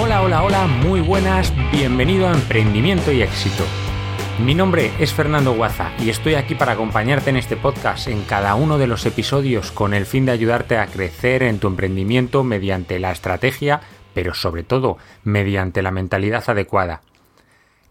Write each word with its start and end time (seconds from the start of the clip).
Hola, 0.00 0.22
hola, 0.22 0.44
hola, 0.44 0.66
muy 0.68 1.00
buenas, 1.00 1.52
bienvenido 1.72 2.28
a 2.28 2.32
Emprendimiento 2.32 3.10
y 3.10 3.20
Éxito. 3.20 3.64
Mi 4.38 4.54
nombre 4.54 4.92
es 5.00 5.12
Fernando 5.12 5.54
Guaza 5.54 5.90
y 5.98 6.08
estoy 6.08 6.34
aquí 6.34 6.54
para 6.54 6.72
acompañarte 6.72 7.30
en 7.30 7.36
este 7.36 7.56
podcast 7.56 8.06
en 8.06 8.22
cada 8.22 8.54
uno 8.54 8.78
de 8.78 8.86
los 8.86 9.04
episodios 9.06 9.72
con 9.72 9.94
el 9.94 10.06
fin 10.06 10.24
de 10.24 10.30
ayudarte 10.30 10.78
a 10.78 10.86
crecer 10.86 11.42
en 11.42 11.58
tu 11.58 11.66
emprendimiento 11.66 12.44
mediante 12.44 13.00
la 13.00 13.10
estrategia, 13.10 13.80
pero 14.14 14.34
sobre 14.34 14.62
todo 14.62 14.98
mediante 15.24 15.82
la 15.82 15.90
mentalidad 15.90 16.44
adecuada. 16.46 17.02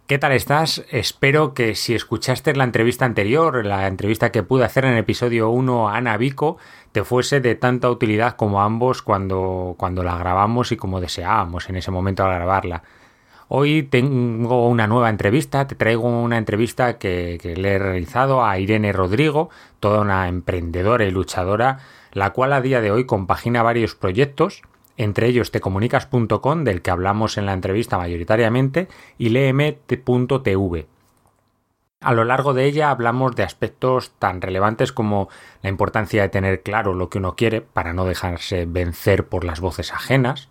¿Qué 0.07 0.17
tal 0.17 0.31
estás? 0.31 0.85
Espero 0.89 1.53
que 1.53 1.75
si 1.75 1.93
escuchaste 1.93 2.55
la 2.55 2.63
entrevista 2.63 3.03
anterior, 3.03 3.65
la 3.65 3.87
entrevista 3.87 4.31
que 4.31 4.41
pude 4.41 4.63
hacer 4.63 4.85
en 4.85 4.93
el 4.93 4.99
episodio 4.99 5.49
1 5.49 5.89
a 5.89 5.97
Ana 5.97 6.15
Vico, 6.15 6.55
te 6.93 7.03
fuese 7.03 7.41
de 7.41 7.55
tanta 7.55 7.89
utilidad 7.89 8.37
como 8.37 8.61
ambos 8.61 9.01
cuando, 9.01 9.75
cuando 9.77 10.03
la 10.03 10.17
grabamos 10.17 10.71
y 10.71 10.77
como 10.77 11.01
deseábamos 11.01 11.67
en 11.69 11.75
ese 11.75 11.91
momento 11.91 12.23
al 12.23 12.35
grabarla. 12.35 12.83
Hoy 13.49 13.83
tengo 13.83 14.69
una 14.69 14.87
nueva 14.87 15.09
entrevista, 15.09 15.67
te 15.67 15.75
traigo 15.75 16.07
una 16.07 16.37
entrevista 16.37 16.97
que, 16.97 17.37
que, 17.41 17.57
le 17.57 17.73
he 17.73 17.77
realizado 17.77 18.45
a 18.45 18.57
Irene 18.59 18.93
Rodrigo, 18.93 19.49
toda 19.81 19.99
una 19.99 20.29
emprendedora 20.29 21.03
y 21.03 21.11
luchadora, 21.11 21.79
la 22.13 22.29
cual 22.29 22.53
a 22.53 22.61
día 22.61 22.79
de 22.79 22.91
hoy 22.91 23.05
compagina 23.05 23.61
varios 23.61 23.93
proyectos 23.93 24.61
entre 24.97 25.27
ellos 25.27 25.51
tecomunicas.com, 25.51 26.63
del 26.63 26.81
que 26.81 26.91
hablamos 26.91 27.37
en 27.37 27.45
la 27.45 27.53
entrevista 27.53 27.97
mayoritariamente, 27.97 28.87
y 29.17 29.29
lemt.tv. 29.29 30.87
A 31.99 32.13
lo 32.13 32.25
largo 32.25 32.53
de 32.53 32.65
ella 32.65 32.91
hablamos 32.91 33.35
de 33.35 33.43
aspectos 33.43 34.11
tan 34.19 34.41
relevantes 34.41 34.91
como 34.91 35.29
la 35.63 35.69
importancia 35.69 36.21
de 36.21 36.29
tener 36.29 36.61
claro 36.61 36.93
lo 36.93 37.09
que 37.09 37.17
uno 37.17 37.35
quiere 37.35 37.61
para 37.61 37.93
no 37.93 38.05
dejarse 38.05 38.65
vencer 38.65 39.27
por 39.27 39.43
las 39.43 39.59
voces 39.61 39.91
ajenas, 39.93 40.49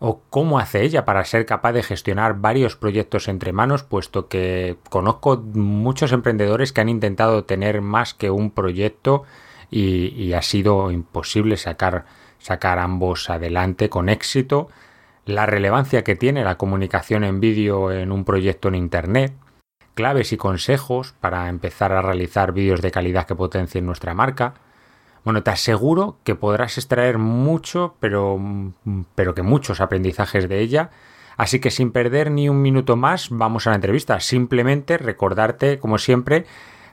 o 0.00 0.20
cómo 0.30 0.58
hace 0.58 0.82
ella 0.82 1.04
para 1.04 1.24
ser 1.24 1.46
capaz 1.46 1.72
de 1.72 1.84
gestionar 1.84 2.40
varios 2.40 2.74
proyectos 2.74 3.28
entre 3.28 3.52
manos, 3.52 3.84
puesto 3.84 4.26
que 4.26 4.76
conozco 4.90 5.36
muchos 5.36 6.10
emprendedores 6.10 6.72
que 6.72 6.80
han 6.80 6.88
intentado 6.88 7.44
tener 7.44 7.80
más 7.82 8.12
que 8.12 8.30
un 8.30 8.50
proyecto 8.50 9.22
y, 9.70 10.08
y 10.20 10.32
ha 10.32 10.42
sido 10.42 10.90
imposible 10.90 11.56
sacar 11.56 12.06
sacar 12.42 12.78
ambos 12.78 13.30
adelante 13.30 13.88
con 13.88 14.08
éxito, 14.08 14.68
la 15.24 15.46
relevancia 15.46 16.02
que 16.04 16.16
tiene 16.16 16.44
la 16.44 16.58
comunicación 16.58 17.24
en 17.24 17.40
vídeo 17.40 17.92
en 17.92 18.12
un 18.12 18.24
proyecto 18.24 18.68
en 18.68 18.74
Internet, 18.74 19.32
claves 19.94 20.32
y 20.32 20.36
consejos 20.36 21.14
para 21.20 21.48
empezar 21.48 21.92
a 21.92 22.02
realizar 22.02 22.52
vídeos 22.52 22.82
de 22.82 22.90
calidad 22.90 23.26
que 23.26 23.34
potencien 23.34 23.86
nuestra 23.86 24.14
marca. 24.14 24.54
Bueno, 25.24 25.42
te 25.42 25.50
aseguro 25.50 26.18
que 26.24 26.34
podrás 26.34 26.78
extraer 26.78 27.18
mucho, 27.18 27.94
pero, 28.00 28.40
pero 29.14 29.34
que 29.34 29.42
muchos 29.42 29.80
aprendizajes 29.80 30.48
de 30.48 30.60
ella. 30.60 30.90
Así 31.36 31.60
que 31.60 31.70
sin 31.70 31.92
perder 31.92 32.30
ni 32.30 32.48
un 32.48 32.60
minuto 32.60 32.96
más, 32.96 33.28
vamos 33.30 33.66
a 33.66 33.70
la 33.70 33.76
entrevista. 33.76 34.18
Simplemente 34.18 34.98
recordarte, 34.98 35.78
como 35.78 35.98
siempre, 35.98 36.46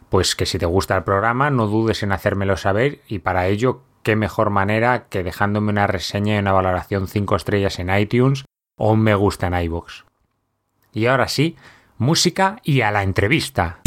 pues 0.10 0.36
que 0.36 0.46
si 0.46 0.60
te 0.60 0.66
gusta 0.68 0.96
el 0.96 1.04
programa, 1.04 1.50
no 1.50 1.68
dudes 1.68 2.04
en 2.04 2.12
hacérmelo 2.12 2.58
saber 2.58 3.02
y 3.08 3.20
para 3.20 3.48
ello 3.48 3.82
qué 4.04 4.16
mejor 4.16 4.50
manera 4.50 5.08
que 5.10 5.24
dejándome 5.24 5.72
una 5.72 5.88
reseña 5.88 6.36
y 6.36 6.40
una 6.40 6.54
valoración 6.54 7.08
5 7.08 7.36
estrellas 7.36 7.80
en 7.80 7.96
iTunes 7.96 8.46
o 8.78 8.92
un 8.92 9.02
me 9.02 9.16
gusta 9.16 9.48
en 9.48 9.56
iBox. 9.56 10.06
Y 10.94 11.06
ahora 11.06 11.28
sí, 11.28 11.56
música 11.98 12.60
y 12.64 12.82
a 12.82 12.92
la 12.92 13.04
entrevista. 13.04 13.80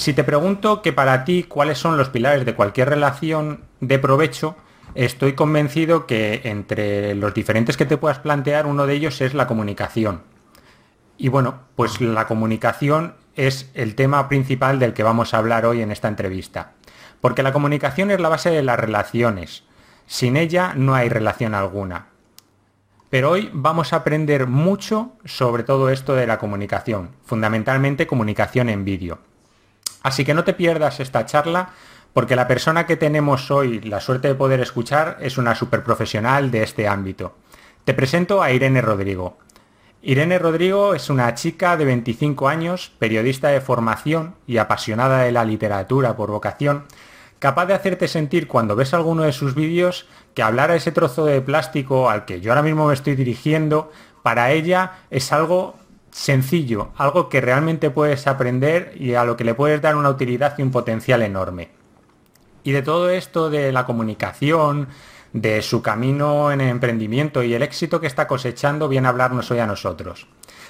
Si 0.00 0.14
te 0.14 0.24
pregunto 0.24 0.80
que 0.80 0.94
para 0.94 1.26
ti 1.26 1.42
cuáles 1.42 1.76
son 1.76 1.98
los 1.98 2.08
pilares 2.08 2.46
de 2.46 2.54
cualquier 2.54 2.88
relación 2.88 3.64
de 3.80 3.98
provecho, 3.98 4.56
estoy 4.94 5.34
convencido 5.34 6.06
que 6.06 6.40
entre 6.44 7.14
los 7.14 7.34
diferentes 7.34 7.76
que 7.76 7.84
te 7.84 7.98
puedas 7.98 8.18
plantear, 8.18 8.64
uno 8.64 8.86
de 8.86 8.94
ellos 8.94 9.20
es 9.20 9.34
la 9.34 9.46
comunicación. 9.46 10.22
Y 11.18 11.28
bueno, 11.28 11.64
pues 11.76 12.00
la 12.00 12.26
comunicación 12.26 13.12
es 13.36 13.70
el 13.74 13.94
tema 13.94 14.26
principal 14.26 14.78
del 14.78 14.94
que 14.94 15.02
vamos 15.02 15.34
a 15.34 15.36
hablar 15.36 15.66
hoy 15.66 15.82
en 15.82 15.92
esta 15.92 16.08
entrevista. 16.08 16.72
Porque 17.20 17.42
la 17.42 17.52
comunicación 17.52 18.10
es 18.10 18.20
la 18.20 18.30
base 18.30 18.48
de 18.48 18.62
las 18.62 18.80
relaciones. 18.80 19.64
Sin 20.06 20.38
ella 20.38 20.72
no 20.74 20.94
hay 20.94 21.10
relación 21.10 21.54
alguna. 21.54 22.06
Pero 23.10 23.32
hoy 23.32 23.50
vamos 23.52 23.92
a 23.92 23.96
aprender 23.96 24.46
mucho 24.46 25.12
sobre 25.26 25.62
todo 25.62 25.90
esto 25.90 26.14
de 26.14 26.26
la 26.26 26.38
comunicación, 26.38 27.10
fundamentalmente 27.22 28.06
comunicación 28.06 28.70
en 28.70 28.86
vídeo. 28.86 29.18
Así 30.02 30.24
que 30.24 30.34
no 30.34 30.44
te 30.44 30.54
pierdas 30.54 31.00
esta 31.00 31.26
charla 31.26 31.70
porque 32.12 32.36
la 32.36 32.48
persona 32.48 32.86
que 32.86 32.96
tenemos 32.96 33.50
hoy 33.50 33.80
la 33.80 34.00
suerte 34.00 34.28
de 34.28 34.34
poder 34.34 34.60
escuchar 34.60 35.18
es 35.20 35.38
una 35.38 35.54
superprofesional 35.54 36.50
de 36.50 36.62
este 36.62 36.88
ámbito. 36.88 37.36
Te 37.84 37.94
presento 37.94 38.42
a 38.42 38.50
Irene 38.50 38.80
Rodrigo. 38.80 39.38
Irene 40.02 40.38
Rodrigo 40.38 40.94
es 40.94 41.10
una 41.10 41.34
chica 41.34 41.76
de 41.76 41.84
25 41.84 42.48
años, 42.48 42.92
periodista 42.98 43.48
de 43.48 43.60
formación 43.60 44.34
y 44.46 44.56
apasionada 44.56 45.22
de 45.22 45.32
la 45.32 45.44
literatura 45.44 46.16
por 46.16 46.30
vocación, 46.30 46.84
capaz 47.38 47.66
de 47.66 47.74
hacerte 47.74 48.08
sentir 48.08 48.48
cuando 48.48 48.76
ves 48.76 48.94
alguno 48.94 49.22
de 49.22 49.32
sus 49.32 49.54
vídeos 49.54 50.06
que 50.34 50.42
hablar 50.42 50.70
a 50.70 50.76
ese 50.76 50.92
trozo 50.92 51.26
de 51.26 51.40
plástico 51.42 52.08
al 52.08 52.24
que 52.24 52.40
yo 52.40 52.50
ahora 52.50 52.62
mismo 52.62 52.86
me 52.86 52.94
estoy 52.94 53.14
dirigiendo, 53.14 53.92
para 54.22 54.52
ella 54.52 54.92
es 55.10 55.32
algo 55.32 55.74
sencillo, 56.10 56.90
algo 56.96 57.28
que 57.28 57.40
realmente 57.40 57.90
puedes 57.90 58.26
aprender 58.26 58.94
y 58.96 59.14
a 59.14 59.24
lo 59.24 59.36
que 59.36 59.44
le 59.44 59.54
puedes 59.54 59.80
dar 59.80 59.96
una 59.96 60.10
utilidad 60.10 60.54
y 60.58 60.62
un 60.62 60.70
potencial 60.70 61.22
enorme. 61.22 61.70
Y 62.62 62.72
de 62.72 62.82
todo 62.82 63.10
esto 63.10 63.48
de 63.48 63.72
la 63.72 63.86
comunicación, 63.86 64.88
de 65.32 65.62
su 65.62 65.82
camino 65.82 66.50
en 66.52 66.60
el 66.60 66.68
emprendimiento 66.68 67.42
y 67.42 67.54
el 67.54 67.62
éxito 67.62 68.00
que 68.00 68.06
está 68.06 68.26
cosechando, 68.26 68.88
viene 68.88 69.06
a 69.06 69.10
hablarnos 69.10 69.50
hoy 69.50 69.60
a 69.60 69.66
nosotros. 69.66 70.26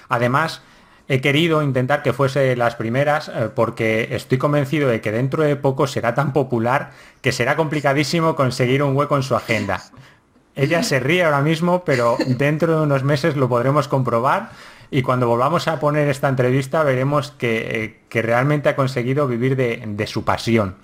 Además, 0.08 0.62
he 1.08 1.20
querido 1.20 1.62
intentar 1.62 2.02
que 2.02 2.12
fuese 2.12 2.54
las 2.54 2.76
primeras 2.76 3.28
eh, 3.28 3.48
porque 3.54 4.08
estoy 4.12 4.38
convencido 4.38 4.88
de 4.88 5.00
que 5.00 5.10
dentro 5.10 5.42
de 5.42 5.56
poco 5.56 5.86
será 5.86 6.14
tan 6.14 6.32
popular 6.32 6.92
que 7.20 7.32
será 7.32 7.56
complicadísimo 7.56 8.36
conseguir 8.36 8.82
un 8.82 8.96
hueco 8.96 9.16
en 9.16 9.22
su 9.22 9.34
agenda. 9.34 9.82
Ella 10.54 10.82
se 10.82 11.00
ríe 11.00 11.24
ahora 11.24 11.40
mismo, 11.40 11.84
pero 11.84 12.16
dentro 12.26 12.76
de 12.76 12.82
unos 12.82 13.02
meses 13.02 13.36
lo 13.36 13.48
podremos 13.48 13.88
comprobar 13.88 14.50
y 14.90 15.02
cuando 15.02 15.28
volvamos 15.28 15.68
a 15.68 15.78
poner 15.78 16.08
esta 16.08 16.28
entrevista 16.28 16.82
veremos 16.82 17.30
que, 17.30 18.00
eh, 18.10 18.22
realmente 18.22 18.68
ha 18.68 18.76
conseguido 18.76 19.28
vivir 19.28 19.56
de, 19.56 20.06
su 20.06 20.24
pasión. 20.24 20.76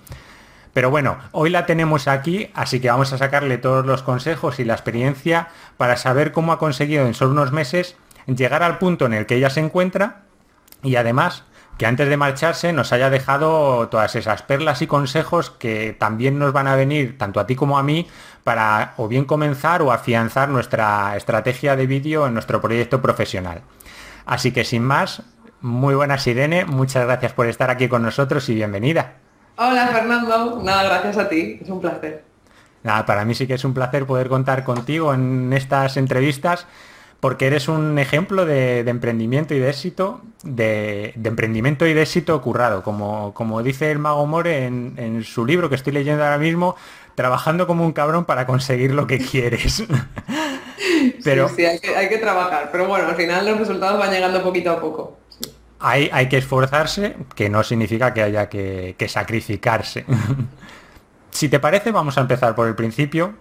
Pero 0.73 0.89
bueno, 0.89 1.17
hoy 1.31 1.49
la 1.49 1.65
tenemos 1.65 2.07
aquí, 2.07 2.49
así 2.53 2.79
que 2.79 2.89
vamos 2.89 3.11
a 3.11 3.17
sacarle 3.17 3.57
todos 3.57 3.85
los 3.85 4.03
consejos 4.03 4.59
y 4.59 4.65
la 4.65 4.73
experiencia 4.73 5.49
para 5.75 5.97
saber 5.97 6.31
cómo 6.31 6.51
ha 6.53 6.59
conseguido 6.59 7.05
en 7.05 7.13
solo 7.13 7.31
unos 7.31 7.51
meses 7.51 7.97
llegar 8.27 8.63
al 8.63 8.77
punto 8.77 9.05
en 9.05 9.13
el 9.13 9.25
que 9.25 9.35
ella 9.35 9.49
se 9.49 9.59
encuentra 9.59 10.23
y 10.83 10.95
además 10.95 11.43
que 11.77 11.85
antes 11.85 12.09
de 12.09 12.17
marcharse 12.17 12.73
nos 12.73 12.91
haya 12.91 13.09
dejado 13.09 13.87
todas 13.89 14.15
esas 14.15 14.41
perlas 14.41 14.81
y 14.81 14.87
consejos 14.87 15.51
que 15.51 15.95
también 15.97 16.39
nos 16.39 16.51
van 16.51 16.67
a 16.67 16.75
venir, 16.75 17.17
tanto 17.17 17.39
a 17.39 17.45
ti 17.45 17.55
como 17.55 17.77
a 17.77 17.83
mí, 17.83 18.07
para 18.43 18.93
o 18.97 19.07
bien 19.07 19.25
comenzar 19.25 19.81
o 19.81 19.91
afianzar 19.91 20.49
nuestra 20.49 21.15
estrategia 21.15 21.75
de 21.75 21.85
vídeo 21.85 22.25
en 22.25 22.33
nuestro 22.33 22.61
proyecto 22.61 23.01
profesional. 23.01 23.61
Así 24.27 24.51
que 24.51 24.65
sin 24.65 24.83
más, 24.83 25.23
muy 25.61 25.95
buenas 25.95 26.27
Irene, 26.27 26.65
muchas 26.65 27.05
gracias 27.05 27.31
por 27.31 27.47
estar 27.47 27.69
aquí 27.69 27.87
con 27.87 28.01
nosotros 28.01 28.47
y 28.49 28.55
bienvenida. 28.55 29.13
Hola 29.55 29.87
Fernando, 29.87 30.61
nada, 30.61 30.83
gracias 30.83 31.17
a 31.17 31.29
ti, 31.29 31.57
es 31.61 31.69
un 31.69 31.79
placer. 31.79 32.25
Nada, 32.83 33.05
para 33.05 33.23
mí 33.23 33.33
sí 33.33 33.47
que 33.47 33.53
es 33.53 33.63
un 33.63 33.73
placer 33.73 34.05
poder 34.05 34.27
contar 34.27 34.65
contigo 34.65 35.13
en 35.13 35.53
estas 35.53 35.95
entrevistas 35.95 36.67
porque 37.21 37.47
eres 37.47 37.69
un 37.69 37.97
ejemplo 37.99 38.45
de, 38.45 38.79
emprendimiento 38.79 39.55
y 39.55 39.59
de 39.59 39.69
éxito, 39.69 40.21
de, 40.43 41.13
emprendimiento 41.23 41.87
y 41.87 41.93
de 41.93 42.01
éxito 42.01 42.41
currado, 42.41 42.83
como, 42.83 43.33
como 43.33 43.63
dice 43.63 43.91
el 43.91 43.97
mago 43.97 44.27
More 44.27 44.65
en, 44.65 45.23
su 45.23 45.45
libro 45.45 45.69
que 45.69 45.75
estoy 45.75 45.93
leyendo 45.93 46.25
ahora 46.25 46.37
mismo, 46.37 46.75
trabajando 47.15 47.65
como 47.65 47.85
un 47.85 47.93
cabrón 47.93 48.25
para 48.25 48.45
conseguir 48.45 48.93
lo 48.93 49.07
que 49.07 49.19
quieres. 49.19 49.85
pero, 51.23 51.49
sí, 51.49 51.65
hay, 51.65 51.79
que, 51.79 52.17
trabajar, 52.17 52.69
pero 52.71 52.87
bueno, 52.87 53.07
al 53.07 53.15
final 53.15 53.45
los 53.45 53.59
resultados 53.59 53.99
van 53.99 54.11
llegando 54.11 54.43
poquito 54.43 54.71
a 54.71 54.79
poco. 54.79 55.17
Hay, 55.79 56.09
hay, 56.11 56.27
que 56.27 56.37
esforzarse, 56.37 57.15
que 57.35 57.49
no 57.49 57.63
significa 57.63 58.13
que 58.13 58.23
haya 58.23 58.49
que, 58.49 58.95
que 58.97 59.07
sacrificarse. 59.07 60.05
si 61.31 61.49
te 61.49 61.59
parece, 61.59 61.91
vamos 61.91 62.17
a 62.17 62.21
empezar 62.21 62.55
por 62.55 62.67
el 62.67 62.75
principio 62.75 63.35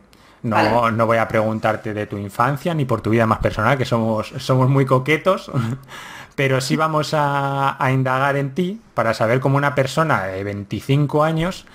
no, 0.46 0.90
no 0.90 1.06
voy 1.06 1.18
a 1.18 1.28
preguntarte 1.28 1.94
de 1.94 2.06
tu 2.06 2.16
infancia 2.16 2.74
ni 2.74 2.84
por 2.84 3.00
tu 3.00 3.10
vida 3.10 3.26
más 3.26 3.38
personal, 3.38 3.76
que 3.76 3.84
somos, 3.84 4.32
somos 4.38 4.68
muy 4.68 4.86
coquetos, 4.86 5.50
pero 6.36 6.60
sí 6.60 6.76
vamos 6.76 7.10
a, 7.14 7.76
indagar 7.92 8.36
en 8.36 8.54
ti 8.54 8.80
para 8.94 9.14
saber 9.14 9.40
cómo 9.40 9.56
una 9.56 9.74
persona 9.74 10.24
de 10.24 10.44
25 10.44 11.24
años 11.24 11.66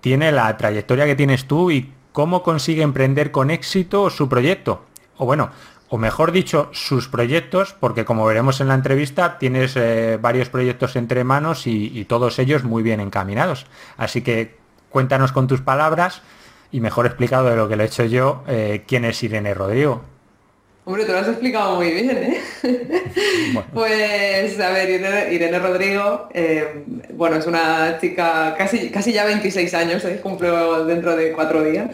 tiene 0.00 0.32
la 0.32 0.56
trayectoria 0.56 1.06
que 1.06 1.16
tienes 1.16 1.46
tú 1.46 1.70
y 1.70 1.92
cómo 2.12 2.42
consigue 2.42 2.82
emprender 2.82 3.30
con 3.30 3.50
éxito 3.50 4.10
su 4.10 4.28
proyecto. 4.28 4.84
O 5.20 5.26
bueno, 5.26 5.50
o 5.90 5.98
mejor 5.98 6.32
dicho, 6.32 6.70
sus 6.72 7.08
proyectos, 7.08 7.76
porque 7.78 8.06
como 8.06 8.24
veremos 8.24 8.60
en 8.62 8.68
la 8.68 8.74
entrevista, 8.74 9.38
tienes 9.38 9.76
eh, 9.76 10.18
varios 10.20 10.48
proyectos 10.48 10.96
entre 10.96 11.24
manos 11.24 11.66
y, 11.66 11.92
y, 11.94 12.06
todos 12.06 12.38
ellos 12.38 12.64
muy 12.64 12.82
bien 12.82 13.00
encaminados. 13.00 13.66
Así 13.98 14.22
que 14.22 14.56
cuéntanos 14.88 15.32
con 15.32 15.46
tus 15.46 15.60
palabras 15.60 16.22
y 16.72 16.80
mejor 16.80 17.04
explicado 17.04 17.50
de 17.50 17.56
lo 17.56 17.68
que 17.68 17.76
lo 17.76 17.82
he 17.82 17.86
hecho 17.86 18.04
yo, 18.04 18.44
eh, 18.48 18.84
quién 18.86 19.04
es 19.04 19.22
Irene 19.22 19.52
Rodrigo. 19.52 20.02
Hombre, 20.84 21.04
te 21.04 21.12
lo 21.12 21.18
has 21.18 21.28
explicado 21.28 21.76
muy 21.76 21.90
bien, 21.92 22.10
¿eh? 22.10 22.40
Pues, 23.74 24.58
a 24.58 24.70
ver, 24.70 24.88
Irene, 25.30 25.58
Rodrigo, 25.58 26.28
eh, 26.32 26.84
bueno, 27.12 27.36
es 27.36 27.46
una 27.46 27.98
chica 28.00 28.54
casi, 28.56 28.90
casi 28.90 29.12
ya 29.12 29.24
26 29.24 29.74
años, 29.74 30.04
¿eh? 30.04 30.20
cumplo 30.22 30.84
dentro 30.86 31.16
de 31.16 31.32
cuatro 31.32 31.62
días, 31.62 31.90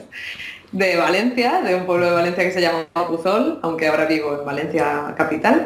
de 0.73 0.97
Valencia, 0.97 1.63
de 1.63 1.75
un 1.75 1.87
pueblo 1.87 2.07
de 2.07 2.13
Valencia 2.13 2.45
que 2.45 2.53
se 2.53 2.61
llama 2.61 2.87
Puzol, 3.09 3.61
aunque 3.63 3.89
ahora 3.89 4.07
vivo 4.07 4.39
en 4.39 4.45
Valencia 4.45 5.15
capital, 5.17 5.65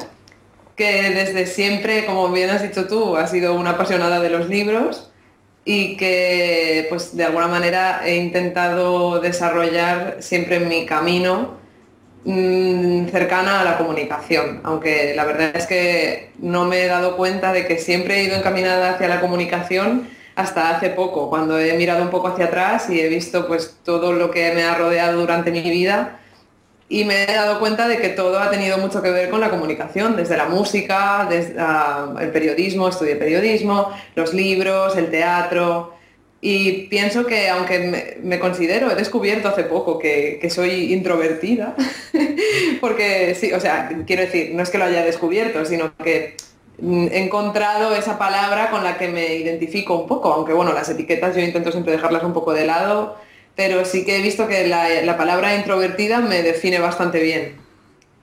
que 0.76 1.10
desde 1.10 1.46
siempre, 1.46 2.06
como 2.06 2.30
bien 2.30 2.50
has 2.50 2.62
dicho 2.62 2.86
tú, 2.86 3.16
ha 3.16 3.26
sido 3.26 3.54
una 3.54 3.70
apasionada 3.70 4.20
de 4.20 4.30
los 4.30 4.48
libros 4.48 5.10
y 5.64 5.96
que 5.96 6.86
pues 6.88 7.16
de 7.16 7.24
alguna 7.24 7.48
manera 7.48 8.02
he 8.04 8.16
intentado 8.16 9.20
desarrollar 9.20 10.16
siempre 10.20 10.56
en 10.56 10.68
mi 10.68 10.86
camino 10.86 11.58
mm, 12.24 13.08
cercana 13.08 13.60
a 13.60 13.64
la 13.64 13.78
comunicación, 13.78 14.60
aunque 14.64 15.14
la 15.14 15.24
verdad 15.24 15.50
es 15.54 15.66
que 15.66 16.32
no 16.38 16.64
me 16.64 16.82
he 16.82 16.86
dado 16.86 17.16
cuenta 17.16 17.52
de 17.52 17.66
que 17.66 17.78
siempre 17.78 18.20
he 18.20 18.24
ido 18.24 18.36
encaminada 18.36 18.94
hacia 18.94 19.08
la 19.08 19.20
comunicación 19.20 20.08
hasta 20.40 20.70
hace 20.70 20.90
poco, 20.90 21.28
cuando 21.28 21.58
he 21.58 21.72
mirado 21.74 22.02
un 22.02 22.10
poco 22.10 22.28
hacia 22.28 22.46
atrás 22.46 22.90
y 22.90 23.00
he 23.00 23.08
visto 23.08 23.46
pues 23.46 23.76
todo 23.84 24.12
lo 24.12 24.30
que 24.30 24.52
me 24.52 24.62
ha 24.64 24.74
rodeado 24.74 25.20
durante 25.20 25.50
mi 25.50 25.62
vida 25.62 26.20
y 26.90 27.04
me 27.04 27.22
he 27.22 27.26
dado 27.26 27.60
cuenta 27.60 27.86
de 27.86 27.98
que 27.98 28.08
todo 28.08 28.40
ha 28.40 28.50
tenido 28.50 28.76
mucho 28.76 29.00
que 29.00 29.12
ver 29.12 29.30
con 29.30 29.40
la 29.40 29.48
comunicación, 29.48 30.16
desde 30.16 30.36
la 30.36 30.46
música, 30.46 31.24
desde 31.30 31.54
ah, 31.56 32.12
el 32.20 32.30
periodismo, 32.30 32.88
estudié 32.88 33.14
periodismo, 33.14 33.92
los 34.16 34.34
libros, 34.34 34.96
el 34.96 35.08
teatro. 35.08 35.94
Y 36.40 36.88
pienso 36.88 37.24
que 37.26 37.48
aunque 37.48 38.16
me, 38.20 38.40
considero, 38.40 38.90
he 38.90 38.96
descubierto 38.96 39.48
hace 39.48 39.62
poco 39.64 40.00
que, 40.00 40.44
soy 40.50 40.92
introvertida, 40.92 41.76
porque 42.80 43.36
sí, 43.38 43.52
o 43.52 43.60
sea, 43.60 43.88
quiero 44.04 44.22
decir, 44.22 44.52
no 44.54 44.64
es 44.64 44.70
que 44.70 44.78
lo 44.78 44.86
haya 44.86 45.04
descubierto, 45.04 45.64
sino 45.64 45.94
que 45.96 46.34
encontrado 46.82 47.94
esa 47.94 48.18
palabra 48.18 48.70
con 48.70 48.84
la 48.84 48.96
que 48.98 49.08
me 49.08 49.34
identifico 49.34 49.96
un 49.96 50.06
poco, 50.06 50.32
aunque 50.32 50.52
bueno, 50.52 50.72
las 50.72 50.88
etiquetas 50.88 51.36
yo 51.36 51.42
intento 51.42 51.70
siempre 51.72 51.92
dejarlas 51.92 52.24
un 52.24 52.32
poco 52.32 52.52
de 52.52 52.66
lado 52.66 53.16
pero 53.60 53.84
sí 53.84 54.06
que 54.06 54.16
he 54.16 54.22
visto 54.22 54.48
que 54.48 54.66
la, 54.66 55.16
palabra 55.18 55.54
introvertida 55.54 56.20
me 56.20 56.42
define 56.42 56.78
bastante 56.78 57.22
bien. 57.22 57.56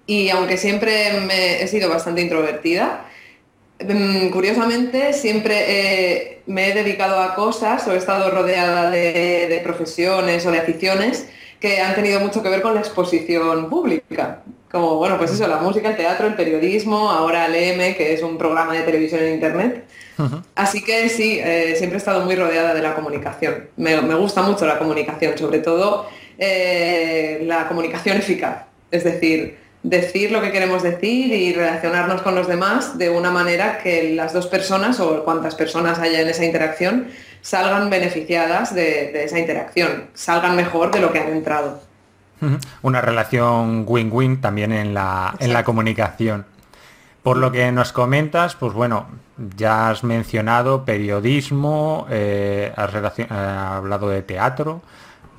Y 0.08 0.30
aunque 0.30 0.58
siempre 0.58 1.62
he 1.62 1.68
sido 1.68 1.90
bastante 1.90 2.22
introvertida, 2.22 3.06
mm, 3.80 4.30
curiosamente 4.30 5.14
siempre 5.14 6.42
me 6.48 6.70
he 6.70 6.74
dedicado 6.74 7.22
a 7.22 7.36
cosas 7.36 7.88
o 7.88 7.94
he 7.94 7.98
estado 7.98 8.32
rodeada 8.32 8.90
de, 8.90 9.62
profesiones 9.64 10.44
o 10.48 10.52
de 10.52 10.58
aficiones 10.58 11.28
que 11.60 11.82
han 11.82 11.96
tenido 11.96 12.20
mucho 12.20 12.44
que 12.44 12.50
ver 12.50 12.62
con 12.62 12.74
la 12.74 12.82
exposición 12.82 13.70
pública. 13.70 14.42
Como, 14.72 14.96
bueno, 14.96 15.18
pues 15.18 15.32
eso, 15.32 15.48
la 15.48 15.58
música, 15.58 15.90
el 15.90 15.96
teatro, 15.96 16.28
el 16.28 16.36
periodismo, 16.36 17.10
ahora 17.10 17.46
el 17.46 17.56
EM, 17.56 17.96
que 17.96 18.14
es 18.14 18.22
un 18.22 18.38
programa 18.38 18.74
de 18.74 18.82
televisión 18.82 19.24
en 19.24 19.34
Internet. 19.34 19.86
Así 20.56 20.84
que 20.84 21.10
sí, 21.10 21.40
eh, 21.42 21.76
siempre 21.78 21.98
he 21.98 22.00
estado 22.00 22.26
muy 22.26 22.36
rodeada 22.36 22.74
de 22.74 22.82
la 22.82 22.96
comunicación. 22.96 23.70
Me, 23.78 23.96
gusta 24.16 24.42
mucho 24.42 24.66
la 24.66 24.78
comunicación, 24.78 25.38
sobre 25.38 25.60
todo 25.60 26.08
eh, 26.38 27.42
la 27.44 27.68
comunicación 27.68 28.18
eficaz. 28.18 28.66
Es 28.92 29.04
decir, 29.04 29.58
decir 29.90 30.32
lo 30.32 30.42
que 30.42 30.52
queremos 30.52 30.84
decir 30.84 31.34
y 31.34 31.54
relacionarnos 31.54 32.22
con 32.22 32.36
los 32.36 32.48
demás 32.48 32.98
de 32.98 33.10
una 33.10 33.32
manera 33.32 33.78
que 33.78 34.14
las 34.16 34.34
dos 34.34 34.48
personas 34.48 35.00
o 35.00 35.24
cuantas 35.24 35.56
personas 35.56 36.00
haya 36.00 36.22
en 36.22 36.28
esa 36.28 36.44
interacción 36.44 37.08
salgan 37.42 37.90
beneficiadas 37.90 38.76
de, 38.76 39.24
esa 39.24 39.40
interacción, 39.40 40.10
salgan 40.14 40.56
mejor 40.56 40.92
de 40.92 41.00
lo 41.00 41.14
que 41.14 41.20
han 41.20 41.30
entrado. 41.30 41.82
Una 42.82 43.02
relación 43.02 43.86
win-win 43.88 44.42
también 44.42 44.72
en 44.72 44.94
la, 44.94 45.34
en 45.40 45.54
la 45.54 45.64
comunicación. 45.64 46.46
Por 47.24 47.38
lo 47.38 47.52
que 47.52 47.72
nos 47.72 47.94
comentas, 47.94 48.56
pues 48.56 48.74
bueno, 48.74 49.08
ya 49.56 49.90
has 49.90 50.04
mencionado 50.04 50.86
periodismo, 50.86 52.06
eh, 52.10 52.72
has 52.76 53.20
eh, 53.20 53.28
hablado 53.30 54.10
de 54.10 54.22
teatro. 54.22 54.82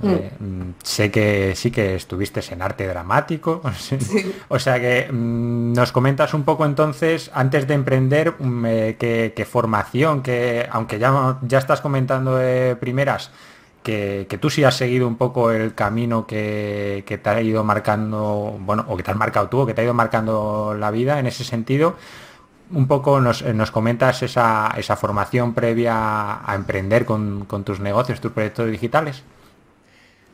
Mm. 0.00 0.08
Eh, 0.10 0.30
sé 0.82 1.10
que 1.10 1.54
sí 1.56 1.70
que 1.70 1.94
estuviste 1.94 2.40
en 2.50 2.62
arte 2.62 2.86
dramático. 2.86 3.60
o 4.48 4.58
sea 4.58 4.80
que 4.80 5.08
mm, 5.10 5.72
nos 5.72 5.92
comentas 5.92 6.34
un 6.34 6.44
poco 6.44 6.64
entonces, 6.64 7.30
antes 7.34 7.66
de 7.66 7.74
emprender, 7.74 8.34
mm, 8.38 8.64
qué, 8.98 9.46
formación, 9.50 10.22
que 10.22 10.66
aunque 10.70 10.98
ya, 10.98 11.38
ya 11.42 11.58
estás 11.58 11.80
comentando 11.80 12.36
de 12.36 12.76
primeras, 12.76 13.30
que, 13.82 14.38
tú 14.40 14.50
sí 14.50 14.64
has 14.64 14.76
seguido 14.76 15.08
un 15.08 15.16
poco 15.16 15.50
el 15.50 15.74
camino 15.74 16.26
que, 16.26 17.04
que, 17.06 17.16
te 17.16 17.30
ha 17.30 17.40
ido 17.40 17.64
marcando, 17.64 18.56
bueno, 18.60 18.84
o 18.88 18.96
que 18.96 19.02
te 19.02 19.10
has 19.10 19.16
marcado 19.16 19.48
tú, 19.48 19.60
o 19.60 19.66
que 19.66 19.74
te 19.74 19.80
ha 19.80 19.84
ido 19.84 19.94
marcando 19.94 20.76
la 20.78 20.90
vida 20.90 21.18
en 21.18 21.26
ese 21.26 21.44
sentido 21.44 21.96
un 22.70 22.86
poco 22.86 23.20
nos, 23.20 23.42
eh, 23.42 23.54
comentas 23.72 24.22
esa, 24.22 24.96
formación 24.96 25.54
previa 25.54 26.40
a 26.44 26.54
emprender 26.54 27.04
con, 27.04 27.46
tus 27.64 27.80
negocios, 27.80 28.20
tus 28.20 28.32
proyectos 28.32 28.70
digitales. 28.70 29.22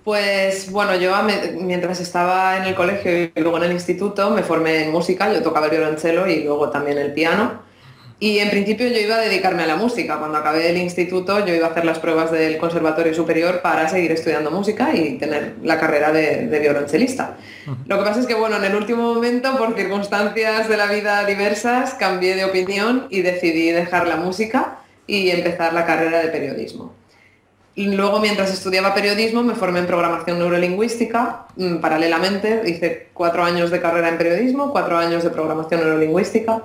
Pues 0.05 0.71
bueno, 0.71 0.95
yo 0.97 1.15
mientras 1.61 1.99
estaba 1.99 2.59
en 2.59 2.65
el 2.65 2.75
colegio 2.75 3.11
y 3.11 3.33
luego 3.37 3.57
en 3.57 3.65
el 3.65 3.73
instituto 3.73 4.31
me 4.31 4.43
formé 4.43 4.85
en 4.85 4.93
música, 4.93 5.33
yo 5.33 5.43
tocaba 5.43 5.67
el 5.67 5.73
violonchelo 5.73 6.29
y 6.29 6.45
luego 6.45 6.69
también 6.69 6.99
el 6.99 7.15
piano. 7.15 7.63
Y 8.21 8.39
en 8.39 8.51
principio 8.51 8.87
yo 8.87 8.99
iba 8.99 9.17
a 9.17 9.21
dedicarme 9.21 9.63
a 9.63 9.67
la 9.67 9.77
música. 9.77 10.19
Cuando 10.19 10.37
acabé 10.37 10.71
el 10.71 10.77
instituto 10.77 11.45
yo 11.47 11.55
iba 11.55 11.69
a 11.69 11.71
hacer 11.71 11.87
las 11.87 11.99
pruebas 11.99 12.31
del 12.31 12.59
Conservatorio 12.59 13.15
Superior 13.15 13.63
para 13.63 13.89
seguir 13.89 14.13
estudiando 14.13 14.51
música 14.51 14.95
y 14.95 15.17
tener 15.17 15.55
la 15.63 15.81
carrera 15.81 16.13
de, 16.13 16.47
violonchelista. 16.61 17.39
Lo 17.87 17.99
que 17.99 18.05
pasa 18.05 18.21
es 18.21 18.27
que 18.27 18.35
bueno, 18.35 18.57
en 18.57 18.65
el 18.65 18.77
último 18.77 19.15
momento, 19.15 19.57
por 19.57 19.75
circunstancias 19.75 20.69
de 20.69 20.77
la 20.77 20.87
vida 20.87 21.25
diversas, 21.25 21.95
cambié 21.95 22.37
de 22.37 22.45
opinión 22.45 23.07
y 23.09 23.23
decidí 23.23 23.71
dejar 23.71 24.07
la 24.07 24.17
música 24.17 24.81
y 25.07 25.31
empezar 25.31 25.73
la 25.73 25.87
carrera 25.87 26.21
de 26.21 26.29
periodismo. 26.29 26.93
Y 27.77 27.87
luego, 27.87 28.21
mientras 28.21 28.53
estudiaba 28.53 28.95
periodismo, 28.95 29.43
me 29.43 29.55
formé 29.55 29.81
en 29.81 29.87
programación 29.87 30.39
neurolingüística. 30.39 31.47
Mm, 31.57 31.77
paralelamente, 31.77 32.63
hice 32.67 33.09
cuatro 33.13 33.43
años 33.43 33.71
de 33.71 33.81
carrera 33.81 34.09
en 34.09 34.19
periodismo, 34.19 34.71
cuatro 34.71 34.97
años 34.97 35.25
de 35.25 35.31
programación 35.31 35.81
neurolingüística 35.81 36.63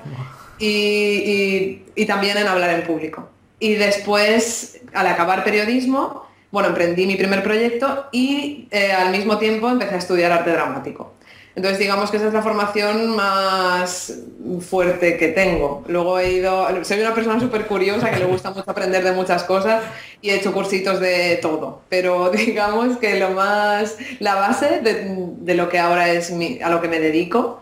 y, 0.60 2.06
también 2.06 2.38
en 2.38 2.48
hablar 2.48 2.70
en 2.72 2.84
público. 2.84 3.28
Y 3.60 3.74
después, 3.76 4.82
al 4.94 5.08
acabar 5.08 5.44
periodismo, 5.44 6.29
bueno, 6.52 6.70
emprendí 6.70 7.06
mi 7.06 7.16
primer 7.16 7.44
proyecto 7.44 8.08
y 8.12 8.68
eh, 8.72 8.92
al 8.92 9.12
mismo 9.12 9.38
tiempo 9.38 9.70
empecé 9.70 9.96
a 9.96 9.98
estudiar 9.98 10.32
arte 10.32 10.52
dramático. 10.52 11.14
Entonces 11.56 11.80
digamos 11.80 12.10
que 12.10 12.18
esa 12.18 12.28
es 12.28 12.34
la 12.34 12.42
formación 12.42 13.16
más 13.16 14.14
fuerte 14.62 15.18
que 15.18 15.30
tengo. 15.30 15.84
Luego 15.88 16.18
he 16.18 16.32
ido, 16.32 16.68
soy 16.86 17.02
una 17.02 17.14
persona 17.14 17.40
súper 17.40 17.68
curiosa 17.68 18.10
que 18.12 18.20
le 18.20 18.26
gusta 18.26 18.52
mucho 18.56 18.70
aprender 18.72 19.04
de 19.04 19.12
muchas 19.12 19.44
cosas 19.44 19.84
y 20.22 20.30
he 20.30 20.36
hecho 20.36 20.54
cursitos 20.54 21.00
de 21.00 21.38
todo. 21.42 21.82
Pero 21.90 22.30
digamos 22.32 22.98
que 22.98 23.20
lo 23.20 23.32
más, 23.32 23.98
la 24.20 24.36
base 24.36 24.80
de, 24.80 25.54
lo 25.54 25.70
que 25.70 25.80
ahora 25.80 26.10
es 26.12 26.32
a 26.64 26.70
lo 26.70 26.82
que 26.82 26.88
me 26.88 27.00
dedico 27.00 27.62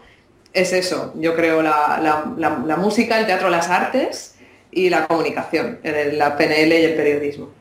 es 0.54 0.74
eso. 0.74 1.14
Yo 1.16 1.36
creo 1.36 1.62
la, 1.62 2.00
la 2.38 2.76
música, 2.76 3.20
el 3.20 3.26
teatro, 3.26 3.50
las 3.50 3.70
artes 3.70 4.36
y 4.72 4.90
la 4.90 5.08
comunicación, 5.08 5.80
la 5.84 6.38
PNL 6.38 6.72
y 6.72 6.84
el 6.84 6.96
periodismo. 6.96 7.57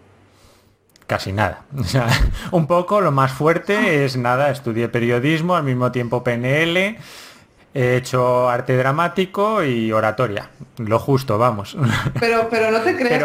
Casi 1.07 1.33
nada. 1.33 1.65
un 2.51 2.67
poco 2.67 3.01
lo 3.01 3.13
más 3.13 3.33
fuerte 3.33 4.05
es 4.05 4.17
nada, 4.17 4.51
estudié 4.51 4.89
periodismo, 4.89 5.55
al 5.55 5.63
mismo 5.63 5.93
tiempo 5.93 6.25
PNL, 6.25 6.97
he 7.75 7.97
hecho 7.97 8.49
arte 8.49 8.77
dramático 8.77 9.63
y 9.63 9.93
oratoria. 9.93 10.51
Lo 10.79 10.99
justo, 10.99 11.39
vamos. 11.39 11.77
Pero, 12.21 12.49
pero 12.51 12.71
no 12.71 12.81
te 12.81 12.97
creas, 12.97 13.23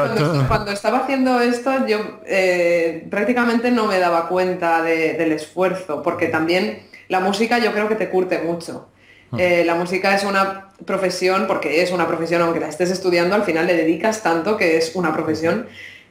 cuando, 0.48 0.72
estaba 0.72 1.00
haciendo 1.00 1.40
esto 1.40 1.88
yo 1.88 2.20
eh, 2.26 3.08
prácticamente 3.10 3.72
no 3.72 3.88
me 3.88 3.98
daba 3.98 4.28
cuenta 4.28 4.84
del 4.84 5.32
esfuerzo, 5.32 6.04
porque 6.04 6.28
también 6.28 6.84
la 7.08 7.20
música 7.20 7.60
yo 7.60 7.72
creo 7.72 7.88
que 7.88 7.96
te 7.96 8.10
curte 8.10 8.40
mucho. 8.40 8.90
Mm. 9.32 9.40
Eh, 9.40 9.64
la 9.66 9.76
música 9.76 10.14
es 10.14 10.24
una 10.24 10.70
profesión, 10.86 11.48
porque 11.48 11.82
es 11.82 11.92
una 11.92 12.08
profesión, 12.08 12.42
aunque 12.42 12.60
la 12.60 12.68
estés 12.68 12.92
estudiando, 12.92 13.36
al 13.36 13.44
final 13.44 13.68
le 13.68 13.76
dedicas 13.76 14.22
tanto 14.22 14.58
que 14.58 14.78
es 14.78 14.96
una 14.96 15.14
profesión 15.14 15.68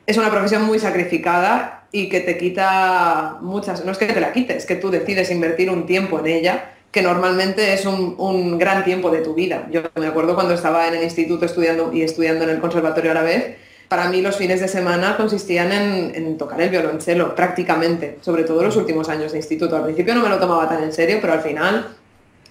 es 0.07 0.16
una 0.16 0.30
profesión 0.30 0.64
muy 0.64 0.78
sacrificada 0.78 1.85
y 1.92 2.09
que 2.09 2.21
te 2.21 2.38
quita 2.38 3.38
muchas, 3.40 3.85
no 3.85 3.92
es 3.92 3.99
que 3.99 4.07
te 4.07 4.21
la 4.21 4.33
quites, 4.33 4.57
es 4.59 4.66
que 4.66 4.76
tú 4.76 4.90
decides 4.90 5.30
invertir 5.30 5.71
un 5.71 5.87
tiempo 5.87 6.19
en 6.21 6.26
ella 6.26 6.73
que 6.90 7.02
normalmente 7.02 7.73
es 7.73 7.87
un, 7.87 8.59
gran 8.59 8.85
tiempo 8.85 9.11
de 9.11 9.21
tu 9.21 9.35
vida. 9.35 9.69
Yo 9.71 9.83
me 9.95 10.07
acuerdo 10.07 10.35
cuando 10.35 10.54
estaba 10.54 10.88
en 10.88 10.95
el 10.95 11.04
instituto 11.04 11.47
estudiando 11.47 11.92
y 11.92 12.02
estudiando 12.02 12.45
en 12.45 12.50
el 12.50 12.61
conservatorio 12.61 13.12
a 13.12 13.14
la 13.14 13.23
vez, 13.23 13.57
para 13.88 14.09
mí 14.09 14.23
los 14.23 14.37
fines 14.37 14.61
de 14.61 14.69
semana 14.69 15.16
consistían 15.16 15.71
en, 15.73 16.38
tocar 16.38 16.61
el 16.61 16.71
violonchelo, 16.71 17.35
prácticamente, 17.35 18.19
sobre 18.23 18.42
todo 18.42 18.62
los 18.62 18.76
últimos 18.76 19.09
años 19.09 19.33
de 19.33 19.38
instituto. 19.38 19.76
Al 19.76 19.85
principio 19.85 20.14
no 20.14 20.23
me 20.23 20.28
lo 20.28 20.38
tomaba 20.38 20.69
tan 20.69 20.83
en 20.83 20.92
serio, 20.92 21.19
pero 21.21 21.33
al 21.33 21.42
final... 21.42 21.97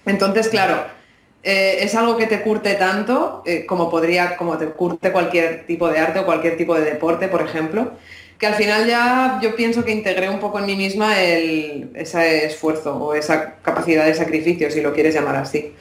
Entonces, 0.06 0.48
claro, 0.48 0.84
eh, 1.42 1.78
es 1.80 1.94
algo 1.94 2.16
que 2.18 2.26
te 2.26 2.42
curte 2.42 2.74
tanto 2.74 3.42
eh, 3.46 3.64
como 3.64 3.88
podría, 3.88 4.36
como 4.36 4.58
te 4.58 4.66
curte 4.66 5.10
cualquier 5.10 5.66
tipo 5.66 5.88
de 5.88 5.98
arte 5.98 6.18
o 6.18 6.26
cualquier 6.26 6.56
tipo 6.56 6.74
de 6.74 6.82
deporte, 6.82 7.28
por 7.28 7.40
ejemplo, 7.40 7.92
que 8.38 8.46
al 8.46 8.54
final 8.54 8.86
ya 8.86 9.38
yo 9.42 9.56
pienso 9.56 9.84
que 9.84 9.92
integré 9.92 10.28
un 10.28 10.38
poco 10.38 10.58
en 10.58 10.66
mí 10.66 10.76
misma 10.76 11.20
ese 11.20 12.46
esfuerzo 12.46 12.96
o 12.96 13.14
esa 13.14 13.56
capacidad 13.62 14.04
de 14.04 14.14
sacrificio, 14.14 14.70
si 14.70 14.80
lo 14.82 14.92
quieres 14.92 15.14
llamar 15.14 15.36
así. 15.36 15.74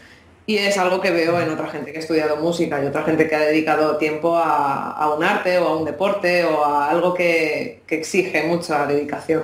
Y 0.45 0.57
es 0.57 0.77
algo 0.77 0.99
que 0.99 1.11
veo 1.11 1.39
en 1.39 1.49
otra 1.49 1.67
gente 1.67 1.91
que 1.91 1.99
ha 1.99 2.01
estudiado 2.01 2.37
música 2.37 2.83
y 2.83 2.87
otra 2.87 3.03
gente 3.03 3.29
que 3.29 3.35
ha 3.35 3.41
dedicado 3.41 3.97
tiempo 3.97 4.35
a, 4.35 5.13
un 5.15 5.23
arte 5.23 5.59
o 5.59 5.67
a 5.67 5.77
un 5.77 5.85
deporte 5.85 6.43
o 6.45 6.65
a 6.65 6.89
algo 6.89 7.13
que, 7.13 7.81
que 7.85 7.95
exige 7.95 8.43
mucha 8.43 8.87
dedicación. 8.87 9.43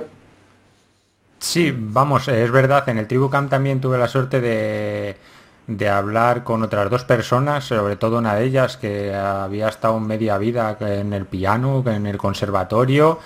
Sí, 1.39 1.71
vamos, 1.75 2.27
es 2.27 2.51
verdad, 2.51 2.89
en 2.89 2.97
el 2.97 3.07
Tribu 3.07 3.29
Camp 3.29 3.51
también 3.51 3.79
tuve 3.79 3.97
la 3.99 4.07
suerte 4.07 4.41
de 4.41 5.15
de 5.67 5.89
hablar 5.89 6.43
con 6.43 6.63
otras 6.63 6.89
dos 6.89 7.03
personas, 7.03 7.65
sobre 7.65 7.95
todo 7.95 8.19
una 8.19 8.35
de 8.35 8.45
ellas 8.45 8.77
que 8.77 9.13
había 9.13 9.67
estado 9.67 9.99
media 9.99 10.37
vida 10.37 10.77
en 10.79 11.13
el 11.13 11.25
piano, 11.25 11.83
en 11.87 12.05
el 12.05 12.17
conservatorio, 12.17 13.19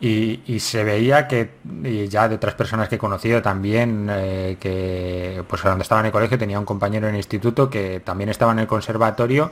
y, 0.00 0.60
se 0.60 0.84
veía 0.84 1.26
que, 1.28 1.52
y 1.82 2.08
ya 2.08 2.28
de 2.28 2.34
otras 2.34 2.54
personas 2.54 2.88
que 2.88 2.96
he 2.96 2.98
conocido 2.98 3.40
también, 3.40 4.08
eh, 4.10 4.56
que 4.60 5.42
pues 5.48 5.62
cuando 5.62 5.82
estaba 5.82 6.00
en 6.00 6.06
el 6.06 6.12
colegio 6.12 6.38
tenía 6.38 6.58
un 6.58 6.66
compañero 6.66 7.06
en 7.06 7.14
el 7.14 7.18
instituto 7.18 7.70
que 7.70 8.00
también 8.00 8.28
estaba 8.28 8.52
en 8.52 8.58
el 8.58 8.66
conservatorio, 8.66 9.50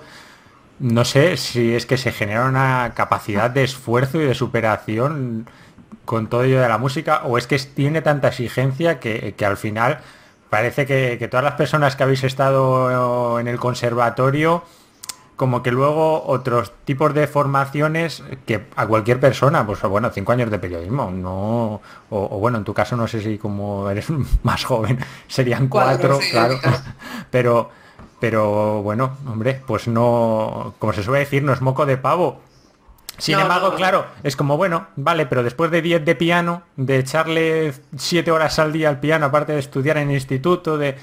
no 0.78 1.04
sé 1.04 1.36
si 1.36 1.74
es 1.74 1.86
que 1.86 1.96
se 1.96 2.12
genera 2.12 2.46
una 2.46 2.92
capacidad 2.94 3.50
de 3.50 3.64
esfuerzo 3.64 4.20
y 4.20 4.26
de 4.26 4.34
superación 4.34 5.48
con 6.04 6.26
todo 6.26 6.44
ello 6.44 6.60
de 6.60 6.68
la 6.68 6.78
música, 6.78 7.22
o 7.24 7.38
es 7.38 7.46
que 7.46 7.58
tiene 7.58 8.02
tanta 8.02 8.28
exigencia 8.28 9.00
que, 9.00 9.34
que 9.36 9.46
al 9.46 9.56
final 9.56 10.00
parece 10.52 10.84
que, 10.84 11.28
todas 11.30 11.42
las 11.42 11.54
personas 11.54 11.96
que 11.96 12.02
habéis 12.02 12.24
estado 12.24 13.40
en 13.40 13.48
el 13.48 13.58
conservatorio, 13.58 14.62
como 15.34 15.62
que 15.62 15.70
luego 15.70 16.24
otros 16.26 16.74
tipos 16.84 17.14
de 17.14 17.26
formaciones 17.26 18.22
que 18.44 18.66
a 18.76 18.86
cualquier 18.86 19.18
persona, 19.18 19.64
pues 19.64 19.80
bueno, 19.80 20.10
cinco 20.10 20.32
años 20.32 20.50
de 20.50 20.58
periodismo, 20.58 21.10
no, 21.10 21.80
o, 22.10 22.38
bueno, 22.38 22.58
en 22.58 22.64
tu 22.64 22.74
caso 22.74 22.98
no 22.98 23.08
sé 23.08 23.22
si 23.22 23.38
como 23.38 23.88
eres 23.88 24.08
más 24.42 24.62
joven, 24.62 24.98
serían 25.26 25.68
cuatro, 25.68 26.20
claro, 26.30 26.58
pero, 27.30 27.70
pero 28.20 28.82
bueno, 28.82 29.16
hombre, 29.26 29.58
pues 29.66 29.88
no, 29.88 30.74
como 30.78 30.92
se 30.92 31.02
suele 31.02 31.20
decir, 31.20 31.42
no 31.42 31.54
es 31.54 31.62
moco 31.62 31.86
de 31.86 31.96
pavo, 31.96 32.42
sin 33.18 33.38
embargo, 33.38 33.74
claro, 33.74 34.06
es 34.22 34.36
como, 34.36 34.56
bueno, 34.56 34.88
vale, 34.96 35.26
pero 35.26 35.42
después 35.42 35.70
de 35.70 35.82
10 35.82 36.04
de 36.04 36.14
piano, 36.14 36.62
de 36.76 36.98
echarle 36.98 37.72
7 37.96 38.30
horas 38.30 38.58
al 38.58 38.72
día 38.72 38.88
al 38.88 39.00
piano, 39.00 39.26
aparte 39.26 39.52
de 39.52 39.58
estudiar 39.58 39.98
en 39.98 40.08
el 40.08 40.14
instituto, 40.14 40.78
de, 40.78 40.96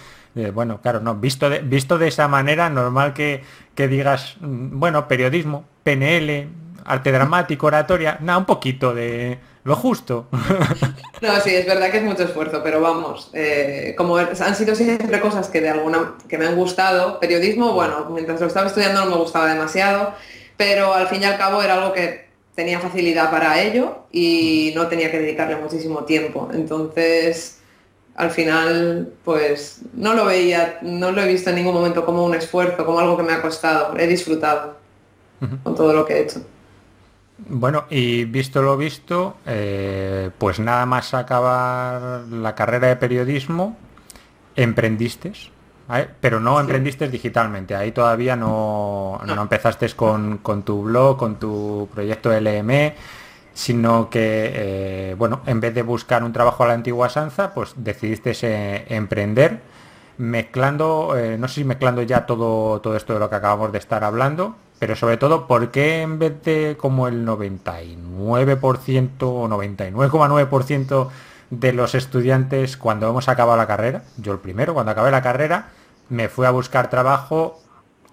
bueno, 0.53 0.81
claro, 0.81 0.99
no, 0.99 1.15
visto 1.15 1.49
de, 1.49 1.59
visto 1.59 1.97
de 1.97 2.07
esa 2.07 2.27
manera, 2.27 2.69
normal 2.69 3.13
que, 3.13 3.43
que 3.75 3.87
digas, 3.87 4.35
mm, 4.39 4.79
bueno, 4.79 5.07
periodismo, 5.07 5.65
PNL, 5.83 6.49
arte 6.85 7.11
dramático, 7.11 7.67
oratoria, 7.67 8.17
nada, 8.21 8.39
un 8.39 8.45
poquito 8.45 8.93
de 8.93 9.39
lo 9.63 9.75
justo. 9.75 10.27
No, 11.21 11.37
sí, 11.41 11.53
es 11.53 11.65
verdad 11.65 11.91
que 11.91 11.97
es 11.97 12.03
mucho 12.03 12.23
esfuerzo, 12.23 12.61
pero 12.63 12.79
vamos, 12.79 13.29
eh, 13.33 13.93
como 13.97 14.15
han 14.15 14.55
sido 14.55 14.73
siempre 14.73 15.19
cosas 15.19 15.49
que 15.49 15.59
de 15.59 15.67
alguna 15.67 16.13
que 16.29 16.37
me 16.37 16.47
han 16.47 16.55
gustado, 16.55 17.19
periodismo, 17.19 17.73
bueno, 17.73 18.07
mientras 18.09 18.39
lo 18.39 18.47
estaba 18.47 18.67
estudiando 18.67 19.03
no 19.03 19.11
me 19.11 19.17
gustaba 19.17 19.53
demasiado 19.53 20.13
pero 20.59 20.93
al 20.93 21.07
fin 21.07 21.21
y 21.21 21.25
al 21.25 21.37
cabo 21.37 21.63
era 21.63 21.75
algo 21.75 21.93
que 21.93 22.27
tenía 22.53 22.81
facilidad 22.81 23.31
para 23.31 23.61
ello 23.61 23.99
y 24.11 24.73
no 24.75 24.87
tenía 24.87 25.09
que 25.09 25.17
dedicarle 25.17 25.55
muchísimo 25.55 26.03
tiempo. 26.03 26.49
Entonces, 26.51 27.61
al 28.15 28.29
final, 28.29 29.13
pues 29.23 29.83
no 29.93 30.13
lo 30.13 30.25
veía, 30.25 30.79
no 30.81 31.13
lo 31.13 31.21
he 31.21 31.27
visto 31.29 31.49
en 31.49 31.55
ningún 31.55 31.75
momento 31.75 32.05
como 32.05 32.25
un 32.25 32.35
esfuerzo, 32.35 32.85
como 32.85 32.99
algo 32.99 33.15
que 33.15 33.23
me 33.23 33.31
ha 33.31 33.41
costado. 33.41 33.97
He 33.97 34.05
disfrutado 34.05 34.75
con 35.63 35.75
todo 35.75 35.93
lo 35.93 36.05
que 36.05 36.15
he 36.15 36.23
hecho. 36.23 36.41
Bueno, 37.37 37.85
y 37.89 38.25
visto 38.25 38.61
lo 38.61 38.75
visto, 38.75 39.37
eh, 39.45 40.29
pues 40.37 40.59
nada 40.59 40.85
más 40.85 41.13
acabar 41.13 42.23
la 42.27 42.53
carrera 42.53 42.89
de 42.89 42.97
periodismo, 42.97 43.77
emprendiste 44.57 45.31
pero 46.22 46.39
no 46.39 46.60
emprendiste 46.60 47.10
digitalmente, 47.10 47.75
ahí 47.75 47.91
todavía 47.91 48.36
no, 48.36 49.19
no. 49.25 49.41
empezaste 49.41 49.89
con, 49.96 50.39
tu 50.63 50.84
blog, 50.84 51.17
con 51.17 51.39
tu 51.39 51.89
proyecto 51.91 52.31
LM, 52.31 52.93
sino 53.53 54.10
que, 54.10 54.51
eh, 54.53 55.15
bueno, 55.17 55.41
en 55.48 55.60
vez 55.60 55.74
de 55.74 55.81
buscar 55.81 56.24
un 56.24 56.31
trabajo 56.31 56.63
a 56.63 56.67
la 56.67 56.74
antigua 56.74 57.10
Sanza, 57.10 57.55
pues 57.55 57.74
decidiste 57.75 58.34
eh, 58.43 58.86
emprender, 58.89 59.62
mezclando, 60.19 61.17
eh, 61.17 61.38
no 61.39 61.48
sé 61.48 61.55
si 61.55 61.63
mezclando 61.63 62.03
ya 62.03 62.27
todo, 62.27 62.81
todo 62.81 62.96
esto 62.96 63.13
de 63.13 63.19
lo 63.19 63.29
que 63.29 63.38
acabamos 63.38 63.72
de 63.72 63.79
estar 63.79 64.03
hablando, 64.03 64.55
pero 64.77 64.96
sobre 64.96 65.17
todo, 65.17 65.48
¿por 65.48 65.72
qué 65.72 66.03
en 66.03 66.19
vez 66.19 66.43
de 66.43 66.77
como 66.79 67.08
el 67.08 67.25
99% 67.25 69.24
o 69.24 69.50
99,9% 69.50 71.10
de 71.50 71.74
los 71.74 71.96
estudiantes 71.96 72.77
cuando 72.77 73.10
hemos 73.10 73.27
acabado 73.27 73.58
la 73.58 73.65
carrera, 73.65 74.03
yo 74.17 74.34
el 74.34 74.39
primero, 74.39 74.75
cuando 74.75 74.91
acabé 74.91 75.10
la 75.10 75.24
carrera, 75.24 75.69
me 76.09 76.27
fui 76.29 76.45
a 76.45 76.51
buscar 76.51 76.89
trabajo 76.89 77.61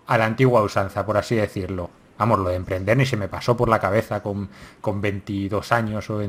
a 0.07 0.19
la 0.19 0.27
antigua 0.27 0.63
usanza, 0.63 1.05
por 1.05 1.17
así 1.17 1.35
decirlo. 1.35 1.91
Vamos, 2.19 2.39
lo 2.39 2.49
de 2.49 2.57
emprender 2.57 2.97
ni 2.97 3.05
se 3.05 3.17
me 3.17 3.29
pasó 3.29 3.57
por 3.57 3.69
la 3.69 3.79
cabeza 3.79 4.23
con, 4.23 4.49
con 4.81 5.01
22 5.01 5.73
años 5.73 6.09
o, 6.09 6.21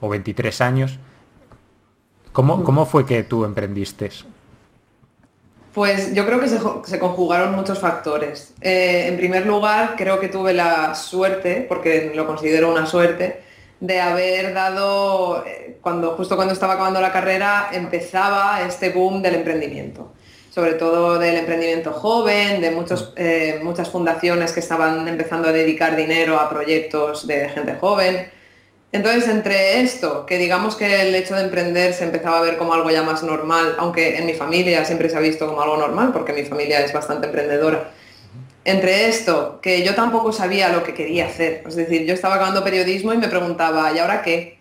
o 0.00 0.08
23 0.08 0.60
años. 0.60 0.98
¿Cómo, 2.32 2.62
¿Cómo, 2.64 2.84
fue 2.84 3.06
que 3.06 3.22
tú 3.22 3.44
emprendiste? 3.44 4.10
Pues 5.72 6.14
yo 6.14 6.26
creo 6.26 6.38
que 6.40 6.48
se, 6.48 6.98
conjugaron 6.98 7.54
muchos 7.54 7.78
factores. 7.78 8.52
Eh, 8.60 9.06
en 9.08 9.16
primer 9.16 9.46
lugar, 9.46 9.94
creo 9.96 10.20
que 10.20 10.28
tuve 10.28 10.52
la 10.52 10.94
suerte, 10.94 11.64
porque 11.66 12.12
lo 12.14 12.26
considero 12.26 12.70
una 12.70 12.84
suerte, 12.84 13.42
de 13.80 14.00
haber 14.00 14.52
dado, 14.52 15.44
eh, 15.46 15.78
cuando 15.80 16.12
justo 16.12 16.36
cuando 16.36 16.52
estaba 16.52 16.74
acabando 16.74 17.00
la 17.00 17.12
carrera, 17.12 17.68
empezaba 17.72 18.62
este 18.62 18.90
boom 18.90 19.22
del 19.22 19.36
emprendimiento 19.36 20.12
sobre 20.56 20.72
todo 20.72 21.18
del 21.18 21.36
emprendimiento 21.36 21.92
joven, 21.92 22.62
de 22.62 22.70
muchos, 22.70 23.12
eh, 23.16 23.60
muchas 23.62 23.90
fundaciones 23.90 24.52
que 24.52 24.60
estaban 24.60 25.06
empezando 25.06 25.48
a 25.48 25.52
dedicar 25.52 25.96
dinero 25.96 26.40
a 26.40 26.48
proyectos 26.48 27.26
de 27.26 27.50
gente 27.50 27.74
joven. 27.74 28.26
Entonces, 28.90 29.28
entre 29.28 29.82
esto, 29.82 30.24
que 30.24 30.38
digamos 30.38 30.74
que 30.74 31.02
el 31.02 31.14
hecho 31.14 31.34
de 31.34 31.42
emprender 31.42 31.92
se 31.92 32.04
empezaba 32.04 32.38
a 32.38 32.40
ver 32.40 32.56
como 32.56 32.72
algo 32.72 32.90
ya 32.90 33.02
más 33.02 33.22
normal, 33.22 33.74
aunque 33.76 34.16
en 34.16 34.24
mi 34.24 34.32
familia 34.32 34.82
siempre 34.86 35.10
se 35.10 35.18
ha 35.18 35.20
visto 35.20 35.46
como 35.46 35.60
algo 35.60 35.76
normal, 35.76 36.10
porque 36.10 36.32
mi 36.32 36.44
familia 36.44 36.80
es 36.80 36.90
bastante 36.90 37.26
emprendedora, 37.26 37.90
entre 38.64 39.08
esto, 39.10 39.60
que 39.60 39.84
yo 39.84 39.94
tampoco 39.94 40.32
sabía 40.32 40.70
lo 40.70 40.82
que 40.82 40.94
quería 40.94 41.26
hacer, 41.26 41.64
es 41.68 41.76
decir, 41.76 42.06
yo 42.06 42.14
estaba 42.14 42.36
acabando 42.36 42.64
periodismo 42.64 43.12
y 43.12 43.18
me 43.18 43.28
preguntaba, 43.28 43.92
¿y 43.92 43.98
ahora 43.98 44.22
qué? 44.22 44.55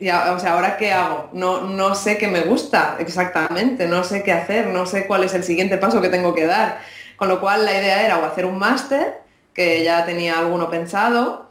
O 0.00 0.38
sea, 0.38 0.54
¿ahora 0.54 0.76
qué 0.76 0.92
hago? 0.92 1.30
No, 1.32 1.62
no 1.62 1.94
sé 1.94 2.18
qué 2.18 2.28
me 2.28 2.42
gusta 2.42 2.96
exactamente, 3.00 3.88
no 3.88 4.04
sé 4.04 4.22
qué 4.22 4.32
hacer, 4.32 4.68
no 4.68 4.86
sé 4.86 5.06
cuál 5.06 5.24
es 5.24 5.34
el 5.34 5.42
siguiente 5.44 5.78
paso 5.78 6.00
que 6.00 6.08
tengo 6.08 6.34
que 6.34 6.46
dar. 6.46 6.80
Con 7.16 7.28
lo 7.28 7.40
cual 7.40 7.64
la 7.64 7.72
idea 7.72 8.04
era 8.04 8.18
o 8.18 8.24
hacer 8.24 8.46
un 8.46 8.58
máster, 8.58 9.22
que 9.52 9.82
ya 9.82 10.06
tenía 10.06 10.38
alguno 10.38 10.70
pensado, 10.70 11.48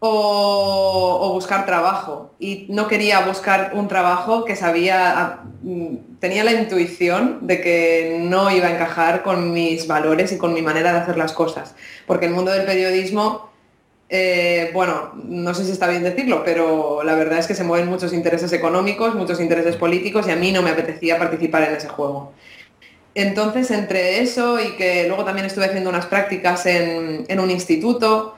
o, 0.00 1.30
buscar 1.32 1.66
trabajo. 1.66 2.32
Y 2.38 2.66
no 2.68 2.88
quería 2.88 3.20
buscar 3.20 3.72
un 3.74 3.88
trabajo 3.88 4.44
que 4.44 4.56
sabía, 4.56 5.40
mm, 5.62 6.18
tenía 6.18 6.44
la 6.44 6.52
intuición 6.52 7.46
de 7.46 7.60
que 7.60 8.18
no 8.20 8.50
iba 8.50 8.66
a 8.68 8.72
encajar 8.72 9.22
con 9.22 9.52
mis 9.52 9.86
valores 9.86 10.32
y 10.32 10.38
con 10.38 10.52
mi 10.52 10.62
manera 10.62 10.92
de 10.92 10.98
hacer 10.98 11.16
las 11.16 11.32
cosas. 11.32 11.74
Porque 12.06 12.26
el 12.26 12.32
mundo 12.32 12.50
del 12.50 12.66
periodismo 12.66 13.53
eh, 14.08 14.70
bueno, 14.72 15.12
no 15.14 15.54
sé 15.54 15.64
si 15.64 15.72
está 15.72 15.88
bien 15.88 16.02
decirlo, 16.02 16.42
pero 16.44 17.02
la 17.02 17.14
verdad 17.14 17.38
es 17.38 17.46
que 17.46 17.54
se 17.54 17.64
mueven 17.64 17.88
muchos 17.88 18.12
intereses 18.12 18.52
económicos, 18.52 19.14
muchos 19.14 19.40
intereses 19.40 19.76
políticos 19.76 20.26
y 20.28 20.30
a 20.30 20.36
mí 20.36 20.52
no 20.52 20.62
me 20.62 20.70
apetecía 20.70 21.18
participar 21.18 21.64
en 21.64 21.76
ese 21.76 21.88
juego. 21.88 22.32
Entonces, 23.14 23.70
entre 23.70 24.20
eso 24.20 24.60
y 24.60 24.72
que 24.72 25.06
luego 25.06 25.24
también 25.24 25.46
estuve 25.46 25.66
haciendo 25.66 25.88
unas 25.88 26.06
prácticas 26.06 26.66
en, 26.66 27.40
un 27.40 27.50
instituto, 27.50 28.34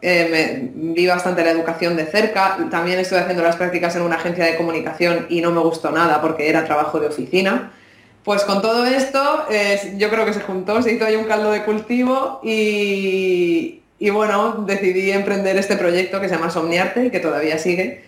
eh, 0.00 0.70
vi 0.72 1.06
bastante 1.06 1.44
la 1.44 1.50
educación 1.50 1.96
de 1.96 2.06
cerca, 2.06 2.56
también 2.70 2.98
estuve 3.00 3.18
haciendo 3.18 3.42
las 3.42 3.56
prácticas 3.56 3.96
en 3.96 4.02
una 4.02 4.16
agencia 4.16 4.44
de 4.44 4.56
comunicación 4.56 5.26
y 5.28 5.40
no 5.40 5.50
me 5.50 5.60
gustó 5.60 5.90
nada 5.90 6.20
porque 6.22 6.48
era 6.48 6.64
trabajo 6.64 7.00
de 7.00 7.08
oficina. 7.08 7.72
Pues 8.24 8.44
con 8.44 8.62
todo 8.62 8.84
esto, 8.84 9.46
eh, 9.50 9.94
yo 9.96 10.10
creo 10.10 10.24
que 10.24 10.34
se 10.34 10.40
juntó, 10.40 10.80
se 10.82 10.92
hizo 10.92 11.06
ahí 11.06 11.16
un 11.16 11.24
caldo 11.24 11.50
de 11.50 11.64
cultivo 11.64 12.40
y, 12.44 13.79
y 14.00 14.08
bueno, 14.08 14.64
decidí 14.66 15.12
emprender 15.12 15.58
este 15.58 15.76
proyecto 15.76 16.22
que 16.22 16.28
se 16.28 16.34
llama 16.34 16.50
Somniarte 16.50 17.04
y 17.04 17.10
que 17.10 17.20
todavía 17.20 17.58
sigue. 17.58 18.02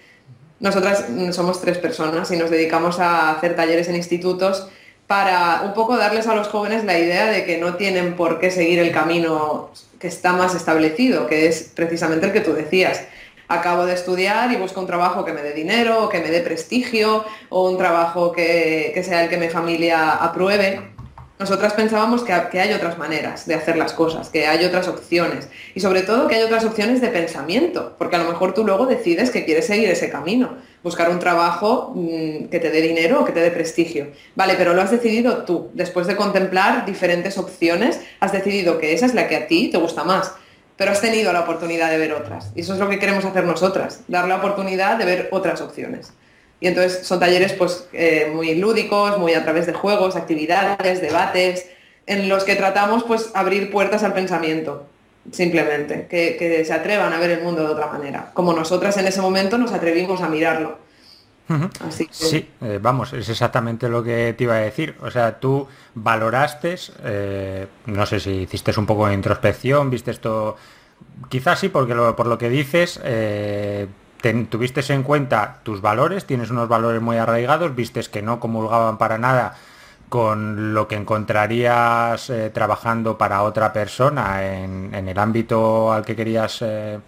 Nosotras 0.59 1.05
somos 1.33 1.61
tres 1.61 1.77
personas 1.77 2.31
y 2.31 2.37
nos 2.39 2.51
dedicamos 2.51 2.99
a 2.99 3.31
hacer 3.31 3.55
talleres 3.55 3.89
en 3.89 3.97
institutos 3.97 4.69
para 5.07 5.61
un 5.67 5.75
poco 5.75 5.99
darles 5.99 6.27
a 6.29 6.35
los 6.35 6.49
jóvenes 6.49 6.85
la 6.85 6.99
idea 6.99 7.27
de 7.27 7.45
que 7.45 7.59
no 7.59 7.75
tienen 7.75 8.17
por 8.17 8.41
qué 8.41 8.51
seguir 8.51 8.79
el 8.79 8.91
camino 8.91 9.71
que 10.01 10.09
está 10.09 10.33
más 10.33 10.55
establecido, 10.55 11.27
que 11.27 11.47
es 11.47 11.71
precisamente 11.75 12.25
el 12.25 12.33
que 12.33 12.41
tú 12.41 12.55
decías. 12.55 13.05
Acabo 13.49 13.85
de 13.85 13.93
estudiar 13.93 14.51
y 14.51 14.57
busco 14.57 14.81
un 14.81 14.87
trabajo 14.87 15.27
que 15.27 15.35
me 15.35 15.43
dé 15.43 15.53
dinero, 15.53 16.05
o 16.05 16.09
que 16.09 16.21
me 16.21 16.31
dé 16.31 16.41
prestigio, 16.41 17.27
o 17.51 17.69
un 17.69 17.77
trabajo 17.77 18.33
que, 18.33 18.93
que 18.95 19.05
sea 19.05 19.25
el 19.25 19.29
que 19.29 19.37
mi 19.37 19.51
familia 19.51 20.13
apruebe 20.13 20.92
nosotras 21.43 21.73
pensábamos 21.73 22.23
que, 22.23 22.33
hay 22.33 22.73
otras 22.73 22.99
maneras 22.99 23.47
de 23.47 23.55
hacer 23.55 23.77
las 23.77 23.93
cosas, 23.93 24.29
que 24.29 24.47
hay 24.47 24.65
otras 24.65 24.87
opciones 24.87 25.49
y 25.75 25.81
sobre 25.81 26.03
todo 26.03 26.29
que 26.29 26.37
hay 26.37 26.43
otras 26.43 26.65
opciones 26.65 27.01
de 27.01 27.09
pensamiento, 27.09 27.97
porque 27.99 28.15
a 28.15 28.21
lo 28.21 28.31
mejor 28.31 28.55
tú 28.55 28.65
luego 28.65 28.87
decides 28.87 29.31
que 29.31 29.45
quieres 29.45 29.67
seguir 29.67 29.91
ese 29.91 30.09
camino, 30.09 30.57
buscar 30.85 31.11
un 31.11 31.19
trabajo 31.19 31.93
mm, 31.97 32.47
que 32.47 32.61
te 32.61 32.71
dé 32.71 32.81
dinero 32.81 33.21
o 33.21 33.25
que 33.25 33.33
te 33.33 33.41
dé 33.41 33.51
prestigio. 33.51 34.13
Vale, 34.37 34.55
pero 34.57 34.73
lo 34.73 34.83
has 34.83 34.93
decidido 34.93 35.39
tú, 35.39 35.71
después 35.75 36.07
de 36.07 36.15
contemplar 36.15 36.87
diferentes 36.87 37.37
opciones, 37.39 38.01
has 38.21 38.31
decidido 38.31 38.79
que 38.79 38.93
esa 38.93 39.07
es 39.07 39.15
la 39.15 39.27
que 39.27 39.35
a 39.35 39.47
ti 39.49 39.69
te 39.69 39.79
gusta 39.79 40.05
más, 40.05 40.33
pero 40.77 40.93
has 40.93 41.01
tenido 41.01 41.33
la 41.33 41.41
oportunidad 41.41 41.91
de 41.91 41.99
ver 41.99 42.13
otras. 42.13 42.53
Y 42.55 42.61
eso 42.61 42.75
es 42.75 42.79
lo 42.79 42.89
que 42.89 43.01
queremos 43.01 43.25
hacer 43.25 43.45
nosotras, 43.45 44.03
dar 44.07 44.29
la 44.29 44.37
oportunidad 44.37 44.97
de 44.97 45.05
ver 45.07 45.29
otras 45.33 45.61
opciones. 45.61 46.13
Y 46.63 46.69
entonces 46.69 47.05
son 47.05 47.19
talleres 47.19 47.55
pues, 47.55 47.89
eh, 47.93 48.31
muy 48.33 48.55
lúdicos, 48.55 49.19
muy 49.19 49.35
a 49.35 49.43
través 49.43 49.67
de 49.67 49.73
juegos, 49.73 50.15
actividades, 50.15 51.01
debates, 51.01 51.69
en 52.07 52.29
los 52.29 52.45
que 52.45 52.55
tratamos 52.55 53.03
pues, 53.03 53.33
abrir 53.35 53.73
puertas 53.73 54.05
al 54.05 54.15
pensamiento, 54.15 54.87
simplemente, 55.33 56.07
que, 56.09 56.65
se 56.65 56.73
atrevan 56.73 57.13
a 57.13 57.19
ver 57.19 57.31
el 57.31 57.43
mundo 57.43 57.63
de 57.67 57.73
otra 57.73 57.89
manera, 57.89 58.31
como 58.33 58.53
nosotras 58.53 58.97
en 58.97 59.09
ese 59.09 59.21
momento 59.21 59.59
nos 59.59 59.73
atrevimos 59.73 60.21
a 60.23 60.29
mirarlo. 60.29 60.79
Así 61.85 62.07
Sí, 62.13 62.49
eh, 62.61 62.79
vamos, 62.81 63.13
es 63.13 63.29
exactamente 63.29 63.89
lo 63.89 64.05
que 64.05 64.33
te 64.39 64.45
iba 64.45 64.55
a 64.55 64.59
decir. 64.59 64.95
O 65.03 65.11
sea, 65.11 65.41
tú 65.41 65.67
valoraste, 65.97 66.77
eh, 67.03 67.67
no 67.87 68.07
sé 68.07 68.21
si 68.21 68.31
hiciste 68.43 68.73
un 68.79 68.87
poco 68.87 69.09
de 69.09 69.15
introspección, 69.15 69.91
viste 69.91 70.13
esto, 70.13 70.57
quizás 71.29 71.59
sí, 71.59 71.69
porque 71.69 71.93
por 71.93 72.29
lo 72.29 72.39
que 72.39 72.49
dices, 72.49 73.01
tuviste 74.49 74.81
en 74.93 75.03
cuenta 75.03 75.61
tus 75.63 75.81
valores, 75.81 76.25
tienes 76.25 76.51
unos 76.51 76.69
valores 76.69 77.03
muy 77.03 77.17
arraigados, 77.17 77.75
vistes 77.75 78.09
que 78.09 78.23
no 78.23 78.41
comulgaban 78.41 78.99
para 78.99 79.19
nada 79.19 79.55
con 80.13 80.75
lo 80.75 80.89
que 80.89 80.97
encontrarías 80.97 82.29
eh, 82.29 82.51
trabajando 82.51 83.17
para 83.17 83.43
otra 83.45 83.73
persona 83.73 84.45
en, 84.47 84.93
el 84.95 85.19
ámbito 85.19 85.91
al 85.91 86.05
que 86.05 86.15
querías 86.15 86.61
eh, 86.61 87.01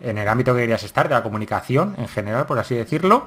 en 0.00 0.18
el 0.18 0.28
ámbito 0.28 0.54
que 0.54 0.60
querías 0.60 0.84
estar 0.84 1.08
de 1.08 1.16
la 1.16 1.22
comunicación 1.24 1.96
en 1.98 2.06
general 2.06 2.46
por 2.46 2.60
así 2.60 2.76
decirlo 2.76 3.26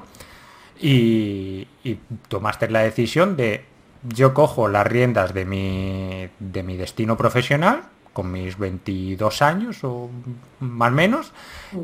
y, 0.80 1.68
y, 1.84 2.00
tomaste 2.28 2.70
la 2.70 2.80
decisión 2.80 3.36
de 3.36 3.66
yo 4.02 4.32
cojo 4.32 4.66
las 4.66 4.86
riendas 4.86 5.34
de 5.34 5.44
mi 5.44 6.30
de 6.38 6.62
mi 6.62 6.78
destino 6.78 7.18
profesional 7.18 7.82
con 8.12 8.32
mis 8.32 8.58
22 8.58 9.42
años 9.42 9.84
o 9.84 10.10
más 10.60 10.90
o 10.90 10.94
menos. 10.94 11.32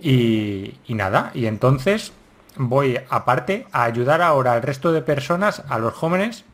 Y, 0.01 0.75
nada, 0.89 1.31
y 1.35 1.47
entonces 1.47 2.13
voy 2.57 2.99
aparte 3.11 3.67
a 3.73 3.85
ayudar 3.85 4.23
ahora 4.23 4.53
al 4.53 4.63
resto 4.63 4.93
de 4.93 5.03
personas, 5.03 5.63
a 5.69 5.79
los 5.79 5.95
jóvenes, 5.95 6.45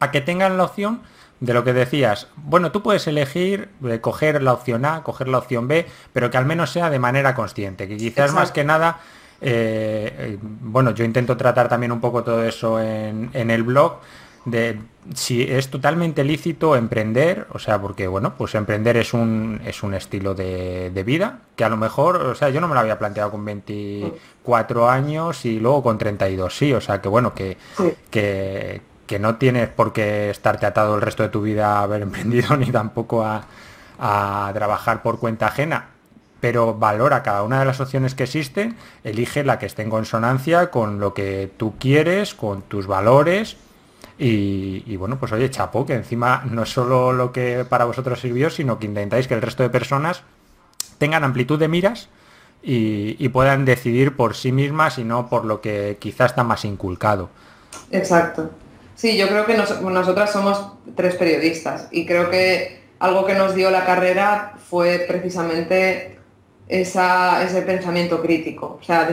a 0.00 0.10
que 0.10 0.20
tengan 0.20 0.56
la 0.56 0.64
opción 0.64 1.00
de 1.40 1.54
lo 1.54 1.64
que 1.64 1.72
decías. 1.72 2.28
Bueno, 2.36 2.72
tú 2.72 2.82
puedes 2.82 3.06
elegir 3.06 3.70
eh, 3.84 4.00
coger 4.00 4.42
la 4.42 4.52
opción 4.52 4.84
A, 4.84 5.02
coger 5.02 5.28
la 5.28 5.38
opción 5.38 5.68
B, 5.68 5.86
pero 6.12 6.30
que 6.30 6.36
al 6.36 6.46
menos 6.46 6.70
sea 6.70 6.90
de 6.90 6.98
manera 6.98 7.34
consciente, 7.34 7.88
que 7.88 7.96
quizás 7.96 8.32
más 8.32 8.52
que 8.52 8.64
nada... 8.64 9.00
Eh, 9.40 10.12
eh, 10.18 10.38
bueno, 10.42 10.90
yo 10.90 11.04
intento 11.04 11.36
tratar 11.36 11.68
también 11.68 11.92
un 11.92 12.00
poco 12.00 12.24
todo 12.24 12.42
eso 12.42 12.80
en, 12.80 13.30
en 13.32 13.52
el 13.52 13.62
blog, 13.62 14.00
de 14.44 14.78
si 15.14 15.42
es 15.42 15.70
totalmente 15.70 16.24
lícito 16.24 16.76
emprender, 16.76 17.46
o 17.50 17.58
sea, 17.58 17.80
porque 17.80 18.06
bueno, 18.06 18.34
pues 18.36 18.54
emprender 18.54 18.96
es 18.96 19.14
un, 19.14 19.60
es 19.64 19.82
un 19.82 19.94
estilo 19.94 20.34
de, 20.34 21.02
vida 21.06 21.40
que 21.56 21.64
a 21.64 21.68
lo 21.68 21.76
mejor, 21.76 22.16
o 22.16 22.34
sea, 22.34 22.50
yo 22.50 22.60
no 22.60 22.68
me 22.68 22.74
lo 22.74 22.80
había 22.80 22.98
planteado 22.98 23.30
con 23.30 23.44
24 23.44 24.90
años 24.90 25.44
y 25.44 25.58
luego 25.58 25.82
con 25.82 25.98
32, 25.98 26.54
sí, 26.54 26.72
o 26.72 26.80
sea, 26.80 27.00
que 27.00 27.08
bueno, 27.08 27.34
que, 27.34 27.56
que, 28.10 28.82
que, 29.06 29.18
no 29.18 29.36
tienes 29.36 29.68
por 29.68 29.92
qué 29.92 30.30
estarte 30.30 30.66
atado 30.66 30.96
el 30.96 31.00
resto 31.00 31.22
de 31.22 31.30
tu 31.30 31.40
vida 31.40 31.78
a 31.78 31.82
haber 31.82 32.02
emprendido 32.08 32.56
ni 32.56 32.70
tampoco 32.70 33.24
a, 33.24 33.44
a 33.98 34.50
trabajar 34.52 35.02
por 35.02 35.18
cuenta 35.18 35.46
ajena, 35.46 35.86
pero 36.40 36.74
valora 36.74 37.22
cada 37.22 37.42
una 37.42 37.60
de 37.60 37.64
las 37.64 37.80
opciones 37.80 38.14
que 38.14 38.24
existen, 38.24 38.76
elige 39.04 39.42
la 39.42 39.58
que 39.58 39.66
esté 39.66 39.82
en 39.82 39.90
consonancia 39.90 40.70
con 40.70 41.00
lo 41.00 41.14
que 41.14 41.50
tú 41.56 41.74
quieres, 41.78 42.34
con 42.34 42.62
tus 42.62 42.86
valores 42.86 43.56
y, 44.18 44.96
bueno, 44.96 45.18
pues 45.18 45.30
oye, 45.32 45.48
chapo, 45.48 45.86
que 45.86 45.94
encima 45.94 46.42
no 46.50 46.64
es 46.64 46.70
solo 46.70 47.12
lo 47.12 47.30
que 47.32 47.64
para 47.68 47.84
vosotros 47.84 48.20
sirvió, 48.20 48.50
sino 48.50 48.78
que 48.78 48.86
intentáis 48.86 49.28
que 49.28 49.34
el 49.34 49.42
resto 49.42 49.62
de 49.62 49.70
personas 49.70 50.22
tengan 50.98 51.22
amplitud 51.22 51.58
de 51.58 51.68
miras 51.68 52.08
y, 52.62 53.28
puedan 53.28 53.64
decidir 53.64 54.16
por 54.16 54.34
sí 54.34 54.50
mismas 54.50 54.98
y 54.98 55.04
no 55.04 55.28
por 55.28 55.44
lo 55.44 55.60
que 55.60 55.98
quizás 56.00 56.32
está 56.32 56.42
más 56.42 56.64
inculcado. 56.64 57.30
Exacto. 57.92 58.50
Sí, 58.96 59.16
yo 59.16 59.28
creo 59.28 59.46
que 59.46 59.56
nosotras 59.56 60.32
somos 60.32 60.72
tres 60.96 61.14
periodistas 61.14 61.86
y 61.92 62.04
creo 62.04 62.30
que 62.30 62.82
algo 62.98 63.24
que 63.24 63.34
nos 63.34 63.54
dio 63.54 63.70
la 63.70 63.84
carrera 63.84 64.54
fue 64.68 65.04
precisamente 65.06 66.17
ese 66.68 67.62
pensamiento 67.62 68.20
crítico. 68.20 68.78
O 68.80 68.84
sea, 68.84 69.08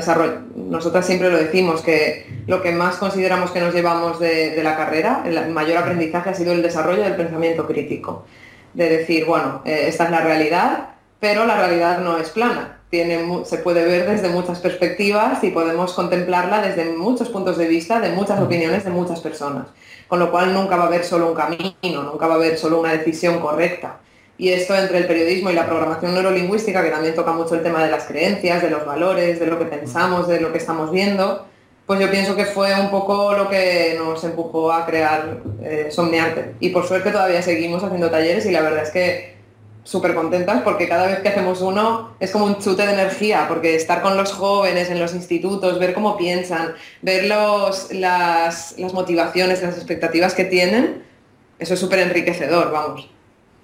nosotras 0.56 1.06
siempre 1.06 1.32
lo 1.32 1.38
decimos, 1.38 1.82
que 1.82 2.28
lo 2.48 2.62
que 2.62 2.72
más 2.72 2.98
consideramos 2.98 3.52
que 3.52 3.62
nos 3.62 3.74
llevamos 3.74 4.20
de, 4.20 4.60
la 4.62 4.76
carrera, 4.76 5.24
el 5.26 5.50
mayor 5.52 5.78
aprendizaje 5.78 6.30
ha 6.30 6.34
sido 6.34 6.52
el 6.52 6.62
desarrollo 6.62 7.04
del 7.04 7.16
pensamiento 7.16 7.66
crítico. 7.66 8.26
De 8.74 8.90
decir, 8.90 9.26
bueno, 9.26 9.62
eh, 9.64 9.86
esta 9.88 10.06
es 10.06 10.12
la 10.12 10.22
realidad, 10.22 10.90
pero 11.20 11.46
la 11.46 11.56
realidad 11.56 12.00
no 12.00 12.18
es 12.18 12.30
plana. 12.30 12.80
Tiene, 12.90 13.46
se 13.46 13.58
puede 13.58 13.86
ver 13.86 14.08
desde 14.08 14.30
muchas 14.30 14.60
perspectivas 14.60 15.44
y 15.44 15.50
podemos 15.50 15.94
contemplarla 15.94 16.62
desde 16.62 16.86
muchos 16.94 17.30
puntos 17.30 17.58
de 17.58 17.68
vista, 17.68 18.00
de 18.02 18.10
muchas 18.10 18.40
opiniones 18.42 18.84
de 18.84 18.92
muchas 18.92 19.22
personas. 19.22 19.68
Con 20.08 20.20
lo 20.20 20.30
cual 20.30 20.54
nunca 20.54 20.76
va 20.76 20.84
a 20.84 20.88
haber 20.88 21.04
solo 21.04 21.30
un 21.30 21.36
camino, 21.36 22.04
nunca 22.04 22.28
va 22.28 22.34
a 22.34 22.38
haber 22.38 22.58
solo 22.58 22.80
una 22.80 22.92
decisión 22.92 23.40
correcta 23.40 24.00
y 24.38 24.50
esto 24.50 24.76
entre 24.76 24.98
el 24.98 25.08
periodismo 25.08 25.50
y 25.50 25.54
la 25.54 25.66
programación 25.66 26.14
neurolingüística, 26.14 26.84
que 26.84 26.90
también 26.90 27.16
toca 27.16 27.32
mucho 27.32 27.56
el 27.56 27.64
tema 27.64 27.84
de 27.84 27.92
las 27.92 28.04
creencias, 28.06 28.62
de 28.62 28.70
los 28.70 28.86
valores, 28.86 29.40
de 29.40 29.48
lo 29.48 29.58
que 29.58 29.66
pensamos, 29.66 30.28
de 30.28 30.42
lo 30.42 30.52
que 30.52 30.58
estamos 30.58 30.92
viendo, 30.92 31.46
pues 31.86 32.00
yo 32.00 32.10
pienso 32.10 32.36
que 32.36 32.46
fue 32.46 32.74
un 32.80 32.90
poco 32.90 33.34
lo 33.34 33.48
que 33.48 33.96
nos 33.98 34.24
empujó 34.24 34.72
a 34.72 34.86
crear 34.86 35.38
eh, 35.62 35.88
Somniarte. 35.92 36.56
Y 36.60 36.70
por 36.70 36.88
suerte 36.88 37.12
todavía 37.12 37.42
seguimos 37.42 37.84
haciendo 37.84 38.10
talleres 38.10 38.46
y 38.46 38.52
la 38.52 38.62
verdad 38.62 38.84
es 38.84 38.90
que 38.90 39.36
súper 39.84 40.16
contentas 40.16 40.64
porque 40.64 40.90
cada 40.90 41.06
vez 41.06 41.20
que 41.20 41.30
hacemos 41.30 41.62
uno 41.62 42.16
es 42.20 42.32
como 42.32 42.46
un 42.46 42.58
chute 42.58 42.88
de 42.88 42.94
energía, 42.94 43.46
porque 43.48 43.76
estar 43.76 44.02
con 44.02 44.18
los 44.18 44.34
jóvenes 44.34 44.90
en 44.90 45.00
los 45.00 45.14
institutos, 45.14 45.78
ver 45.78 45.94
cómo 45.94 46.18
piensan, 46.18 46.74
ver 47.04 47.26
los, 47.26 47.94
las, 47.94 48.74
las 48.80 48.94
motivaciones, 48.94 49.62
las 49.62 49.76
expectativas 49.76 50.34
que 50.34 50.46
tienen, 50.46 51.04
eso 51.60 51.76
es 51.76 51.80
súper 51.80 52.00
enriquecedor, 52.00 52.72
vamos. 52.72 53.10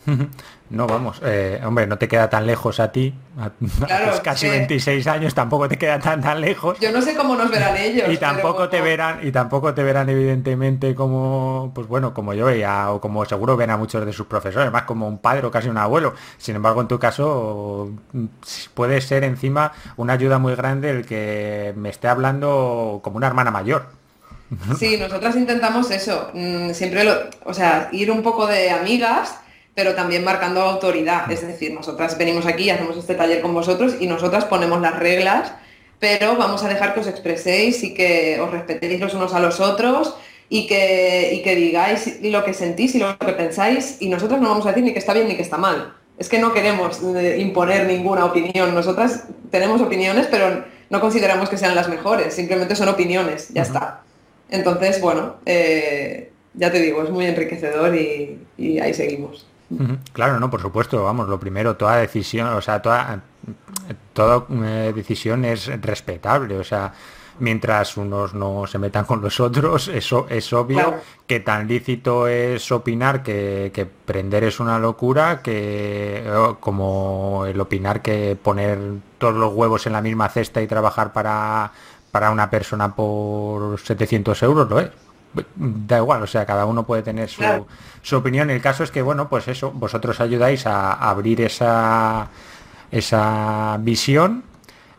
No, 0.72 0.88
vamos, 0.88 1.20
eh, 1.22 1.60
hombre, 1.66 1.86
no 1.86 1.98
te 1.98 2.08
queda 2.08 2.30
tan 2.30 2.48
lejos 2.48 2.80
a 2.80 2.94
ti, 2.94 3.14
a, 3.38 3.52
casi 4.24 4.48
26 4.48 5.06
años 5.08 5.34
tampoco 5.34 5.68
te 5.68 5.78
queda 5.78 6.00
tan 6.00 6.22
tan 6.22 6.40
lejos. 6.40 6.80
Yo 6.80 6.94
no 6.94 7.02
sé 7.02 7.14
cómo 7.14 7.36
nos 7.36 7.52
verán 7.52 7.76
ellos. 7.78 8.08
y 8.10 8.16
tampoco 8.16 8.70
te 8.70 8.80
verán, 8.80 9.20
y 9.22 9.32
tampoco 9.32 9.74
te 9.74 9.84
verán 9.84 10.08
evidentemente 10.08 10.96
como, 10.96 11.74
pues 11.76 11.88
bueno, 11.88 12.14
como 12.14 12.34
yo 12.34 12.46
veía, 12.46 12.90
o 12.90 13.02
como 13.02 13.26
seguro 13.26 13.58
ven 13.58 13.70
a 13.70 13.76
muchos 13.76 14.06
de 14.06 14.14
sus 14.14 14.28
profesores, 14.28 14.72
más 14.72 14.84
como 14.84 15.10
un 15.10 15.18
padre 15.18 15.46
o 15.46 15.52
casi 15.52 15.68
un 15.68 15.78
abuelo. 15.78 16.14
Sin 16.38 16.56
embargo, 16.56 16.80
en 16.80 16.88
tu 16.88 16.98
caso 16.98 17.92
puede 18.74 19.02
ser 19.02 19.26
encima 19.26 19.74
una 19.98 20.14
ayuda 20.14 20.40
muy 20.40 20.56
grande 20.56 20.90
el 20.90 21.06
que 21.06 21.74
me 21.76 21.90
esté 21.90 22.08
hablando 22.08 23.02
como 23.04 23.18
una 23.18 23.28
hermana 23.28 23.52
mayor. 23.52 23.88
Sí, 24.78 24.98
nosotras 24.98 25.36
intentamos 25.36 25.92
eso, 25.92 26.30
mm, 26.34 26.72
siempre 26.72 27.06
lo, 27.06 27.14
o 27.46 27.54
sea, 27.54 27.90
ir 27.94 28.12
un 28.12 28.22
poco 28.22 28.48
de 28.48 28.70
amigas 28.70 29.38
pero 29.74 29.96
también 29.96 30.24
marcando 30.24 30.62
autoridad. 30.62 31.32
Es 31.32 31.46
decir, 31.46 31.74
nosotras 31.74 32.18
venimos 32.18 32.46
aquí, 32.46 32.70
hacemos 32.70 32.98
este 32.98 33.16
taller 33.16 33.42
con 33.42 33.54
vosotros 33.54 33.96
y 34.00 34.08
nosotras 34.08 34.46
ponemos 34.46 34.82
las 34.82 34.98
reglas, 34.98 35.54
pero 36.00 36.36
vamos 36.36 36.64
a 36.64 36.68
dejar 36.68 36.94
que 36.94 37.00
os 37.02 37.08
expreséis 37.08 37.84
y 37.84 37.94
que 37.94 38.40
os 38.42 38.52
respetéis 38.52 39.00
los 39.00 39.14
unos 39.14 39.34
a 39.34 39.40
los 39.40 39.60
otros 39.60 40.16
y 40.50 40.68
que, 40.68 41.42
que 41.44 41.56
digáis 41.56 42.20
lo 42.22 42.44
que 42.44 42.54
sentís 42.54 42.96
y 42.96 43.00
lo 43.00 43.18
que 43.18 43.34
pensáis 43.34 43.98
y 44.00 44.10
nosotros 44.10 44.42
no 44.42 44.50
vamos 44.50 44.66
a 44.66 44.70
decir 44.70 44.84
ni 44.84 44.94
que 44.94 45.00
está 45.00 45.14
bien 45.14 45.28
ni 45.28 45.36
que 45.36 45.44
está 45.44 45.58
mal. 45.58 45.94
Es 46.18 46.28
que 46.28 46.40
no 46.40 46.54
queremos 46.54 47.02
eh, 47.16 47.38
imponer 47.40 47.88
ninguna 47.88 48.26
opinión. 48.26 48.76
Nosotras 48.76 49.24
tenemos 49.50 49.82
opiniones, 49.82 50.28
pero 50.30 50.66
no 50.90 51.00
consideramos 51.00 51.50
que 51.50 51.58
sean 51.58 51.74
las 51.74 51.88
mejores. 51.88 52.34
Simplemente 52.34 52.76
son 52.76 52.90
opiniones, 52.90 53.50
ya 53.54 53.62
está. 53.62 54.02
Entonces, 54.50 55.00
bueno, 55.02 55.38
eh, 55.46 56.32
ya 56.54 56.72
te 56.72 56.80
digo, 56.80 57.02
es 57.04 57.10
muy 57.10 57.26
enriquecedor 57.26 57.96
y 57.96 58.80
ahí 58.80 58.94
seguimos. 58.94 59.48
Claro, 60.12 60.40
no, 60.40 60.50
por 60.50 60.62
supuesto, 60.62 61.04
vamos, 61.04 61.30
lo 61.30 61.40
primero, 61.40 61.76
toda 61.78 61.98
decisión, 61.98 62.48
o 62.50 62.62
sea, 62.62 62.82
toda, 62.82 63.22
toda 64.14 64.46
eh, 64.66 64.92
decisión 64.94 65.46
es 65.46 65.68
respetable, 65.82 66.58
o 66.58 66.64
sea, 66.64 66.94
mientras 67.40 67.96
unos 67.98 68.34
no 68.34 68.68
se 68.68 68.78
metan 68.78 69.06
con 69.06 69.22
los 69.22 69.40
otros, 69.40 69.88
eso 69.88 70.28
es 70.30 70.52
obvio 70.54 70.96
que 71.26 71.40
tan 71.40 71.68
lícito 71.68 72.28
es 72.28 72.72
opinar 72.72 73.24
que, 73.24 73.72
que, 73.74 73.86
prender 73.86 74.44
es 74.44 74.60
una 74.60 74.78
locura, 74.78 75.42
que 75.42 76.24
como 76.60 77.46
el 77.48 77.60
opinar 77.60 78.02
que 78.02 78.38
poner 78.42 78.78
todos 79.18 79.36
los 79.36 79.54
huevos 79.54 79.88
en 79.88 79.94
la 79.94 80.02
misma 80.02 80.28
cesta 80.30 80.62
y 80.62 80.68
trabajar 80.68 81.14
para, 81.14 81.72
para 82.12 82.32
una 82.32 82.50
persona 82.50 82.94
por 82.94 83.80
700 83.80 84.44
euros 84.44 84.70
lo 84.70 84.80
es 84.80 84.90
da 85.56 85.98
igual, 85.98 86.24
o 86.24 86.28
sea, 86.28 86.46
cada 86.46 86.66
uno 86.66 86.86
puede 86.86 87.04
tener 87.04 87.30
su, 87.30 88.16
opinión. 88.16 88.50
El 88.50 88.62
caso 88.62 88.84
es 88.84 88.92
que, 88.92 89.02
bueno, 89.02 89.30
pues 89.30 89.48
eso, 89.48 89.72
vosotros 89.72 90.20
ayudáis 90.20 90.66
a, 90.66 90.94
abrir 90.94 91.42
esa, 91.42 92.30
esa 92.92 93.78
visión 93.80 94.44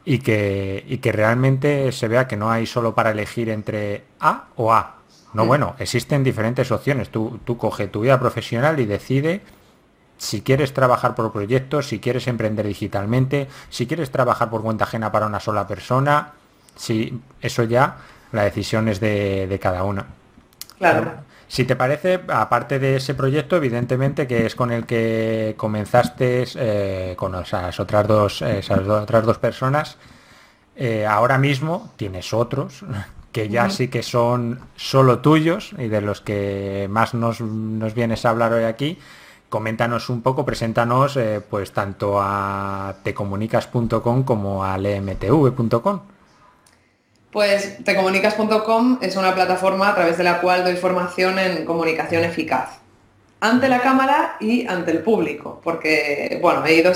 y 0.05 0.19
que, 0.19 0.85
y 0.89 0.99
que 0.99 1.13
realmente 1.13 1.93
se 1.93 2.09
vea 2.09 2.27
que 2.27 2.37
no 2.37 2.51
hay 2.51 2.67
solo 2.67 2.95
para 2.95 3.11
elegir 3.11 3.49
entre 3.49 4.05
A 4.21 4.45
o 4.57 4.73
A. 4.73 4.97
No, 5.35 5.47
bueno, 5.47 5.77
existen 5.79 6.23
diferentes 6.23 6.71
opciones. 6.71 7.09
Tú, 7.09 7.41
tú 7.45 7.57
coge 7.57 7.89
tu 7.89 8.01
vida 8.01 8.21
profesional 8.21 8.79
y 8.81 8.85
decide 8.85 9.41
si 10.19 10.43
quieres 10.43 10.73
trabajar 10.73 11.15
por 11.15 11.33
proyectos, 11.33 11.89
si 11.89 11.99
quieres 11.99 12.29
emprender 12.29 12.67
digitalmente, 12.67 13.49
si 13.71 13.87
quieres 13.87 14.11
trabajar 14.11 14.51
por 14.51 14.63
cuenta 14.63 14.85
ajena 14.85 15.11
para 15.11 15.27
una 15.27 15.41
sola 15.41 15.67
persona, 15.67 16.35
si 16.77 17.21
eso 17.41 17.65
ya 17.65 17.97
la 18.31 18.45
decisión 18.45 18.89
es 18.89 19.01
de, 19.01 19.47
de 19.47 19.59
cada 19.59 19.83
uno. 20.91 21.33
Si 21.49 21.65
te 21.65 21.77
parece, 21.77 22.21
aparte 22.29 22.79
de 22.79 22.97
ese 22.97 23.15
proyecto, 23.15 23.57
evidentemente 23.57 24.27
que 24.27 24.47
es 24.47 24.55
con 24.55 24.73
el 24.73 24.87
que 24.87 25.55
comenzaste 25.59 26.45
eh, 26.55 27.15
con 27.17 27.35
esas 27.35 27.79
otras 27.79 28.09
dos, 28.09 28.41
esas 28.41 28.89
otras 28.89 29.27
dos 29.27 29.37
personas, 29.37 29.99
eh, 30.77 31.05
ahora 31.05 31.37
mismo 31.37 31.93
tienes 31.97 32.33
otros 32.33 32.83
que 33.33 33.49
ya 33.49 33.71
sí 33.71 33.89
que 33.89 34.03
son 34.03 34.61
solo 34.77 35.19
tuyos 35.21 35.75
y 35.79 35.89
de 35.89 36.03
los 36.03 36.21
que 36.21 36.87
más 36.91 37.15
nos, 37.15 37.41
vienes 37.95 38.25
a 38.25 38.31
hablar 38.31 38.53
hoy 38.53 38.65
aquí. 38.65 38.99
Coméntanos 39.49 40.09
un 40.09 40.23
poco, 40.23 40.47
preséntanos 40.47 41.17
eh, 41.17 41.43
pues 41.49 41.73
tanto 41.73 42.19
a 42.21 42.95
tecomunicas.com 43.03 44.23
como 44.23 44.65
a 44.65 44.79
lmtv.com. 44.79 46.01
Pues 47.33 47.83
tecomunicas.com 47.83 48.99
es 49.01 49.17
una 49.17 49.35
plataforma 49.35 49.89
a 49.89 49.95
través 49.95 50.19
de 50.19 50.25
la 50.25 50.43
cual 50.43 50.65
doy 50.65 50.77
formación 50.77 51.39
en 51.39 51.65
comunicación 51.65 52.25
eficaz. 52.25 52.79
Ante 53.41 53.71
la 53.71 53.81
cámara 53.81 54.37
y 54.39 54.67
ante 54.67 54.91
el 54.91 54.99
público, 54.99 55.59
porque 55.65 56.39
bueno, 56.43 56.63
he 56.67 56.75
ido 56.75 56.93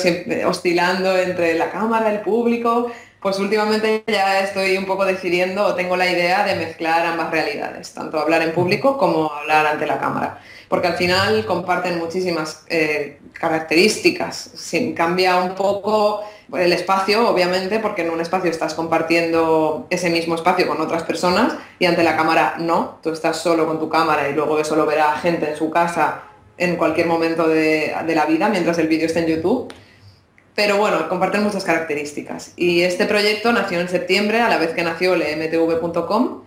oscilando 0.46 1.16
entre 1.16 1.56
la 1.56 1.70
cámara, 1.70 2.12
el 2.12 2.20
público, 2.20 2.92
pues 3.20 3.38
últimamente 3.38 4.04
ya 4.06 4.40
estoy 4.40 4.76
un 4.76 4.86
poco 4.86 5.04
decidiendo 5.04 5.66
o 5.66 5.74
tengo 5.74 5.96
la 5.96 6.10
idea 6.10 6.44
de 6.44 6.54
mezclar 6.54 7.06
ambas 7.06 7.30
realidades, 7.30 7.92
tanto 7.92 8.18
hablar 8.18 8.42
en 8.42 8.52
público 8.52 8.98
como 8.98 9.32
hablar 9.32 9.66
ante 9.66 9.86
la 9.86 9.98
cámara, 9.98 10.40
porque 10.68 10.86
al 10.88 10.94
final 10.94 11.44
comparten 11.46 11.98
muchísimas 11.98 12.64
eh, 12.68 13.18
características, 13.32 14.52
cambia 14.94 15.36
un 15.36 15.54
poco 15.54 16.22
el 16.54 16.72
espacio, 16.72 17.28
obviamente, 17.28 17.80
porque 17.80 18.02
en 18.02 18.10
un 18.10 18.20
espacio 18.20 18.50
estás 18.50 18.74
compartiendo 18.74 19.86
ese 19.90 20.10
mismo 20.10 20.36
espacio 20.36 20.68
con 20.68 20.80
otras 20.80 21.02
personas 21.02 21.54
y 21.78 21.86
ante 21.86 22.04
la 22.04 22.16
cámara 22.16 22.54
no, 22.58 22.98
tú 23.02 23.10
estás 23.10 23.38
solo 23.38 23.66
con 23.66 23.80
tu 23.80 23.88
cámara 23.88 24.28
y 24.28 24.34
luego 24.34 24.58
eso 24.60 24.76
lo 24.76 24.86
verá 24.86 25.12
gente 25.16 25.50
en 25.50 25.56
su 25.56 25.70
casa 25.70 26.22
en 26.58 26.76
cualquier 26.76 27.06
momento 27.06 27.48
de, 27.48 27.94
de 28.06 28.14
la 28.14 28.26
vida 28.26 28.48
mientras 28.48 28.78
el 28.78 28.88
vídeo 28.88 29.06
esté 29.06 29.20
en 29.20 29.26
YouTube. 29.26 29.72
Pero 30.56 30.78
bueno, 30.78 31.08
comparten 31.08 31.44
muchas 31.44 31.64
características. 31.64 32.52
Y 32.56 32.80
este 32.80 33.04
proyecto 33.04 33.52
nació 33.52 33.78
en 33.78 33.88
septiembre, 33.88 34.40
a 34.40 34.48
la 34.48 34.56
vez 34.56 34.70
que 34.70 34.82
nació 34.82 35.14
lemtv.com 35.14 36.45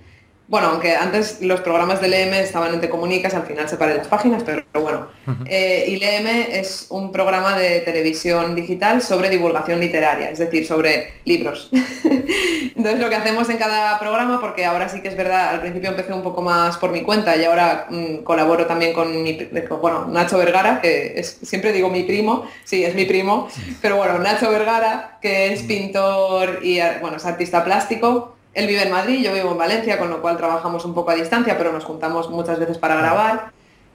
bueno, 0.49 0.69
aunque 0.69 0.95
antes 0.95 1.41
los 1.41 1.61
programas 1.61 2.01
de 2.01 2.07
LM 2.07 2.33
estaban 2.33 2.73
en 2.73 2.81
Te 2.81 2.89
Comunicas, 2.89 3.35
al 3.35 3.43
final 3.43 3.69
separé 3.69 3.93
las 3.93 4.07
páginas, 4.07 4.41
pero, 4.43 4.63
bueno. 4.73 5.07
Eh, 5.45 5.85
y 5.87 5.97
LM 5.97 6.27
es 6.57 6.87
un 6.89 7.11
programa 7.11 7.55
de 7.55 7.81
televisión 7.81 8.55
digital 8.55 9.03
sobre 9.03 9.29
divulgación 9.29 9.79
literaria, 9.79 10.31
es 10.31 10.39
decir, 10.39 10.65
sobre 10.65 11.13
libros. 11.25 11.69
Entonces 12.75 12.99
lo 12.99 13.09
que 13.09 13.15
hacemos 13.15 13.47
en 13.51 13.57
cada 13.57 13.99
programa, 13.99 14.41
porque 14.41 14.65
ahora 14.65 14.89
sí 14.89 15.01
que 15.01 15.09
es 15.09 15.15
verdad, 15.15 15.49
al 15.49 15.61
principio 15.61 15.91
empecé 15.91 16.13
un 16.13 16.23
poco 16.23 16.41
más 16.41 16.77
por 16.77 16.91
mi 16.91 17.03
cuenta 17.03 17.37
y 17.37 17.45
ahora 17.45 17.85
mm, 17.87 18.23
colaboro 18.23 18.65
también 18.65 18.93
con 18.93 19.21
mi, 19.21 19.49
bueno, 19.79 20.07
Nacho 20.07 20.39
Vergara, 20.39 20.81
que 20.81 21.13
es, 21.19 21.37
siempre 21.43 21.71
digo 21.73 21.89
mi 21.89 22.01
primo, 22.01 22.45
sí, 22.63 22.83
es 22.83 22.95
mi 22.95 23.05
primo, 23.05 23.49
pero 23.83 23.97
bueno, 23.97 24.17
Nacho 24.17 24.49
Vergara, 24.49 25.19
que 25.21 25.53
es 25.53 25.61
pintor 25.61 26.61
y 26.63 26.79
bueno, 27.01 27.17
es 27.17 27.25
artista 27.25 27.63
plástico 27.63 28.38
él 28.53 28.67
vive 28.67 28.83
en 28.83 28.91
Madrid, 28.91 29.23
yo 29.23 29.33
vivo 29.33 29.51
en 29.51 29.57
Valencia, 29.57 29.97
con 29.97 30.09
lo 30.09 30.21
cual 30.21 30.37
trabajamos 30.37 30.85
un 30.85 30.93
poco 30.93 31.11
a 31.11 31.15
distancia, 31.15 31.57
pero 31.57 31.71
nos 31.71 31.85
juntamos 31.85 32.29
muchas 32.29 32.59
veces 32.59 32.77
para 32.77 32.95
grabar. 32.95 33.51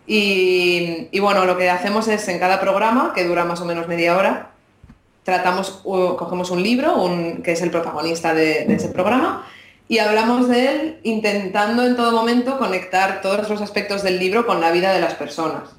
Y, 0.06 1.18
bueno, 1.18 1.44
lo 1.44 1.56
que 1.56 1.70
hacemos 1.70 2.08
es 2.08 2.28
en 2.28 2.38
cada 2.38 2.60
programa, 2.60 3.12
que 3.14 3.24
dura 3.24 3.44
más 3.44 3.60
o 3.60 3.64
menos 3.64 3.88
media 3.88 4.16
hora, 4.16 4.50
tratamos, 5.22 5.80
cogemos 5.82 6.50
un 6.50 6.62
libro, 6.62 7.10
que 7.42 7.52
es 7.52 7.62
el 7.62 7.70
protagonista 7.70 8.34
de, 8.34 8.72
ese 8.74 8.88
programa, 8.88 9.46
y 9.88 9.98
hablamos 9.98 10.48
de 10.48 10.68
él 10.68 11.00
intentando 11.02 11.84
en 11.84 11.96
todo 11.96 12.12
momento 12.12 12.58
conectar 12.58 13.20
todos 13.22 13.48
los 13.48 13.60
aspectos 13.60 14.02
del 14.02 14.18
libro 14.18 14.46
con 14.46 14.60
la 14.60 14.70
vida 14.70 14.92
de 14.92 15.00
las 15.00 15.14
personas. 15.14 15.70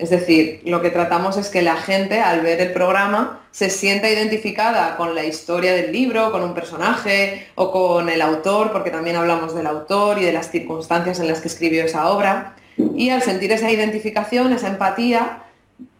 Es 0.00 0.08
decir, 0.08 0.62
lo 0.64 0.80
que 0.80 0.88
tratamos 0.88 1.36
es 1.36 1.50
que 1.50 1.60
la 1.60 1.76
gente 1.76 2.20
al 2.20 2.40
ver 2.40 2.58
el 2.62 2.72
programa 2.72 3.42
se 3.50 3.68
sienta 3.68 4.08
identificada 4.08 4.96
con 4.96 5.14
la 5.14 5.24
historia 5.24 5.74
del 5.74 5.92
libro, 5.92 6.32
con 6.32 6.42
un 6.42 6.54
personaje 6.54 7.48
o 7.54 7.70
con 7.70 8.08
el 8.08 8.22
autor, 8.22 8.72
porque 8.72 8.90
también 8.90 9.16
hablamos 9.16 9.54
del 9.54 9.66
autor 9.66 10.18
y 10.18 10.24
de 10.24 10.32
las 10.32 10.50
circunstancias 10.50 11.20
en 11.20 11.28
las 11.28 11.42
que 11.42 11.48
escribió 11.48 11.84
esa 11.84 12.10
obra. 12.10 12.56
Y 12.96 13.10
al 13.10 13.20
sentir 13.20 13.52
esa 13.52 13.70
identificación, 13.70 14.54
esa 14.54 14.68
empatía, 14.68 15.42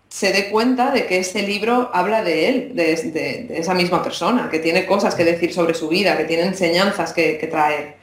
se 0.08 0.32
dé 0.32 0.48
cuenta 0.48 0.92
de 0.92 1.04
que 1.04 1.18
este 1.18 1.42
libro 1.42 1.90
habla 1.92 2.24
de 2.24 2.48
él, 2.48 2.72
de, 2.74 3.48
esa 3.50 3.74
misma 3.74 4.02
persona, 4.02 4.48
que 4.50 4.60
tiene 4.60 4.86
cosas 4.86 5.14
que 5.14 5.24
decir 5.24 5.52
sobre 5.52 5.74
su 5.74 5.88
vida, 5.88 6.16
que 6.16 6.24
tiene 6.24 6.44
enseñanzas 6.44 7.12
que, 7.12 7.36
que 7.36 7.48
traer. 7.48 7.96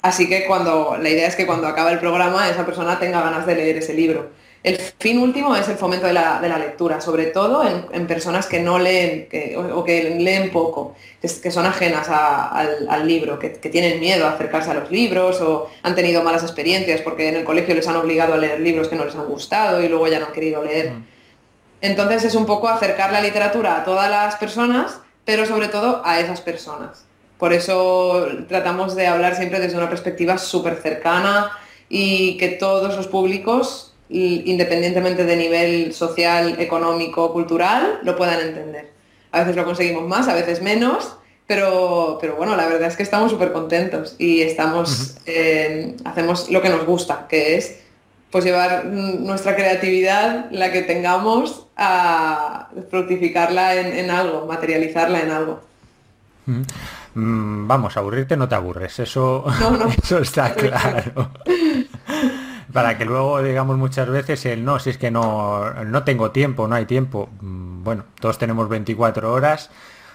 Así 0.00 0.26
que 0.26 0.46
cuando, 0.46 0.96
la 0.98 1.10
idea 1.10 1.28
es 1.28 1.36
que 1.36 1.44
cuando 1.44 1.66
acaba 1.66 1.92
el 1.92 1.98
programa 1.98 2.48
esa 2.48 2.64
persona 2.64 2.98
tenga 2.98 3.20
ganas 3.20 3.44
de 3.44 3.56
leer 3.56 3.76
ese 3.76 3.92
libro. 3.92 4.30
El 4.64 4.78
fin 4.78 5.18
último 5.18 5.54
es 5.54 5.68
el 5.68 5.76
fomento 5.76 6.06
de 6.06 6.14
la, 6.14 6.58
lectura, 6.58 6.98
sobre 6.98 7.26
todo 7.26 7.68
en, 7.68 8.06
personas 8.06 8.46
que 8.46 8.60
no 8.60 8.78
leen 8.78 9.28
o, 9.74 9.84
que 9.84 10.16
leen 10.18 10.50
poco, 10.50 10.94
que, 11.20 11.50
son 11.50 11.66
ajenas 11.66 12.08
al, 12.08 13.06
libro, 13.06 13.38
que, 13.38 13.50
tienen 13.50 14.00
miedo 14.00 14.24
a 14.26 14.30
acercarse 14.30 14.70
a 14.70 14.74
los 14.74 14.90
libros 14.90 15.42
o 15.42 15.68
han 15.82 15.94
tenido 15.94 16.22
malas 16.22 16.42
experiencias 16.44 17.02
porque 17.02 17.28
en 17.28 17.36
el 17.36 17.44
colegio 17.44 17.74
les 17.74 17.86
han 17.86 17.96
obligado 17.96 18.32
a 18.32 18.36
leer 18.38 18.58
libros 18.60 18.88
que 18.88 18.96
no 18.96 19.04
les 19.04 19.14
han 19.14 19.26
gustado 19.26 19.82
y 19.82 19.88
luego 19.88 20.08
ya 20.08 20.18
no 20.18 20.26
han 20.26 20.32
querido 20.32 20.64
leer. 20.64 20.92
Mm. 20.92 21.04
Entonces 21.82 22.24
es 22.24 22.34
un 22.34 22.46
poco 22.46 22.66
acercar 22.68 23.12
la 23.12 23.20
literatura 23.20 23.76
a 23.76 23.84
todas 23.84 24.10
las 24.10 24.36
personas, 24.36 24.98
pero 25.26 25.44
sobre 25.44 25.68
todo 25.68 26.00
a 26.06 26.20
esas 26.20 26.40
personas. 26.40 27.04
Por 27.36 27.52
eso 27.52 28.28
tratamos 28.48 28.96
de 28.96 29.08
hablar 29.08 29.36
siempre 29.36 29.60
desde 29.60 29.76
una 29.76 29.90
perspectiva 29.90 30.38
súper 30.38 30.76
cercana 30.76 31.50
y 31.90 32.38
que 32.38 32.48
todos 32.48 32.96
los 32.96 33.08
públicos 33.08 33.93
independientemente 34.14 35.24
de 35.24 35.36
nivel 35.36 35.92
social, 35.92 36.56
económico, 36.58 37.32
cultural, 37.32 38.00
lo 38.02 38.16
puedan 38.16 38.40
entender. 38.40 38.90
A 39.32 39.40
veces 39.40 39.56
lo 39.56 39.64
conseguimos 39.64 40.06
más, 40.06 40.28
a 40.28 40.34
veces 40.34 40.62
menos, 40.62 41.16
pero, 41.46 42.18
pero 42.20 42.36
bueno, 42.36 42.56
la 42.56 42.66
verdad 42.66 42.88
es 42.88 42.96
que 42.96 43.02
estamos 43.02 43.30
súper 43.30 43.52
contentos 43.52 44.14
y 44.18 44.42
estamos, 44.42 45.16
eh, 45.26 45.96
hacemos 46.04 46.50
lo 46.50 46.62
que 46.62 46.68
nos 46.68 46.86
gusta, 46.86 47.26
que 47.28 47.56
es 47.56 47.80
pues 48.30 48.44
llevar 48.44 48.86
nuestra 48.86 49.54
creatividad, 49.54 50.50
la 50.50 50.72
que 50.72 50.82
tengamos, 50.82 51.66
a 51.76 52.68
fructificarla 52.90 53.76
en, 53.76 54.10
algo, 54.10 54.46
materializarla 54.46 55.20
en 55.20 55.30
algo. 55.30 55.60
Mm, 57.14 57.68
vamos, 57.68 57.96
aburrirte 57.96 58.36
no 58.36 58.48
te 58.48 58.56
aburres, 58.56 58.98
eso, 58.98 59.44
eso 60.02 60.18
está 60.18 60.52
claro. 60.52 61.30
Para 62.74 62.98
que 62.98 63.04
luego 63.04 63.40
digamos 63.40 63.78
muchas 63.78 64.08
veces 64.08 64.44
el 64.46 64.64
no, 64.64 64.80
si 64.80 64.90
es 64.90 64.98
que 64.98 65.12
no, 65.12 65.72
no 65.84 66.02
tengo 66.02 66.32
tiempo, 66.32 66.66
no 66.66 66.74
hay 66.74 66.86
tiempo. 66.86 67.28
Mm, 67.40 67.84
bueno, 67.84 68.02
todos 68.18 68.36
tenemos 68.36 68.68
24 68.68 69.32
horas. 69.32 69.70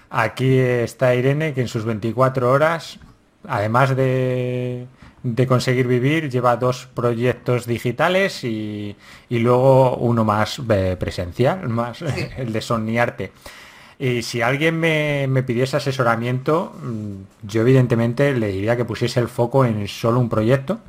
Aquí 0.10 0.58
está 0.58 1.16
Irene 1.16 1.54
que 1.54 1.62
en 1.62 1.70
sus 1.70 1.86
24 1.86 2.52
horas, 2.52 3.00
además 3.48 3.96
de, 3.96 4.88
de 5.24 5.48
conseguir 5.48 5.88
vivir, 5.88 6.30
lleva 6.30 6.58
dos 6.58 6.90
proyectos 6.94 7.66
digitales 7.66 8.44
y, 8.44 8.98
luego 9.30 9.96
uno 9.96 10.26
más 10.26 10.62
eh, 10.70 10.98
presencial, 11.00 11.70
más 11.70 12.02
el 12.38 12.52
de 12.52 12.60
Soniarte. 12.60 13.32
Y 13.98 14.22
si 14.22 14.42
alguien 14.42 14.78
me, 14.78 15.28
me, 15.30 15.44
pidiese 15.44 15.78
asesoramiento, 15.78 16.74
mm, 16.84 17.48
yo 17.48 17.62
evidentemente 17.62 18.34
le 18.34 18.48
diría 18.48 18.76
que 18.76 18.84
pusiese 18.84 19.22
el 19.22 19.30
foco 19.30 19.64
en 19.64 19.88
solo 19.88 20.20
un 20.20 20.28
proyecto, 20.28 20.80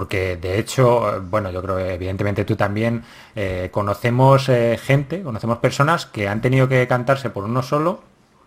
porque 0.00 0.38
de 0.38 0.58
hecho, 0.58 1.22
bueno, 1.28 1.50
yo 1.50 1.60
creo 1.60 1.76
que 1.76 1.92
evidentemente 1.92 2.46
tú 2.46 2.56
también 2.56 3.02
eh, 3.36 3.68
conocemos 3.70 4.48
eh, 4.48 4.80
gente, 4.82 5.22
conocemos 5.22 5.58
personas 5.58 6.06
que 6.06 6.26
han 6.26 6.40
tenido 6.40 6.66
que 6.70 6.88
cantarse 6.88 7.28
por 7.28 7.44
uno 7.44 7.62
solo, 7.62 8.00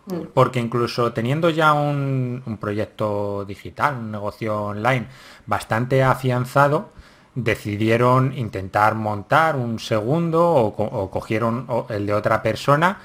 mm. 0.08 0.22
porque 0.34 0.60
incluso 0.60 1.14
teniendo 1.14 1.52
ya 1.52 1.74
un, 1.74 2.42
proyecto 2.60 3.46
digital, 3.46 3.98
un 3.98 4.12
negocio 4.12 4.64
online 4.64 5.06
bastante 5.46 6.02
afianzado, 6.02 6.90
decidieron 7.36 8.36
intentar 8.36 8.96
montar 8.96 9.56
un 9.56 9.78
segundo 9.78 10.56
o, 10.56 11.12
cogieron 11.12 11.68
el 11.90 12.08
de 12.08 12.16
otra 12.16 12.42
persona 12.42 12.98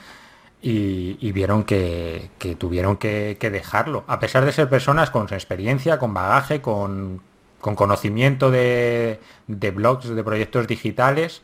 y, 0.63 1.33
vieron 1.33 1.65
que, 1.65 2.31
tuvieron 2.57 2.97
que, 2.97 3.37
dejarlo. 3.39 4.05
A 4.07 4.19
pesar 4.19 4.47
de 4.47 4.53
ser 4.53 4.71
personas 4.71 5.11
con 5.11 5.25
experiencia, 5.35 5.99
con 5.99 6.15
bagaje, 6.15 6.63
con, 6.63 7.21
conocimiento 7.61 8.51
de, 8.51 9.21
blogs, 9.47 10.09
de 10.09 10.25
proyectos 10.25 10.66
digitales. 10.66 11.42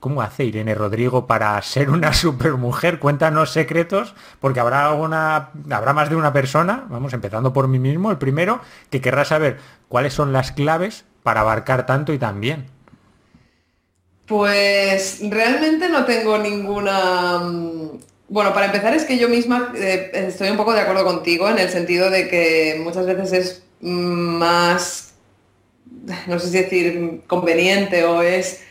¿Cómo 0.00 0.22
hace 0.22 0.44
Irene 0.44 0.74
Rodrigo 0.74 1.26
para 1.26 1.60
ser 1.62 1.90
una 1.90 2.12
supermujer? 2.14 2.98
Cuéntanos 2.98 3.50
secretos, 3.50 4.14
porque 4.40 4.60
habrá 4.60 4.88
alguna, 4.88 5.50
habrá 5.70 5.92
más 5.92 6.10
de 6.10 6.16
una 6.16 6.32
persona, 6.32 6.84
vamos, 6.88 7.12
empezando 7.12 7.52
por 7.52 7.68
mí 7.68 7.78
mismo, 7.78 8.10
el 8.10 8.18
primero, 8.18 8.60
que 8.90 9.00
querrá 9.00 9.24
saber 9.24 9.58
cuáles 9.88 10.14
son 10.14 10.32
las 10.32 10.52
claves 10.52 11.04
para 11.22 11.40
abarcar 11.40 11.86
tanto 11.86 12.12
y 12.12 12.18
tan 12.18 12.40
bien. 12.40 12.66
Pues 14.26 15.20
realmente 15.22 15.88
no 15.88 16.04
tengo 16.04 16.36
ninguna 16.36 17.38
mm, 17.38 17.90
bueno, 18.28 18.52
para 18.52 18.66
empezar 18.66 18.92
es 18.94 19.04
que 19.04 19.18
yo 19.18 19.28
misma 19.28 19.72
eh, 19.76 20.10
estoy 20.12 20.50
un 20.50 20.56
poco 20.56 20.72
de 20.72 20.80
acuerdo 20.80 21.04
contigo 21.04 21.48
en 21.48 21.58
el 21.58 21.68
sentido 21.70 22.10
de 22.10 22.28
que 22.28 22.80
muchas 22.82 23.06
veces 23.06 23.32
es 23.32 23.62
más, 23.80 25.05
no 26.26 26.38
sé 26.38 26.48
si 26.48 26.58
decir 26.58 27.22
conveniente 27.26 28.04
o 28.04 28.22
es 28.22 28.62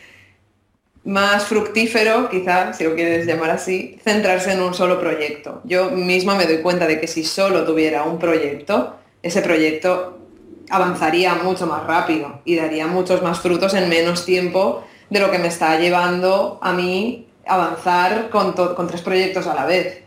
más 1.04 1.45
fructífero, 1.45 2.30
quizás, 2.30 2.78
si 2.78 2.84
lo 2.84 2.95
quieres 2.95 3.28
llamar 3.28 3.52
así, 3.52 4.00
centrarse 4.04 4.54
en 4.54 4.62
un 4.62 4.74
solo 4.74 5.00
proyecto. 5.00 5.62
Yo 5.63 5.91
misma 5.91 6.36
me 6.36 6.48
doy 6.48 6.62
cuenta 6.62 6.88
de 6.88 7.00
que 7.00 7.08
si 7.08 7.24
solo 7.24 7.63
tuviera 7.63 8.04
un 8.04 8.17
proyecto, 8.17 8.95
ese 9.21 9.41
proyecto 9.41 10.17
avanzaría 10.69 11.36
mucho 11.36 11.67
más 11.67 11.86
rápido 11.86 12.41
y 12.43 12.56
daría 12.56 12.88
muchos 12.88 13.21
más 13.21 13.39
frutos 13.39 13.76
en 13.76 13.88
menos 13.88 14.26
tiempo 14.26 14.84
de 15.12 15.19
lo 15.19 15.30
que 15.30 15.38
me 15.38 15.48
está 15.48 15.80
llevando 15.80 16.58
a 16.62 16.74
mí 16.74 17.28
avanzar 17.45 18.30
con, 18.32 18.54
con 18.54 18.88
tres 18.88 19.02
proyectos 19.02 19.45
a 19.45 19.54
la 19.54 19.65
vez. 19.65 20.02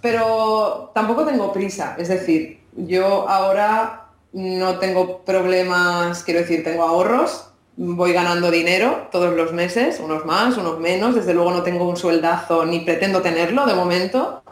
Pero 0.00 0.90
tampoco 0.94 1.24
tengo 1.24 1.52
prisa, 1.52 1.94
es 1.96 2.08
decir, 2.08 2.60
yo 2.74 3.28
ahora 3.28 4.01
no 4.32 4.78
tengo 4.78 5.22
problemas, 5.22 6.22
quiero 6.24 6.40
decir, 6.40 6.64
tengo 6.64 6.82
ahorros, 6.84 7.48
voy 7.76 8.12
ganando 8.12 8.50
dinero 8.50 9.08
todos 9.10 9.34
los 9.34 9.52
meses, 9.52 10.00
unos 10.00 10.24
más, 10.24 10.56
unos 10.56 10.78
menos, 10.78 11.14
desde 11.14 11.34
luego 11.34 11.50
no 11.50 11.62
tengo 11.62 11.88
un 11.88 11.96
sueldazo 11.96 12.64
ni 12.64 12.80
pretendo 12.80 13.22
tenerlo 13.22 13.66
de 13.66 13.74
momento. 13.74 14.42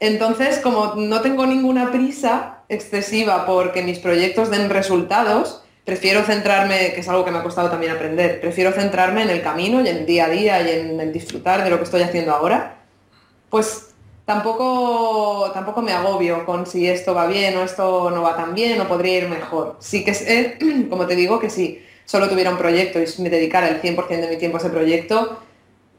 Entonces, 0.00 0.58
como 0.58 0.94
no 0.96 1.20
tengo 1.20 1.46
ninguna 1.46 1.90
prisa 1.90 2.62
excesiva 2.68 3.46
porque 3.46 3.82
mis 3.82 3.98
proyectos 3.98 4.50
den 4.50 4.68
resultados, 4.68 5.62
prefiero 5.84 6.24
centrarme, 6.24 6.92
que 6.94 7.00
es 7.00 7.08
algo 7.08 7.24
que 7.24 7.30
me 7.30 7.38
ha 7.38 7.42
costado 7.42 7.70
también 7.70 7.92
aprender, 7.92 8.40
prefiero 8.40 8.72
centrarme 8.72 9.22
en 9.22 9.30
el 9.30 9.42
camino 9.42 9.80
y 9.80 9.88
en 9.88 9.98
el 9.98 10.06
día 10.06 10.26
a 10.26 10.30
día 10.30 10.62
y 10.62 10.80
en 10.80 11.00
el 11.00 11.12
disfrutar 11.12 11.62
de 11.62 11.70
lo 11.70 11.78
que 11.78 11.84
estoy 11.84 12.02
haciendo 12.02 12.32
ahora, 12.32 12.78
pues 13.50 13.93
tampoco, 14.24 15.50
tampoco 15.52 15.82
me 15.82 15.92
agobio 15.92 16.44
con 16.44 16.66
si 16.66 16.88
esto 16.88 17.14
va 17.14 17.26
bien 17.26 17.56
o 17.56 17.62
esto 17.62 18.10
no 18.10 18.22
va 18.22 18.36
tan 18.36 18.54
bien 18.54 18.80
o 18.80 18.88
podría 18.88 19.18
ir 19.18 19.28
mejor. 19.28 19.76
Sí 19.80 20.04
que 20.04 20.14
sé, 20.14 20.58
como 20.90 21.06
te 21.06 21.16
digo, 21.16 21.38
que 21.40 21.50
si 21.50 21.82
solo 22.04 22.28
tuviera 22.28 22.50
un 22.50 22.58
proyecto 22.58 22.98
y 23.00 23.22
me 23.22 23.30
dedicara 23.30 23.68
el 23.68 23.80
100% 23.80 24.08
de 24.08 24.28
mi 24.28 24.36
tiempo 24.36 24.58
a 24.58 24.60
ese 24.60 24.70
proyecto, 24.70 25.38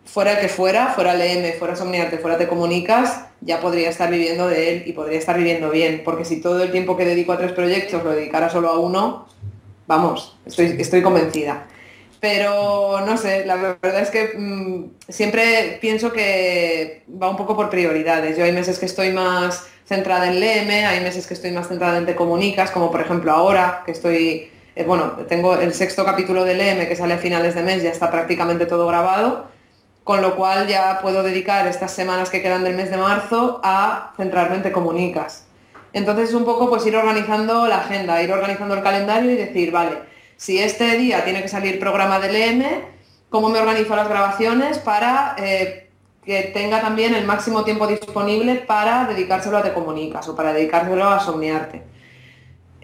fuera 0.06 0.34
el 0.34 0.40
que 0.40 0.50
fuera, 0.50 0.94
fuera 0.94 1.16
LM, 1.16 1.58
fuera 1.58 1.76
Somniarte, 1.76 2.20
fuera 2.20 2.38
Te 2.38 2.48
Comunicas, 2.48 3.26
ya 3.42 3.60
podría 3.60 3.90
estar 3.90 4.10
viviendo 4.10 4.48
de 4.48 4.72
él 4.72 4.84
y 4.86 4.94
podría 4.94 5.18
estar 5.18 5.38
viviendo 5.38 5.70
bien, 5.70 6.02
porque 6.06 6.26
si 6.26 6.42
todo 6.42 6.62
el 6.62 6.72
tiempo 6.72 6.96
que 6.96 7.06
dedico 7.06 7.34
a 7.34 7.38
tres 7.38 7.52
proyectos 7.54 8.04
lo 8.04 8.12
dedicara 8.12 8.50
solo 8.50 8.70
a 8.70 8.80
uno, 8.80 9.26
Vamos, 9.88 10.36
estoy, 10.46 10.76
estoy 10.80 11.02
convencida. 11.04 11.68
Pero 12.28 13.02
no 13.06 13.18
sé, 13.18 13.46
la 13.46 13.56
verdad 13.56 14.02
es 14.02 14.10
que 14.10 14.34
mm, 14.36 14.96
siempre 15.10 15.78
pienso 15.80 16.12
que 16.12 17.04
va 17.22 17.30
un 17.30 17.38
poco 17.38 17.56
por 17.56 17.70
prioridades. 17.70 18.36
Yo 18.36 18.44
hay 18.44 18.52
meses 18.52 18.80
que 18.80 18.88
estoy 18.88 19.12
más 19.12 19.68
centrada 19.86 20.28
en 20.28 20.40
LM, 20.40 20.88
hay 20.88 21.02
meses 21.02 21.28
que 21.28 21.36
estoy 21.36 21.52
más 21.52 21.68
centrada 21.68 22.00
en 22.00 22.08
Te 22.08 22.16
Comunicas, 22.16 22.72
como 22.72 22.90
por 22.90 23.02
ejemplo 23.02 23.32
ahora, 23.32 23.84
que 23.86 23.92
estoy, 23.92 24.50
eh, 24.76 24.84
bueno, 24.88 25.12
tengo 25.30 25.54
el 25.54 25.72
sexto 25.76 26.04
capítulo 26.04 26.46
de 26.46 26.56
LM 26.56 26.88
que 26.88 26.96
sale 26.96 27.14
a 27.14 27.20
finales 27.20 27.54
de 27.54 27.62
mes, 27.62 27.84
ya 27.84 27.92
está 27.92 28.10
prácticamente 28.10 28.66
todo 28.66 28.88
grabado, 28.88 29.46
con 30.04 30.24
lo 30.24 30.36
cual 30.36 30.66
ya 30.66 30.98
puedo 31.04 31.22
dedicar 31.22 31.68
estas 31.68 31.92
semanas 31.92 32.32
que 32.32 32.42
quedan 32.42 32.64
del 32.64 32.74
mes 32.74 32.90
de 32.90 32.98
marzo 32.98 33.62
a 33.64 34.14
centrarme 34.18 34.56
en 34.56 34.64
Te 34.64 34.72
Comunicas. 34.72 35.46
Entonces 35.94 36.34
un 36.34 36.44
poco 36.44 36.70
pues 36.70 36.88
ir 36.88 36.96
organizando 36.96 37.68
la 37.68 37.82
agenda, 37.82 38.24
ir 38.24 38.32
organizando 38.32 38.74
el 38.74 38.82
calendario 38.82 39.30
y 39.30 39.36
decir, 39.36 39.72
vale, 39.72 40.15
si 40.38 40.60
este 40.60 40.98
día 40.98 41.24
tiene 41.24 41.42
que 41.42 41.48
salir 41.48 41.80
programa 41.80 42.20
del 42.20 42.36
EM, 42.36 42.64
¿cómo 43.30 43.50
me 43.50 43.60
organizo 43.60 43.96
las 43.96 44.08
grabaciones 44.08 44.78
para 44.80 45.36
eh, 45.38 45.90
que 46.26 46.52
tenga 46.54 46.82
también 46.82 47.16
el 47.16 47.26
máximo 47.26 47.64
tiempo 47.64 47.88
disponible 47.88 48.56
para 48.56 49.06
dedicárselo 49.06 49.58
a 49.58 49.64
Te 49.64 49.74
Comunicas 49.74 50.28
o 50.28 50.36
para 50.36 50.54
dedicárselo 50.54 51.08
a 51.08 51.20
Somniarte? 51.20 51.96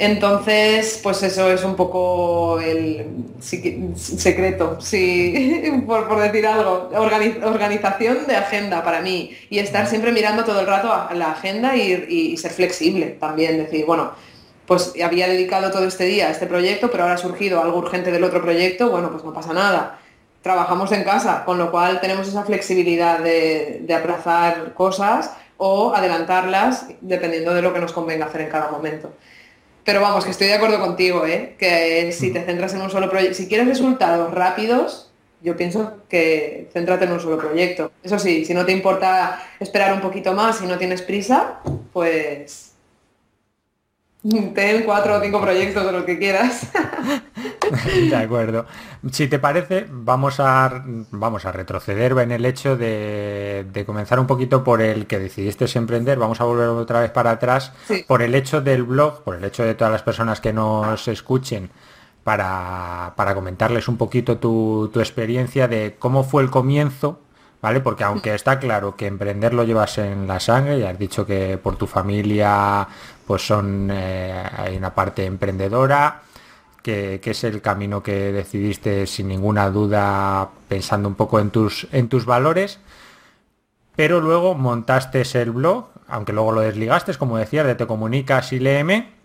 Entonces, 0.02 1.00
pues 1.04 1.22
eso 1.22 1.52
es 1.52 1.64
un 1.64 1.76
poco 1.76 2.60
el 2.60 3.06
secreto, 3.40 4.82
sí, 4.82 5.64
por, 5.86 6.20
decir 6.20 6.48
algo, 6.48 6.90
organización 6.96 8.26
de 8.26 8.36
agenda 8.36 8.84
para 8.84 9.02
mí 9.02 9.38
y 9.52 9.60
estar 9.60 9.86
siempre 9.86 10.12
mirando 10.12 10.44
todo 10.44 10.62
el 10.62 10.66
rato 10.66 10.92
a 10.92 11.14
la 11.14 11.34
agenda 11.34 11.78
y, 11.78 12.36
ser 12.38 12.50
flexible 12.50 13.16
también, 13.20 13.60
decir, 13.60 13.86
bueno, 13.86 14.14
pues 14.66 14.94
había 15.04 15.28
dedicado 15.28 15.72
todo 15.72 15.86
este 15.86 16.06
día 16.06 16.28
a 16.28 16.32
este 16.32 16.48
proyecto, 16.48 16.90
pero 16.92 17.04
ahora 17.04 17.16
ha 17.16 17.18
surgido 17.18 17.62
algo 17.62 17.78
urgente 17.78 18.12
del 18.12 18.24
otro 18.24 18.42
proyecto, 18.42 18.90
bueno, 18.90 19.12
pues 19.12 19.24
no 19.24 19.34
pasa 19.34 19.54
nada. 19.54 20.00
Trabajamos 20.42 20.92
en 20.92 21.04
casa, 21.04 21.44
con 21.46 21.58
lo 21.58 21.72
cual 21.72 22.02
tenemos 22.02 22.28
esa 22.28 22.44
flexibilidad 22.44 23.20
de, 23.20 23.82
de 23.82 23.94
aplazar 23.94 24.74
cosas 24.74 25.32
o 25.58 25.94
adelantarlas 25.94 26.88
dependiendo 27.02 27.54
de 27.54 27.62
lo 27.62 27.74
que 27.74 27.80
nos 27.80 27.94
convenga 27.94 28.26
hacer 28.26 28.42
en 28.42 28.50
cada 28.50 28.72
momento. 28.72 29.12
Pero 29.84 30.02
vamos, 30.02 30.26
que 30.26 30.32
estoy 30.32 30.48
de 30.48 30.54
acuerdo 30.54 30.80
contigo, 30.80 31.26
¿eh? 31.26 31.56
que 31.58 32.12
si 32.12 32.32
te 32.32 32.44
centras 32.44 32.74
en 32.74 32.82
un 32.82 32.90
solo 32.90 33.10
proyecto, 33.10 33.36
si 33.36 33.48
quieres 33.48 33.68
resultados 33.68 34.32
rápidos, 34.34 35.12
yo 35.42 35.58
pienso 35.58 35.98
que 36.08 36.70
céntrate 36.72 37.06
en 37.06 37.14
un 37.14 37.20
solo 37.20 37.38
proyecto. 37.38 37.92
Eso 38.04 38.20
sí, 38.20 38.46
si 38.46 38.54
no 38.54 38.66
te 38.66 38.72
importa 38.72 39.42
esperar 39.60 39.94
un 39.94 40.02
poquito 40.02 40.34
más 40.34 40.62
y 40.62 40.68
no 40.68 40.78
tienes 40.78 41.02
prisa, 41.02 41.60
pues 41.94 42.71
Ten 44.24 44.84
cuatro 44.84 45.18
o 45.18 45.22
cinco 45.22 45.42
proyectos 45.42 45.84
de 45.84 45.92
lo 45.92 46.06
que 46.06 46.20
quieras. 46.20 46.72
de 48.10 48.16
acuerdo. 48.16 48.68
Si 49.12 49.28
te 49.28 49.40
parece, 49.40 49.88
vamos 49.90 50.40
a, 50.40 50.84
vamos 51.10 51.46
a 51.46 51.52
retroceder 51.52 52.12
en 52.20 52.32
el 52.32 52.46
hecho 52.46 52.78
de, 52.78 53.84
comenzar 53.86 54.20
un 54.20 54.28
poquito 54.28 54.64
por 54.64 54.82
el 54.82 55.08
que 55.08 55.18
decidiste 55.18 55.66
emprender. 55.76 56.20
Vamos 56.20 56.40
a 56.40 56.44
volver 56.44 56.68
otra 56.68 57.02
vez 57.02 57.10
para 57.10 57.32
atrás 57.32 57.74
por 58.08 58.22
el 58.22 58.36
hecho 58.36 58.62
del 58.62 58.84
blog, 58.84 59.24
por 59.24 59.36
el 59.36 59.44
hecho 59.44 59.64
de 59.64 59.74
todas 59.74 59.92
las 59.92 60.04
personas 60.04 60.40
que 60.40 60.54
nos 60.54 61.08
escuchen 61.08 61.72
para, 62.24 63.14
comentarles 63.34 63.88
un 63.88 63.98
poquito 63.98 64.38
tu, 64.38 64.92
tu, 64.94 65.00
experiencia 65.00 65.68
de 65.68 65.96
cómo 65.98 66.24
fue 66.24 66.44
el 66.44 66.52
comienzo, 66.52 67.20
¿vale? 67.62 67.80
Porque 67.80 68.04
aunque 68.04 68.34
está 68.36 68.60
claro 68.60 68.96
que 68.96 69.08
emprender 69.08 69.54
lo 69.54 69.64
llevas 69.64 69.98
en 69.98 70.28
la 70.28 70.40
sangre, 70.40 70.80
ya 70.80 70.90
has 70.90 71.00
dicho 71.00 71.26
que 71.26 71.58
por 71.58 71.78
tu 71.78 71.88
familia 71.88 72.88
pues 73.26 73.46
son, 73.46 73.90
eh, 73.92 74.44
hay 74.58 74.76
una 74.76 74.94
parte 74.94 75.26
emprendedora, 75.26 76.24
que, 76.84 77.22
es 77.24 77.44
el 77.44 77.62
camino 77.62 78.02
que 78.02 78.32
decidiste 78.32 79.06
sin 79.08 79.28
ninguna 79.28 79.70
duda 79.70 80.50
pensando 80.68 81.08
un 81.08 81.16
poco 81.16 81.40
en 81.40 81.52
tus, 81.52 81.88
en 81.92 82.10
tus 82.10 82.26
valores, 82.26 82.80
pero 83.96 84.20
luego 84.20 84.56
montaste 84.56 85.24
el 85.34 85.52
blog, 85.52 85.90
aunque 86.08 86.34
luego 86.34 86.52
lo 86.52 86.62
desligaste, 86.62 87.14
como 87.16 87.38
decías, 87.38 87.68
de 87.68 87.76
Te 87.76 87.88
Comunicas 87.88 88.52
y 88.52 88.60
Léeme, 88.60 89.22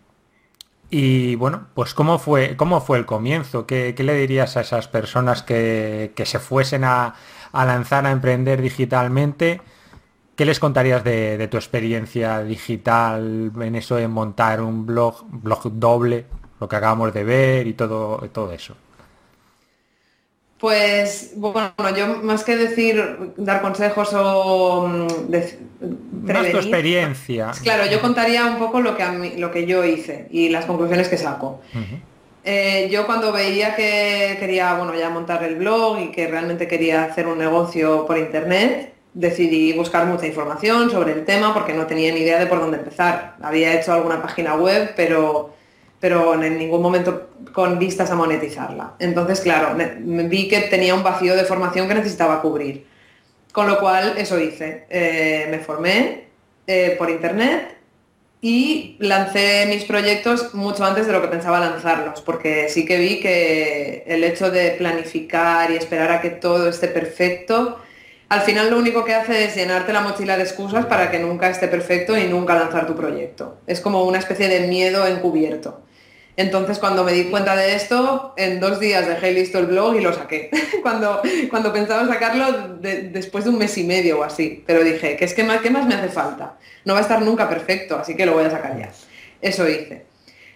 y 0.90 1.34
bueno, 1.34 1.66
pues 1.74 1.94
¿cómo 1.94 2.18
fue, 2.18 2.56
cómo 2.56 2.80
fue 2.80 2.98
el 2.98 3.06
comienzo? 3.06 3.66
¿Qué, 3.66 3.94
le 3.98 4.14
dirías 4.14 4.56
a 4.56 4.60
esas 4.60 4.86
personas 4.86 5.42
que, 5.42 6.12
se 6.24 6.38
fuesen 6.38 6.84
a, 6.84 7.14
lanzar 7.64 8.06
a 8.06 8.10
emprender 8.10 8.60
digitalmente? 8.60 9.60
¿Qué 10.36 10.44
les 10.44 10.60
contarías 10.60 11.02
de, 11.02 11.48
tu 11.50 11.56
experiencia 11.56 12.42
digital 12.42 13.52
en 13.58 13.74
eso 13.74 13.96
de 13.96 14.06
montar 14.06 14.60
un 14.60 14.84
blog, 14.84 15.24
blog 15.28 15.72
doble, 15.72 16.26
lo 16.60 16.68
que 16.68 16.76
acabamos 16.76 17.14
de 17.14 17.24
ver 17.24 17.66
y 17.66 17.72
todo, 17.72 18.18
todo 18.32 18.52
eso? 18.52 18.76
Pues 20.58 21.32
bueno, 21.36 21.72
yo 21.96 22.22
más 22.22 22.42
que 22.42 22.56
decir, 22.56 23.34
dar 23.36 23.60
consejos 23.60 24.10
o 24.14 24.88
mm, 24.88 25.06
más 26.22 26.50
tu 26.50 26.56
experiencia. 26.56 27.52
Claro, 27.62 27.86
yo 27.90 28.00
contaría 28.00 28.46
un 28.46 28.58
poco 28.58 28.80
lo 28.80 28.96
que, 28.96 29.02
a 29.02 29.12
mí, 29.12 29.34
lo 29.36 29.50
que 29.50 29.66
yo 29.66 29.84
hice 29.84 30.28
y 30.30 30.48
las 30.48 30.64
conclusiones 30.64 31.08
que 31.08 31.18
saco. 31.18 31.60
Eh, 32.48 32.88
yo 32.92 33.06
cuando 33.06 33.32
veía 33.32 33.74
que 33.74 34.36
quería 34.38 34.74
bueno, 34.74 34.94
ya 34.94 35.10
montar 35.10 35.42
el 35.42 35.56
blog 35.56 35.98
y 35.98 36.12
que 36.12 36.28
realmente 36.28 36.68
quería 36.68 37.02
hacer 37.02 37.26
un 37.26 37.38
negocio 37.38 38.06
por 38.06 38.18
internet, 38.18 38.94
decidí 39.14 39.72
buscar 39.72 40.06
mucha 40.06 40.28
información 40.28 40.88
sobre 40.88 41.12
el 41.12 41.24
tema 41.24 41.52
porque 41.52 41.74
no 41.74 41.86
tenía 41.86 42.12
ni 42.14 42.20
idea 42.20 42.38
de 42.38 42.46
por 42.46 42.60
dónde 42.60 42.78
empezar. 42.78 43.34
Había 43.42 43.74
hecho 43.74 43.92
alguna 43.92 44.22
página 44.22 44.54
web, 44.54 44.92
pero 44.94 45.56
pero 45.98 46.40
en 46.40 46.56
ningún 46.56 46.82
momento 46.82 47.30
con 47.52 47.80
vistas 47.80 48.10
a 48.10 48.14
monetizarla. 48.14 48.94
Entonces, 49.00 49.40
claro, 49.40 49.76
vi 49.98 50.46
que 50.46 50.60
tenía 50.60 50.94
un 50.94 51.02
vacío 51.02 51.34
de 51.34 51.44
formación 51.44 51.88
que 51.88 51.94
necesitaba 51.94 52.40
cubrir. 52.42 52.86
Con 53.50 53.66
lo 53.66 53.80
cual, 53.80 54.14
eso 54.18 54.38
hice. 54.38 54.86
Eh, 54.90 55.48
me 55.50 55.58
formé 55.58 56.26
eh, 56.66 56.94
por 56.98 57.10
internet 57.10 57.75
y 58.40 58.96
lancé 58.98 59.66
mis 59.68 59.84
proyectos 59.84 60.54
mucho 60.54 60.84
antes 60.84 61.06
de 61.06 61.12
lo 61.12 61.22
que 61.22 61.28
pensaba 61.28 61.58
lanzarlos, 61.60 62.20
porque 62.20 62.68
sí 62.68 62.84
que 62.84 62.98
vi 62.98 63.20
que 63.20 64.04
el 64.06 64.22
hecho 64.24 64.50
de 64.50 64.72
planificar 64.72 65.70
y 65.70 65.76
esperar 65.76 66.12
a 66.12 66.20
que 66.20 66.30
todo 66.30 66.68
esté 66.68 66.88
perfecto, 66.88 67.78
al 68.28 68.40
final 68.40 68.70
lo 68.70 68.78
único 68.78 69.04
que 69.04 69.14
hace 69.14 69.44
es 69.44 69.54
llenarte 69.54 69.92
la 69.92 70.00
mochila 70.00 70.36
de 70.36 70.42
excusas 70.42 70.86
para 70.86 71.10
que 71.10 71.18
nunca 71.18 71.48
esté 71.48 71.68
perfecto 71.68 72.16
y 72.18 72.24
nunca 72.24 72.54
lanzar 72.54 72.86
tu 72.86 72.94
proyecto. 72.94 73.58
Es 73.66 73.80
como 73.80 74.04
una 74.04 74.18
especie 74.18 74.48
de 74.48 74.66
miedo 74.66 75.06
encubierto. 75.06 75.85
Entonces, 76.36 76.78
cuando 76.78 77.02
me 77.02 77.12
di 77.12 77.24
cuenta 77.24 77.56
de 77.56 77.74
esto, 77.74 78.34
en 78.36 78.60
dos 78.60 78.78
días 78.78 79.08
dejé 79.08 79.32
listo 79.32 79.58
el 79.58 79.66
blog 79.66 79.96
y 79.96 80.00
lo 80.02 80.12
saqué. 80.12 80.50
cuando, 80.82 81.22
cuando 81.48 81.72
pensaba 81.72 82.06
sacarlo 82.06 82.76
después 82.78 83.44
de 83.44 83.50
un 83.50 83.58
mes 83.58 83.76
y 83.78 83.84
medio 83.84 84.20
o 84.20 84.22
así. 84.22 84.62
Pero 84.66 84.84
dije, 84.84 85.16
¿qué, 85.16 85.24
es 85.24 85.32
que 85.32 85.44
más, 85.44 85.60
¿qué 85.62 85.70
más 85.70 85.86
me 85.86 85.94
hace 85.94 86.08
falta? 86.08 86.56
No 86.84 86.92
va 86.92 87.00
a 87.00 87.02
estar 87.02 87.22
nunca 87.22 87.48
perfecto, 87.48 87.96
así 87.96 88.14
que 88.14 88.26
lo 88.26 88.34
voy 88.34 88.44
a 88.44 88.50
sacar 88.50 88.78
ya. 88.78 88.90
Eso 89.40 89.66
hice. 89.66 90.04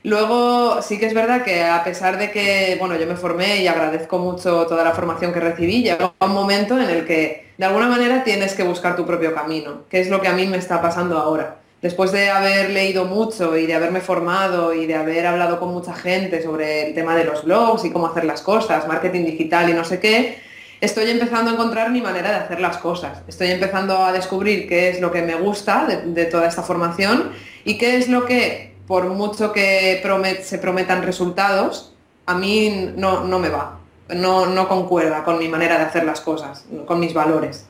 Luego, 0.02 0.82
sí 0.82 0.98
que 0.98 1.06
es 1.06 1.14
verdad 1.14 1.44
que 1.44 1.62
a 1.62 1.82
pesar 1.82 2.18
de 2.18 2.30
que, 2.30 2.76
bueno, 2.78 2.96
yo 2.96 3.06
me 3.06 3.16
formé 3.16 3.62
y 3.62 3.66
agradezco 3.66 4.18
mucho 4.18 4.66
toda 4.66 4.84
la 4.84 4.92
formación 4.92 5.32
que 5.32 5.40
recibí, 5.40 5.82
llegó 5.82 6.14
un 6.20 6.32
momento 6.32 6.78
en 6.78 6.88
el 6.88 7.06
que, 7.06 7.52
de 7.56 7.64
alguna 7.64 7.86
manera, 7.86 8.22
tienes 8.24 8.54
que 8.54 8.62
buscar 8.62 8.96
tu 8.96 9.06
propio 9.06 9.34
camino, 9.34 9.84
que 9.90 10.00
es 10.00 10.08
lo 10.08 10.20
que 10.20 10.28
a 10.28 10.32
mí 10.32 10.46
me 10.46 10.56
está 10.56 10.80
pasando 10.80 11.18
ahora 11.18 11.59
después 11.82 12.12
de 12.12 12.30
haber 12.30 12.70
leído 12.70 13.04
mucho 13.06 13.56
y 13.56 13.66
de 13.66 13.74
haberme 13.74 14.00
formado 14.00 14.74
y 14.74 14.86
de 14.86 14.94
haber 14.94 15.26
hablado 15.26 15.58
con 15.58 15.72
mucha 15.72 15.94
gente 15.94 16.42
sobre 16.42 16.88
el 16.88 16.94
tema 16.94 17.16
de 17.16 17.24
los 17.24 17.44
blogs 17.44 17.84
y 17.84 17.90
cómo 17.90 18.06
hacer 18.06 18.24
las 18.24 18.42
cosas, 18.42 18.86
marketing 18.86 19.24
digital 19.24 19.70
y 19.70 19.72
no 19.72 19.84
sé 19.84 19.98
qué, 19.98 20.38
estoy 20.80 21.10
empezando 21.10 21.50
a 21.50 21.54
encontrar 21.54 21.90
mi 21.90 22.00
manera 22.00 22.30
de 22.30 22.36
hacer 22.36 22.60
las 22.60 22.78
cosas. 22.78 23.22
Estoy 23.28 23.50
empezando 23.50 24.04
a 24.04 24.12
descubrir 24.12 24.68
qué 24.68 24.90
es 24.90 25.00
lo 25.00 25.10
que 25.10 25.22
me 25.22 25.34
gusta 25.34 25.86
de, 25.86 26.24
toda 26.26 26.46
esta 26.46 26.62
formación 26.62 27.32
y 27.64 27.78
qué 27.78 27.96
es 27.96 28.08
lo 28.08 28.26
que, 28.26 28.74
por 28.86 29.06
mucho 29.06 29.52
que 29.52 30.02
se 30.42 30.58
prometan 30.58 31.02
resultados, 31.02 31.94
a 32.26 32.34
mí 32.34 32.92
no, 32.96 33.38
me 33.38 33.48
va, 33.48 33.78
no, 34.08 34.46
no 34.46 34.68
concuerda 34.68 35.24
con 35.24 35.38
mi 35.38 35.48
manera 35.48 35.78
de 35.78 35.84
hacer 35.84 36.04
las 36.04 36.20
cosas, 36.20 36.64
con 36.86 37.00
mis 37.00 37.14
valores. 37.14 37.66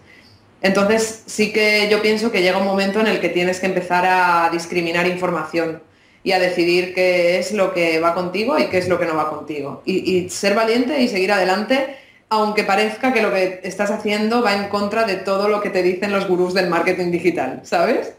Entonces 0.63 1.23
sí 1.27 1.53
que 1.53 1.89
yo 1.91 2.03
pienso 2.03 2.31
que 2.31 2.43
llega 2.43 2.59
un 2.59 2.67
momento 2.67 3.01
en 3.01 3.07
el 3.07 3.21
que 3.21 3.31
tienes 3.31 3.61
que 3.61 3.67
empezar 3.67 4.05
a 4.07 4.51
discriminar 4.51 5.07
información 5.07 5.83
y 6.23 6.33
a 6.33 6.39
decidir 6.39 6.95
qué 6.95 7.39
es 7.39 7.53
lo 7.53 7.73
que 7.73 7.99
va 8.01 8.15
contigo 8.15 8.59
y 8.59 8.67
qué 8.67 8.79
es 8.79 8.89
lo 8.89 8.99
que 8.99 9.07
no 9.07 9.17
va 9.17 9.31
contigo. 9.31 9.83
Y, 9.87 10.29
ser 10.29 10.55
valiente 10.55 11.01
y 11.01 11.09
seguir 11.09 11.33
adelante, 11.33 11.97
aunque 12.29 12.65
parezca 12.65 13.13
que 13.13 13.23
lo 13.23 13.33
que 13.33 13.61
estás 13.65 13.91
haciendo 13.91 14.43
va 14.43 14.55
en 14.55 14.69
contra 14.69 15.05
de 15.05 15.17
todo 15.17 15.49
lo 15.49 15.61
que 15.63 15.71
te 15.71 15.83
dicen 15.83 16.13
los 16.13 16.29
gurús 16.29 16.53
del 16.53 16.69
marketing 16.69 17.11
digital, 17.11 17.61
¿sabes? 17.65 18.13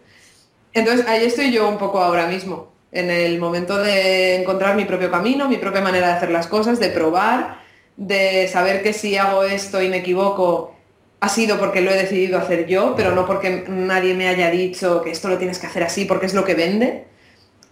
Entonces 0.73 1.05
ahí 1.07 1.25
estoy 1.25 1.51
yo 1.51 1.69
un 1.69 1.77
poco 1.77 2.01
ahora 2.01 2.25
mismo, 2.25 2.71
en 2.91 3.11
el 3.11 3.39
momento 3.39 3.77
de 3.77 4.41
encontrar 4.41 4.75
mi 4.75 4.85
propio 4.85 5.11
camino, 5.11 5.47
mi 5.47 5.57
propia 5.57 5.81
manera 5.81 6.07
de 6.07 6.13
hacer 6.13 6.31
las 6.31 6.47
cosas, 6.47 6.79
de 6.79 6.89
probar, 6.89 7.61
de 7.97 8.47
saber 8.47 8.81
que 8.81 8.93
si 8.93 9.15
hago 9.17 9.43
esto 9.43 9.81
y 9.81 9.89
me 9.89 9.97
equivoco, 9.97 10.75
ha 11.21 11.29
sido 11.29 11.59
porque 11.59 11.81
lo 11.81 11.91
he 11.91 11.95
decidido 11.95 12.39
hacer 12.39 12.65
yo, 12.65 12.95
pero 12.97 13.11
no 13.13 13.27
porque 13.27 13.63
nadie 13.69 14.15
me 14.15 14.27
haya 14.27 14.49
dicho 14.49 15.03
que 15.03 15.11
esto 15.11 15.29
lo 15.29 15.37
tienes 15.37 15.59
que 15.59 15.67
hacer 15.67 15.83
así 15.83 16.05
porque 16.05 16.25
es 16.25 16.33
lo 16.33 16.43
que 16.43 16.55
vende. 16.55 17.05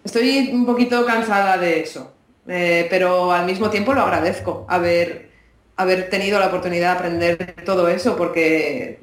Estoy 0.03 0.51
un 0.53 0.67
poquito 0.67 1.03
cansada 1.03 1.57
de 1.57 1.81
eso, 1.81 2.13
eh, 2.47 2.85
pero 2.91 3.31
al 3.31 3.47
mismo 3.47 3.71
tiempo 3.71 3.93
lo 3.95 4.01
agradezco 4.01 4.67
haber, 4.69 5.31
haber 5.77 6.12
tenido 6.12 6.39
la 6.39 6.47
oportunidad 6.47 6.91
de 6.91 6.97
aprender 6.99 7.55
todo 7.65 7.89
eso 7.89 8.15
porque 8.15 8.99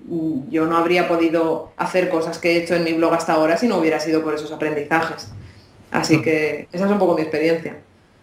yo 0.49 0.67
no 0.67 0.77
habría 0.77 1.09
podido 1.09 1.73
hacer 1.77 2.09
cosas 2.09 2.39
que 2.39 2.53
he 2.53 2.63
hecho 2.63 2.77
en 2.77 2.85
mi 2.85 2.93
blog 2.93 3.15
hasta 3.15 3.33
ahora 3.33 3.57
si 3.57 3.67
no 3.67 3.79
hubiera 3.79 3.99
sido 3.99 4.23
por 4.23 4.33
esos 4.33 4.53
aprendizajes. 4.53 5.33
Así 5.91 6.23
que 6.23 6.69
esa 6.71 6.85
es 6.85 6.91
un 6.91 7.01
poco 7.01 7.17
mi 7.17 7.23
experiencia. 7.23 7.79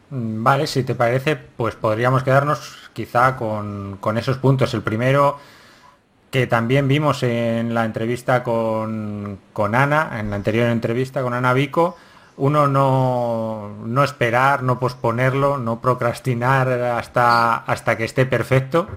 Mm, 0.09 0.41
vale, 0.41 0.67
si 0.67 0.83
te 0.83 0.95
parece, 0.95 1.35
pues 1.35 1.75
podríamos 1.75 2.23
quedarnos 2.23 2.77
quizá 2.93 3.35
con, 3.35 3.97
con 3.99 4.17
esos 4.17 4.37
puntos. 4.37 4.73
El 4.73 4.83
primero, 4.83 5.37
que 6.33 6.47
también 6.47 6.87
vimos 6.87 7.21
en 7.21 7.75
la 7.75 7.85
entrevista 7.85 8.41
con, 8.41 9.37
Ana, 9.55 10.19
en 10.19 10.31
la 10.31 10.35
anterior 10.35 10.67
entrevista 10.67 11.21
con 11.21 11.35
Ana 11.35 11.53
Vico, 11.53 11.95
uno 12.37 12.67
no, 12.67 14.03
esperar, 14.03 14.63
no 14.63 14.79
posponerlo, 14.79 15.59
no 15.59 15.79
procrastinar 15.79 16.69
hasta, 16.71 17.57
hasta 17.57 17.97
que 17.97 18.05
esté 18.05 18.25
perfecto, 18.25 18.87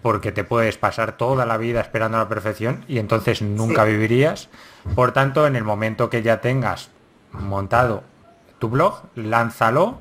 porque 0.00 0.32
te 0.32 0.42
puedes 0.42 0.78
pasar 0.78 1.18
toda 1.18 1.44
la 1.44 1.58
vida 1.58 1.82
esperando 1.82 2.16
la 2.16 2.30
perfección 2.30 2.82
y 2.88 2.98
entonces 2.98 3.42
nunca 3.42 3.84
vivirías. 3.84 4.48
Por 4.94 5.12
tanto, 5.12 5.46
en 5.46 5.56
el 5.56 5.64
momento 5.64 6.08
que 6.08 6.22
ya 6.22 6.40
tengas 6.40 6.88
montado 7.32 8.04
tu 8.58 8.70
blog, 8.70 9.02
lánzalo 9.16 9.98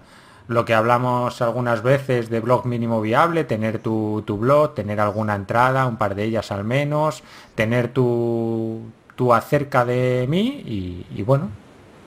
lo 0.50 0.66
que 0.66 0.74
hablamos 0.74 1.44
algunas 1.44 1.84
veces 1.84 2.32
de 2.32 2.40
blog 2.40 2.66
mínimo 2.66 3.02
viable, 3.02 3.44
tener 3.44 3.78
tu, 3.78 4.24
blog, 4.28 4.74
tener 4.74 5.00
alguna 5.00 5.36
entrada, 5.36 5.86
un 5.86 5.98
par 5.98 6.16
de 6.16 6.24
ellas 6.24 6.52
al 6.52 6.64
menos, 6.64 7.22
tener 7.54 7.94
tu, 7.94 8.82
tu 9.16 9.32
acerca 9.32 9.86
de 9.86 10.26
mí 10.28 11.06
y, 11.16 11.22
bueno, 11.22 11.50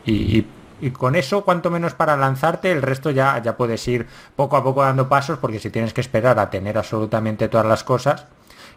y, 0.05 0.45
con 0.91 1.15
eso, 1.15 1.45
cuanto 1.45 1.71
menos 1.71 1.95
para 1.95 2.17
lanzarte, 2.17 2.73
el 2.73 2.83
resto 2.83 3.13
ya, 3.13 3.41
ya 3.41 3.57
puedes 3.57 3.87
ir 3.87 4.09
poco 4.35 4.57
a 4.57 4.65
poco 4.65 4.83
dando 4.83 5.09
pasos, 5.09 5.39
porque 5.39 5.61
si 5.61 5.71
tienes 5.71 5.95
que 5.95 6.01
esperar 6.01 6.41
a 6.41 6.51
tener 6.51 6.77
absolutamente 6.77 7.47
todas 7.47 7.67
las 7.67 7.85
cosas, 7.85 8.27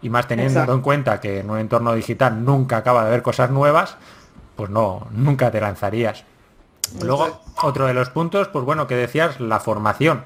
y 0.03 0.11
más 0.11 0.27
teniendo 0.27 0.71
en 0.71 0.81
cuenta 0.81 1.19
que 1.19 1.39
en 1.39 1.49
un 1.49 1.57
entorno 1.57 1.95
digital 1.95 2.45
nunca 2.45 2.77
acaba 2.77 3.01
de 3.01 3.07
haber 3.07 3.23
cosas 3.23 3.49
nuevas, 3.49 3.97
pues 4.55 4.69
no, 4.69 5.07
nunca 5.09 5.49
te 5.49 5.59
lanzarías. 5.59 6.23
Luego, 7.01 7.41
otro 7.61 7.87
de 7.87 7.93
los 7.93 8.09
puntos, 8.09 8.47
pues 8.47 8.65
bueno, 8.65 8.87
que 8.87 8.95
decías, 8.95 9.39
la 9.39 9.59
formación. 9.59 10.23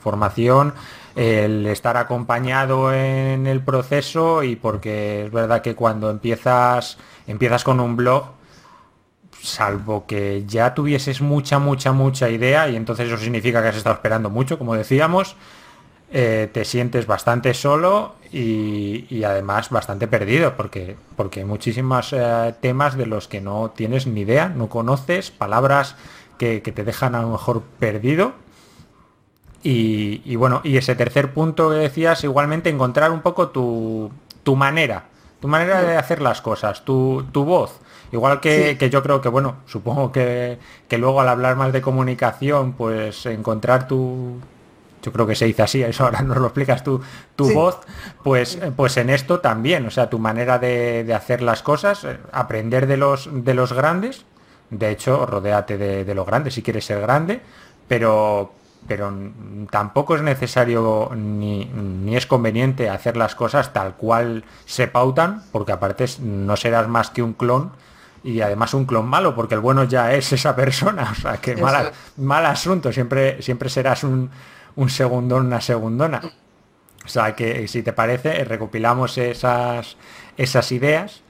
Formación, 0.00 0.74
el 1.14 1.66
estar 1.66 1.96
acompañado 1.96 2.92
en 2.92 3.46
el 3.46 3.62
proceso 3.62 4.42
y 4.42 4.56
porque 4.56 5.26
es 5.26 5.30
verdad 5.30 5.62
que 5.62 5.74
cuando 5.74 6.10
empiezas, 6.10 6.98
empiezas 7.26 7.62
con 7.62 7.78
un 7.78 7.96
blog, 7.96 8.24
salvo 9.40 10.06
que 10.06 10.44
ya 10.46 10.74
tuvieses 10.74 11.20
mucha, 11.20 11.58
mucha, 11.58 11.92
mucha 11.92 12.30
idea, 12.30 12.68
y 12.68 12.76
entonces 12.76 13.08
eso 13.08 13.16
significa 13.16 13.62
que 13.62 13.68
has 13.68 13.76
estado 13.76 13.94
esperando 13.94 14.30
mucho, 14.30 14.58
como 14.58 14.74
decíamos, 14.74 15.36
eh, 16.14 16.50
te 16.52 16.66
sientes 16.66 17.06
bastante 17.06 17.54
solo 17.54 18.16
y, 18.30 19.24
además 19.24 19.70
bastante 19.70 20.06
perdido, 20.06 20.58
porque, 20.58 20.94
porque 21.16 21.40
hay 21.40 21.46
muchísimos 21.46 22.12
eh, 22.12 22.54
temas 22.60 22.98
de 22.98 23.06
los 23.06 23.28
que 23.28 23.40
no 23.40 23.70
tienes 23.74 24.06
ni 24.06 24.20
idea, 24.20 24.50
no 24.50 24.68
conoces, 24.68 25.30
palabras 25.30 25.96
que, 26.36 26.60
te 26.60 26.84
dejan 26.84 27.14
a 27.14 27.22
lo 27.22 27.30
mejor 27.30 27.62
perdido. 27.78 28.32
Y, 29.62 30.36
bueno, 30.36 30.60
y 30.64 30.76
ese 30.76 30.94
tercer 30.96 31.32
punto 31.32 31.70
que 31.70 31.76
decías, 31.76 32.24
igualmente 32.24 32.68
encontrar 32.68 33.10
un 33.10 33.22
poco 33.22 33.48
tu, 33.48 34.10
tu 34.42 34.54
manera, 34.54 35.04
tu 35.40 35.48
manera 35.48 35.82
de 35.82 35.96
hacer 35.96 36.20
las 36.20 36.42
cosas, 36.42 36.84
tu, 36.84 37.24
tu 37.32 37.44
voz. 37.44 37.80
Igual 38.10 38.40
que, 38.40 38.76
que, 38.76 38.90
yo 38.90 39.02
creo 39.02 39.22
que, 39.22 39.30
bueno, 39.30 39.56
supongo 39.66 40.12
que, 40.12 40.58
que, 40.88 40.98
luego 40.98 41.22
al 41.22 41.28
hablar 41.28 41.56
más 41.56 41.72
de 41.72 41.80
comunicación, 41.80 42.72
pues 42.72 43.24
encontrar 43.24 43.86
tu, 43.86 44.40
yo 45.02 45.12
creo 45.12 45.26
que 45.26 45.34
se 45.34 45.44
dice 45.44 45.62
así, 45.62 45.82
eso 45.82 46.04
ahora 46.04 46.22
nos 46.22 46.38
lo 46.38 46.46
explicas 46.46 46.82
tú, 46.82 47.02
tu 47.36 47.52
voz, 47.52 47.80
pues, 48.22 48.58
pues 48.76 48.96
en 48.96 49.10
esto 49.10 49.40
también, 49.40 49.86
o 49.86 49.90
sea, 49.90 50.08
tu 50.08 50.18
manera 50.18 50.58
de, 50.58 51.12
hacer 51.14 51.42
las 51.42 51.62
cosas, 51.62 52.04
eh, 52.04 52.18
aprender 52.32 52.86
de 52.86 52.96
los, 52.96 53.28
de 53.30 53.54
los 53.54 53.72
grandes, 53.72 54.24
de 54.70 54.90
hecho, 54.90 55.26
rodéate 55.26 55.76
de, 55.76 56.04
de 56.04 56.14
los 56.14 56.26
grandes 56.26 56.54
si 56.54 56.62
quieres 56.62 56.86
ser 56.86 57.00
grande, 57.00 57.42
pero, 57.88 58.52
pero 58.86 59.12
tampoco 59.70 60.14
es 60.16 60.22
necesario 60.22 61.10
ni, 61.14 61.66
ni, 61.66 62.16
es 62.16 62.26
conveniente 62.26 62.88
hacer 62.88 63.16
las 63.16 63.34
cosas 63.34 63.72
tal 63.72 63.96
cual 63.96 64.44
se 64.64 64.86
pautan, 64.86 65.42
porque 65.52 65.72
aparte 65.72 66.06
no 66.20 66.56
serás 66.56 66.88
más 66.88 67.10
que 67.10 67.22
un 67.22 67.34
clon 67.34 67.72
y 68.24 68.40
además 68.40 68.72
un 68.72 68.86
clon 68.86 69.06
malo, 69.06 69.34
porque 69.34 69.54
el 69.54 69.60
bueno 69.60 69.84
ya 69.84 70.14
es 70.14 70.32
esa 70.32 70.54
persona, 70.54 71.10
o 71.12 71.14
sea 71.14 71.36
que 71.36 71.56
mal, 71.56 71.92
mal 72.16 72.46
asunto, 72.46 72.92
siempre, 72.92 73.42
siempre 73.42 73.68
serás 73.68 74.04
un, 74.04 74.30
un 74.76 74.88
segundón, 74.88 75.46
una 75.46 75.60
segundona. 75.60 76.20
O 77.04 77.08
sea 77.08 77.34
que 77.34 77.66
si 77.68 77.82
te 77.82 77.92
parece, 77.92 78.44
recopilamos 78.44 79.18
esas, 79.18 79.96
esas 80.36 80.72
ideas 80.72 81.22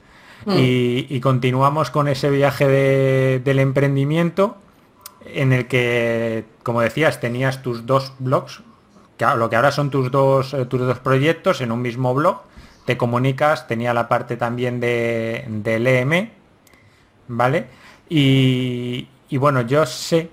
mm. 0.45 0.55
y, 0.57 1.19
continuamos 1.19 1.89
con 1.89 2.07
ese 2.07 2.29
viaje 2.29 3.39
del 3.39 3.59
emprendimiento 3.59 4.57
en 5.25 5.53
el 5.53 5.67
que, 5.67 6.45
como 6.63 6.81
decías, 6.81 7.19
tenías 7.19 7.61
tus 7.61 7.85
dos 7.85 8.13
blogs, 8.19 8.61
que, 9.17 9.25
lo 9.37 9.49
que 9.49 9.55
ahora 9.55 9.71
son 9.71 9.89
tus 9.89 10.11
dos, 10.11 10.55
tus 10.69 10.79
dos 10.79 10.99
proyectos 10.99 11.61
en 11.61 11.71
un 11.71 11.81
mismo 11.81 12.13
blog, 12.13 12.41
te 12.85 12.97
comunicas, 12.97 13.67
tenía 13.67 13.93
la 13.93 14.07
parte 14.09 14.35
también 14.37 14.79
de, 14.79 15.45
del 15.47 15.87
EM, 15.87 16.29
¿vale? 17.29 17.67
Y, 18.09 19.07
y 19.29 19.37
bueno, 19.37 19.61
yo 19.61 19.85
sé 19.85 20.29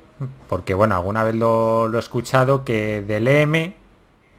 porque 0.48 0.74
bueno, 0.74 0.94
alguna 0.94 1.24
vez 1.24 1.34
lo, 1.34 1.92
he 1.94 1.98
escuchado, 1.98 2.64
que 2.64 3.02
del 3.02 3.28
EM, 3.28 3.74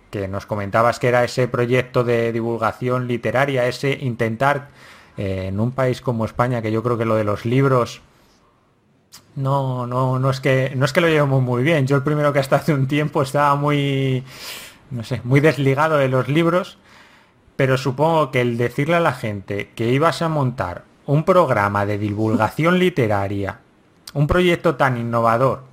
que 0.10 0.28
nos 0.28 0.46
comentabas 0.46 1.00
que 1.00 1.08
era 1.08 1.24
ese 1.24 1.48
proyecto 1.48 2.04
de 2.04 2.32
divulgación 2.32 3.08
literaria, 3.08 3.68
ese 3.68 3.98
intentar 4.02 4.70
eh, 5.18 5.46
en 5.48 5.60
un 5.60 5.72
país 5.72 6.02
como 6.02 6.26
España, 6.26 6.62
que 6.62 6.72
yo 6.72 6.84
creo 6.84 6.98
que 6.98 7.06
lo 7.06 7.16
de 7.16 7.24
los 7.24 7.46
libros 7.46 8.02
no, 9.36 9.88
no, 9.88 10.20
no 10.20 10.30
es 10.30 10.40
que 10.40 10.74
no 10.76 10.86
es 10.86 10.94
que 10.94 11.02
lo 11.02 11.08
llevemos 11.08 11.42
muy 11.42 11.64
bien. 11.64 11.88
Yo 11.88 11.96
el 11.96 12.04
primero 12.04 12.34
que 12.34 12.40
hasta 12.40 12.58
hace 12.58 12.74
un 12.74 12.88
tiempo 12.88 13.22
estaba 13.22 13.56
muy, 13.56 14.24
no 14.90 15.04
sé, 15.04 15.22
muy 15.24 15.40
desligado 15.40 15.98
de 15.98 16.10
los 16.10 16.28
libros, 16.28 16.78
pero 17.56 17.78
supongo 17.78 18.32
que 18.32 18.42
el 18.42 18.58
decirle 18.58 18.96
a 18.96 19.00
la 19.00 19.14
gente 19.14 19.70
que 19.76 19.92
ibas 19.92 20.22
a 20.22 20.30
montar 20.30 20.84
un 21.06 21.24
programa 21.24 21.86
de 21.86 21.98
divulgación 21.98 22.80
literaria, 22.80 23.60
un 24.14 24.28
proyecto 24.28 24.76
tan 24.76 24.98
innovador, 24.98 25.64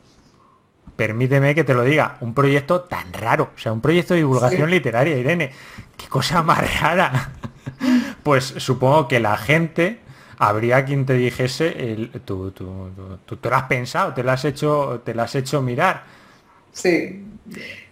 permíteme 0.99 1.55
que 1.55 1.62
te 1.62 1.74
lo 1.74 1.84
diga, 1.84 2.16
un 2.22 2.34
proyecto 2.34 2.80
tan 2.80 3.12
raro, 3.12 3.53
o 3.55 3.59
sea, 3.59 3.72
un 3.72 3.80
proyecto 3.80 4.14
de 4.14 4.20
divulgación 4.20 4.68
literaria, 4.68 5.16
Irene, 5.16 5.53
qué 5.96 6.09
cosa 6.09 6.42
más 6.42 6.80
rara. 6.80 7.30
pues 8.24 8.55
supongo 8.57 9.07
que 9.07 9.20
la 9.20 9.36
gente 9.36 10.01
habría 10.38 10.84
quien 10.84 11.07
te 11.07 11.12
dijese, 11.12 11.92
el, 11.92 12.11
tú, 12.24 12.51
tú, 12.51 12.90
tú, 13.24 13.36
te 13.36 13.49
lo 13.49 13.55
has 13.55 13.62
pensado, 13.64 14.12
te 14.12 14.24
lo 14.24 14.32
has 14.32 14.44
hecho, 14.44 15.01
te 15.05 15.14
lo 15.14 15.22
has 15.22 15.36
hecho 15.36 15.62
mirar. 15.62 16.03
Sí. 16.72 17.24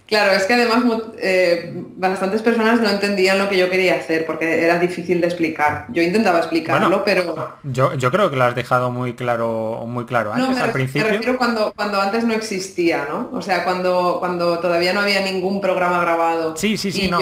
Claro, 0.06 0.32
es 0.32 0.44
que 0.44 0.54
además 0.54 0.84
eh, 1.18 1.72
bastantes 1.96 2.40
personas 2.40 2.80
no 2.80 2.88
entendían 2.88 3.38
lo 3.38 3.48
que 3.48 3.58
yo 3.58 3.68
quería 3.68 3.96
hacer 3.96 4.24
porque 4.24 4.64
era 4.64 4.78
difícil 4.78 5.20
de 5.20 5.26
explicar. 5.26 5.86
Yo 5.88 6.00
intentaba 6.00 6.38
explicarlo, 6.38 7.02
pero... 7.04 7.56
Yo, 7.64 7.92
yo, 7.94 8.12
creo 8.12 8.30
que 8.30 8.36
lo 8.36 8.44
has 8.44 8.54
dejado 8.54 8.92
muy 8.92 9.14
claro, 9.14 9.84
muy 9.88 10.04
claro 10.04 10.32
antes, 10.32 10.58
al 10.58 10.70
principio. 10.70 11.08
Me 11.08 11.12
refiero 11.14 11.36
cuando, 11.36 11.72
cuando 11.74 12.00
antes 12.00 12.22
no 12.24 12.34
existía, 12.34 13.06
¿no? 13.10 13.30
O 13.32 13.42
sea, 13.42 13.64
cuando, 13.64 14.18
cuando 14.20 14.60
todavía 14.60 14.92
no 14.92 15.00
había 15.00 15.20
ningún 15.22 15.60
programa 15.60 16.00
grabado. 16.00 16.56
Sí, 16.56 16.76
sí, 16.76 16.92
sí, 16.92 17.10
no. 17.10 17.18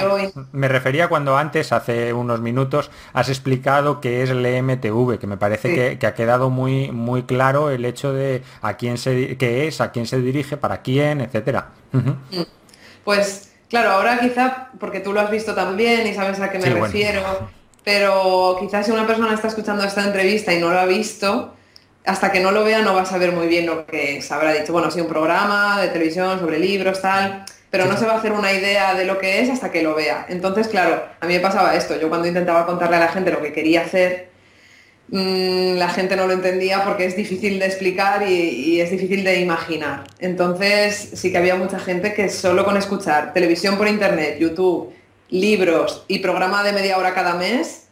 Me 0.52 0.68
refería 0.68 1.08
cuando 1.08 1.38
antes, 1.38 1.72
hace 1.72 2.12
unos 2.12 2.40
minutos, 2.40 2.90
has 3.14 3.30
explicado 3.30 4.02
qué 4.02 4.22
es 4.22 4.28
el 4.28 4.44
EMTV, 4.44 5.18
que 5.18 5.26
me 5.26 5.38
parece 5.38 5.96
que, 5.98 6.06
ha 6.06 6.14
quedado 6.14 6.50
muy, 6.50 6.92
muy 6.92 7.22
claro 7.22 7.70
el 7.70 7.86
hecho 7.86 8.12
de 8.12 8.42
a 8.60 8.76
quién 8.76 8.98
se 8.98 9.38
qué 9.38 9.66
es, 9.66 9.80
a 9.80 9.90
quién 9.90 10.06
se 10.06 10.20
dirige, 10.20 10.58
para 10.58 10.82
quién, 10.82 11.22
etcétera. 11.22 11.70
Pues 13.04 13.50
claro, 13.68 13.90
ahora 13.90 14.18
quizá, 14.20 14.68
porque 14.80 15.00
tú 15.00 15.12
lo 15.12 15.20
has 15.20 15.30
visto 15.30 15.54
también 15.54 16.06
y 16.06 16.14
sabes 16.14 16.40
a 16.40 16.50
qué 16.50 16.58
me 16.58 16.70
refiero, 16.70 17.22
pero 17.84 18.56
quizás 18.58 18.86
si 18.86 18.92
una 18.92 19.06
persona 19.06 19.34
está 19.34 19.48
escuchando 19.48 19.84
esta 19.84 20.04
entrevista 20.04 20.52
y 20.52 20.60
no 20.60 20.70
lo 20.70 20.78
ha 20.78 20.86
visto, 20.86 21.54
hasta 22.06 22.32
que 22.32 22.40
no 22.40 22.50
lo 22.50 22.64
vea 22.64 22.82
no 22.82 22.94
va 22.94 23.02
a 23.02 23.06
saber 23.06 23.32
muy 23.32 23.46
bien 23.46 23.66
lo 23.66 23.86
que 23.86 24.20
se 24.20 24.34
habrá 24.34 24.52
dicho. 24.52 24.72
Bueno, 24.72 24.90
sí, 24.90 25.00
un 25.00 25.08
programa 25.08 25.80
de 25.80 25.88
televisión 25.88 26.38
sobre 26.38 26.58
libros, 26.58 27.00
tal, 27.00 27.44
pero 27.70 27.86
no 27.86 27.96
se 27.96 28.06
va 28.06 28.14
a 28.14 28.18
hacer 28.18 28.32
una 28.32 28.52
idea 28.52 28.94
de 28.94 29.04
lo 29.04 29.18
que 29.18 29.40
es 29.40 29.50
hasta 29.50 29.70
que 29.70 29.82
lo 29.82 29.94
vea. 29.94 30.26
Entonces, 30.28 30.68
claro, 30.68 31.02
a 31.20 31.26
mí 31.26 31.34
me 31.34 31.40
pasaba 31.40 31.74
esto. 31.74 31.98
Yo 31.98 32.08
cuando 32.08 32.28
intentaba 32.28 32.66
contarle 32.66 32.96
a 32.96 33.00
la 33.00 33.08
gente 33.08 33.30
lo 33.30 33.42
que 33.42 33.52
quería 33.52 33.82
hacer, 33.82 34.28
la 35.10 35.88
gente 35.90 36.16
no 36.16 36.26
lo 36.26 36.32
entendía 36.32 36.84
porque 36.84 37.04
es 37.04 37.16
difícil 37.16 37.58
de 37.58 37.66
explicar 37.66 38.28
y, 38.28 38.80
es 38.80 38.90
difícil 38.90 39.22
de 39.24 39.40
imaginar. 39.40 40.04
Entonces 40.18 41.10
sí 41.14 41.30
que 41.30 41.38
había 41.38 41.56
mucha 41.56 41.78
gente 41.78 42.14
que 42.14 42.28
solo 42.28 42.64
con 42.64 42.76
escuchar 42.76 43.32
televisión 43.32 43.76
por 43.76 43.88
internet, 43.88 44.38
YouTube, 44.38 44.92
libros 45.30 46.04
y 46.08 46.20
programa 46.20 46.62
de 46.62 46.72
media 46.72 46.98
hora 46.98 47.14
cada 47.14 47.34
mes, 47.34 47.83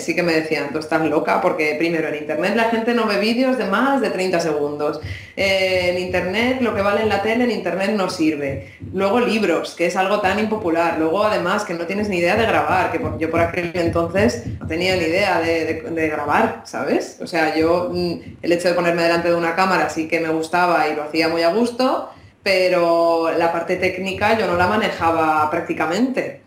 sí 0.00 0.14
que 0.14 0.22
me 0.22 0.34
decían, 0.34 0.72
tú 0.72 0.78
estás 0.78 1.04
loca, 1.06 1.40
porque 1.40 1.74
primero 1.78 2.08
en 2.08 2.16
Internet 2.16 2.54
la 2.54 2.64
gente 2.64 2.92
no 2.92 3.06
ve 3.06 3.18
vídeos 3.18 3.56
de 3.56 3.64
más 3.64 4.00
de 4.00 4.10
30 4.10 4.40
segundos. 4.40 5.00
Eh, 5.36 5.90
en 5.90 5.98
Internet 5.98 6.60
lo 6.60 6.74
que 6.74 6.82
vale 6.82 7.02
en 7.02 7.08
la 7.08 7.22
tele 7.22 7.44
en 7.44 7.50
Internet 7.50 7.92
no 7.92 8.10
sirve. 8.10 8.74
Luego 8.92 9.20
libros, 9.20 9.74
que 9.74 9.86
es 9.86 9.96
algo 9.96 10.20
tan 10.20 10.38
impopular. 10.38 10.98
Luego 10.98 11.24
además 11.24 11.64
que 11.64 11.74
no 11.74 11.86
tienes 11.86 12.08
ni 12.08 12.18
idea 12.18 12.36
de 12.36 12.44
grabar, 12.46 12.92
que 12.92 13.00
yo 13.18 13.30
por 13.30 13.40
aquel 13.40 13.72
entonces 13.74 14.44
no 14.60 14.66
tenía 14.66 14.96
ni 14.96 15.04
idea 15.04 15.40
de, 15.40 16.08
grabar, 16.08 16.62
¿sabes? 16.64 17.18
O 17.22 17.26
sea, 17.26 17.56
yo 17.56 17.90
mm, 17.90 18.36
el 18.42 18.52
hecho 18.52 18.68
de 18.68 18.74
ponerme 18.74 19.02
delante 19.02 19.30
de 19.30 19.34
una 19.34 19.54
cámara 19.54 19.88
sí 19.88 20.08
que 20.08 20.20
me 20.20 20.28
gustaba 20.28 20.88
y 20.88 20.94
lo 20.94 21.04
hacía 21.04 21.28
muy 21.28 21.42
a 21.42 21.48
gusto, 21.48 22.10
pero 22.42 23.32
la 23.38 23.50
parte 23.50 23.76
técnica 23.76 24.38
yo 24.38 24.46
no 24.46 24.56
la 24.56 24.66
manejaba 24.66 25.50
prácticamente. 25.50 26.43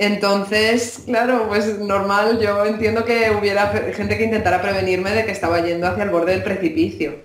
Entonces, 0.00 1.02
claro, 1.04 1.44
pues 1.46 1.78
normal, 1.78 2.40
yo 2.40 2.64
entiendo 2.64 3.04
que 3.04 3.32
hubiera 3.38 3.66
gente 3.94 4.16
que 4.16 4.24
intentara 4.24 4.62
prevenirme 4.62 5.10
de 5.10 5.26
que 5.26 5.30
estaba 5.30 5.60
yendo 5.60 5.86
hacia 5.86 6.04
el 6.04 6.08
borde 6.08 6.32
del 6.32 6.42
precipicio. 6.42 7.16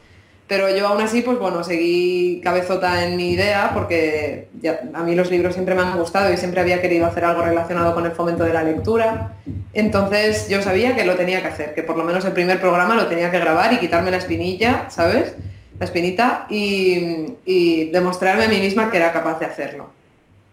Pero 0.49 0.69
yo 0.75 0.89
aún 0.89 1.01
así, 1.01 1.21
pues 1.21 1.39
bueno, 1.39 1.63
seguí 1.63 2.41
cabezota 2.43 3.05
en 3.05 3.15
mi 3.15 3.31
idea 3.31 3.71
porque 3.73 4.49
a 4.93 5.03
mí 5.03 5.15
los 5.15 5.31
libros 5.31 5.53
siempre 5.53 5.73
me 5.73 5.83
han 5.83 5.97
gustado 5.97 6.33
y 6.33 6.35
siempre 6.35 6.59
había 6.59 6.81
querido 6.81 7.05
hacer 7.05 7.23
algo 7.23 7.43
relacionado 7.43 7.95
con 7.95 8.05
el 8.05 8.11
fomento 8.11 8.43
de 8.43 8.51
la 8.51 8.63
lectura. 8.63 9.35
Entonces 9.71 10.49
yo 10.49 10.61
sabía 10.61 10.97
que 10.97 11.05
lo 11.05 11.15
tenía 11.15 11.41
que 11.41 11.47
hacer, 11.47 11.73
que 11.75 11.81
por 11.81 11.95
lo 11.95 12.03
menos 12.03 12.25
el 12.25 12.33
primer 12.33 12.59
programa 12.59 12.95
lo 12.95 13.07
tenía 13.07 13.31
que 13.31 13.39
grabar 13.39 13.71
y 13.71 13.77
quitarme 13.77 14.11
la 14.11 14.17
espinilla, 14.17 14.89
¿sabes? 14.89 15.33
La 15.79 15.85
espinita 15.85 16.45
y, 16.49 17.35
y 17.45 17.85
demostrarme 17.91 18.43
a 18.43 18.49
mí 18.49 18.59
misma 18.59 18.91
que 18.91 18.97
era 18.97 19.13
capaz 19.13 19.39
de 19.39 19.45
hacerlo 19.45 19.95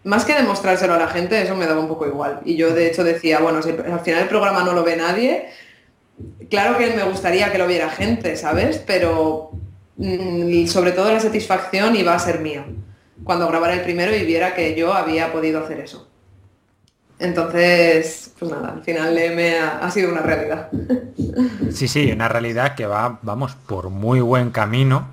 más 0.03 0.25
que 0.25 0.35
demostrárselo 0.35 0.93
a 0.93 0.97
la 0.97 1.07
gente, 1.07 1.41
eso 1.41 1.55
me 1.55 1.65
daba 1.65 1.79
un 1.79 1.87
poco 1.87 2.05
igual. 2.07 2.41
Y 2.45 2.55
yo 2.55 2.73
de 2.73 2.87
hecho 2.87 3.03
decía, 3.03 3.39
bueno, 3.39 3.61
si 3.61 3.69
al 3.69 3.99
final 4.01 4.23
el 4.23 4.27
programa 4.27 4.63
no 4.63 4.73
lo 4.73 4.83
ve 4.83 4.97
nadie, 4.97 5.49
claro 6.49 6.77
que 6.77 6.93
me 6.93 7.03
gustaría 7.03 7.51
que 7.51 7.57
lo 7.57 7.67
viera 7.67 7.89
gente, 7.89 8.35
¿sabes? 8.35 8.79
Pero 8.85 9.51
mm, 9.97 10.65
sobre 10.67 10.91
todo 10.91 11.11
la 11.11 11.19
satisfacción 11.19 11.95
iba 11.95 12.13
a 12.13 12.19
ser 12.19 12.39
mía 12.39 12.65
cuando 13.23 13.47
grabara 13.47 13.73
el 13.73 13.81
primero 13.81 14.13
y 14.15 14.25
viera 14.25 14.53
que 14.53 14.75
yo 14.75 14.93
había 14.93 15.31
podido 15.31 15.63
hacer 15.63 15.79
eso. 15.79 16.09
Entonces, 17.19 18.33
pues 18.37 18.51
nada, 18.51 18.73
al 18.73 18.83
final 18.83 19.13
me 19.33 19.57
ha, 19.57 19.77
ha 19.77 19.91
sido 19.91 20.11
una 20.11 20.21
realidad. 20.21 20.69
Sí, 21.71 21.87
sí, 21.87 22.11
una 22.11 22.27
realidad 22.27 22.75
que 22.75 22.85
va, 22.85 23.19
vamos, 23.21 23.55
por 23.55 23.89
muy 23.89 24.19
buen 24.19 24.51
camino 24.51 25.07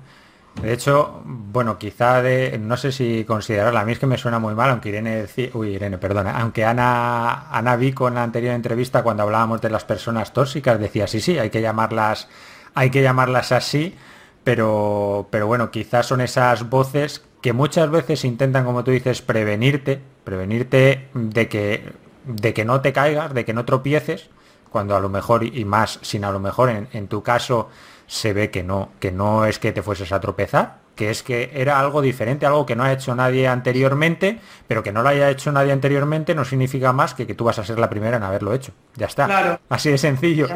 de 0.55 0.73
hecho, 0.73 1.21
bueno, 1.25 1.79
quizá 1.79 2.21
de, 2.21 2.59
no 2.59 2.77
sé 2.77 2.91
si 2.91 3.23
considerarla, 3.23 3.81
a 3.81 3.85
mí 3.85 3.93
es 3.93 3.99
que 3.99 4.05
me 4.05 4.17
suena 4.17 4.37
muy 4.37 4.53
mal, 4.53 4.69
aunque 4.69 4.89
Irene, 4.89 5.25
uy, 5.53 5.69
Irene, 5.69 5.97
perdona, 5.97 6.39
aunque 6.39 6.65
Ana, 6.65 7.49
Ana 7.49 7.75
Vico 7.77 8.07
en 8.07 8.15
la 8.15 8.23
anterior 8.23 8.53
entrevista 8.53 9.01
cuando 9.01 9.23
hablábamos 9.23 9.61
de 9.61 9.69
las 9.69 9.85
personas 9.85 10.33
tóxicas 10.33 10.79
decía, 10.79 11.07
sí, 11.07 11.19
sí, 11.19 11.39
hay 11.39 11.49
que 11.49 11.61
llamarlas, 11.61 12.27
hay 12.75 12.91
que 12.91 13.01
llamarlas 13.01 13.51
así, 13.51 13.95
pero, 14.43 15.27
pero 15.31 15.47
bueno, 15.47 15.71
quizás 15.71 16.05
son 16.07 16.21
esas 16.21 16.69
voces 16.69 17.23
que 17.41 17.53
muchas 17.53 17.89
veces 17.89 18.23
intentan, 18.23 18.65
como 18.65 18.83
tú 18.83 18.91
dices, 18.91 19.21
prevenirte, 19.21 19.99
prevenirte 20.23 21.07
de 21.13 21.47
que, 21.47 21.91
de 22.25 22.53
que 22.53 22.65
no 22.65 22.81
te 22.81 22.93
caigas, 22.93 23.33
de 23.33 23.45
que 23.45 23.53
no 23.53 23.65
tropieces, 23.65 24.29
cuando 24.69 24.95
a 24.95 24.99
lo 24.99 25.09
mejor, 25.09 25.43
y 25.43 25.65
más 25.65 25.97
sin 26.03 26.23
a 26.23 26.31
lo 26.31 26.39
mejor 26.39 26.69
en, 26.69 26.87
en 26.93 27.07
tu 27.07 27.23
caso, 27.23 27.69
se 28.11 28.33
ve 28.33 28.51
que 28.51 28.61
no, 28.61 28.89
que 28.99 29.09
no 29.09 29.45
es 29.45 29.57
que 29.57 29.71
te 29.71 29.81
fueses 29.81 30.11
a 30.11 30.19
tropezar, 30.19 30.79
que 30.97 31.09
es 31.09 31.23
que 31.23 31.49
era 31.53 31.79
algo 31.79 32.01
diferente, 32.01 32.45
algo 32.45 32.65
que 32.65 32.75
no 32.75 32.83
ha 32.83 32.91
hecho 32.91 33.15
nadie 33.15 33.47
anteriormente, 33.47 34.41
pero 34.67 34.83
que 34.83 34.91
no 34.91 35.01
lo 35.01 35.07
haya 35.07 35.29
hecho 35.29 35.53
nadie 35.53 35.71
anteriormente 35.71 36.35
no 36.35 36.43
significa 36.43 36.91
más 36.91 37.13
que 37.13 37.25
que 37.25 37.35
tú 37.35 37.45
vas 37.45 37.57
a 37.59 37.63
ser 37.63 37.79
la 37.79 37.89
primera 37.89 38.17
en 38.17 38.23
haberlo 38.23 38.53
hecho. 38.53 38.73
Ya 38.97 39.05
está. 39.05 39.61
Así 39.69 39.91
de 39.91 39.97
sencillo. 39.97 40.49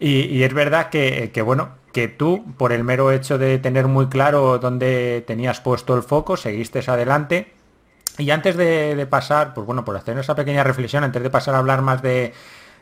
Y, 0.00 0.42
es 0.42 0.54
verdad 0.54 0.88
que, 0.88 1.42
bueno, 1.44 1.68
que 1.92 2.08
tú, 2.08 2.46
por 2.56 2.72
el 2.72 2.82
mero 2.82 3.12
hecho 3.12 3.36
de 3.36 3.58
tener 3.58 3.88
muy 3.88 4.06
claro 4.06 4.58
dónde 4.58 5.22
tenías 5.26 5.60
puesto 5.60 5.94
el 5.94 6.02
foco, 6.02 6.38
seguiste 6.38 6.80
adelante. 6.90 7.52
Y 8.16 8.30
antes 8.30 8.56
de, 8.56 9.06
pasar, 9.10 9.52
pues 9.52 9.66
bueno, 9.66 9.84
por 9.84 9.98
hacer 9.98 10.18
esa 10.18 10.34
pequeña 10.34 10.64
reflexión, 10.64 11.04
antes 11.04 11.22
de 11.22 11.28
pasar 11.28 11.54
a 11.54 11.58
hablar 11.58 11.82
más 11.82 12.00
de, 12.00 12.32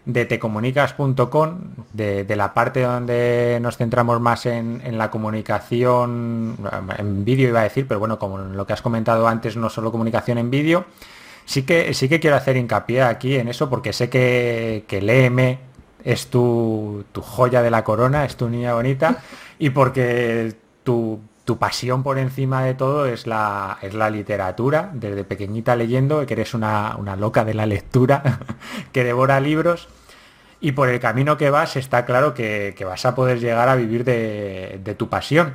de 0.07 0.27
tecomunicas.com, 0.27 1.59
de, 1.93 2.37
la 2.37 2.53
parte 2.53 2.83
donde 2.83 3.59
nos 3.63 3.77
centramos 3.77 4.21
más 4.21 4.47
en, 4.47 4.99
la 4.99 5.11
comunicación, 5.11 6.57
en 6.99 7.25
vídeo 7.25 7.49
iba 7.49 7.61
a 7.61 7.65
decir, 7.65 7.87
pero 7.89 8.01
bueno, 8.01 8.19
como 8.19 8.39
lo 8.39 8.67
que 8.67 8.73
has 8.73 8.83
comentado 8.83 9.27
antes, 9.27 9.57
no 9.57 9.71
solo 9.71 9.91
comunicación 9.91 10.39
en 10.39 10.51
vídeo, 10.51 10.85
sí 11.45 11.63
que, 11.63 11.95
sí 11.95 12.09
que 12.09 12.21
quiero 12.21 12.37
hacer 12.37 12.57
hincapié 12.57 13.03
aquí 13.03 13.37
en 13.37 13.49
eso, 13.49 13.71
porque 13.71 13.93
sé 13.93 14.11
que, 14.11 14.85
que 14.87 14.99
el 14.99 15.09
EM 15.09 15.59
es 16.05 16.29
tu, 16.29 17.05
joya 17.15 17.63
de 17.63 17.71
la 17.71 17.83
corona, 17.83 18.25
es 18.25 18.37
tu 18.37 18.49
niña 18.49 18.75
bonita, 18.75 19.23
y 19.59 19.71
porque 19.71 20.55
tu, 20.83 21.19
pasión 21.59 22.03
por 22.03 22.19
encima 22.19 22.65
de 22.65 22.75
todo 22.75 23.07
es 23.07 23.27
la, 23.27 23.79
es 23.83 23.95
la 23.95 24.09
literatura, 24.11 24.91
desde 24.95 25.25
pequeñita 25.25 25.77
leyendo, 25.77 26.25
que 26.25 26.35
eres 26.35 26.55
una, 26.55 26.97
loca 27.17 27.45
de 27.45 27.55
la 27.55 27.67
lectura, 27.67 28.41
que 28.93 29.05
devora 29.05 29.41
libros, 29.41 29.89
y 30.61 30.73
por 30.73 30.89
el 30.89 31.01
camino 31.01 31.37
que 31.37 31.51
vas 31.51 31.77
está 31.77 32.07
claro 32.07 32.33
que, 32.33 32.75
vas 32.85 33.05
a 33.05 33.15
poder 33.15 33.41
llegar 33.41 33.69
a 33.69 33.77
vivir 33.77 34.05
de, 34.05 34.95
tu 34.97 35.11
pasión. 35.11 35.55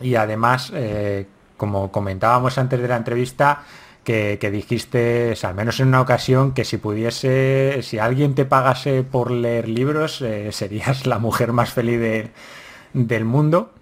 Y 0.00 0.14
además, 0.14 0.70
eh, 0.74 1.26
como 1.56 1.90
comentábamos 1.90 2.58
antes 2.58 2.80
de 2.80 2.88
la 2.88 2.96
entrevista, 2.96 3.64
que, 4.04 4.50
dijiste, 4.52 5.34
al 5.42 5.54
menos 5.54 5.80
en 5.80 5.88
una 5.88 6.00
ocasión, 6.00 6.52
que 6.54 6.64
si 6.64 6.76
pudiese, 6.76 7.80
si 7.82 7.98
alguien 7.98 8.34
te 8.34 8.44
pagase 8.44 9.02
por 9.02 9.30
leer 9.30 9.68
libros, 9.68 10.22
eh, 10.22 10.52
serías 10.52 11.06
la 11.06 11.18
mujer 11.18 11.52
más 11.52 11.72
feliz 11.72 12.30
del 12.92 13.24
mundo. 13.24 13.72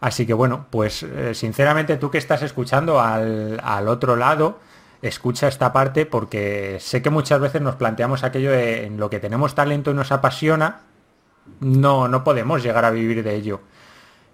Así 0.00 0.26
que 0.26 0.34
bueno, 0.34 0.66
pues 0.70 1.02
eh, 1.02 1.34
sinceramente 1.34 1.96
tú 1.96 2.10
que 2.10 2.18
estás 2.18 2.42
escuchando 2.42 3.00
al, 3.00 3.88
otro 3.88 4.16
lado, 4.16 4.58
escucha 5.02 5.48
esta 5.48 5.72
parte 5.72 6.06
porque 6.06 6.78
sé 6.80 7.02
que 7.02 7.10
muchas 7.10 7.40
veces 7.40 7.62
nos 7.62 7.76
planteamos 7.76 8.24
aquello 8.24 8.50
de 8.50 8.86
en 8.86 8.98
lo 8.98 9.08
que 9.10 9.20
tenemos 9.20 9.54
talento 9.54 9.90
y 9.90 9.94
nos 9.94 10.12
apasiona, 10.12 10.80
no, 11.60 12.08
no 12.08 12.24
podemos 12.24 12.62
llegar 12.62 12.84
a 12.84 12.90
vivir 12.90 13.22
de 13.22 13.34
ello. 13.34 13.60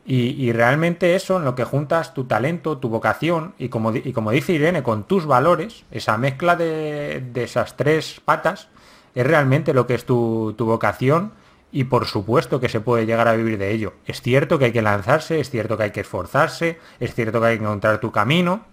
Y, 0.05 0.53
realmente 0.53 1.15
eso, 1.15 1.37
en 1.37 1.45
lo 1.45 1.55
que 1.55 1.63
juntas 1.63 2.13
tu 2.13 2.25
talento, 2.25 2.79
tu 2.79 2.89
vocación 2.89 3.55
y 3.57 3.69
como, 3.69 3.93
como 4.13 4.33
dice 4.33 4.53
Irene, 4.53 4.83
con 4.83 5.05
tus 5.05 5.27
valores, 5.27 5.85
esa 5.93 6.19
mezcla 6.19 6.57
de, 6.57 7.23
esas 7.37 7.77
tres 7.77 8.21
patas, 8.25 8.69
es 9.15 9.25
realmente 9.25 9.73
lo 9.73 9.87
que 9.87 9.95
es 9.95 10.05
tu, 10.05 10.57
vocación 10.59 11.33
y 11.73 11.85
por 11.85 12.07
supuesto 12.07 12.61
que 12.61 12.68
se 12.68 12.81
puede 12.81 13.07
llegar 13.07 13.27
a 13.29 13.35
vivir 13.35 13.59
de 13.59 13.70
ello. 13.73 13.95
Es 14.07 14.20
cierto 14.20 14.59
que 14.59 14.66
hay 14.66 14.73
que 14.73 14.83
lanzarse, 14.83 15.41
es 15.41 15.51
cierto 15.51 15.77
que 15.77 15.85
hay 15.85 15.91
que 15.91 16.01
esforzarse, 16.01 16.79
es 17.01 17.14
cierto 17.14 17.41
que 17.41 17.47
hay 17.47 17.59
que 17.59 17.64
encontrar 17.64 17.99
tu 17.99 18.12
camino, 18.12 18.66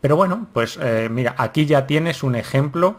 pero 0.00 0.16
bueno, 0.16 0.48
pues 0.52 0.78
eh, 0.82 1.08
mira, 1.10 1.34
aquí 1.38 1.66
ya 1.66 1.86
tienes 1.86 2.22
un 2.22 2.34
ejemplo, 2.34 2.96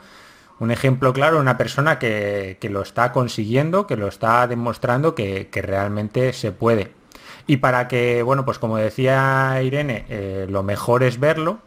un 0.59 0.71
ejemplo 0.71 1.11
claro, 1.11 1.39
una 1.39 1.57
persona 1.57 1.99
que, 1.99 2.57
lo 2.69 2.81
está 2.81 3.11
consiguiendo, 3.11 3.87
que 3.87 3.97
lo 3.97 4.07
está 4.07 4.47
demostrando 4.47 5.15
que 5.15 5.49
realmente 5.53 6.31
se 6.31 6.51
puede. 6.51 6.93
Y 7.47 7.57
para 7.57 7.87
que, 7.87 8.23
bueno, 8.23 8.45
pues 8.45 8.59
como 8.59 8.77
decía 8.77 9.59
Irene, 9.61 10.05
eh, 10.09 10.47
lo 10.49 10.63
mejor 10.63 11.03
es 11.03 11.19
verlo, 11.19 11.59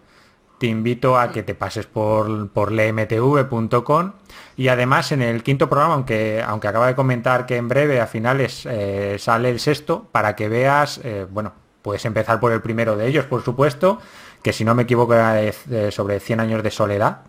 te 0.59 0.67
invito 0.67 1.19
a 1.19 1.33
que 1.33 1.43
te 1.43 1.55
pases 1.55 1.87
por, 1.87 2.49
por 2.51 2.73
lemtv.com 2.73 4.13
y 4.57 4.69
además 4.69 5.13
en 5.13 5.23
el 5.23 5.43
quinto 5.43 5.69
programa, 5.69 5.95
aunque, 5.95 6.43
aunque 6.47 6.69
acaba 6.69 6.87
de 6.87 6.95
comentar 6.95 7.47
que 7.47 7.57
en 7.57 7.69
breve 7.69 8.01
a 8.01 8.07
finales 8.07 8.67
eh, 8.67 9.17
sale 9.19 9.51
el 9.51 9.61
sexto, 9.61 10.07
para 10.13 10.35
que 10.35 10.49
veas, 10.49 11.01
eh, 11.05 11.27
bueno, 11.31 11.53
puedes 11.83 12.05
empezar 12.05 12.41
por 12.41 12.53
el 12.53 12.63
primero 12.63 12.97
de 12.97 13.07
ellos, 13.07 13.27
por 13.27 13.43
supuesto, 13.43 14.01
que 14.43 14.53
si 14.53 14.65
no 14.65 14.75
me 14.75 14.85
equivoco 14.85 15.15
es 15.15 15.65
sobre 15.95 16.21
100 16.21 16.41
años 16.41 16.63
de 16.63 16.71
soledad, 16.71 17.23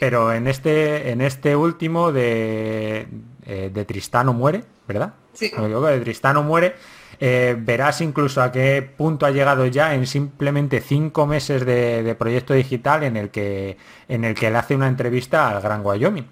pero 0.00 0.32
en 0.32 0.48
este, 0.48 1.10
en 1.10 1.20
este 1.20 1.54
último 1.54 2.12
de, 2.12 3.06
de 3.46 3.84
Tristano 3.84 4.32
muere, 4.32 4.64
¿verdad? 4.88 5.14
Sí. 5.34 5.50
No 5.54 5.62
me 5.62 5.66
equivoco, 5.66 5.86
de 5.86 6.00
Tristano 6.00 6.42
muere 6.42 6.74
eh, 7.22 7.54
verás 7.58 8.00
incluso 8.00 8.42
a 8.42 8.50
qué 8.50 8.80
punto 8.96 9.26
ha 9.26 9.30
llegado 9.30 9.66
ya 9.66 9.94
en 9.94 10.06
simplemente 10.06 10.80
cinco 10.80 11.26
meses 11.26 11.66
de, 11.66 12.16
proyecto 12.18 12.54
digital 12.54 13.02
en 13.02 13.18
el, 13.18 13.28
que, 13.28 13.76
en 14.08 14.24
el 14.24 14.34
que 14.34 14.50
le 14.50 14.56
hace 14.56 14.74
una 14.74 14.88
entrevista 14.88 15.50
al 15.50 15.60
Gran 15.60 15.84
Wyoming. 15.84 16.26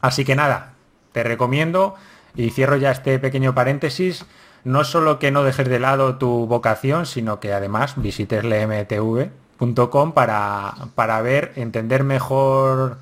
Así 0.00 0.24
que 0.24 0.36
nada, 0.36 0.74
te 1.10 1.24
recomiendo 1.24 1.96
y 2.36 2.50
cierro 2.50 2.76
ya 2.76 2.92
este 2.92 3.18
pequeño 3.18 3.52
paréntesis. 3.52 4.24
No 4.62 4.84
solo 4.84 5.18
que 5.18 5.32
no 5.32 5.42
dejes 5.42 5.68
de 5.68 5.80
lado 5.80 6.18
tu 6.18 6.46
vocación, 6.46 7.04
sino 7.06 7.40
que 7.40 7.52
además 7.52 7.94
visites 7.96 8.44
lmtv.com 8.44 10.12
para, 10.12 10.74
para 10.94 11.20
ver, 11.20 11.52
entender 11.56 12.04
mejor 12.04 12.98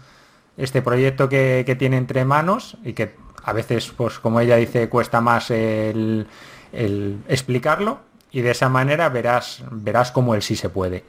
este 0.56 0.80
proyecto 0.80 1.28
que, 1.28 1.64
que, 1.66 1.76
tiene 1.76 1.98
entre 1.98 2.24
manos 2.24 2.78
y 2.82 2.94
que 2.94 3.14
a 3.44 3.52
veces, 3.52 3.92
pues 3.94 4.18
como 4.18 4.40
ella 4.40 4.56
dice, 4.56 4.88
cuesta 4.88 5.20
más 5.20 5.50
el, 5.50 6.26
el 6.72 7.18
explicarlo 7.28 8.00
y 8.32 8.42
de 8.42 8.50
esa 8.50 8.68
manera 8.68 9.08
verás, 9.08 9.62
verás 9.70 10.12
cómo 10.12 10.34
el 10.34 10.42
sí 10.42 10.56
se 10.56 10.68
puede. 10.68 11.04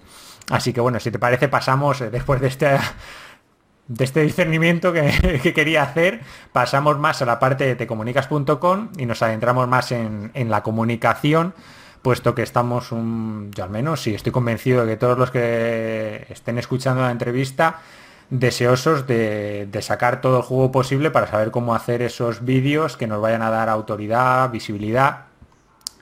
Así 0.49 0.73
que 0.73 0.81
bueno, 0.81 0.99
si 0.99 1.11
te 1.11 1.19
parece 1.19 1.47
pasamos, 1.47 2.01
eh, 2.01 2.09
después 2.09 2.41
de 2.41 2.47
este, 2.47 2.77
de 3.87 4.03
este 4.03 4.21
discernimiento 4.21 4.91
que, 4.93 5.53
quería 5.53 5.83
hacer, 5.83 6.21
pasamos 6.51 6.97
más 6.97 7.21
a 7.21 7.25
la 7.25 7.39
parte 7.39 7.65
de 7.65 7.75
tecomunicas.com 7.75 8.89
y 8.97 9.05
nos 9.05 9.21
adentramos 9.21 9.67
más 9.67 9.91
en, 9.91 10.31
la 10.33 10.63
comunicación, 10.63 11.53
puesto 12.01 12.33
que 12.33 12.41
estamos, 12.41 12.91
un, 12.91 13.51
yo 13.55 13.63
al 13.63 13.69
menos, 13.69 14.01
sí 14.01 14.13
estoy 14.13 14.31
convencido 14.31 14.85
de 14.85 14.93
que 14.93 14.97
todos 14.97 15.17
los 15.17 15.31
que 15.31 16.25
estén 16.29 16.57
escuchando 16.57 17.03
la 17.03 17.11
entrevista, 17.11 17.79
deseosos 18.29 19.07
de, 19.07 19.67
de, 19.69 19.81
sacar 19.81 20.21
todo 20.21 20.37
el 20.37 20.43
juego 20.43 20.71
posible 20.71 21.11
para 21.11 21.27
saber 21.27 21.51
cómo 21.51 21.75
hacer 21.75 22.01
esos 22.01 22.45
vídeos 22.45 22.95
que 22.95 23.05
nos 23.05 23.21
vayan 23.21 23.41
a 23.41 23.49
dar 23.49 23.67
autoridad, 23.67 24.49
visibilidad 24.51 25.30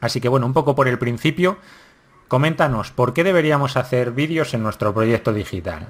Así 0.01 0.21
que 0.21 0.29
bueno, 0.29 0.45
un 0.45 0.53
poco 0.53 0.75
por 0.75 0.87
el 0.87 0.97
principio, 0.99 1.57
coméntanos, 2.27 2.91
¿por 2.91 3.13
qué 3.13 3.23
deberíamos 3.23 3.77
hacer 3.77 4.11
vídeos 4.11 4.53
en 4.53 4.63
nuestro 4.63 4.93
proyecto 4.93 5.33
digital? 5.33 5.87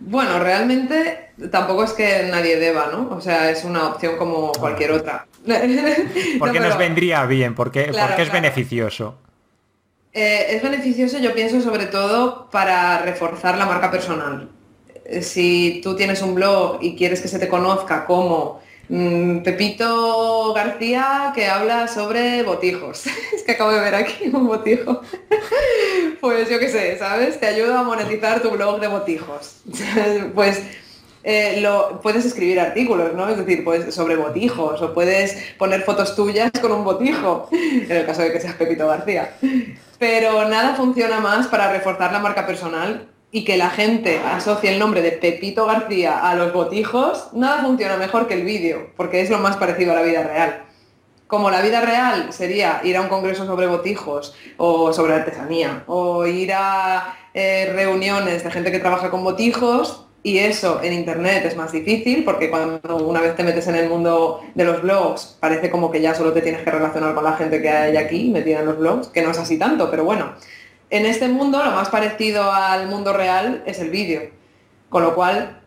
Bueno, 0.00 0.38
realmente 0.38 1.30
tampoco 1.50 1.84
es 1.84 1.92
que 1.92 2.28
nadie 2.30 2.56
deba, 2.56 2.88
¿no? 2.90 3.08
O 3.14 3.20
sea, 3.20 3.50
es 3.50 3.64
una 3.64 3.88
opción 3.88 4.16
como 4.16 4.52
cualquier 4.52 4.92
otra. 4.92 5.26
¿Por 6.38 6.52
qué 6.52 6.60
nos 6.60 6.76
vendría 6.76 7.24
bien? 7.26 7.54
¿Por 7.54 7.70
qué, 7.70 7.92
es 8.18 8.32
beneficioso? 8.32 9.18
Eh, 10.12 10.46
es 10.50 10.62
beneficioso, 10.62 11.18
yo 11.18 11.34
pienso, 11.34 11.60
sobre 11.60 11.86
todo 11.86 12.48
para 12.50 12.98
reforzar 12.98 13.56
la 13.56 13.66
marca 13.66 13.90
personal. 13.90 14.48
Si 15.20 15.80
tú 15.82 15.96
tienes 15.96 16.22
un 16.22 16.34
blog 16.34 16.78
y 16.80 16.96
quieres 16.96 17.20
que 17.20 17.28
se 17.28 17.38
te 17.38 17.48
conozca 17.48 18.06
como 18.06 18.60
Pepito 18.88 20.52
García 20.52 21.32
que 21.34 21.46
habla 21.46 21.88
sobre 21.88 22.42
botijos. 22.42 23.06
es 23.34 23.42
que 23.42 23.52
acabo 23.52 23.72
de 23.72 23.80
ver 23.80 23.94
aquí 23.94 24.30
un 24.32 24.46
botijo. 24.46 25.00
pues 26.20 26.48
yo 26.48 26.58
qué 26.58 26.68
sé, 26.68 26.98
¿sabes? 26.98 27.40
Te 27.40 27.46
ayuda 27.46 27.80
a 27.80 27.82
monetizar 27.82 28.40
tu 28.42 28.50
blog 28.50 28.80
de 28.80 28.88
botijos. 28.88 29.62
pues 30.34 30.62
eh, 31.22 31.60
lo, 31.62 32.00
puedes 32.02 32.26
escribir 32.26 32.60
artículos, 32.60 33.14
¿no? 33.14 33.28
Es 33.28 33.38
decir, 33.38 33.64
pues 33.64 33.94
sobre 33.94 34.16
botijos 34.16 34.82
o 34.82 34.92
puedes 34.92 35.36
poner 35.56 35.82
fotos 35.82 36.14
tuyas 36.14 36.50
con 36.60 36.72
un 36.72 36.84
botijo, 36.84 37.48
en 37.50 37.90
el 37.90 38.04
caso 38.04 38.22
de 38.22 38.32
que 38.32 38.40
seas 38.40 38.54
Pepito 38.54 38.86
García. 38.86 39.34
Pero 39.98 40.46
nada 40.48 40.74
funciona 40.74 41.20
más 41.20 41.46
para 41.46 41.72
reforzar 41.72 42.12
la 42.12 42.18
marca 42.18 42.46
personal 42.46 43.08
y 43.34 43.42
que 43.42 43.56
la 43.56 43.68
gente 43.68 44.20
asocie 44.20 44.72
el 44.72 44.78
nombre 44.78 45.02
de 45.02 45.10
Pepito 45.10 45.66
García 45.66 46.20
a 46.20 46.36
los 46.36 46.52
botijos, 46.52 47.30
nada 47.32 47.64
funciona 47.64 47.96
mejor 47.96 48.28
que 48.28 48.34
el 48.34 48.44
vídeo, 48.44 48.92
porque 48.96 49.22
es 49.22 49.28
lo 49.28 49.38
más 49.38 49.56
parecido 49.56 49.90
a 49.90 49.96
la 49.96 50.02
vida 50.02 50.22
real. 50.22 50.62
Como 51.26 51.50
la 51.50 51.60
vida 51.60 51.80
real 51.80 52.32
sería 52.32 52.80
ir 52.84 52.96
a 52.96 53.00
un 53.00 53.08
congreso 53.08 53.44
sobre 53.44 53.66
botijos 53.66 54.36
o 54.56 54.92
sobre 54.92 55.14
artesanía, 55.14 55.82
o 55.88 56.24
ir 56.26 56.52
a 56.52 57.16
eh, 57.34 57.72
reuniones 57.74 58.44
de 58.44 58.52
gente 58.52 58.70
que 58.70 58.78
trabaja 58.78 59.10
con 59.10 59.24
botijos, 59.24 60.06
y 60.22 60.38
eso 60.38 60.80
en 60.84 60.92
internet 60.92 61.44
es 61.44 61.56
más 61.56 61.72
difícil, 61.72 62.22
porque 62.22 62.50
cuando 62.50 62.98
una 62.98 63.20
vez 63.20 63.34
te 63.34 63.42
metes 63.42 63.66
en 63.66 63.74
el 63.74 63.88
mundo 63.88 64.42
de 64.54 64.64
los 64.64 64.80
blogs, 64.80 65.38
parece 65.40 65.72
como 65.72 65.90
que 65.90 66.00
ya 66.00 66.14
solo 66.14 66.32
te 66.32 66.40
tienes 66.40 66.62
que 66.62 66.70
relacionar 66.70 67.16
con 67.16 67.24
la 67.24 67.32
gente 67.32 67.60
que 67.60 67.68
hay 67.68 67.96
aquí 67.96 68.30
metida 68.30 68.60
en 68.60 68.66
los 68.66 68.78
blogs, 68.78 69.08
que 69.08 69.22
no 69.22 69.32
es 69.32 69.38
así 69.38 69.58
tanto, 69.58 69.90
pero 69.90 70.04
bueno 70.04 70.34
en 70.96 71.06
este 71.06 71.26
mundo 71.28 71.62
lo 71.62 71.72
más 71.72 71.88
parecido 71.88 72.52
al 72.52 72.86
mundo 72.86 73.12
real 73.12 73.64
es 73.66 73.80
el 73.80 73.90
vídeo. 73.90 74.30
Con 74.88 75.02
lo 75.02 75.14
cual, 75.16 75.60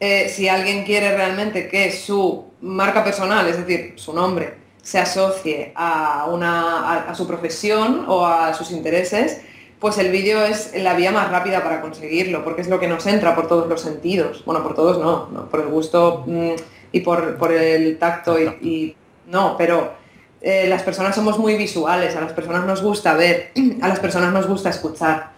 eh, 0.00 0.30
si 0.30 0.48
alguien 0.48 0.84
quiere 0.84 1.14
realmente 1.14 1.68
que 1.68 1.92
su 1.92 2.46
marca 2.62 3.04
personal, 3.04 3.46
es 3.48 3.58
decir, 3.58 3.92
su 3.96 4.14
nombre, 4.14 4.54
se 4.80 4.98
asocie 4.98 5.72
a, 5.74 6.26
una, 6.30 7.10
a, 7.10 7.14
su 7.14 7.26
profesión 7.26 8.06
o 8.08 8.24
a 8.24 8.54
sus 8.54 8.70
intereses, 8.70 9.42
pues 9.78 9.98
el 9.98 10.10
vídeo 10.10 10.42
es 10.42 10.72
la 10.74 10.94
vía 10.94 11.12
más 11.12 11.30
rápida 11.30 11.62
para 11.62 11.82
conseguirlo, 11.82 12.42
porque 12.42 12.62
es 12.62 12.68
lo 12.68 12.80
que 12.80 12.88
nos 12.88 13.06
entra 13.06 13.34
por 13.34 13.48
todos 13.48 13.68
los 13.68 13.82
sentidos. 13.82 14.42
Bueno, 14.46 14.62
por 14.62 14.74
todos 14.74 14.98
no, 14.98 15.50
por 15.50 15.60
el 15.60 15.66
gusto 15.66 16.24
mm, 16.26 16.52
y 16.92 17.00
por, 17.00 17.52
el 17.52 17.98
tacto 17.98 18.40
y, 18.40 18.96
no, 19.26 19.56
pero 19.58 19.92
eh, 20.40 20.66
las 20.68 20.82
personas 20.82 21.14
somos 21.14 21.38
muy 21.38 21.54
visuales, 21.56 22.14
a 22.16 22.20
las 22.20 22.32
personas 22.32 22.64
nos 22.64 22.82
gusta 22.82 23.14
ver, 23.14 23.52
a 23.80 23.88
las 23.88 24.00
personas 24.00 24.32
nos 24.32 24.46
gusta 24.46 24.70
escuchar. 24.70 25.30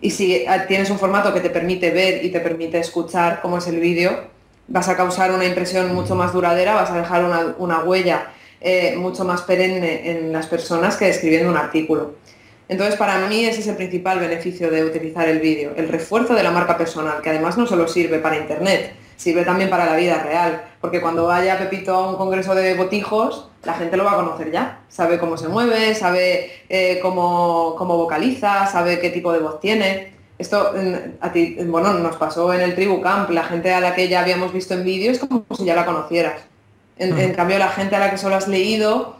Y 0.00 0.10
si 0.10 0.34
eh, 0.34 0.48
tienes 0.68 0.90
un 0.90 0.98
formato 0.98 1.32
que 1.34 1.40
te 1.40 1.50
permite 1.50 1.90
ver 1.90 2.24
y 2.24 2.30
te 2.30 2.40
permite 2.40 2.78
escuchar, 2.78 3.40
como 3.42 3.58
es 3.58 3.66
el 3.66 3.80
vídeo, 3.80 4.28
vas 4.68 4.88
a 4.88 4.96
causar 4.96 5.32
una 5.32 5.44
impresión 5.44 5.94
mucho 5.94 6.14
más 6.14 6.32
duradera, 6.32 6.74
vas 6.74 6.90
a 6.90 6.96
dejar 6.96 7.24
una 7.58 7.80
huella 7.80 8.30
eh, 8.62 8.94
mucho 8.94 9.24
más 9.24 9.40
perenne 9.40 10.10
en 10.10 10.32
las 10.32 10.46
personas 10.46 10.96
que 10.96 11.08
escribiendo 11.08 11.48
un 11.48 11.56
artículo. 11.56 12.16
Entonces, 12.68 12.96
para 12.96 13.26
mí 13.26 13.46
ese 13.46 13.60
es 13.60 13.66
el 13.68 13.76
principal 13.76 14.20
beneficio 14.20 14.70
de 14.70 14.84
utilizar 14.84 15.26
el 15.28 15.40
vídeo, 15.40 15.72
el 15.76 15.88
refuerzo 15.88 16.34
de 16.34 16.42
la 16.42 16.50
marca 16.50 16.76
personal, 16.76 17.22
que 17.22 17.30
además 17.30 17.56
no 17.56 17.66
solo 17.66 17.88
sirve 17.88 18.18
para 18.18 18.36
Internet, 18.36 18.92
sirve 19.20 19.44
también 19.44 19.68
para 19.68 19.84
la 19.84 19.96
vida 19.96 20.22
real, 20.22 20.62
porque 20.80 21.02
cuando 21.02 21.26
vaya 21.26 21.58
Pepito 21.58 21.94
a 21.94 22.08
un 22.08 22.16
congreso 22.16 22.54
de 22.54 22.74
botijos, 22.74 23.50
la 23.64 23.74
gente 23.74 23.98
lo 23.98 24.04
va 24.04 24.12
a 24.12 24.16
conocer 24.16 24.50
ya, 24.50 24.80
sabe 24.88 25.18
cómo 25.18 25.36
se 25.36 25.48
mueve, 25.48 25.94
sabe 25.94 26.50
eh, 26.70 26.98
cómo, 27.02 27.74
cómo, 27.76 27.98
vocaliza, 27.98 28.66
sabe 28.66 28.98
qué 28.98 29.10
tipo 29.10 29.30
de 29.34 29.40
voz 29.40 29.60
tiene. 29.60 30.14
Esto 30.38 30.72
a 31.20 31.32
ti, 31.32 31.58
bueno, 31.66 31.92
nos 31.92 32.16
pasó 32.16 32.54
en 32.54 32.62
el 32.62 32.74
Tribu 32.74 33.02
Camp, 33.02 33.28
la 33.28 33.44
gente 33.44 33.74
a 33.74 33.80
la 33.80 33.94
que 33.94 34.08
ya 34.08 34.22
habíamos 34.22 34.54
visto 34.54 34.72
en 34.72 34.84
vídeos 34.84 35.18
como 35.18 35.44
si 35.54 35.66
ya 35.66 35.76
la 35.76 35.84
conocieras. 35.84 36.40
En, 36.96 37.34
cambio, 37.34 37.58
la 37.58 37.68
gente 37.68 37.96
a 37.96 37.98
la 37.98 38.10
que 38.10 38.16
solo 38.16 38.36
has 38.36 38.48
leído, 38.48 39.16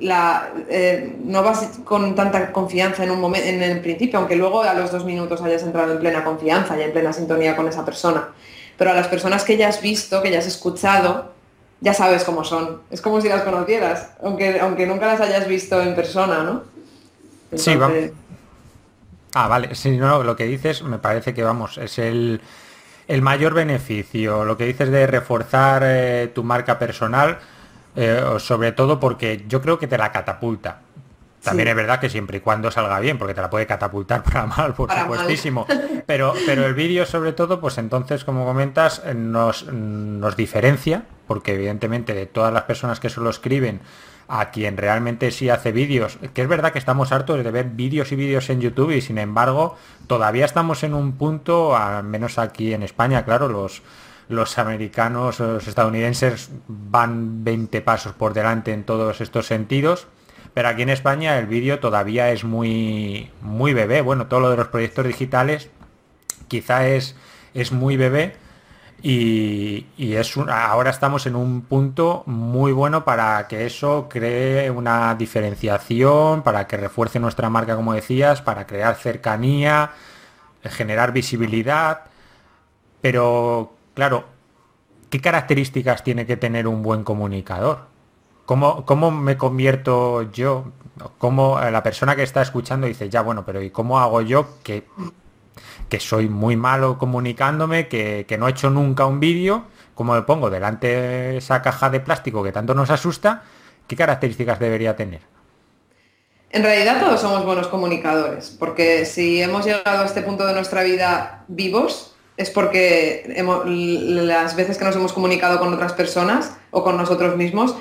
la, 0.00 0.50
eh, 0.68 1.16
no 1.24 1.44
vas 1.44 1.78
con 1.84 2.16
tanta 2.16 2.50
confianza 2.50 3.04
en 3.04 3.12
un 3.12 3.20
momento, 3.20 3.48
en 3.48 3.62
el 3.62 3.80
principio, 3.80 4.18
aunque 4.18 4.34
luego 4.34 4.62
a 4.62 4.74
los 4.74 4.90
dos 4.90 5.04
minutos 5.04 5.40
hayas 5.42 5.62
entrado 5.62 5.92
en 5.92 6.00
plena 6.00 6.24
confianza 6.24 6.76
y 6.76 6.82
en 6.82 6.92
plena 6.92 7.12
sintonía 7.12 7.54
con 7.54 7.68
esa 7.68 7.84
persona. 7.84 8.30
Pero 8.76 8.90
a 8.90 8.94
las 8.94 9.08
personas 9.08 9.44
que 9.44 9.56
ya 9.56 9.68
has 9.68 9.80
visto, 9.80 10.22
que 10.22 10.30
ya 10.30 10.38
has 10.38 10.46
escuchado, 10.46 11.32
ya 11.80 11.94
sabes 11.94 12.24
cómo 12.24 12.44
son. 12.44 12.82
Es 12.90 13.00
como 13.00 13.20
si 13.20 13.28
las 13.28 13.42
conocieras, 13.42 14.10
aunque, 14.22 14.58
aunque 14.60 14.86
nunca 14.86 15.06
las 15.06 15.20
hayas 15.20 15.46
visto 15.46 15.80
en 15.80 15.94
persona, 15.94 16.42
¿no? 16.42 16.62
Sí, 17.54 17.76
vamos. 17.76 18.10
Ah, 19.34 19.48
vale. 19.48 19.74
Sí, 19.74 19.96
no, 19.96 20.22
lo 20.22 20.36
que 20.36 20.44
dices 20.44 20.82
me 20.82 20.98
parece 20.98 21.34
que 21.34 21.42
vamos, 21.42 21.78
es 21.78 21.98
el 21.98 22.40
el 23.08 23.22
mayor 23.22 23.54
beneficio, 23.54 24.44
lo 24.44 24.56
que 24.56 24.66
dices 24.66 24.90
de 24.90 25.06
reforzar 25.06 25.82
eh, 25.84 26.30
tu 26.34 26.42
marca 26.42 26.78
personal, 26.78 27.38
eh, 27.96 28.22
sobre 28.38 28.72
todo 28.72 28.98
porque 28.98 29.44
yo 29.46 29.60
creo 29.60 29.78
que 29.78 29.86
te 29.86 29.98
la 29.98 30.10
catapulta. 30.10 30.80
También 31.44 31.68
es 31.68 31.76
verdad 31.76 32.00
que 32.00 32.10
siempre 32.10 32.38
y 32.38 32.40
cuando 32.40 32.70
salga 32.70 32.98
bien, 33.00 33.18
porque 33.18 33.34
te 33.34 33.40
la 33.40 33.50
puede 33.50 33.66
catapultar 33.66 34.22
para 34.24 34.46
mal, 34.46 34.74
por 34.74 34.90
supuestísimo. 34.90 35.66
Pero, 36.06 36.34
pero 36.44 36.66
el 36.66 36.74
vídeo 36.74 37.06
sobre 37.06 37.32
todo, 37.32 37.60
pues 37.60 37.78
entonces, 37.78 38.24
como 38.24 38.44
comentas, 38.44 39.02
nos, 39.14 39.64
nos 39.72 40.36
diferencia, 40.36 41.04
porque 41.26 41.54
evidentemente 41.54 42.12
de 42.12 42.26
todas 42.26 42.52
las 42.52 42.64
personas 42.64 43.00
que 43.00 43.08
solo 43.08 43.30
escriben, 43.30 43.80
a 44.28 44.50
quien 44.50 44.76
realmente 44.76 45.30
sí 45.30 45.48
hace 45.48 45.72
vídeos, 45.72 46.18
que 46.32 46.42
es 46.42 46.48
verdad 46.48 46.72
que 46.72 46.78
estamos 46.78 47.12
hartos 47.12 47.42
de 47.42 47.50
ver 47.50 47.66
vídeos 47.70 48.12
y 48.12 48.16
vídeos 48.16 48.50
en 48.50 48.60
YouTube 48.60 48.90
y 48.90 49.00
sin 49.00 49.18
embargo 49.18 49.76
todavía 50.06 50.44
estamos 50.44 50.82
en 50.82 50.94
un 50.94 51.12
punto, 51.12 51.76
al 51.76 52.04
menos 52.04 52.38
aquí 52.38 52.74
en 52.74 52.82
España, 52.82 53.24
claro, 53.24 53.48
los, 53.48 53.82
los 54.28 54.58
americanos, 54.58 55.40
los 55.40 55.66
estadounidenses 55.66 56.50
van 56.68 57.44
20 57.44 57.80
pasos 57.82 58.12
por 58.12 58.34
delante 58.34 58.72
en 58.72 58.84
todos 58.84 59.20
estos 59.20 59.46
sentidos, 59.46 60.06
pero 60.54 60.68
aquí 60.68 60.82
en 60.82 60.90
España 60.90 61.38
el 61.38 61.46
vídeo 61.46 61.80
todavía 61.80 62.30
es 62.30 62.44
muy, 62.44 63.30
muy 63.42 63.74
bebé, 63.74 64.00
bueno, 64.00 64.26
todo 64.28 64.40
lo 64.40 64.50
de 64.50 64.56
los 64.56 64.68
proyectos 64.68 65.06
digitales 65.06 65.70
quizá 66.48 66.86
es, 66.86 67.16
es 67.54 67.72
muy 67.72 67.96
bebé, 67.96 68.36
y, 69.06 69.86
es 69.98 70.34
ahora 70.48 70.88
estamos 70.88 71.26
en 71.26 71.36
un 71.36 71.60
punto 71.60 72.22
muy 72.24 72.72
bueno 72.72 73.04
para 73.04 73.46
que 73.48 73.66
eso 73.66 74.08
cree 74.08 74.70
una 74.70 75.14
diferenciación, 75.14 76.42
para 76.42 76.66
que 76.66 76.78
refuerce 76.78 77.20
nuestra 77.20 77.50
marca, 77.50 77.76
como 77.76 77.92
decías, 77.92 78.40
para 78.40 78.66
crear 78.66 78.94
cercanía, 78.94 79.90
generar 80.62 81.12
visibilidad. 81.12 82.04
Pero, 83.02 83.74
claro, 83.92 84.24
¿qué 85.10 85.20
características 85.20 86.02
tiene 86.02 86.24
que 86.24 86.38
tener 86.38 86.66
un 86.66 86.82
buen 86.82 87.04
comunicador? 87.04 87.93
¿Cómo, 88.44 88.84
cómo 88.84 89.10
me 89.10 89.36
convierto 89.36 90.30
yo? 90.32 90.72
¿Cómo 91.18 91.58
la 91.60 91.82
persona 91.82 92.14
que 92.14 92.22
está 92.22 92.42
escuchando 92.42 92.86
dice, 92.86 93.08
ya 93.08 93.22
bueno, 93.22 93.44
pero 93.44 93.62
¿y 93.62 93.70
cómo 93.70 93.98
hago 93.98 94.20
yo 94.20 94.46
que 94.62 94.84
que 95.88 96.00
soy 96.00 96.28
muy 96.28 96.56
malo 96.56 96.98
comunicándome, 96.98 97.88
que, 97.88 98.26
no 98.38 98.48
he 98.48 98.50
hecho 98.50 98.70
nunca 98.70 99.06
un 99.06 99.20
vídeo, 99.20 99.64
como 99.94 100.14
me 100.14 100.22
pongo 100.22 100.50
delante 100.50 100.88
de 100.88 101.36
esa 101.38 101.62
caja 101.62 101.90
de 101.90 102.00
plástico 102.00 102.42
que 102.42 102.52
tanto 102.52 102.74
nos 102.74 102.90
asusta, 102.90 103.42
¿qué 103.86 103.96
características 103.96 104.58
debería 104.58 104.96
tener? 104.96 105.20
En 106.50 106.62
realidad 106.62 107.00
todos 107.00 107.20
somos 107.20 107.44
buenos 107.44 107.66
comunicadores, 107.68 108.50
porque 108.58 109.04
si 109.06 109.42
hemos 109.42 109.64
llegado 109.64 110.02
a 110.02 110.06
este 110.06 110.22
punto 110.22 110.46
de 110.46 110.54
nuestra 110.54 110.82
vida 110.82 111.44
vivos, 111.48 112.14
es 112.36 112.50
porque 112.50 113.24
las 113.66 114.56
veces 114.56 114.78
que 114.78 114.84
nos 114.84 114.96
hemos 114.96 115.12
comunicado 115.12 115.58
con 115.58 115.72
otras 115.72 115.92
personas 115.92 116.56
o 116.70 116.82
con 116.82 116.96
nosotros 116.96 117.36
mismos 117.36 117.76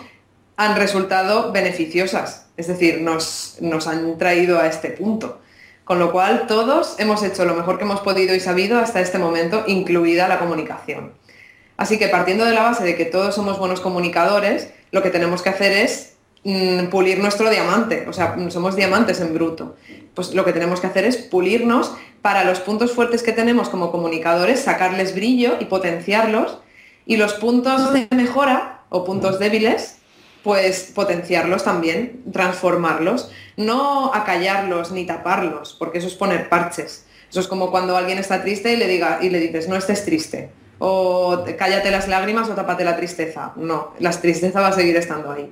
han 0.55 0.75
resultado 0.75 1.51
beneficiosas, 1.51 2.47
es 2.57 2.67
decir, 2.67 3.01
nos, 3.01 3.57
nos 3.59 3.87
han 3.87 4.17
traído 4.17 4.59
a 4.59 4.67
este 4.67 4.89
punto. 4.89 5.39
Con 5.83 5.99
lo 5.99 6.11
cual, 6.11 6.47
todos 6.47 6.95
hemos 6.99 7.23
hecho 7.23 7.43
lo 7.43 7.55
mejor 7.55 7.77
que 7.77 7.83
hemos 7.83 7.99
podido 7.99 8.33
y 8.33 8.39
sabido 8.39 8.79
hasta 8.79 9.01
este 9.01 9.19
momento, 9.19 9.63
incluida 9.67 10.29
la 10.29 10.39
comunicación. 10.39 11.11
Así 11.75 11.97
que 11.97 12.07
partiendo 12.07 12.45
de 12.45 12.53
la 12.53 12.63
base 12.63 12.83
de 12.83 12.95
que 12.95 13.05
todos 13.05 13.35
somos 13.35 13.59
buenos 13.59 13.81
comunicadores, 13.81 14.69
lo 14.91 15.01
que 15.01 15.09
tenemos 15.09 15.41
que 15.41 15.49
hacer 15.49 15.71
es 15.73 16.13
mm, 16.45 16.85
pulir 16.85 17.19
nuestro 17.19 17.49
diamante, 17.49 18.05
o 18.07 18.13
sea, 18.13 18.37
somos 18.49 18.75
diamantes 18.75 19.19
en 19.19 19.33
bruto. 19.33 19.75
Pues 20.13 20.33
lo 20.33 20.45
que 20.45 20.53
tenemos 20.53 20.79
que 20.79 20.87
hacer 20.87 21.03
es 21.03 21.17
pulirnos 21.17 21.93
para 22.21 22.45
los 22.45 22.59
puntos 22.59 22.93
fuertes 22.93 23.23
que 23.23 23.33
tenemos 23.33 23.67
como 23.67 23.91
comunicadores, 23.91 24.61
sacarles 24.61 25.15
brillo 25.15 25.57
y 25.59 25.65
potenciarlos, 25.65 26.59
y 27.05 27.17
los 27.17 27.33
puntos 27.33 27.91
de 27.91 28.07
mejora 28.15 28.83
o 28.89 29.03
puntos 29.03 29.39
débiles, 29.39 29.97
pues 30.43 30.91
potenciarlos 30.93 31.63
también, 31.63 32.23
transformarlos, 32.31 33.31
no 33.55 34.13
acallarlos 34.13 34.91
ni 34.91 35.05
taparlos, 35.05 35.75
porque 35.79 35.99
eso 35.99 36.07
es 36.07 36.15
poner 36.15 36.49
parches. 36.49 37.05
Eso 37.29 37.39
es 37.39 37.47
como 37.47 37.71
cuando 37.71 37.97
alguien 37.97 38.19
está 38.19 38.41
triste 38.43 38.73
y 38.73 38.77
le, 38.77 38.87
diga, 38.87 39.19
y 39.21 39.29
le 39.29 39.39
dices, 39.39 39.67
no 39.67 39.75
estés 39.75 40.05
triste, 40.05 40.51
o 40.79 41.45
cállate 41.57 41.89
las 41.89 42.07
lágrimas 42.07 42.49
o 42.49 42.55
tápate 42.55 42.83
la 42.83 42.97
tristeza. 42.97 43.53
No, 43.55 43.93
la 43.99 44.11
tristeza 44.11 44.59
va 44.59 44.67
a 44.67 44.73
seguir 44.73 44.97
estando 44.97 45.31
ahí. 45.31 45.51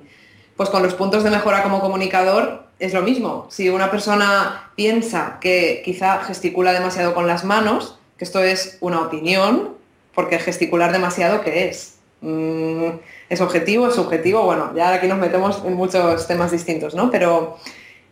Pues 0.58 0.70
con 0.70 0.84
los 0.84 0.94
puntos 0.94 1.24
de 1.24 1.32
mejora 1.32 1.64
como 1.64 1.80
comunicador 1.80 2.66
es 2.78 2.94
lo 2.94 3.02
mismo. 3.02 3.48
Si 3.50 3.70
una 3.70 3.90
persona 3.90 4.72
piensa 4.76 5.38
que 5.40 5.82
quizá 5.86 6.20
gesticula 6.20 6.74
demasiado 6.74 7.14
con 7.14 7.28
las 7.28 7.46
manos, 7.46 7.98
que 8.18 8.26
esto 8.26 8.44
es 8.44 8.78
una 8.82 9.02
opinión, 9.02 9.78
porque 10.14 10.38
gesticular 10.38 10.92
demasiado, 10.92 11.42
¿qué 11.42 11.70
es? 11.70 12.01
Mm, 12.22 13.00
¿Es 13.30 13.42
objetivo? 13.42 13.88
¿Es 13.88 13.96
subjetivo? 13.96 14.44
Bueno, 14.44 14.72
ya 14.76 14.94
aquí 14.94 15.08
nos 15.08 15.18
metemos 15.18 15.64
en 15.66 15.74
muchos 15.74 16.28
temas 16.28 16.52
distintos, 16.52 16.94
¿no? 16.94 17.10
Pero 17.10 17.58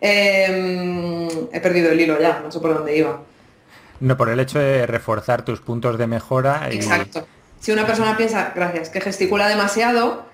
em, 0.02 1.28
he 1.52 1.60
perdido 1.62 1.92
el 1.92 2.02
hilo 2.02 2.20
ya, 2.20 2.40
no 2.40 2.52
sé 2.52 2.60
por 2.60 2.74
dónde 2.74 2.98
iba. 2.98 3.22
No, 4.00 4.18
por 4.18 4.30
el 4.30 4.40
hecho 4.40 4.60
de 4.60 4.88
reforzar 4.88 5.44
tus 5.44 5.62
puntos 5.62 5.98
de 5.98 6.08
mejora. 6.08 6.70
Exacto. 6.72 7.28
Si 7.60 7.72
una 7.72 7.86
persona 7.86 8.18
piensa, 8.18 8.54
gracias, 8.56 8.90
que 8.90 9.02
gesticula 9.02 9.48
demasiado, 9.48 10.26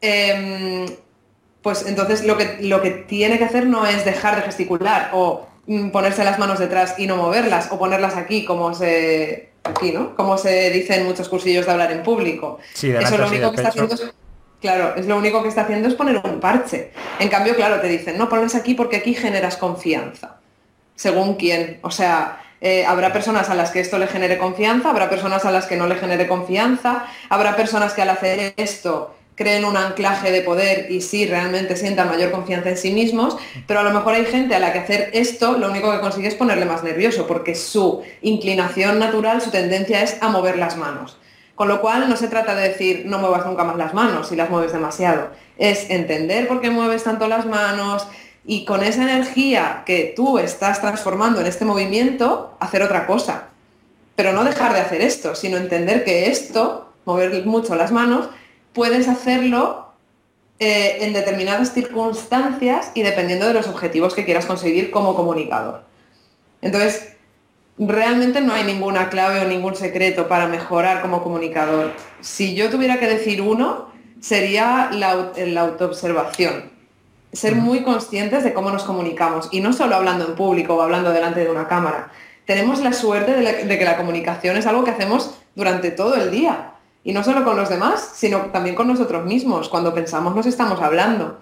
em, 0.00 0.86
pues 1.60 1.86
entonces 1.86 2.24
lo 2.24 2.36
que, 2.36 2.58
lo 2.62 2.82
que 2.82 2.90
tiene 2.90 3.38
que 3.38 3.44
hacer 3.44 3.66
no 3.66 3.86
es 3.86 4.04
dejar 4.04 4.36
de 4.36 4.42
gesticular 4.42 5.10
o 5.12 5.46
mm, 5.66 5.90
ponerse 5.90 6.24
las 6.24 6.38
manos 6.40 6.58
detrás 6.58 6.98
y 6.98 7.06
no 7.06 7.16
moverlas 7.16 7.70
o 7.70 7.78
ponerlas 7.78 8.16
aquí 8.16 8.44
como 8.44 8.74
se 8.74 9.51
aquí, 9.64 9.92
¿no? 9.92 10.14
Como 10.14 10.38
se 10.38 10.70
dice 10.70 10.96
en 10.96 11.06
muchos 11.06 11.28
cursillos 11.28 11.66
de 11.66 11.72
hablar 11.72 11.92
en 11.92 12.02
público. 12.02 12.58
Sí, 12.74 12.90
Eso 12.90 13.18
lo 13.18 13.28
único 13.28 13.50
que 13.50 13.56
está 13.56 13.68
haciendo 13.68 13.96
Claro, 14.62 14.94
es 14.94 15.06
lo 15.06 15.16
único 15.16 15.42
que 15.42 15.48
está 15.48 15.62
haciendo 15.62 15.88
es 15.88 15.94
poner 15.94 16.18
un 16.18 16.38
parche. 16.38 16.92
En 17.18 17.28
cambio, 17.28 17.56
claro, 17.56 17.80
te 17.80 17.88
dicen, 17.88 18.16
no, 18.16 18.28
pones 18.28 18.54
aquí 18.54 18.74
porque 18.74 18.98
aquí 18.98 19.12
generas 19.12 19.56
confianza. 19.56 20.36
Según 20.94 21.34
quién. 21.34 21.80
O 21.82 21.90
sea, 21.90 22.40
eh, 22.60 22.86
habrá 22.86 23.12
personas 23.12 23.50
a 23.50 23.56
las 23.56 23.72
que 23.72 23.80
esto 23.80 23.98
le 23.98 24.06
genere 24.06 24.38
confianza, 24.38 24.90
habrá 24.90 25.10
personas 25.10 25.44
a 25.44 25.50
las 25.50 25.66
que 25.66 25.76
no 25.76 25.88
le 25.88 25.96
genere 25.96 26.28
confianza, 26.28 27.06
habrá 27.28 27.56
personas 27.56 27.92
que 27.92 28.02
al 28.02 28.10
hacer 28.10 28.54
esto 28.56 29.16
creen 29.42 29.64
un 29.64 29.76
anclaje 29.76 30.30
de 30.30 30.40
poder 30.42 30.86
y 30.90 31.00
sí 31.00 31.26
realmente 31.26 31.74
sientan 31.74 32.08
mayor 32.08 32.30
confianza 32.30 32.70
en 32.70 32.76
sí 32.76 32.92
mismos, 32.92 33.36
pero 33.66 33.80
a 33.80 33.82
lo 33.82 33.90
mejor 33.90 34.14
hay 34.14 34.24
gente 34.24 34.54
a 34.54 34.60
la 34.60 34.72
que 34.72 34.78
hacer 34.78 35.10
esto 35.12 35.58
lo 35.58 35.68
único 35.68 35.90
que 35.90 35.98
consigue 35.98 36.28
es 36.28 36.36
ponerle 36.36 36.64
más 36.64 36.84
nervioso, 36.84 37.26
porque 37.26 37.56
su 37.56 38.02
inclinación 38.20 39.00
natural, 39.00 39.40
su 39.40 39.50
tendencia 39.50 40.02
es 40.02 40.16
a 40.20 40.28
mover 40.28 40.58
las 40.58 40.76
manos. 40.76 41.18
Con 41.56 41.68
lo 41.68 41.80
cual 41.80 42.08
no 42.08 42.16
se 42.16 42.28
trata 42.28 42.54
de 42.54 42.68
decir 42.68 43.02
no 43.06 43.18
muevas 43.18 43.44
nunca 43.44 43.64
más 43.64 43.76
las 43.76 43.94
manos 43.94 44.28
si 44.28 44.36
las 44.36 44.48
mueves 44.48 44.72
demasiado. 44.72 45.30
Es 45.58 45.90
entender 45.90 46.46
por 46.46 46.60
qué 46.60 46.70
mueves 46.70 47.02
tanto 47.02 47.26
las 47.28 47.44
manos 47.44 48.06
y 48.44 48.64
con 48.64 48.82
esa 48.82 49.02
energía 49.02 49.82
que 49.84 50.12
tú 50.14 50.38
estás 50.38 50.80
transformando 50.80 51.40
en 51.40 51.46
este 51.46 51.64
movimiento, 51.64 52.56
hacer 52.60 52.82
otra 52.82 53.06
cosa. 53.06 53.48
Pero 54.14 54.32
no 54.32 54.44
dejar 54.44 54.72
de 54.72 54.80
hacer 54.80 55.00
esto, 55.00 55.34
sino 55.34 55.56
entender 55.56 56.04
que 56.04 56.30
esto, 56.30 56.92
mover 57.04 57.44
mucho 57.44 57.74
las 57.74 57.92
manos, 57.92 58.28
puedes 58.72 59.08
hacerlo 59.08 59.92
eh, 60.58 60.98
en 61.00 61.12
determinadas 61.12 61.72
circunstancias 61.72 62.92
y 62.94 63.02
dependiendo 63.02 63.48
de 63.48 63.54
los 63.54 63.66
objetivos 63.66 64.14
que 64.14 64.24
quieras 64.24 64.46
conseguir 64.46 64.90
como 64.90 65.14
comunicador. 65.14 65.82
Entonces, 66.60 67.16
realmente 67.78 68.40
no 68.40 68.52
hay 68.52 68.64
ninguna 68.64 69.10
clave 69.10 69.40
o 69.40 69.44
ningún 69.44 69.74
secreto 69.74 70.28
para 70.28 70.46
mejorar 70.46 71.02
como 71.02 71.22
comunicador. 71.22 71.92
Si 72.20 72.54
yo 72.54 72.70
tuviera 72.70 73.00
que 73.00 73.08
decir 73.08 73.42
uno, 73.42 73.90
sería 74.20 74.90
la, 74.92 75.32
autoobservación. 75.60 76.70
Ser 77.32 77.56
muy 77.56 77.82
conscientes 77.82 78.44
de 78.44 78.52
cómo 78.52 78.70
nos 78.70 78.84
comunicamos 78.84 79.48
y 79.50 79.60
no 79.60 79.72
solo 79.72 79.96
hablando 79.96 80.26
en 80.26 80.34
público 80.34 80.74
o 80.76 80.82
hablando 80.82 81.12
delante 81.12 81.40
de 81.40 81.50
una 81.50 81.66
cámara. 81.66 82.12
Tenemos 82.44 82.80
la 82.80 82.92
suerte 82.92 83.32
de 83.34 83.78
que 83.78 83.84
la 83.84 83.96
comunicación 83.96 84.56
es 84.56 84.66
algo 84.66 84.84
que 84.84 84.90
hacemos 84.90 85.34
durante 85.54 85.90
todo 85.90 86.14
el 86.14 86.30
día. 86.30 86.71
Y 87.04 87.12
no 87.12 87.24
solo 87.24 87.44
con 87.44 87.56
los 87.56 87.68
demás, 87.68 88.12
sino 88.14 88.38
también 88.52 88.76
con 88.76 88.88
nosotros 88.88 89.24
mismos. 89.24 89.68
Cuando 89.68 89.92
pensamos 89.94 90.34
nos 90.34 90.46
estamos 90.46 90.80
hablando. 90.80 91.38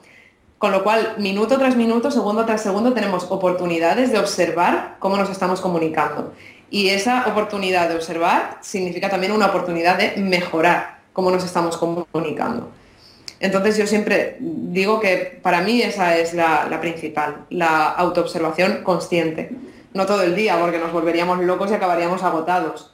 Con 0.58 0.72
lo 0.72 0.82
cual, 0.82 1.14
minuto 1.18 1.58
tras 1.58 1.76
minuto, 1.76 2.10
segundo 2.10 2.44
tras 2.44 2.62
segundo, 2.62 2.92
tenemos 2.92 3.26
oportunidades 3.30 4.12
de 4.12 4.18
observar 4.18 4.96
cómo 4.98 5.16
nos 5.16 5.30
estamos 5.30 5.60
comunicando. 5.60 6.34
Y 6.70 6.88
esa 6.90 7.26
oportunidad 7.26 7.88
de 7.88 7.96
observar 7.96 8.58
significa 8.60 9.08
también 9.08 9.32
una 9.32 9.46
oportunidad 9.46 9.96
de 9.96 10.20
mejorar 10.20 11.00
cómo 11.12 11.30
nos 11.30 11.44
estamos 11.44 11.76
comunicando. 11.76 12.70
Entonces 13.40 13.78
yo 13.78 13.86
siempre 13.86 14.36
digo 14.38 15.00
que 15.00 15.40
para 15.42 15.62
mí 15.62 15.80
esa 15.80 16.16
es 16.18 16.34
la, 16.34 16.78
principal, 16.80 17.46
la 17.48 17.88
autoobservación 17.88 18.84
consciente. 18.84 19.50
No 19.94 20.06
todo 20.06 20.22
el 20.22 20.36
día, 20.36 20.58
porque 20.60 20.78
nos 20.78 20.92
volveríamos 20.92 21.40
locos 21.40 21.70
y 21.70 21.74
acabaríamos 21.74 22.22
agotados. 22.22 22.89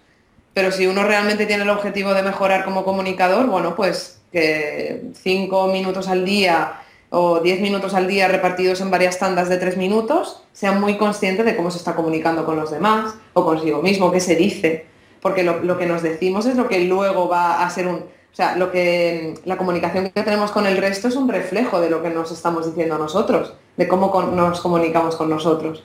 Pero 0.57 0.73
si 0.73 0.87
uno 0.87 1.05
realmente 1.05 1.45
tiene 1.45 1.65
el 1.65 1.69
objetivo 1.69 2.15
de 2.15 2.23
mejorar 2.23 2.65
como 2.65 2.83
comunicador, 2.83 3.47
bueno, 3.47 3.77
pues 3.77 4.23
que 4.33 5.03
cinco 5.13 5.67
minutos 5.67 6.09
al 6.09 6.25
día 6.25 6.81
o 7.11 7.41
10 7.41 7.61
minutos 7.61 7.93
al 7.93 8.09
día 8.09 8.27
repartidos 8.27 8.81
en 8.81 8.91
varias 8.91 9.19
tandas 9.19 9.51
de 9.51 9.59
3 9.59 9.77
minutos, 9.77 10.45
sea 10.55 10.73
muy 10.73 10.97
consciente 10.97 11.45
de 11.45 11.57
cómo 11.57 11.71
se 11.71 11.77
está 11.77 11.95
comunicando 11.95 12.47
con 12.47 12.57
los 12.57 12.71
demás 12.71 13.17
o 13.35 13.45
consigo 13.45 13.83
mismo, 13.83 14.11
qué 14.11 14.19
se 14.19 14.35
dice, 14.35 14.87
porque 15.21 15.43
lo, 15.43 15.77
que 15.77 15.85
nos 15.85 16.01
decimos 16.03 16.47
es 16.47 16.57
lo 16.57 16.69
que 16.69 16.81
luego 16.81 17.29
va 17.29 17.63
a 17.63 17.69
ser 17.69 17.87
un... 17.87 17.97
O 17.97 18.35
sea, 18.37 18.57
lo 18.57 18.73
que, 18.73 19.35
la 19.45 19.59
comunicación 19.59 20.09
que 20.09 20.23
tenemos 20.23 20.53
con 20.53 20.67
el 20.67 20.79
resto 20.79 21.09
es 21.09 21.17
un 21.17 21.29
reflejo 21.29 21.83
de 21.83 21.91
lo 21.91 22.03
que 22.03 22.09
nos 22.09 22.33
estamos 22.33 22.65
diciendo 22.65 22.97
nosotros, 22.97 23.53
de 23.77 23.89
cómo 23.89 24.11
nos 24.35 24.61
comunicamos 24.63 25.17
con 25.17 25.29
nosotros. 25.29 25.85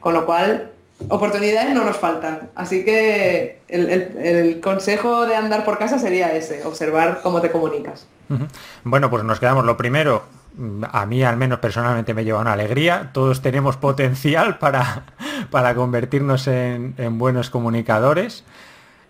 Con 0.00 0.14
lo 0.14 0.24
cual, 0.24 0.72
oportunidades 1.08 1.74
no 1.74 1.84
nos 1.84 1.96
faltan. 1.96 2.50
Así 2.54 2.84
que 2.84 3.60
el, 3.68 4.60
consejo 4.60 5.26
de 5.26 5.36
andar 5.36 5.64
por 5.64 5.78
casa 5.78 5.98
sería 5.98 6.32
ese, 6.34 6.64
observar 6.64 7.20
cómo 7.22 7.40
te 7.40 7.50
comunicas. 7.50 8.06
Bueno, 8.84 9.08
pues 9.08 9.24
nos 9.24 9.40
quedamos 9.40 9.64
lo 9.64 9.76
primero, 9.76 10.24
a 10.90 11.06
mí 11.06 11.22
al 11.22 11.36
menos 11.36 11.60
personalmente 11.60 12.14
me 12.14 12.24
lleva 12.24 12.40
una 12.40 12.52
alegría. 12.52 13.10
Todos 13.12 13.40
tenemos 13.42 13.76
potencial 13.76 14.58
para, 14.58 15.04
para 15.50 15.74
convertirnos 15.74 16.46
en, 16.48 16.94
buenos 17.18 17.50
comunicadores. 17.50 18.44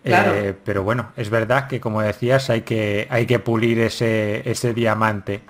Eh, 0.05 0.55
pero 0.64 0.84
bueno, 0.84 1.11
es 1.16 1.28
verdad 1.28 1.66
que 1.66 1.80
como 1.80 2.01
decías 2.01 2.49
hay 2.51 2.62
que, 2.62 3.09
hay 3.11 3.26
que 3.26 3.39
pulir 3.39 3.80
ese, 3.80 4.49
ese 4.49 4.72
diamante. 4.72 5.43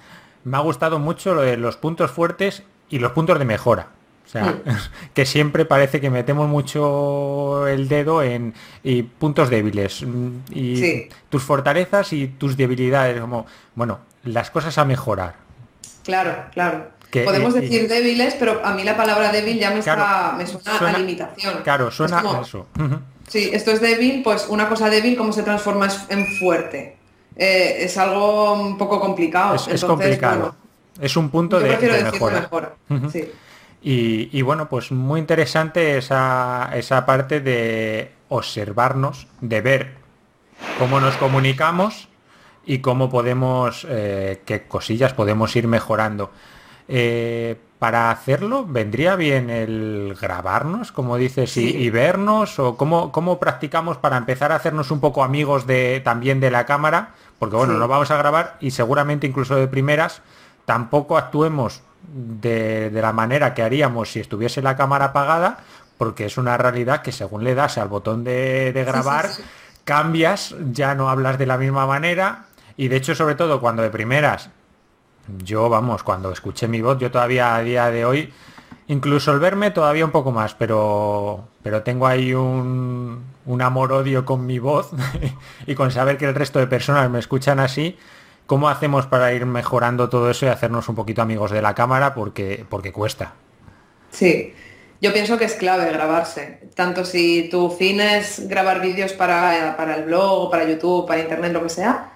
Me 0.44 0.56
ha 0.56 0.60
gustado 0.60 0.98
mucho 0.98 1.34
lo 1.34 1.42
de 1.42 1.56
los 1.56 1.76
puntos 1.76 2.10
fuertes 2.10 2.62
y 2.88 2.98
los 2.98 3.12
puntos 3.12 3.38
de 3.38 3.44
mejora. 3.44 3.88
O 4.28 4.30
sea, 4.30 4.58
que 5.14 5.24
siempre 5.24 5.64
parece 5.64 6.02
que 6.02 6.10
metemos 6.10 6.48
mucho 6.48 7.66
el 7.66 7.88
dedo 7.88 8.22
en 8.22 8.52
y 8.84 9.02
puntos 9.02 9.48
débiles 9.48 10.02
mm, 10.02 10.28
y 10.52 11.08
tus 11.30 11.42
fortalezas 11.42 12.12
y 12.12 12.28
tus 12.28 12.58
debilidades, 12.58 13.18
como, 13.22 13.46
bueno, 13.74 14.00
las 14.24 14.50
cosas 14.50 14.76
a 14.76 14.84
mejorar. 14.84 15.36
Claro, 16.04 16.44
claro. 16.52 16.90
Podemos 17.10 17.54
decir 17.54 17.88
débiles, 17.88 18.34
pero 18.38 18.60
a 18.62 18.74
mí 18.74 18.84
la 18.84 18.98
palabra 18.98 19.32
débil 19.32 19.58
ya 19.58 19.70
me, 19.70 19.78
está, 19.78 20.34
me 20.36 20.46
suena, 20.46 20.78
a 20.78 20.98
limitación. 20.98 21.62
Claro, 21.64 21.90
suena 21.90 22.18
a 22.20 22.42
eso. 22.42 22.66
Sí, 23.28 23.48
esto 23.50 23.70
es 23.70 23.80
débil, 23.80 24.22
pues 24.22 24.46
una 24.48 24.68
cosa 24.68 24.90
débil, 24.90 25.16
¿cómo 25.16 25.32
se 25.32 25.42
transforma 25.42 25.88
en 26.10 26.26
fuerte? 26.38 26.98
Eh, 27.34 27.76
es 27.80 27.96
algo 27.96 28.52
un 28.52 28.76
poco 28.76 29.00
complicado. 29.00 29.54
Es, 29.54 29.84
complicado. 29.84 30.54
es 31.00 31.16
un 31.16 31.30
punto 31.30 31.58
de, 31.58 31.78
mejora. 31.78 32.50
Y, 33.82 34.36
y, 34.36 34.42
bueno, 34.42 34.68
pues 34.68 34.90
muy 34.90 35.20
interesante 35.20 35.98
esa, 35.98 36.70
esa 36.74 37.06
parte 37.06 37.40
de 37.40 38.12
observarnos, 38.28 39.26
de 39.40 39.60
ver 39.60 39.94
cómo 40.78 41.00
nos 41.00 41.16
comunicamos 41.16 42.08
y 42.66 42.78
cómo 42.80 43.08
podemos, 43.08 43.86
eh, 43.88 44.42
qué 44.44 44.66
cosillas 44.66 45.14
podemos 45.14 45.54
ir 45.56 45.66
mejorando. 45.66 46.30
Eh, 46.86 47.56
para 47.78 48.10
hacerlo, 48.10 48.66
¿vendría 48.66 49.14
bien 49.14 49.50
el 49.50 50.16
grabarnos, 50.20 50.90
como 50.90 51.16
dices, 51.16 51.56
y, 51.56 51.88
vernos? 51.90 52.58
¿O 52.58 52.76
cómo, 52.76 53.12
cómo, 53.12 53.38
practicamos 53.38 53.98
para 53.98 54.16
empezar 54.16 54.50
a 54.50 54.56
hacernos 54.56 54.90
un 54.90 55.00
poco 55.00 55.22
amigos 55.22 55.66
de, 55.66 56.00
también 56.04 56.40
de 56.40 56.50
la 56.50 56.66
cámara? 56.66 57.14
Porque 57.38 57.56
bueno, 57.56 57.74
no 57.74 57.86
vamos 57.86 58.10
a 58.10 58.16
grabar 58.16 58.56
y 58.60 58.72
seguramente 58.72 59.28
incluso 59.28 59.54
de 59.54 59.68
primeras 59.68 60.22
tampoco 60.64 61.16
actuemos 61.16 61.82
de, 62.02 62.90
la 62.92 63.12
manera 63.12 63.54
que 63.54 63.62
haríamos 63.62 64.10
si 64.12 64.20
estuviese 64.20 64.62
la 64.62 64.76
cámara 64.76 65.06
apagada, 65.06 65.58
porque 65.96 66.26
es 66.26 66.38
una 66.38 66.56
realidad 66.56 67.02
que 67.02 67.12
según 67.12 67.44
le 67.44 67.54
das 67.54 67.78
al 67.78 67.88
botón 67.88 68.24
de, 68.24 68.72
grabar, 68.86 69.28
cambias, 69.84 70.54
ya 70.72 70.94
no 70.94 71.08
hablas 71.10 71.38
de 71.38 71.46
la 71.46 71.58
misma 71.58 71.86
manera, 71.86 72.46
y 72.76 72.88
de 72.88 72.96
hecho, 72.96 73.14
sobre 73.14 73.34
todo 73.34 73.60
cuando 73.60 73.82
de 73.82 73.90
primeras, 73.90 74.50
yo, 75.38 75.68
vamos, 75.68 76.02
cuando 76.02 76.30
escuché 76.30 76.68
mi 76.68 76.80
voz, 76.80 76.98
yo 76.98 77.10
todavía 77.10 77.56
a 77.56 77.60
día 77.62 77.90
de 77.90 78.04
hoy, 78.04 78.32
incluso 78.86 79.32
el 79.32 79.40
verme 79.40 79.70
todavía 79.70 80.04
un 80.04 80.10
poco 80.10 80.32
más, 80.32 80.54
pero, 80.54 81.48
pero 81.62 81.82
tengo 81.82 82.06
ahí 82.06 82.32
un, 82.32 83.24
un 83.48 83.62
amor-odio 83.62 84.24
con 84.24 84.46
mi 84.46 84.58
voz 84.58 84.90
y 85.66 85.74
con 85.74 85.90
saber 85.90 86.18
que 86.18 86.26
el 86.26 86.34
resto 86.34 86.58
de 86.58 86.66
personas 86.66 87.10
me 87.10 87.18
escuchan 87.18 87.58
así. 87.60 87.98
¿Cómo 88.48 88.70
hacemos 88.70 89.04
para 89.04 89.34
ir 89.34 89.44
mejorando 89.44 90.08
todo 90.08 90.30
eso 90.30 90.46
y 90.46 90.48
hacernos 90.48 90.88
un 90.88 90.94
poquito 90.94 91.20
amigos 91.20 91.50
de 91.50 91.60
la 91.60 91.74
cámara? 91.74 92.14
Porque, 92.14 92.64
porque 92.66 92.92
cuesta. 92.92 93.34
Sí, 94.10 94.54
yo 95.02 95.12
pienso 95.12 95.36
que 95.36 95.44
es 95.44 95.52
clave 95.52 95.92
grabarse. 95.92 96.60
Tanto 96.74 97.04
si 97.04 97.50
tu 97.50 97.68
fin 97.68 98.00
es 98.00 98.48
grabar 98.48 98.80
vídeos 98.80 99.12
para, 99.12 99.76
para 99.76 99.96
el 99.96 100.04
blog, 100.04 100.50
para 100.50 100.64
YouTube, 100.64 101.06
para 101.06 101.20
internet, 101.20 101.52
lo 101.52 101.62
que 101.62 101.68
sea, 101.68 102.14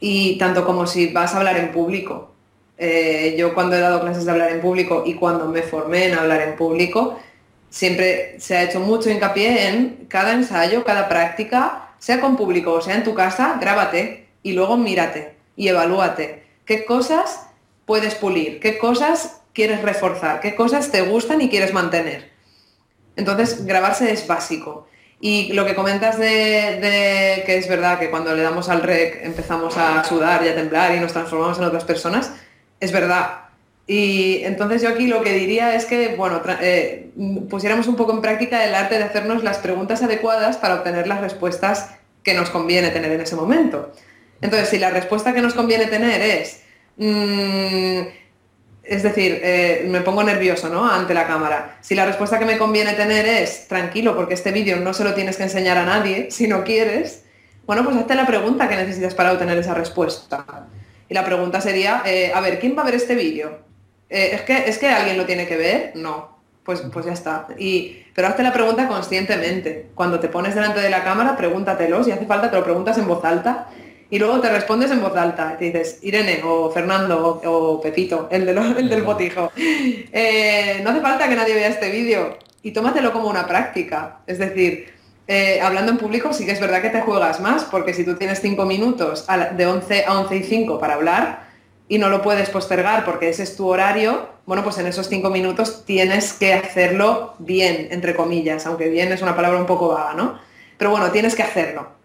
y 0.00 0.38
tanto 0.38 0.64
como 0.64 0.86
si 0.86 1.12
vas 1.12 1.34
a 1.34 1.36
hablar 1.36 1.58
en 1.58 1.70
público. 1.70 2.32
Eh, 2.78 3.34
yo 3.36 3.52
cuando 3.52 3.76
he 3.76 3.80
dado 3.80 4.00
clases 4.00 4.24
de 4.24 4.30
hablar 4.30 4.52
en 4.52 4.62
público 4.62 5.02
y 5.04 5.12
cuando 5.16 5.48
me 5.48 5.60
formé 5.60 6.06
en 6.06 6.14
hablar 6.14 6.40
en 6.40 6.56
público, 6.56 7.20
siempre 7.68 8.40
se 8.40 8.56
ha 8.56 8.62
hecho 8.62 8.80
mucho 8.80 9.10
hincapié 9.10 9.68
en 9.68 10.06
cada 10.08 10.32
ensayo, 10.32 10.82
cada 10.82 11.10
práctica, 11.10 11.90
sea 11.98 12.22
con 12.22 12.38
público 12.38 12.72
o 12.72 12.80
sea 12.80 12.94
en 12.94 13.04
tu 13.04 13.12
casa, 13.12 13.58
grábate 13.60 14.28
y 14.42 14.52
luego 14.52 14.78
mírate 14.78 15.33
y 15.56 15.68
evalúate. 15.68 16.44
¿Qué 16.64 16.84
cosas 16.84 17.46
puedes 17.86 18.14
pulir? 18.14 18.60
¿Qué 18.60 18.78
cosas 18.78 19.42
quieres 19.52 19.82
reforzar? 19.82 20.40
¿Qué 20.40 20.54
cosas 20.54 20.90
te 20.90 21.02
gustan 21.02 21.40
y 21.40 21.48
quieres 21.48 21.72
mantener? 21.72 22.30
Entonces, 23.16 23.64
grabarse 23.64 24.12
es 24.12 24.26
básico. 24.26 24.88
Y 25.20 25.52
lo 25.52 25.64
que 25.64 25.74
comentas 25.74 26.18
de, 26.18 27.42
que 27.46 27.56
es 27.56 27.68
verdad 27.68 27.98
que 27.98 28.10
cuando 28.10 28.34
le 28.34 28.42
damos 28.42 28.68
al 28.68 28.82
rec 28.82 29.24
empezamos 29.24 29.76
a 29.76 30.04
sudar 30.04 30.44
y 30.44 30.48
a 30.48 30.54
temblar 30.54 30.94
y 30.94 31.00
nos 31.00 31.12
transformamos 31.12 31.58
en 31.58 31.64
otras 31.64 31.84
personas, 31.84 32.32
es 32.80 32.92
verdad. 32.92 33.44
Y 33.86 34.42
entonces 34.44 34.82
yo 34.82 34.88
aquí 34.88 35.06
lo 35.06 35.22
que 35.22 35.32
diría 35.32 35.74
es 35.74 35.84
que, 35.84 36.14
bueno, 36.16 36.42
eh, 36.60 37.10
pusiéramos 37.48 37.86
un 37.86 37.96
poco 37.96 38.12
en 38.12 38.22
práctica 38.22 38.64
el 38.64 38.74
arte 38.74 38.98
de 38.98 39.04
hacernos 39.04 39.44
las 39.44 39.58
preguntas 39.58 40.02
adecuadas 40.02 40.56
para 40.56 40.74
obtener 40.74 41.06
las 41.06 41.20
respuestas 41.20 41.90
que 42.22 42.34
nos 42.34 42.50
conviene 42.50 42.90
tener 42.90 43.12
en 43.12 43.20
ese 43.20 43.36
momento. 43.36 43.92
Entonces, 44.44 44.68
si 44.68 44.78
la 44.78 44.90
respuesta 44.90 45.32
que 45.32 45.40
nos 45.40 45.54
conviene 45.54 45.86
tener 45.86 46.20
es, 46.20 46.60
mm, 46.98 48.00
es 48.82 49.02
decir, 49.02 49.40
eh, 49.42 49.86
me 49.88 50.02
pongo 50.02 50.22
nervioso 50.22 50.68
¿no? 50.68 50.86
ante 50.86 51.14
la 51.14 51.26
cámara. 51.26 51.78
Si 51.80 51.94
la 51.94 52.04
respuesta 52.04 52.38
que 52.38 52.44
me 52.44 52.58
conviene 52.58 52.92
tener 52.92 53.24
es 53.24 53.66
tranquilo, 53.68 54.14
porque 54.14 54.34
este 54.34 54.52
vídeo 54.52 54.76
no 54.76 54.92
se 54.92 55.02
lo 55.02 55.14
tienes 55.14 55.38
que 55.38 55.44
enseñar 55.44 55.78
a 55.78 55.86
nadie, 55.86 56.28
si 56.30 56.46
no 56.46 56.62
quieres, 56.62 57.24
bueno, 57.66 57.82
pues 57.84 57.96
hazte 57.96 58.14
la 58.14 58.26
pregunta 58.26 58.68
que 58.68 58.76
necesitas 58.76 59.14
para 59.14 59.32
obtener 59.32 59.56
esa 59.56 59.72
respuesta. 59.72 60.44
Y 61.08 61.14
la 61.14 61.24
pregunta 61.24 61.62
sería, 61.62 62.02
eh, 62.04 62.30
a 62.34 62.40
ver, 62.42 62.58
¿quién 62.58 62.76
va 62.76 62.82
a 62.82 62.84
ver 62.84 62.96
este 62.96 63.14
vídeo? 63.14 63.60
Eh, 64.10 64.32
¿es, 64.34 64.42
que, 64.42 64.68
¿Es 64.68 64.76
que 64.76 64.88
alguien 64.88 65.16
lo 65.16 65.24
tiene 65.24 65.46
que 65.46 65.56
ver? 65.56 65.92
No. 65.94 66.36
pues, 66.64 66.82
pues 66.92 67.06
ya 67.06 67.12
está. 67.14 67.46
Y, 67.58 68.04
pero 68.14 68.28
hazte 68.28 68.42
la 68.42 68.52
pregunta 68.52 68.88
conscientemente. 68.88 69.86
Cuando 69.94 70.20
te 70.20 70.28
pones 70.28 70.54
delante 70.54 70.80
de 70.80 70.90
la 70.90 71.02
cámara, 71.02 71.34
pregúntatelo, 71.34 72.04
si 72.04 72.10
hace 72.10 72.26
falta 72.26 72.50
te 72.50 72.58
lo 72.58 72.64
preguntas 72.64 72.98
en 72.98 73.08
voz 73.08 73.24
alta 73.24 73.68
y 74.14 74.18
luego 74.20 74.38
te 74.38 74.48
respondes 74.48 74.92
en 74.92 75.00
voz 75.00 75.16
alta. 75.16 75.56
te 75.58 75.64
dices, 75.64 75.98
Irene 76.02 76.40
o 76.44 76.70
Fernando 76.70 77.40
o, 77.44 77.80
Pepito, 77.80 78.28
el, 78.30 78.48
el 78.48 78.88
del 78.88 79.02
botijo. 79.02 79.50
Eh, 79.56 80.80
no 80.84 80.90
hace 80.90 81.00
falta 81.00 81.28
que 81.28 81.34
nadie 81.34 81.56
vea 81.56 81.66
este 81.66 81.90
vídeo 81.90 82.38
y 82.62 82.70
tómatelo 82.70 83.12
como 83.12 83.28
una 83.28 83.44
práctica. 83.48 84.20
Es 84.28 84.38
decir, 84.38 84.94
eh, 85.26 85.58
hablando 85.60 85.90
en 85.90 85.98
público 85.98 86.32
sí 86.32 86.46
que 86.46 86.52
es 86.52 86.60
verdad 86.60 86.80
que 86.80 86.90
te 86.90 87.00
juegas 87.00 87.40
más, 87.40 87.64
porque 87.64 87.92
si 87.92 88.04
tú 88.04 88.14
tienes 88.14 88.40
cinco 88.40 88.66
minutos 88.66 89.26
de 89.56 89.66
11 89.66 90.04
a 90.06 90.20
11 90.20 90.36
y 90.36 90.42
5 90.44 90.78
para 90.78 90.94
hablar 90.94 91.48
y 91.88 91.98
no 91.98 92.08
lo 92.08 92.22
puedes 92.22 92.50
postergar 92.50 93.04
porque 93.04 93.30
ese 93.30 93.42
es 93.42 93.56
tu 93.56 93.66
horario, 93.66 94.28
bueno, 94.46 94.62
pues 94.62 94.78
en 94.78 94.86
esos 94.86 95.08
cinco 95.08 95.30
minutos 95.30 95.84
tienes 95.84 96.34
que 96.34 96.54
hacerlo 96.54 97.34
bien, 97.40 97.88
entre 97.90 98.14
comillas, 98.14 98.64
aunque 98.66 98.90
bien 98.90 99.10
es 99.10 99.22
una 99.22 99.34
palabra 99.34 99.58
un 99.58 99.66
poco 99.66 99.88
vaga, 99.88 100.14
¿no? 100.14 100.38
Pero 100.78 100.92
bueno, 100.92 101.10
tienes 101.10 101.34
que 101.34 101.42
hacerlo. 101.42 102.03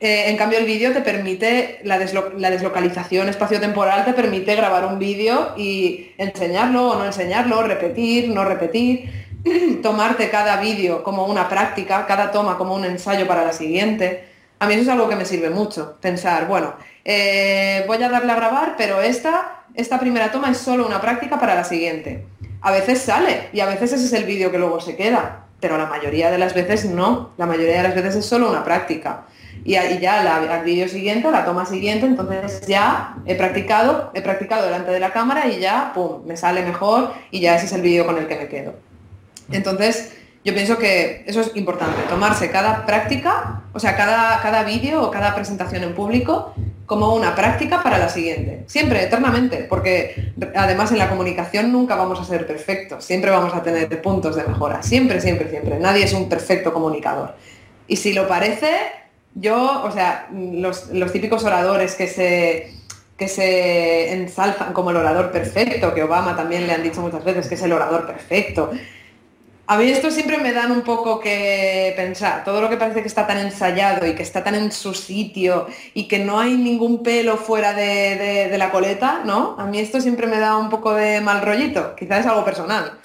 Eh, 0.00 0.30
en 0.30 0.36
cambio, 0.36 0.58
el 0.58 0.64
vídeo 0.64 0.92
te 0.92 1.00
permite, 1.00 1.80
la, 1.82 1.98
la 2.36 2.50
deslocalización 2.50 3.28
espacio-temporal 3.28 4.04
te 4.04 4.12
permite 4.12 4.54
grabar 4.54 4.84
un 4.84 4.98
vídeo 4.98 5.54
y 5.56 6.12
enseñarlo 6.18 6.90
o 6.90 6.98
no 6.98 7.04
enseñarlo, 7.04 7.62
repetir, 7.62 8.28
no 8.28 8.44
repetir. 8.44 9.28
tomarte 9.82 10.30
cada 10.30 10.60
vídeo 10.60 11.02
como 11.02 11.26
una 11.26 11.48
práctica, 11.48 12.06
cada 12.06 12.30
toma 12.30 12.58
como 12.58 12.74
un 12.74 12.84
ensayo 12.84 13.26
para 13.26 13.44
la 13.44 13.52
siguiente. 13.52 14.24
A 14.58 14.66
mí 14.66 14.74
eso 14.74 14.82
es 14.82 14.88
algo 14.88 15.08
que 15.08 15.16
me 15.16 15.24
sirve 15.24 15.50
mucho, 15.50 15.96
pensar, 16.00 16.48
bueno, 16.48 16.74
eh, 17.04 17.84
voy 17.86 18.02
a 18.02 18.08
darle 18.08 18.32
a 18.32 18.36
grabar, 18.36 18.74
pero 18.76 19.00
esta, 19.00 19.64
esta 19.74 20.00
primera 20.00 20.32
toma 20.32 20.50
es 20.50 20.58
solo 20.58 20.86
una 20.86 21.00
práctica 21.00 21.38
para 21.38 21.54
la 21.54 21.64
siguiente. 21.64 22.26
A 22.60 22.72
veces 22.72 23.00
sale 23.00 23.50
y 23.52 23.60
a 23.60 23.66
veces 23.66 23.92
ese 23.92 24.06
es 24.06 24.12
el 24.12 24.24
vídeo 24.24 24.50
que 24.50 24.58
luego 24.58 24.80
se 24.80 24.96
queda, 24.96 25.46
pero 25.60 25.78
la 25.78 25.86
mayoría 25.86 26.30
de 26.30 26.38
las 26.38 26.54
veces 26.54 26.86
no, 26.86 27.30
la 27.36 27.46
mayoría 27.46 27.76
de 27.76 27.82
las 27.84 27.94
veces 27.94 28.16
es 28.16 28.26
solo 28.26 28.50
una 28.50 28.64
práctica. 28.64 29.26
Y, 29.68 29.74
ya 29.98 30.24
la, 30.24 30.62
vídeo 30.62 30.88
siguiente, 30.88 31.30
la 31.30 31.44
toma 31.44 31.66
siguiente, 31.66 32.06
entonces 32.06 32.66
ya 32.66 33.16
he 33.26 33.34
practicado, 33.34 34.10
he 34.14 34.22
practicado 34.22 34.64
delante 34.64 34.90
de 34.90 34.98
la 34.98 35.12
cámara 35.12 35.46
y 35.46 35.60
ya, 35.60 35.92
pum, 35.94 36.24
me 36.24 36.38
sale 36.38 36.62
mejor 36.62 37.12
y 37.30 37.40
ya 37.40 37.54
ese 37.54 37.66
es 37.66 37.72
el 37.72 37.82
vídeo 37.82 38.06
con 38.06 38.16
el 38.16 38.26
que 38.26 38.36
me 38.36 38.48
quedo. 38.48 38.72
Entonces, 39.52 40.14
yo 40.42 40.54
pienso 40.54 40.78
que 40.78 41.22
eso 41.26 41.42
es 41.42 41.54
importante, 41.54 42.00
tomarse 42.08 42.50
cada 42.50 42.86
práctica, 42.86 43.60
o 43.74 43.78
sea, 43.78 43.94
cada, 43.94 44.40
cada 44.40 44.62
vídeo 44.62 45.02
o 45.02 45.10
cada 45.10 45.34
presentación 45.34 45.82
en 45.82 45.94
público 45.94 46.54
como 46.86 47.14
una 47.14 47.34
práctica 47.34 47.82
para 47.82 47.98
la 47.98 48.08
siguiente. 48.08 48.64
Siempre, 48.68 49.02
eternamente, 49.04 49.66
porque 49.68 50.32
además 50.56 50.92
en 50.92 50.98
la 50.98 51.10
comunicación 51.10 51.70
nunca 51.72 51.94
vamos 51.94 52.18
a 52.18 52.24
ser 52.24 52.46
perfectos, 52.46 53.04
siempre 53.04 53.30
vamos 53.30 53.52
a 53.52 53.62
tener 53.62 54.00
puntos 54.00 54.34
de 54.34 54.44
mejora, 54.44 54.82
siempre, 54.82 55.20
siempre, 55.20 55.50
siempre. 55.50 55.78
Nadie 55.78 56.04
es 56.04 56.14
un 56.14 56.26
perfecto 56.26 56.72
comunicador. 56.72 57.34
Y 57.86 57.96
si 57.96 58.14
lo 58.14 58.26
parece, 58.26 58.70
yo, 59.40 59.82
o 59.84 59.90
sea, 59.90 60.28
los, 60.32 60.90
típicos 61.12 61.44
oradores 61.44 61.94
que 61.94 62.06
se, 62.06 62.74
que 63.16 63.28
se 63.28 64.12
ensalzan 64.12 64.72
como 64.72 64.90
el 64.90 64.96
orador 64.96 65.30
perfecto, 65.30 65.94
que 65.94 66.02
Obama 66.02 66.36
también 66.36 66.66
le 66.66 66.72
han 66.72 66.82
dicho 66.82 67.00
muchas 67.00 67.24
veces 67.24 67.48
que 67.48 67.54
es 67.54 67.62
el 67.62 67.72
orador 67.72 68.06
perfecto, 68.06 68.70
a 69.70 69.76
mí 69.76 69.90
esto 69.90 70.10
siempre 70.10 70.38
me 70.38 70.54
dan 70.54 70.72
un 70.72 70.80
poco 70.80 71.20
que 71.20 71.92
pensar, 71.94 72.42
todo 72.42 72.62
lo 72.62 72.70
que 72.70 72.78
parece 72.78 73.02
que 73.02 73.06
está 73.06 73.26
tan 73.26 73.36
ensayado 73.36 74.06
y 74.06 74.14
que 74.14 74.22
está 74.22 74.42
tan 74.42 74.54
en 74.54 74.72
su 74.72 74.94
sitio 74.94 75.66
y 75.92 76.08
que 76.08 76.18
no 76.18 76.40
hay 76.40 76.56
ningún 76.56 77.02
pelo 77.02 77.36
fuera 77.36 77.74
de, 77.74 78.50
la 78.56 78.70
coleta, 78.70 79.20
¿no? 79.26 79.56
A 79.58 79.66
mí 79.66 79.78
esto 79.78 80.00
siempre 80.00 80.26
me 80.26 80.38
da 80.38 80.56
un 80.56 80.70
poco 80.70 80.94
de 80.94 81.20
mal 81.20 81.42
rollito, 81.42 81.94
quizás 81.96 82.20
es 82.20 82.26
algo 82.26 82.46
personal. 82.46 82.98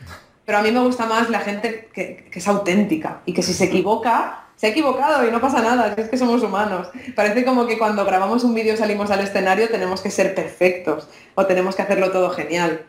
Pero 0.46 0.58
a 0.58 0.62
mí 0.62 0.72
me 0.72 0.80
gusta 0.80 1.06
más 1.06 1.30
la 1.30 1.42
gente 1.42 1.90
que, 1.94 2.30
es 2.34 2.48
auténtica 2.48 3.20
y 3.26 3.34
que 3.34 3.44
si 3.44 3.54
se 3.54 3.66
equivoca, 3.66 4.43
se 4.64 4.68
ha 4.68 4.70
equivocado 4.70 5.28
y 5.28 5.30
no 5.30 5.42
pasa 5.42 5.62
nada, 5.62 5.94
es 5.98 6.08
que 6.08 6.18
somos 6.18 6.42
humanos. 6.42 6.88
Parece 7.18 7.44
como 7.44 7.68
que 7.68 7.78
cuando 7.78 8.06
grabamos 8.06 8.46
un 8.46 8.56
vídeo 8.56 8.78
salimos 8.78 9.12
al 9.12 9.20
escenario 9.20 9.68
tenemos 9.68 10.00
que 10.00 10.10
ser 10.10 10.34
perfectos 10.34 11.10
o 11.36 11.46
tenemos 11.46 11.76
que 11.76 11.82
hacerlo 11.82 12.12
todo 12.12 12.30
genial. 12.30 12.86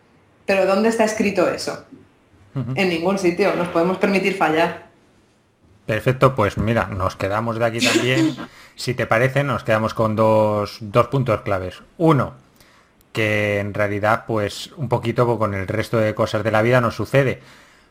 Pero 0.46 0.66
¿dónde 0.66 0.90
está 0.90 1.02
escrito 1.02 1.50
eso? 1.50 1.84
en 2.76 2.88
ningún 2.88 3.18
sitio, 3.18 3.56
nos 3.56 3.66
podemos 3.70 3.98
permitir 3.98 4.36
fallar. 4.36 4.86
Perfecto, 5.84 6.36
pues 6.36 6.58
mira, 6.58 6.86
nos 6.86 7.16
quedamos 7.16 7.58
de 7.58 7.64
aquí 7.64 7.80
también. 7.84 8.36
si 8.76 8.94
te 8.94 9.06
parece, 9.06 9.42
nos 9.42 9.64
quedamos 9.64 9.94
con 9.94 10.14
dos, 10.14 10.78
puntos 11.10 11.40
claves. 11.40 11.82
Uno, 11.98 12.34
que 13.12 13.58
en 13.58 13.74
realidad, 13.74 14.26
pues 14.28 14.70
un 14.76 14.88
poquito 14.88 15.36
con 15.40 15.54
el 15.54 15.66
resto 15.66 15.98
de 15.98 16.14
cosas 16.14 16.44
de 16.44 16.52
la 16.52 16.62
vida 16.62 16.80
nos 16.80 16.94
sucede. 16.94 17.42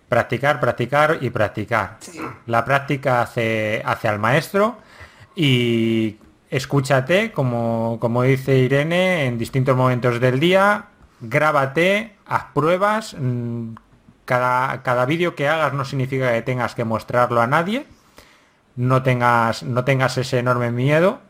Practicar, 0.09 0.59
practicar 0.59 1.17
y 1.21 1.29
practicar. 1.29 1.97
La 2.45 2.63
práctica 2.65 3.21
hace, 3.21 3.81
hace 3.85 4.07
al 4.07 4.19
maestro 4.19 4.77
y 5.35 6.17
escúchate, 6.49 7.31
como, 7.31 7.97
como 7.99 8.21
dice 8.23 8.57
Irene, 8.57 9.25
en 9.25 9.37
distintos 9.37 9.75
momentos 9.75 10.19
del 10.19 10.39
día, 10.39 10.85
grábate, 11.19 12.15
haz 12.27 12.45
pruebas, 12.53 13.15
mm, 13.19 13.73
cada, 14.25 15.05
vídeo 15.05 15.35
que 15.35 15.47
hagas 15.47 15.73
no 15.73 15.85
significa 15.85 16.31
que 16.31 16.41
tengas 16.41 16.75
que 16.75 16.85
mostrarlo 16.85 17.41
a 17.41 17.47
nadie, 17.47 17.85
no 18.75 19.03
tengas, 19.03 19.63
no 19.63 19.83
tengas 19.83 20.17
ese 20.17 20.39
enorme 20.39 20.71
miedo. 20.71 21.21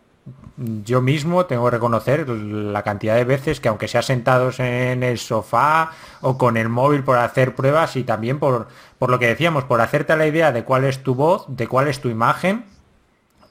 Yo 0.58 1.02
mismo 1.02 1.46
tengo 1.48 1.66
que 1.66 1.72
reconocer 1.72 2.30
la 2.30 2.84
cantidad 2.84 3.16
de 3.16 3.26
veces 3.26 3.60
que 3.60 3.68
aunque 3.68 3.88
sea 3.88 4.02
sentados 4.02 4.60
en 4.60 5.04
el 5.04 5.18
sofá 5.18 5.92
o 6.22 6.38
con 6.38 6.56
el 6.56 6.70
móvil 6.70 7.04
por 7.04 7.18
hacer 7.18 7.56
pruebas 7.56 7.96
y 7.96 8.04
también 8.04 8.40
por, 8.40 8.68
por 9.00 9.10
lo 9.10 9.20
que 9.20 9.28
decíamos, 9.28 9.66
por 9.66 9.82
hacerte 9.82 10.16
la 10.16 10.28
idea 10.28 10.52
de 10.52 10.64
cuál 10.64 10.86
es 10.86 11.04
tu 11.04 11.16
voz, 11.16 11.46
de 11.48 11.68
cuál 11.68 11.88
es 11.88 12.00
tu 12.00 12.10
imagen, 12.10 12.66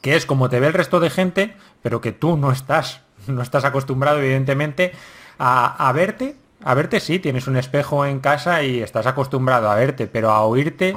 que 0.00 0.16
es 0.16 0.24
como 0.24 0.48
te 0.48 0.60
ve 0.60 0.68
el 0.68 0.72
resto 0.72 1.00
de 1.00 1.10
gente, 1.10 1.56
pero 1.82 2.00
que 2.00 2.12
tú 2.12 2.36
no 2.36 2.52
estás, 2.52 3.02
no 3.26 3.42
estás 3.42 3.64
acostumbrado 3.64 4.18
evidentemente 4.18 4.92
a, 5.38 5.88
a 5.88 5.92
verte 5.92 6.36
a 6.64 6.74
verte 6.74 7.00
sí, 7.00 7.18
tienes 7.18 7.46
un 7.46 7.56
espejo 7.56 8.06
en 8.06 8.20
casa 8.20 8.62
y 8.62 8.80
estás 8.82 9.06
acostumbrado 9.06 9.70
a 9.70 9.74
verte, 9.74 10.06
pero 10.06 10.30
a 10.30 10.42
oírte 10.42 10.94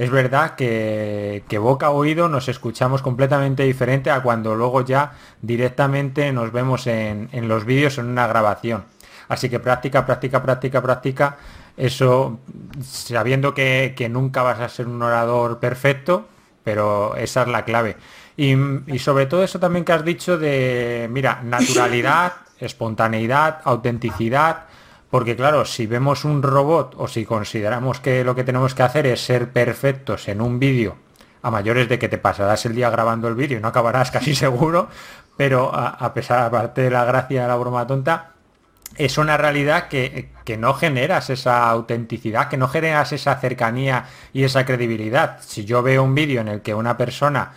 es 0.00 0.08
verdad 0.08 0.54
que, 0.54 1.44
boca 1.60 1.88
a 1.88 1.90
oído 1.90 2.26
nos 2.26 2.48
escuchamos 2.48 3.02
completamente 3.02 3.64
diferente 3.64 4.10
a 4.10 4.22
cuando 4.22 4.54
luego 4.54 4.80
ya 4.80 5.12
directamente 5.42 6.32
nos 6.32 6.52
vemos 6.52 6.86
en, 6.86 7.28
los 7.46 7.66
vídeos 7.66 7.98
en 7.98 8.06
una 8.06 8.26
grabación. 8.26 8.84
Así 9.28 9.50
que 9.50 9.60
práctica, 9.60 10.06
práctica, 10.06 10.42
práctica, 10.42 10.80
práctica. 10.80 11.36
Eso 11.76 12.40
sabiendo 12.82 13.52
que, 13.52 14.08
nunca 14.10 14.42
vas 14.42 14.60
a 14.60 14.70
ser 14.70 14.86
un 14.86 15.02
orador 15.02 15.58
perfecto, 15.58 16.26
pero 16.64 17.14
esa 17.16 17.42
es 17.42 17.48
la 17.48 17.66
clave. 17.66 17.98
Y, 18.38 18.54
y 18.86 18.98
sobre 19.00 19.26
todo 19.26 19.44
eso 19.44 19.60
también 19.60 19.84
que 19.84 19.92
has 19.92 20.02
dicho 20.02 20.38
de, 20.38 21.10
mira, 21.10 21.42
naturalidad, 21.44 22.32
espontaneidad, 22.58 23.60
autenticidad 23.64 24.69
porque 25.10 25.34
claro, 25.36 25.64
si 25.64 25.86
vemos 25.86 26.24
un 26.24 26.42
robot 26.42 26.94
o 26.96 27.08
si 27.08 27.24
consideramos 27.24 28.00
que 28.00 28.22
lo 28.24 28.34
que 28.34 28.44
tenemos 28.44 28.74
que 28.74 28.84
hacer 28.84 29.06
es 29.06 29.24
ser 29.24 29.50
perfectos 29.52 30.28
en 30.28 30.40
un 30.40 30.58
vídeo, 30.58 30.96
a 31.42 31.50
mayores 31.50 31.88
de 31.88 31.98
que 31.98 32.08
te 32.08 32.18
pasarás 32.18 32.64
el 32.66 32.74
día 32.74 32.90
grabando 32.90 33.26
el 33.26 33.34
vídeo 33.34 33.58
y 33.58 33.60
no 33.60 33.68
acabarás 33.68 34.10
casi 34.12 34.34
seguro, 34.34 34.88
pero 35.36 35.74
a, 35.74 36.14
pesar 36.14 36.40
aparte 36.40 36.82
de 36.82 36.90
la 36.90 37.04
gracia 37.04 37.42
de 37.42 37.48
la 37.48 37.56
broma 37.56 37.86
tonta, 37.86 38.32
es 38.96 39.18
una 39.18 39.36
realidad 39.36 39.88
que, 39.88 40.30
que, 40.44 40.56
no 40.56 40.74
generas 40.74 41.30
esa 41.30 41.70
autenticidad, 41.70 42.48
que 42.48 42.56
no 42.56 42.68
generas 42.68 43.12
esa 43.12 43.36
cercanía 43.36 44.06
y 44.32 44.42
esa 44.42 44.66
credibilidad. 44.66 45.38
Si 45.40 45.64
yo 45.64 45.82
veo 45.82 46.02
un 46.02 46.14
vídeo 46.14 46.40
en 46.40 46.48
el 46.48 46.60
que 46.60 46.74
una 46.74 46.96
persona 46.96 47.52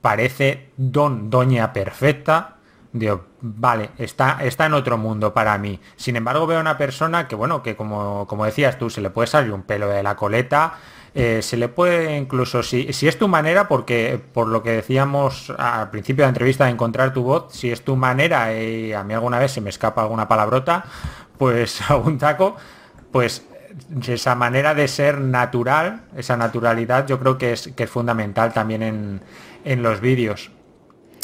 parece 0.00 0.70
don, 0.76 1.30
doña 1.30 1.72
perfecta, 1.72 2.56
digo, 2.92 3.26
vale, 3.40 3.90
está, 3.98 4.38
está 4.42 4.66
en 4.66 4.74
otro 4.74 4.98
mundo 4.98 5.32
para 5.32 5.56
mí. 5.58 5.80
Sin 5.96 6.16
embargo, 6.16 6.46
veo 6.46 6.58
a 6.58 6.60
una 6.60 6.78
persona 6.78 7.28
que, 7.28 7.36
bueno, 7.36 7.62
que 7.62 7.76
como, 7.76 8.26
como 8.26 8.44
decías 8.44 8.78
tú, 8.78 8.90
se 8.90 9.00
le 9.00 9.10
puede 9.10 9.28
salir 9.28 9.52
un 9.52 9.62
pelo 9.62 9.88
de 9.88 10.02
la 10.02 10.16
coleta, 10.16 10.74
eh, 11.14 11.40
se 11.42 11.56
le 11.56 11.68
puede 11.68 12.16
incluso, 12.16 12.62
si, 12.62 12.92
si, 12.92 13.08
es 13.08 13.18
tu 13.18 13.26
manera, 13.26 13.66
porque 13.66 14.20
por 14.32 14.46
lo 14.46 14.62
que 14.62 14.70
decíamos 14.70 15.52
al 15.58 15.90
principio 15.90 16.22
de 16.22 16.26
la 16.26 16.30
entrevista 16.30 16.64
de 16.66 16.70
encontrar 16.70 17.12
tu 17.12 17.22
voz, 17.22 17.52
si 17.52 17.70
es 17.70 17.82
tu 17.82 17.96
manera 17.96 18.52
y 18.54 18.92
a 18.92 19.02
mí 19.02 19.14
alguna 19.14 19.38
vez 19.38 19.52
se 19.52 19.60
me 19.60 19.70
escapa 19.70 20.02
alguna 20.02 20.28
palabrota, 20.28 20.84
pues 21.36 21.80
a 21.90 21.96
un 21.96 22.18
taco, 22.18 22.56
pues 23.10 23.44
esa 24.06 24.34
manera 24.34 24.74
de 24.74 24.88
ser 24.88 25.20
natural, 25.20 26.02
esa 26.16 26.36
naturalidad, 26.36 27.06
yo 27.06 27.18
creo 27.18 27.38
que 27.38 27.52
es, 27.52 27.70
que 27.74 27.84
es 27.84 27.90
fundamental 27.90 28.52
también 28.52 28.82
en, 28.82 29.20
en 29.64 29.82
los 29.82 30.00
vídeos. 30.00 30.50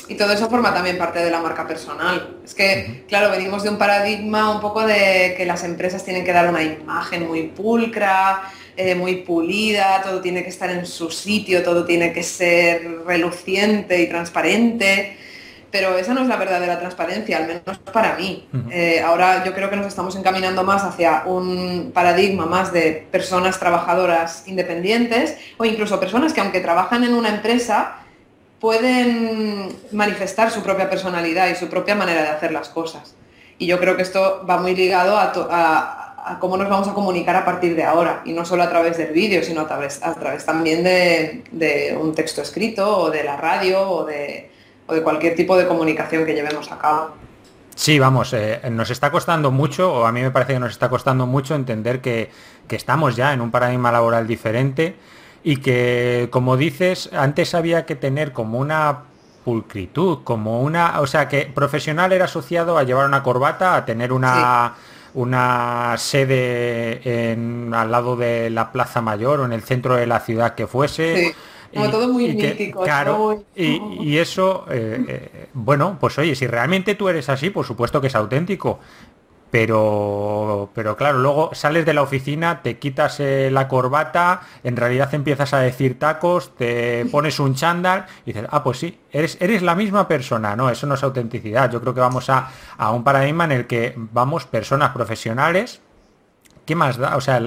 Y 0.09 0.14
todo 0.14 0.32
eso 0.32 0.49
forma 0.49 0.72
también 0.72 0.99
parte 0.99 1.18
de 1.18 1.30
la 1.30 1.40
marca 1.40 1.66
personal. 1.66 2.36
Es 2.44 2.55
que, 2.55 3.05
claro, 3.09 3.30
venimos 3.30 3.64
de 3.64 3.70
un 3.70 3.78
paradigma 3.78 4.53
un 4.55 4.61
poco 4.61 4.86
de 4.86 5.34
que 5.36 5.44
las 5.44 5.64
empresas 5.64 6.05
tienen 6.05 6.24
que 6.24 6.32
dar 6.32 6.49
una 6.49 6.62
imagen 6.62 7.26
muy 7.26 7.49
pulcra, 7.49 8.42
eh, 8.76 8.94
muy 8.94 9.16
pulida, 9.16 10.03
todo 10.03 10.20
tiene 10.20 10.44
que 10.44 10.51
estar 10.51 10.70
en 10.70 10.86
su 10.86 11.11
sitio, 11.11 11.62
todo 11.64 11.84
tiene 11.84 12.12
que 12.12 12.22
ser 12.22 13.05
reluciente 13.05 14.01
y 14.01 14.09
transparente. 14.09 15.16
pero 15.68 15.99
esa 15.99 16.14
no 16.14 16.22
es 16.22 16.28
la 16.28 16.36
verdadera 16.36 16.78
transparencia, 16.78 17.36
al 17.36 17.49
menos 17.49 17.78
para 17.92 18.16
mí. 18.16 18.49
Eh, 18.70 19.03
ahora 19.05 19.44
yo 19.44 19.53
creo 19.53 19.68
que 19.68 19.76
nos 19.76 19.86
estamos 19.88 20.16
encaminando 20.16 20.62
más 20.62 20.82
hacia 20.84 21.24
un 21.26 21.90
paradigma 21.92 22.47
más 22.47 22.72
de 22.72 23.07
personas 23.11 23.59
trabajadoras 23.59 24.44
independientes 24.47 25.36
o 25.59 25.66
incluso 25.66 26.01
personas 26.01 26.32
que 26.32 26.40
aunque 26.40 26.61
trabajan 26.61 27.05
en 27.05 27.12
una 27.12 27.28
empresa 27.28 28.05
pueden 28.61 29.68
manifestar 29.92 30.50
su 30.50 30.62
propia 30.62 30.88
personalidad 30.88 31.48
y 31.48 31.54
su 31.54 31.68
propia 31.68 31.94
manera 31.94 32.22
de 32.22 32.28
hacer 32.28 32.52
las 32.52 32.68
cosas. 32.68 33.14
Y 33.59 33.66
yo 33.66 33.78
creo 33.78 33.96
que 33.96 34.02
esto 34.02 34.44
va 34.48 34.59
muy 34.59 34.74
ligado 34.74 35.16
a, 35.16 36.36
cómo 36.40 36.57
nos 36.57 36.68
vamos 36.68 36.88
a 36.88 36.94
comunicar 36.94 37.36
a 37.36 37.44
partir 37.44 37.76
de 37.76 37.84
ahora, 37.84 38.22
y 38.24 38.32
no 38.32 38.44
solo 38.44 38.64
a 38.64 38.68
través 38.68 38.96
del 38.98 39.12
vídeo, 39.12 39.42
sino 39.42 39.62
a 39.62 39.68
través, 39.68 40.02
a 40.02 40.14
través 40.14 40.44
también 40.44 40.82
de, 40.82 41.96
un 42.00 42.14
texto 42.14 42.42
escrito 42.42 42.98
o 42.98 43.11
de 43.11 43.22
la 43.22 43.36
radio 43.36 43.88
o 43.88 44.04
de, 44.04 44.50
cualquier 45.02 45.34
tipo 45.34 45.57
de 45.57 45.66
comunicación 45.66 46.24
que 46.24 46.34
llevemos 46.34 46.70
a 46.72 46.78
cabo. 46.78 47.11
Sí, 47.74 47.98
vamos, 47.98 48.32
eh, 48.32 48.61
nos 48.70 48.90
está 48.90 49.11
costando 49.11 49.50
mucho, 49.50 49.92
o 49.92 50.07
a 50.07 50.12
mí 50.12 50.22
me 50.22 50.30
parece 50.30 50.54
que 50.54 50.61
nos 50.61 50.72
está 50.72 50.88
costando 50.88 51.26
mucho 51.26 51.54
entender 51.54 52.00
que, 52.00 52.30
que 52.66 52.76
estamos 52.76 53.16
ya 53.16 53.32
en 53.32 53.40
un 53.40 53.50
paradigma 53.50 53.92
laboral 53.92 54.26
diferente 54.26 54.96
y 55.47 55.59
que, 55.59 56.26
como 56.32 56.57
dices, 56.57 57.09
antes 57.12 57.55
había 57.55 57.86
que 57.86 57.94
tener 57.94 58.32
como 58.32 58.59
una 58.59 59.05
pulcritud, 59.44 60.24
como 60.24 60.61
una, 60.61 61.01
o 61.01 61.07
sea, 61.07 61.28
que 61.28 61.47
profesional 61.47 62.12
era 62.12 62.24
asociado 62.24 62.76
a 62.76 62.82
llevar 62.82 63.07
una 63.07 63.22
corbata, 63.22 63.76
a 63.76 63.84
tener 63.84 64.12
una 64.12 64.74
una 65.14 65.94
sede 65.99 67.30
en, 67.30 67.72
al 67.72 67.92
lado 67.92 68.16
de 68.16 68.51
la 68.51 68.72
Plaza 68.72 69.01
Mayor 69.01 69.38
o 69.38 69.44
en 69.44 69.53
el 69.53 69.62
centro 69.62 69.94
de 69.94 70.09
la 70.09 70.18
ciudad 70.18 70.57
que 70.57 70.66
fuese. 70.66 71.36
Como 71.72 71.90
todo 71.90 72.09
muy 72.09 72.34
mítico. 72.34 72.82
claro, 72.82 73.44
y, 73.55 74.18
eso, 74.18 74.66
eh, 74.68 75.05
eh, 75.09 75.49
bueno, 75.55 75.97
pues 76.01 76.18
oye, 76.18 76.34
si 76.34 76.47
realmente 76.47 76.97
tú 76.97 77.09
eres 77.09 77.28
así, 77.28 77.51
por 77.51 77.64
supuesto 77.64 78.01
que 78.01 78.09
es 78.09 78.14
auténtico, 78.14 78.80
pero, 79.57 80.68
pero 80.74 80.98
claro, 80.98 81.16
luego 81.16 81.54
sales 81.54 81.86
de 81.86 81.94
la 81.94 82.02
oficina, 82.02 82.61
te 82.61 82.78
quitas 82.78 83.20
eh, 83.20 83.48
la 83.50 83.68
corbata, 83.68 84.42
en 84.62 84.76
realidad 84.76 85.14
empiezas 85.14 85.54
a 85.54 85.61
decir 85.61 85.98
tacos, 85.98 86.54
te 86.57 87.07
pones 87.11 87.40
un 87.40 87.54
chándal 87.54 88.04
y 88.26 88.34
dices, 88.34 88.46
ah, 88.52 88.62
pues 88.62 88.80
sí, 88.80 89.00
eres, 89.11 89.38
eres 89.40 89.62
la 89.62 89.74
misma 89.74 90.07
persona. 90.07 90.54
No, 90.57 90.68
eso 90.68 90.86
no 90.86 90.92
es 90.92 91.02
autenticidad. 91.02 91.70
Yo 91.70 91.80
creo 91.80 91.94
que 91.94 92.00
vamos 92.00 92.28
a, 92.28 92.50
un 92.92 93.02
paradigma 93.02 93.44
en 93.44 93.52
el 93.52 93.66
que 93.66 93.94
vamos 93.96 94.44
personas 94.44 94.90
profesionales. 94.90 95.80
¿Qué 96.66 96.74
más 96.74 96.98
da? 96.98 97.16
O 97.16 97.22
sea, 97.22 97.40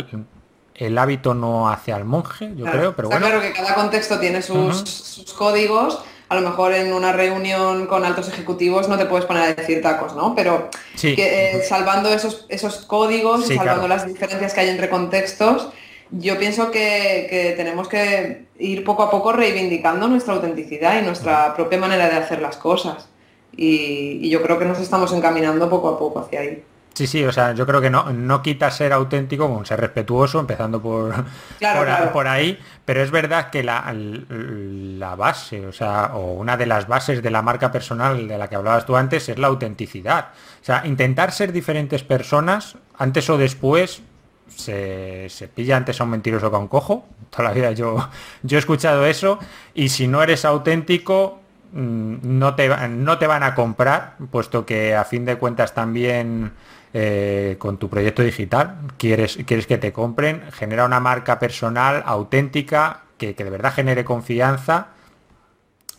el, 0.74 0.97
hábito 0.97 1.36
no 1.36 1.70
hace 1.70 1.93
al 1.93 2.05
monje, 2.05 2.51
yo 2.55 2.66
creo, 2.66 2.95
pero 2.95 3.10
bueno. 3.10 3.24
Claro 3.24 3.39
que 3.39 3.53
cada 3.53 3.76
contexto 3.76 4.20
tiene 4.20 4.41
sus 4.41 5.32
códigos 5.38 6.03
a 6.30 6.36
lo 6.36 6.42
mejor 6.42 6.74
en 6.74 6.94
una 6.94 7.12
reunión 7.12 7.88
con 7.88 8.06
altos 8.06 8.28
ejecutivos 8.30 8.88
no 8.88 8.98
te 8.98 9.06
puedes 9.06 9.26
poner 9.26 9.44
a 9.44 9.54
decir 9.54 9.82
tacos, 9.82 10.16
¿no? 10.16 10.36
Pero 10.36 10.70
eh, 11.02 11.64
salvando 11.68 12.10
esos, 12.10 12.46
esos 12.50 12.78
códigos 12.86 13.50
y 13.50 13.56
salvando 13.56 13.88
las 13.88 14.06
diferencias 14.06 14.54
que 14.54 14.62
hay 14.62 14.70
entre 14.70 14.90
contextos, 14.90 15.70
yo 16.12 16.38
pienso 16.38 16.70
que, 16.70 17.54
tenemos 17.58 17.88
que 17.88 18.46
ir 18.60 18.84
poco 18.84 19.04
a 19.04 19.10
poco 19.10 19.34
reivindicando 19.34 20.08
nuestra 20.08 20.36
autenticidad 20.36 21.02
y 21.02 21.06
nuestra 21.06 21.56
propia 21.56 21.80
manera 21.80 22.08
de 22.10 22.18
hacer 22.18 22.42
las 22.42 22.58
cosas. 22.58 23.10
y 23.56 24.30
yo 24.30 24.42
creo 24.44 24.60
que 24.60 24.66
nos 24.66 24.80
estamos 24.80 25.12
encaminando 25.12 25.70
poco 25.70 25.90
a 25.90 26.00
poco 26.00 26.20
hacia 26.20 26.42
ahí. 26.42 26.64
Sí, 27.00 27.08
sí, 27.08 27.24
o 27.24 27.32
sea, 27.32 27.54
yo 27.54 27.66
creo 27.66 27.80
que 27.80 27.89
no, 27.89 28.12
no 28.12 28.41
quita 28.41 28.70
ser 28.70 28.91
auténtico 28.91 29.47
con 29.47 29.66
ser 29.66 29.80
respetuoso, 29.80 30.38
empezando 30.38 30.82
por, 30.82 31.14
por, 32.12 32.28
ahí, 32.28 32.60
pero 32.84 33.02
es 33.02 33.10
verdad 33.10 33.50
que 33.50 33.64
la, 33.64 33.95
la, 33.95 35.16
base, 35.16 35.66
o 35.66 35.72
sea, 35.72 36.12
o 36.16 36.34
una 36.34 36.58
de 36.58 36.66
las 36.66 36.89
bases 36.89 37.24
de 37.24 37.32
la 37.32 37.41
marca 37.41 37.72
personal 37.72 38.28
de 38.28 38.38
la 38.38 38.50
que 38.50 38.58
hablabas 38.58 38.86
tú 38.86 38.97
antes 38.97 39.30
es 39.30 39.38
la 39.38 39.47
autenticidad. 39.47 40.32
O 40.62 40.66
sea, 40.66 40.86
intentar 40.86 41.32
ser 41.32 41.54
diferentes 41.54 42.04
personas, 42.04 42.76
antes 42.97 43.30
o 43.30 43.38
después, 43.38 44.02
se, 44.50 45.30
se 45.30 45.47
pilla 45.47 45.78
antes 45.78 46.02
a 46.02 46.04
un 46.04 46.10
mentiroso 46.10 46.50
que 46.50 46.58
a 46.58 46.60
un 46.60 46.68
cojo. 46.68 47.06
Toda 47.30 47.45
la 47.45 47.54
vida 47.54 47.72
yo, 47.72 48.10
yo 48.43 48.58
he 48.58 48.60
escuchado 48.60 49.06
eso, 49.06 49.39
y 49.74 49.88
si 49.88 50.10
no 50.10 50.22
eres 50.22 50.43
auténtico, 50.43 51.39
mm, 51.72 52.16
no 52.24 52.56
te, 52.56 52.68
no 52.89 53.18
te 53.18 53.26
van 53.26 53.43
a 53.43 53.56
comprar, 53.56 54.18
puesto 54.32 54.66
que 54.66 54.95
a 54.95 55.06
fin 55.06 55.24
de 55.24 55.38
cuentas 55.38 55.74
también 55.74 56.52
eh, 56.92 57.58
con 57.60 57.78
tu 57.78 57.88
proyecto 57.88 58.24
digital, 58.24 58.78
quieres, 58.98 59.38
quieres 59.46 59.68
que 59.68 59.78
te 59.78 59.94
compren, 59.94 60.42
genera 60.52 60.86
una 60.86 61.00
marca 61.00 61.38
personal 61.38 62.02
auténtica 62.04 63.02
que, 63.20 63.36
de 63.36 63.50
verdad 63.50 63.72
genere 63.74 64.04
confianza, 64.04 64.88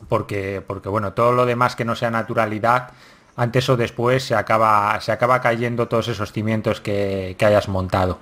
porque, 0.08 0.60
porque 0.66 0.88
bueno, 0.88 1.12
todo 1.12 1.30
lo 1.30 1.46
demás 1.46 1.76
que 1.76 1.84
no 1.84 1.94
sea 1.94 2.10
naturalidad, 2.10 2.88
antes 3.36 3.68
o 3.68 3.76
después 3.76 4.24
se 4.24 4.34
acaba, 4.34 5.00
se 5.00 5.12
acaba 5.12 5.40
cayendo 5.40 5.86
todos 5.86 6.08
esos 6.08 6.32
cimientos 6.32 6.80
que, 6.80 7.36
hayas 7.40 7.68
montado. 7.68 8.18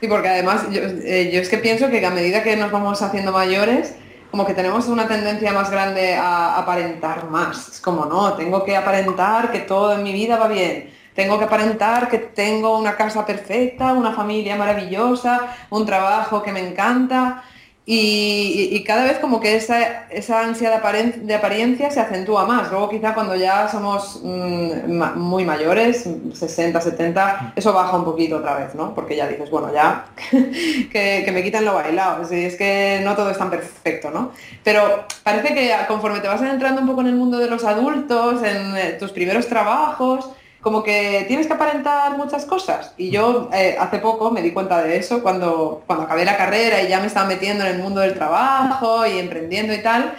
Sí, 0.00 0.08
porque 0.08 0.28
además 0.28 0.64
eh, 0.72 1.30
yo, 1.32 1.40
es 1.40 1.48
que 1.48 1.58
pienso 1.58 1.88
que 1.88 2.04
a 2.04 2.10
medida 2.10 2.42
que 2.42 2.56
nos 2.56 2.72
vamos 2.72 3.00
haciendo 3.00 3.30
mayores, 3.30 3.94
como 4.32 4.44
que 4.44 4.54
tenemos 4.54 4.88
una 4.88 5.06
tendencia 5.06 5.52
más 5.52 5.70
grande 5.70 6.14
a 6.14 6.58
aparentar 6.58 7.30
más. 7.30 7.68
Es 7.68 7.80
como, 7.80 8.06
no, 8.06 8.34
tengo 8.34 8.64
que 8.64 8.76
aparentar 8.76 9.52
que 9.52 9.60
todo 9.60 9.94
en 9.94 10.02
mi 10.02 10.12
vida 10.12 10.36
va 10.36 10.48
bien 10.48 10.96
tengo 11.16 11.38
que 11.38 11.46
aparentar 11.46 12.08
que 12.08 12.18
tengo 12.18 12.78
una 12.78 12.94
casa 12.94 13.24
perfecta, 13.24 13.94
una 13.94 14.12
familia 14.12 14.54
maravillosa, 14.54 15.56
un 15.70 15.86
trabajo 15.86 16.42
que 16.42 16.52
me 16.52 16.60
encanta. 16.60 17.42
Y, 17.88 18.82
cada 18.84 19.04
vez 19.04 19.18
como 19.20 19.38
que 19.38 19.54
esa, 19.54 20.08
esa 20.10 20.40
ansia 20.40 20.70
de, 20.70 21.34
apariencia 21.34 21.88
se 21.88 22.00
acentúa 22.00 22.44
más. 22.44 22.68
Luego 22.70 22.90
quizá 22.90 23.14
cuando 23.14 23.36
ya 23.36 23.68
somos 23.68 24.20
mm, 24.24 25.16
muy 25.16 25.44
mayores, 25.44 26.04
60, 26.34 26.80
70, 26.80 27.52
eso 27.54 27.72
baja 27.72 27.96
un 27.96 28.04
poquito 28.04 28.38
otra 28.38 28.56
vez, 28.56 28.74
¿no? 28.74 28.92
Porque 28.92 29.14
ya 29.14 29.28
dices, 29.28 29.50
bueno, 29.50 29.72
ya 29.72 30.06
que, 30.30 31.30
me 31.32 31.44
quitan 31.44 31.64
lo 31.64 31.74
bailado. 31.74 32.24
Si 32.26 32.44
es 32.44 32.56
que 32.56 33.00
no 33.04 33.14
todo 33.14 33.30
es 33.30 33.38
tan 33.38 33.50
perfecto, 33.50 34.10
¿no? 34.10 34.32
Pero 34.64 35.06
parece 35.22 35.54
que 35.54 35.72
conforme 35.86 36.18
te 36.18 36.26
vas 36.26 36.42
entrando 36.42 36.80
un 36.80 36.88
poco 36.88 37.02
en 37.02 37.06
el 37.06 37.14
mundo 37.14 37.38
de 37.38 37.48
los 37.48 37.62
adultos, 37.62 38.42
en 38.42 38.76
eh, 38.76 38.96
tus 38.98 39.12
primeros 39.12 39.46
trabajos, 39.46 40.30
como 40.66 40.82
que 40.82 41.24
tienes 41.28 41.46
que 41.46 41.52
aparentar 41.52 42.16
muchas 42.16 42.44
cosas. 42.44 42.92
Y 42.96 43.10
yo 43.10 43.48
eh, 43.52 43.76
hace 43.78 44.00
poco 44.00 44.32
me 44.32 44.42
di 44.42 44.50
cuenta 44.50 44.82
de 44.82 44.96
eso 44.96 45.22
cuando, 45.22 45.84
cuando 45.86 46.06
acabé 46.06 46.24
la 46.24 46.36
carrera 46.36 46.82
y 46.82 46.88
ya 46.88 46.98
me 46.98 47.06
estaba 47.06 47.28
metiendo 47.28 47.64
en 47.64 47.76
el 47.76 47.78
mundo 47.80 48.00
del 48.00 48.14
trabajo 48.14 49.06
y 49.06 49.16
emprendiendo 49.20 49.72
y 49.72 49.78
tal. 49.78 50.14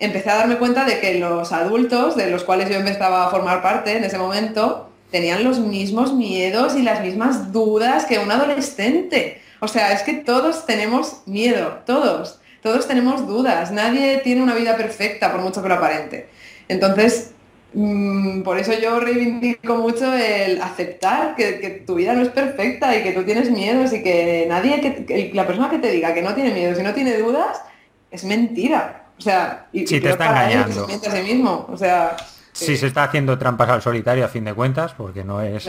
Empecé 0.00 0.30
a 0.30 0.34
darme 0.34 0.56
cuenta 0.56 0.84
de 0.84 0.98
que 0.98 1.20
los 1.20 1.52
adultos, 1.52 2.16
de 2.16 2.28
los 2.28 2.42
cuales 2.42 2.68
yo 2.70 2.74
empezaba 2.74 3.24
a 3.24 3.30
formar 3.30 3.62
parte 3.62 3.96
en 3.96 4.02
ese 4.02 4.18
momento, 4.18 4.90
tenían 5.12 5.44
los 5.44 5.60
mismos 5.60 6.12
miedos 6.12 6.74
y 6.74 6.82
las 6.82 7.00
mismas 7.00 7.52
dudas 7.52 8.04
que 8.04 8.18
un 8.18 8.32
adolescente. 8.32 9.42
O 9.60 9.68
sea, 9.68 9.92
es 9.92 10.02
que 10.02 10.14
todos 10.14 10.66
tenemos 10.66 11.22
miedo, 11.24 11.82
todos. 11.86 12.40
Todos 12.64 12.88
tenemos 12.88 13.28
dudas. 13.28 13.70
Nadie 13.70 14.18
tiene 14.24 14.42
una 14.42 14.56
vida 14.56 14.76
perfecta, 14.76 15.30
por 15.30 15.40
mucho 15.40 15.62
que 15.62 15.68
lo 15.68 15.74
aparente. 15.74 16.28
Entonces, 16.66 17.33
por 18.44 18.58
eso 18.58 18.72
yo 18.80 19.00
reivindico 19.00 19.76
mucho 19.76 20.12
el 20.14 20.62
aceptar 20.62 21.34
que, 21.34 21.82
tu 21.84 21.96
vida 21.96 22.12
no 22.14 22.22
es 22.22 22.28
perfecta 22.28 22.96
y 22.96 23.02
que 23.02 23.12
tú 23.12 23.24
tienes 23.24 23.50
miedos 23.50 23.92
y 23.92 24.02
que 24.02 24.46
nadie, 24.48 24.80
que, 24.80 25.30
la 25.34 25.46
persona 25.46 25.70
que 25.70 25.78
te 25.78 25.90
diga 25.90 26.14
que 26.14 26.22
no 26.22 26.34
tiene 26.34 26.52
miedos 26.52 26.78
y 26.78 26.82
no 26.82 26.94
tiene 26.94 27.18
dudas, 27.18 27.60
es 28.12 28.24
mentira. 28.24 29.06
O 29.18 29.20
sea, 29.20 29.66
y, 29.72 29.84
te 29.84 29.96
está 29.96 30.26
engañando. 30.26 30.86
mismo. 31.24 31.66
O 31.68 31.76
sea, 31.76 32.16
sí, 32.52 32.76
se 32.76 32.86
está 32.86 33.04
haciendo 33.04 33.38
trampas 33.38 33.68
al 33.68 33.82
solitario 33.82 34.24
a 34.24 34.28
fin 34.28 34.44
de 34.44 34.54
cuentas, 34.54 34.94
porque 34.94 35.24
no 35.24 35.42
es, 35.42 35.68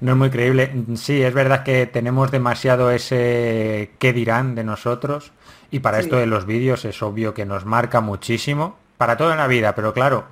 no 0.00 0.12
es 0.12 0.18
muy 0.18 0.30
creíble. 0.30 0.72
Sí, 0.96 1.22
es 1.22 1.34
verdad 1.34 1.62
que 1.62 1.86
tenemos 1.86 2.32
demasiado 2.32 2.90
ese 2.90 3.90
qué 4.00 4.12
dirán 4.12 4.56
de 4.56 4.64
nosotros. 4.64 5.32
Y 5.70 5.80
para 5.80 6.00
esto 6.00 6.16
de 6.16 6.26
los 6.26 6.46
vídeos 6.46 6.84
es 6.84 7.02
obvio 7.02 7.34
que 7.34 7.44
nos 7.44 7.64
marca 7.64 8.00
muchísimo. 8.00 8.76
Para 8.96 9.16
toda 9.16 9.34
la 9.34 9.48
vida, 9.48 9.74
pero 9.74 9.92
claro, 9.92 10.24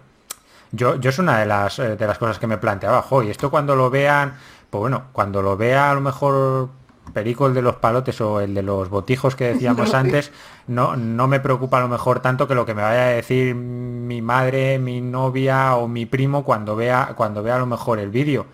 yo, 0.73 0.97
yo 0.97 1.11
es 1.11 1.19
una 1.19 1.39
de 1.39 1.47
las, 1.47 1.79
eh, 1.79 1.97
de 1.97 2.07
las 2.07 2.19
cosas 2.19 2.39
que 2.39 2.47
me 2.47 2.59
planteaba, 2.59 3.05
y 3.25 3.31
esto 3.31 3.51
cuando 3.51 3.77
lo 3.77 3.91
vean, 3.91 4.35
pues 4.71 4.81
bueno, 4.81 5.05
cuando 5.13 5.43
lo 5.43 5.57
vea 5.57 5.91
a 5.91 5.95
lo 5.95 6.01
mejor 6.01 6.71
Perico 7.13 7.47
el 7.47 7.55
de 7.55 7.63
los 7.63 7.77
palotes 7.77 8.21
o 8.21 8.41
el 8.41 8.55
de 8.55 8.63
los 8.63 8.89
botijos 8.89 9.37
que 9.37 9.53
decíamos 9.53 9.93
antes, 9.95 10.33
no, 10.67 10.97
no 10.97 11.29
me 11.29 11.41
preocupa 11.41 11.79
a 11.79 11.81
lo 11.81 11.89
mejor 11.89 12.21
tanto 12.21 12.49
que 12.49 12.55
lo 12.55 12.65
que 12.65 12.75
me 12.75 12.83
vaya 12.83 13.05
a 13.05 13.09
decir 13.09 13.55
mi 13.55 14.23
madre, 14.23 14.79
mi 14.79 15.01
novia 15.01 15.77
o 15.77 15.89
mi 15.89 16.07
primo 16.07 16.45
cuando 16.45 16.75
vea, 16.77 17.13
cuando 17.17 17.43
vea 17.43 17.57
a 17.57 17.59
lo 17.59 17.67
mejor 17.67 17.99
el 17.99 18.11
vídeo. 18.11 18.47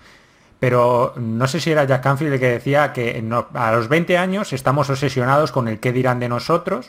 Pero 0.58 1.12
no 1.16 1.46
sé 1.46 1.60
si 1.60 1.70
era 1.70 1.84
Jack 1.84 2.02
Canfield 2.02 2.32
el 2.32 2.40
que 2.40 2.48
decía 2.48 2.92
que 2.92 3.22
a 3.54 3.72
los 3.72 3.88
20 3.88 4.18
años 4.18 4.52
estamos 4.52 4.90
obsesionados 4.90 5.52
con 5.52 5.68
el 5.68 5.78
qué 5.78 5.92
dirán 5.92 6.18
de 6.18 6.28
nosotros 6.28 6.88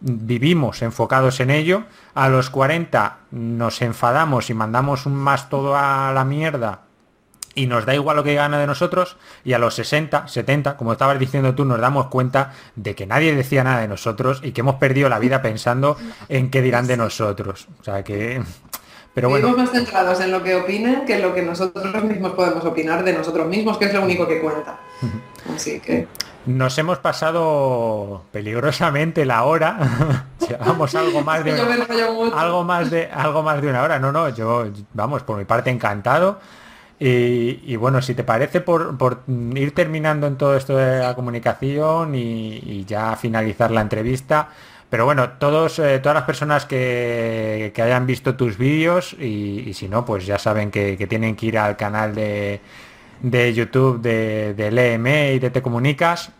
vivimos 0.00 0.82
enfocados 0.82 1.40
en 1.40 1.50
ello, 1.50 1.84
a 2.14 2.28
los 2.28 2.50
40 2.50 3.18
nos 3.30 3.82
enfadamos 3.82 4.50
y 4.50 4.54
mandamos 4.54 5.06
un 5.06 5.14
más 5.14 5.48
todo 5.48 5.76
a 5.76 6.12
la 6.12 6.24
mierda 6.24 6.86
y 7.56 7.66
nos 7.66 7.86
da 7.86 7.94
igual 7.94 8.16
lo 8.16 8.22
que 8.22 8.34
gana 8.34 8.58
de 8.58 8.66
nosotros 8.66 9.16
y 9.42 9.54
a 9.54 9.58
los 9.58 9.74
60, 9.74 10.28
70, 10.28 10.76
como 10.76 10.92
estabas 10.92 11.18
diciendo 11.18 11.54
tú, 11.54 11.64
nos 11.64 11.80
damos 11.80 12.06
cuenta 12.06 12.52
de 12.76 12.94
que 12.94 13.06
nadie 13.06 13.34
decía 13.34 13.64
nada 13.64 13.80
de 13.80 13.88
nosotros 13.88 14.40
y 14.44 14.52
que 14.52 14.60
hemos 14.60 14.76
perdido 14.76 15.08
la 15.08 15.18
vida 15.18 15.42
pensando 15.42 15.96
en 16.28 16.50
qué 16.50 16.62
dirán 16.62 16.86
de 16.86 16.98
nosotros. 16.98 17.66
O 17.80 17.84
sea 17.84 18.04
que 18.04 18.42
Pero 19.14 19.30
bueno. 19.30 19.56
más 19.56 19.70
centrados 19.70 20.20
en 20.20 20.30
lo 20.30 20.42
que 20.42 20.54
opinen 20.54 21.06
que 21.06 21.14
en 21.14 21.22
lo 21.22 21.34
que 21.34 21.42
nosotros 21.42 22.04
mismos 22.04 22.32
podemos 22.32 22.64
opinar 22.64 23.02
de 23.02 23.14
nosotros 23.14 23.48
mismos, 23.48 23.78
que 23.78 23.86
es 23.86 23.94
lo 23.94 24.02
único 24.02 24.28
que 24.28 24.40
cuenta. 24.40 24.78
Así 25.54 25.80
que. 25.80 26.06
Nos 26.46 26.78
hemos 26.78 26.98
pasado 26.98 28.22
peligrosamente 28.30 29.24
la 29.24 29.44
hora. 29.44 30.26
Llevamos 30.48 30.94
algo 30.94 31.22
más 31.22 31.44
de 31.44 31.52
algo 32.36 32.62
más 32.62 32.90
de 32.90 33.06
algo 33.06 33.42
más 33.42 33.60
de 33.60 33.68
una 33.68 33.82
hora. 33.82 33.98
No, 33.98 34.12
no, 34.12 34.28
yo 34.28 34.66
vamos 34.94 35.22
por 35.22 35.38
mi 35.38 35.44
parte 35.44 35.70
encantado. 35.70 36.38
Y, 36.98 37.76
bueno, 37.76 38.00
si 38.00 38.14
te 38.14 38.24
parece 38.24 38.62
por, 38.62 38.96
ir 39.54 39.74
terminando 39.74 40.26
en 40.26 40.36
todo 40.36 40.56
esto 40.56 40.78
de 40.78 41.00
la 41.00 41.14
comunicación 41.14 42.14
y 42.14 42.86
ya 42.86 43.16
finalizar 43.16 43.70
la 43.70 43.82
entrevista, 43.82 44.48
pero 44.88 45.04
bueno, 45.04 45.30
todos, 45.30 45.78
eh, 45.80 45.98
todas 45.98 46.14
las 46.14 46.24
personas 46.24 46.64
que, 46.64 47.72
hayan 47.76 48.06
visto 48.06 48.36
tus 48.36 48.56
vídeos 48.56 49.14
y, 49.14 49.72
si 49.74 49.88
no, 49.88 50.04
pues 50.04 50.26
ya 50.26 50.38
saben 50.38 50.70
que, 50.70 50.96
tienen 51.08 51.34
que 51.34 51.46
ir 51.46 51.58
al 51.58 51.76
canal 51.76 52.14
de, 52.14 52.60
YouTube 53.22 54.00
de, 54.00 54.54
de 54.54 54.70
LM 54.70 55.34
y 55.34 55.38
de 55.38 55.50
Te 55.50 55.62
Comunicas. 55.62 56.30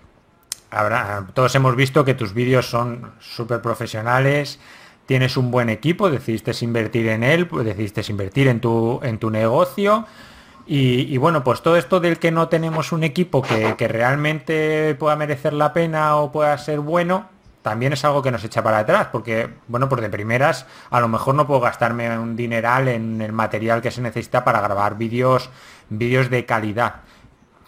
todos 1.35 1.55
hemos 1.55 1.77
visto 1.77 2.05
que 2.05 2.15
tus 2.15 2.35
vídeos 2.35 2.69
son 2.69 3.13
súper 3.21 3.61
profesionales, 3.61 4.59
tienes 5.07 5.37
un 5.37 5.51
buen 5.51 5.69
equipo, 5.69 6.11
decidiste 6.11 6.53
invertir 6.65 7.09
en 7.09 7.23
él, 7.23 7.49
decidiste 7.65 8.03
invertir 8.09 8.49
en 8.49 8.61
tu, 8.61 9.01
en 9.03 9.19
tu 9.19 9.31
negocio. 9.31 10.07
Y, 10.69 11.17
bueno, 11.19 11.45
pues 11.45 11.63
todo 11.63 11.77
esto 11.77 12.01
del 12.01 12.19
que 12.19 12.33
no 12.33 12.49
tenemos 12.49 12.91
un 12.91 13.05
equipo 13.05 13.41
que, 13.41 13.77
que 13.79 13.87
realmente 13.87 14.97
pueda 14.99 15.15
merecer 15.15 15.53
la 15.53 15.73
pena 15.73 16.17
o 16.17 16.33
pueda 16.33 16.59
ser 16.59 16.81
bueno, 16.81 17.29
también 17.67 17.93
es 17.93 18.05
algo 18.05 18.23
que 18.23 18.31
nos 18.31 18.45
echa 18.45 18.63
para 18.63 18.79
atrás, 18.79 19.09
porque, 19.11 19.49
bueno, 19.67 19.89
por 19.89 20.01
de 20.01 20.09
primeras, 20.09 20.67
a 20.89 21.01
lo 21.01 21.09
mejor 21.09 21.35
no 21.35 21.49
puedo 21.49 21.59
gastarme 21.59 22.17
un 22.17 22.37
dineral 22.37 22.87
en 22.87 23.21
el 23.21 23.33
material 23.33 23.83
que 23.83 23.91
se 23.91 24.01
necesita 24.01 24.45
para 24.45 24.61
grabar 24.61 24.97
vídeos, 24.97 25.51
vídeos 25.89 26.31
de 26.31 26.45
calidad. 26.45 26.97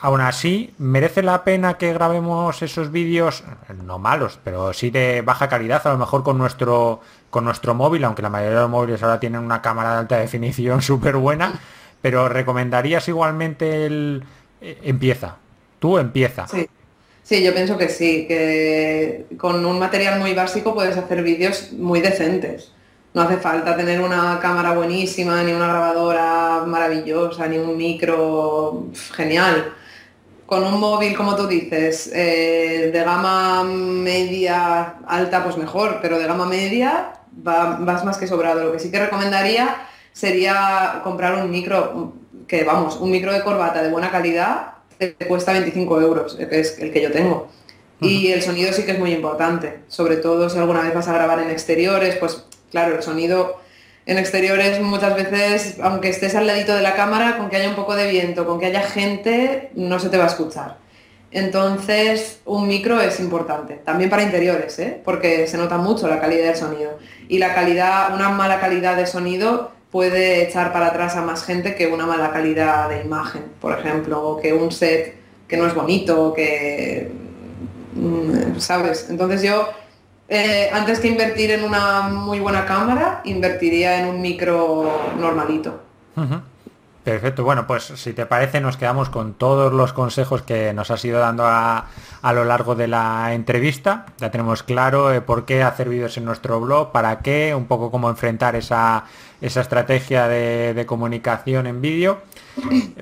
Aún 0.00 0.20
así, 0.20 0.72
merece 0.78 1.22
la 1.22 1.42
pena 1.42 1.76
que 1.76 1.92
grabemos 1.92 2.62
esos 2.62 2.92
vídeos, 2.92 3.42
no 3.84 3.98
malos, 3.98 4.38
pero 4.44 4.72
sí 4.72 4.90
de 4.90 5.22
baja 5.22 5.48
calidad, 5.48 5.84
a 5.84 5.92
lo 5.92 5.98
mejor 5.98 6.22
con 6.22 6.38
nuestro, 6.38 7.00
con 7.30 7.44
nuestro 7.44 7.74
móvil, 7.74 8.04
aunque 8.04 8.22
la 8.22 8.30
mayoría 8.30 8.56
de 8.56 8.62
los 8.62 8.70
móviles 8.70 9.02
ahora 9.02 9.18
tienen 9.18 9.40
una 9.40 9.60
cámara 9.60 9.94
de 9.94 9.98
alta 9.98 10.16
definición 10.20 10.82
súper 10.82 11.16
buena, 11.16 11.58
pero 12.00 12.28
recomendarías 12.28 13.08
igualmente 13.08 13.86
el... 13.86 14.22
Eh, 14.60 14.78
empieza, 14.84 15.36
tú 15.80 15.98
empieza. 15.98 16.46
Sí, 17.28 17.42
yo 17.42 17.52
pienso 17.52 17.76
que 17.76 17.88
sí, 17.88 18.26
que 18.26 19.26
con 19.36 19.66
un 19.66 19.78
material 19.78 20.18
muy 20.18 20.32
básico 20.32 20.74
puedes 20.74 20.96
hacer 20.96 21.22
vídeos 21.22 21.72
muy 21.72 22.00
decentes. 22.00 22.72
No 23.14 23.22
hace 23.22 23.38
falta 23.38 23.76
tener 23.76 24.00
una 24.00 24.38
cámara 24.40 24.72
buenísima, 24.72 25.42
ni 25.42 25.52
una 25.52 25.68
grabadora 25.68 26.64
maravillosa, 26.66 27.46
ni 27.48 27.58
un 27.58 27.76
micro 27.76 28.86
genial. 29.14 29.72
Con 30.46 30.64
un 30.64 30.78
móvil, 30.78 31.16
como 31.16 31.36
tú 31.36 31.46
dices, 31.46 32.10
eh, 32.14 32.90
de 32.92 33.04
gama 33.04 33.64
media 33.64 34.96
alta, 35.06 35.42
pues 35.44 35.56
mejor, 35.56 35.98
pero 36.00 36.18
de 36.18 36.26
gama 36.26 36.46
media 36.46 37.12
vas 37.30 38.04
más 38.04 38.18
que 38.18 38.26
sobrado. 38.26 38.64
Lo 38.64 38.72
que 38.72 38.78
sí 38.78 38.90
que 38.90 38.98
recomendaría 38.98 39.76
sería 40.12 41.00
comprar 41.04 41.34
un 41.42 41.50
micro, 41.50 42.14
que 42.46 42.64
vamos, 42.64 42.96
un 42.96 43.10
micro 43.10 43.32
de 43.32 43.42
corbata 43.42 43.82
de 43.82 43.90
buena 43.90 44.10
calidad 44.10 44.78
te 44.98 45.14
cuesta 45.26 45.52
25 45.52 46.00
euros, 46.00 46.34
que 46.34 46.60
es 46.60 46.78
el 46.78 46.92
que 46.92 47.02
yo 47.02 47.12
tengo. 47.12 47.48
Y 48.00 48.28
el 48.28 48.42
sonido 48.42 48.72
sí 48.72 48.84
que 48.84 48.92
es 48.92 48.98
muy 48.98 49.12
importante, 49.12 49.80
sobre 49.88 50.16
todo 50.16 50.48
si 50.48 50.58
alguna 50.58 50.82
vez 50.82 50.94
vas 50.94 51.08
a 51.08 51.12
grabar 51.12 51.40
en 51.40 51.50
exteriores, 51.50 52.16
pues 52.16 52.44
claro, 52.70 52.96
el 52.96 53.02
sonido 53.02 53.56
en 54.06 54.16
exteriores 54.16 54.80
muchas 54.80 55.14
veces, 55.14 55.76
aunque 55.82 56.08
estés 56.08 56.34
al 56.34 56.46
ladito 56.46 56.74
de 56.74 56.82
la 56.82 56.94
cámara, 56.94 57.36
con 57.36 57.50
que 57.50 57.56
haya 57.56 57.68
un 57.68 57.74
poco 57.74 57.94
de 57.94 58.08
viento, 58.10 58.46
con 58.46 58.58
que 58.58 58.66
haya 58.66 58.82
gente, 58.82 59.70
no 59.74 59.98
se 59.98 60.08
te 60.08 60.16
va 60.16 60.24
a 60.24 60.28
escuchar. 60.28 60.78
Entonces, 61.30 62.40
un 62.46 62.66
micro 62.66 63.00
es 63.02 63.20
importante, 63.20 63.74
también 63.84 64.08
para 64.08 64.22
interiores, 64.22 64.78
¿eh? 64.78 64.98
porque 65.04 65.46
se 65.46 65.58
nota 65.58 65.76
mucho 65.76 66.08
la 66.08 66.20
calidad 66.20 66.46
del 66.46 66.56
sonido. 66.56 66.98
Y 67.28 67.38
la 67.38 67.54
calidad, 67.54 68.14
una 68.14 68.30
mala 68.30 68.60
calidad 68.60 68.96
de 68.96 69.06
sonido 69.06 69.72
puede 69.90 70.42
echar 70.42 70.72
para 70.72 70.86
atrás 70.86 71.16
a 71.16 71.22
más 71.22 71.44
gente 71.44 71.74
que 71.74 71.86
una 71.86 72.06
mala 72.06 72.30
calidad 72.30 72.88
de 72.88 73.02
imagen, 73.02 73.42
por 73.60 73.78
ejemplo, 73.78 74.26
o 74.26 74.40
que 74.40 74.54
un 74.54 74.72
set 74.72 75.16
que 75.46 75.56
no 75.58 75.66
es 75.66 75.74
bonito, 75.74 76.32
que... 76.32 77.10
Mm, 77.94 78.58
¿Sabes? 78.58 79.08
Entonces 79.10 79.42
yo, 79.42 79.68
eh, 80.28 80.68
antes 80.72 81.00
que 81.00 81.08
invertir 81.08 81.50
en 81.52 81.64
una 81.64 82.02
muy 82.02 82.38
buena 82.38 82.66
cámara, 82.66 83.22
invertiría 83.24 84.00
en 84.00 84.08
un 84.08 84.20
micro 84.20 85.12
normalito. 85.18 85.80
Perfecto, 87.08 87.42
bueno, 87.42 87.66
pues 87.66 87.84
si 87.84 88.12
te 88.12 88.26
parece 88.26 88.60
nos 88.60 88.76
quedamos 88.76 89.08
con 89.08 89.32
todos 89.32 89.72
los 89.72 89.94
consejos 89.94 90.42
que 90.42 90.74
nos 90.74 90.90
has 90.90 91.02
ido 91.06 91.18
dando 91.18 91.46
a, 91.46 91.86
lo 92.22 92.44
largo 92.44 92.74
de 92.74 92.86
la 92.86 93.32
entrevista. 93.32 94.04
Ya 94.18 94.30
tenemos 94.30 94.62
claro 94.62 95.10
eh, 95.10 95.22
por 95.22 95.46
qué 95.46 95.62
hacer 95.62 95.88
vídeos 95.88 96.18
en 96.18 96.26
nuestro 96.26 96.60
blog, 96.60 96.92
para 96.92 97.20
qué, 97.20 97.54
un 97.54 97.64
poco 97.64 97.90
cómo 97.90 98.10
enfrentar 98.10 98.56
esa, 98.56 99.04
estrategia 99.40 100.28
de, 100.28 100.84
comunicación 100.86 101.66
en 101.66 101.80
vídeo. 101.80 102.18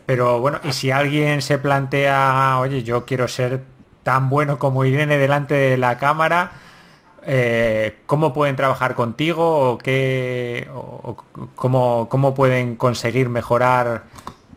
Pero 0.07 0.39
bueno, 0.39 0.61
y 0.63 0.73
si 0.73 0.93
alguien 0.93 1.43
se 1.43 1.59
plantea, 1.59 2.59
oye, 2.61 2.85
yo 2.85 3.05
quiero 3.07 3.27
ser 3.27 3.65
tan 4.05 4.31
bueno 4.31 4.61
como 4.61 4.85
Irene 4.85 5.19
delante 5.19 5.55
de 5.55 5.77
la 5.79 5.99
cámara, 5.99 6.53
eh, 7.29 7.97
cómo 8.07 8.33
pueden 8.33 8.55
trabajar 8.55 8.95
contigo 8.95 9.73
o, 9.73 9.79
qué, 9.79 10.69
cómo, 11.57 12.35
pueden 12.37 12.77
conseguir 12.77 13.29
mejorar 13.29 14.05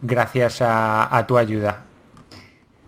gracias 0.03 0.59
a, 0.61 1.25
tu 1.27 1.39
ayuda. 1.39 1.83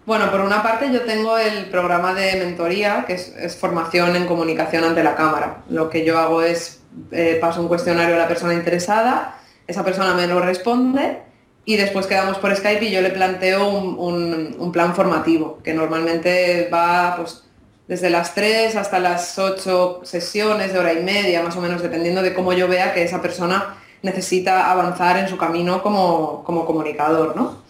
Bueno, 0.05 0.29
por 0.29 0.41
una 0.41 0.61
parte 0.61 0.91
yo 0.93 1.01
tengo 1.01 1.35
el 1.37 1.65
programa 1.65 2.13
de 2.13 2.35
mentoría, 2.35 3.05
que 3.07 3.13
es, 3.13 3.57
formación 3.59 4.15
en 4.15 4.27
comunicación 4.27 4.83
ante 4.83 5.03
la 5.03 5.15
cámara. 5.15 5.63
Lo 5.69 5.89
que 5.89 6.05
yo 6.05 6.19
hago 6.19 6.43
es 6.43 6.83
eh, 7.11 7.39
paso 7.41 7.61
un 7.61 7.67
cuestionario 7.67 8.15
a 8.15 8.19
la 8.19 8.27
persona 8.27 8.53
interesada, 8.53 9.39
esa 9.65 9.83
persona 9.83 10.13
me 10.13 10.27
lo 10.27 10.41
responde 10.41 11.23
y 11.65 11.77
después 11.77 12.05
quedamos 12.05 12.37
por 12.37 12.55
Skype 12.55 12.85
y 12.85 12.91
yo 12.91 13.01
le 13.01 13.09
planteo 13.09 13.67
un, 13.67 14.55
un 14.59 14.71
plan 14.71 14.93
formativo, 14.93 15.59
que 15.63 15.73
normalmente 15.73 16.69
va 16.71 17.15
pues, 17.17 17.45
desde 17.91 18.09
las 18.09 18.33
3 18.33 18.77
hasta 18.77 18.99
las 18.99 19.37
8 19.37 19.99
sesiones 20.03 20.71
de 20.71 20.79
hora 20.79 20.93
y 20.93 21.03
media, 21.03 21.43
más 21.43 21.57
o 21.57 21.59
menos, 21.59 21.81
dependiendo 21.81 22.21
de 22.21 22.33
cómo 22.33 22.53
yo 22.53 22.69
vea 22.69 22.93
que 22.93 23.03
esa 23.03 23.21
persona 23.21 23.75
necesita 24.01 24.71
avanzar 24.71 25.17
en 25.17 25.27
su 25.27 25.37
camino 25.37 25.83
como, 25.83 26.41
comunicador, 26.45 27.35
¿no? 27.35 27.61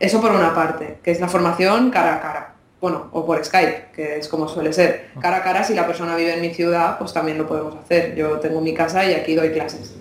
Eso 0.00 0.20
por 0.20 0.32
una 0.32 0.56
parte, 0.56 0.98
que 1.04 1.12
es 1.12 1.20
la 1.20 1.28
formación 1.28 1.92
cara 1.92 2.16
a 2.16 2.20
cara. 2.20 2.54
Bueno, 2.80 3.10
o 3.12 3.24
por 3.24 3.44
Skype, 3.44 3.92
que 3.94 4.18
es 4.18 4.26
como 4.26 4.48
suele 4.48 4.72
ser. 4.72 5.10
Cara 5.20 5.36
a 5.36 5.42
cara, 5.44 5.62
si 5.62 5.72
la 5.74 5.86
persona 5.86 6.16
vive 6.16 6.34
en 6.34 6.40
mi 6.40 6.52
ciudad, 6.52 6.98
pues 6.98 7.12
también 7.12 7.38
lo 7.38 7.46
podemos 7.46 7.76
hacer. 7.76 8.16
Yo 8.16 8.40
tengo 8.40 8.60
mi 8.60 8.74
casa 8.74 9.08
y 9.08 9.14
aquí 9.14 9.36
doy 9.36 9.52
clases. 9.52 9.94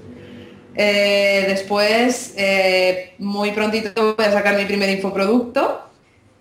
Eh, 0.73 1.45
después, 1.47 2.33
eh, 2.37 3.13
muy 3.19 3.51
prontito 3.51 4.15
voy 4.15 4.25
a 4.25 4.31
sacar 4.31 4.57
mi 4.57 4.65
primer 4.65 4.89
infoproducto, 4.89 5.88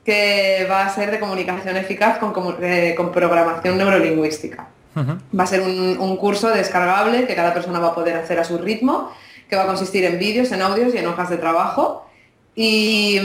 que 0.08 0.66
va 0.70 0.86
a 0.86 0.88
ser 0.88 1.10
de 1.10 1.20
comunicación 1.20 1.76
eficaz 1.76 2.16
con, 2.16 2.32
eh, 2.62 2.96
programación 3.12 3.76
neurolingüística. 3.76 4.66
Va 4.96 5.44
a 5.44 5.46
ser 5.46 5.60
un, 5.60 6.16
curso 6.16 6.48
descargable 6.48 7.26
que 7.26 7.34
cada 7.34 7.52
persona 7.52 7.78
va 7.78 7.88
a 7.88 7.94
poder 7.94 8.16
hacer 8.16 8.38
a 8.40 8.44
su 8.44 8.56
ritmo, 8.56 9.12
que 9.50 9.56
va 9.56 9.64
a 9.64 9.66
consistir 9.66 10.06
en 10.06 10.18
vídeos, 10.18 10.50
en 10.50 10.62
audios 10.62 10.94
y 10.94 10.96
en 10.96 11.06
hojas 11.08 11.28
de 11.28 11.36
trabajo. 11.36 12.08
Y, 12.54 13.18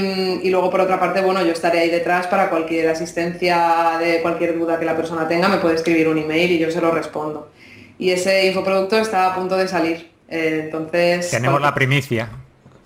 y, 0.43 0.49
luego, 0.49 0.69
por 0.69 0.81
otra 0.81 0.99
parte, 0.99 1.21
bueno, 1.21 1.41
yo 1.41 1.53
estaré 1.53 1.79
ahí 1.79 1.89
detrás 1.89 2.27
para 2.27 2.49
cualquier 2.49 2.89
asistencia 2.89 3.97
de 3.97 4.21
cualquier 4.21 4.59
duda 4.59 4.77
que 4.77 4.83
la 4.83 4.97
persona 4.97 5.25
tenga, 5.25 5.47
me 5.47 5.59
puede 5.59 5.75
escribir 5.75 6.09
un 6.09 6.17
email 6.17 6.51
y 6.51 6.59
yo 6.59 6.69
se 6.69 6.81
lo 6.81 6.91
respondo. 6.91 7.49
Y 7.97 8.09
ese 8.09 8.45
infoproducto 8.47 8.97
está 8.97 9.31
a 9.31 9.35
punto 9.35 9.55
de 9.55 9.69
salir. 9.69 10.11
Eh, 10.27 10.63
entonces... 10.65 11.31
Tenemos 11.31 11.61
la 11.61 11.73
primicia. 11.73 12.29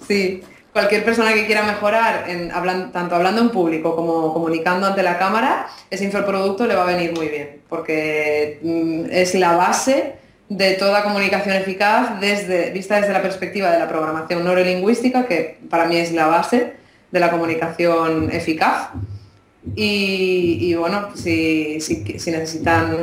Sí, 0.07 0.43
cualquier 0.77 1.03
persona 1.03 1.33
que 1.33 1.47
quiera 1.47 1.63
mejorar, 1.63 2.25
en, 2.29 2.49
tanto 2.91 3.15
hablando 3.15 3.41
en 3.41 3.49
público 3.49 3.95
como 3.95 4.31
comunicando 4.31 4.85
ante 4.85 5.01
la 5.01 5.17
cámara, 5.17 5.65
ese 5.89 6.05
infoproducto 6.05 6.67
le 6.67 6.75
va 6.75 6.83
a 6.83 6.85
venir 6.85 7.13
muy 7.15 7.29
bien, 7.29 7.61
porque 7.67 8.59
mm, 8.61 9.05
es 9.09 9.33
la 9.33 9.55
base 9.55 10.17
de 10.49 10.73
toda 10.73 11.01
comunicación 11.01 11.55
eficaz 11.55 12.19
desde, 12.21 12.69
vista 12.69 13.01
desde 13.01 13.11
la 13.11 13.23
perspectiva 13.23 13.71
de 13.71 13.79
la 13.79 13.87
programación 13.87 14.43
neurolingüística, 14.43 15.25
que 15.25 15.57
para 15.67 15.85
mí 15.85 15.95
es 15.97 16.11
la 16.11 16.27
base 16.27 16.73
de 17.11 17.19
la 17.19 17.31
comunicación 17.31 18.29
eficaz. 18.31 18.89
Y, 19.75 20.75
bueno, 20.75 21.09
si, 21.15 21.79
necesitan 22.27 22.95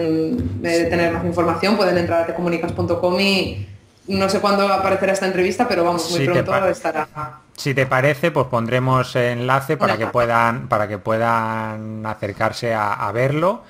eh, 0.63 0.87
tener 0.89 1.13
más 1.13 1.25
información 1.25 1.77
pueden 1.77 1.99
entrar 1.99 2.23
a 2.23 2.27
tecomunicas.com 2.27 3.21
y 3.21 3.67
no 4.07 4.29
sé 4.29 4.39
cuándo 4.39 4.69
aparecerá 4.69 5.13
esta 5.13 5.27
entrevista, 5.27 5.67
pero 5.67 5.83
vamos, 5.83 6.09
muy 6.13 6.25
pronto 6.25 6.69
estará. 6.69 7.44
Si 7.57 7.75
te 7.75 7.87
parece, 7.87 8.31
pues 8.31 8.47
pondremos 8.49 9.15
enlace 9.17 9.77
para 9.77 9.97
que 9.97 10.07
puedan, 10.07 10.69
para 10.69 10.89
que 10.89 10.99
puedan 10.99 12.05
acercarse 12.05 12.75
a, 12.75 13.11
verlo. 13.13 13.63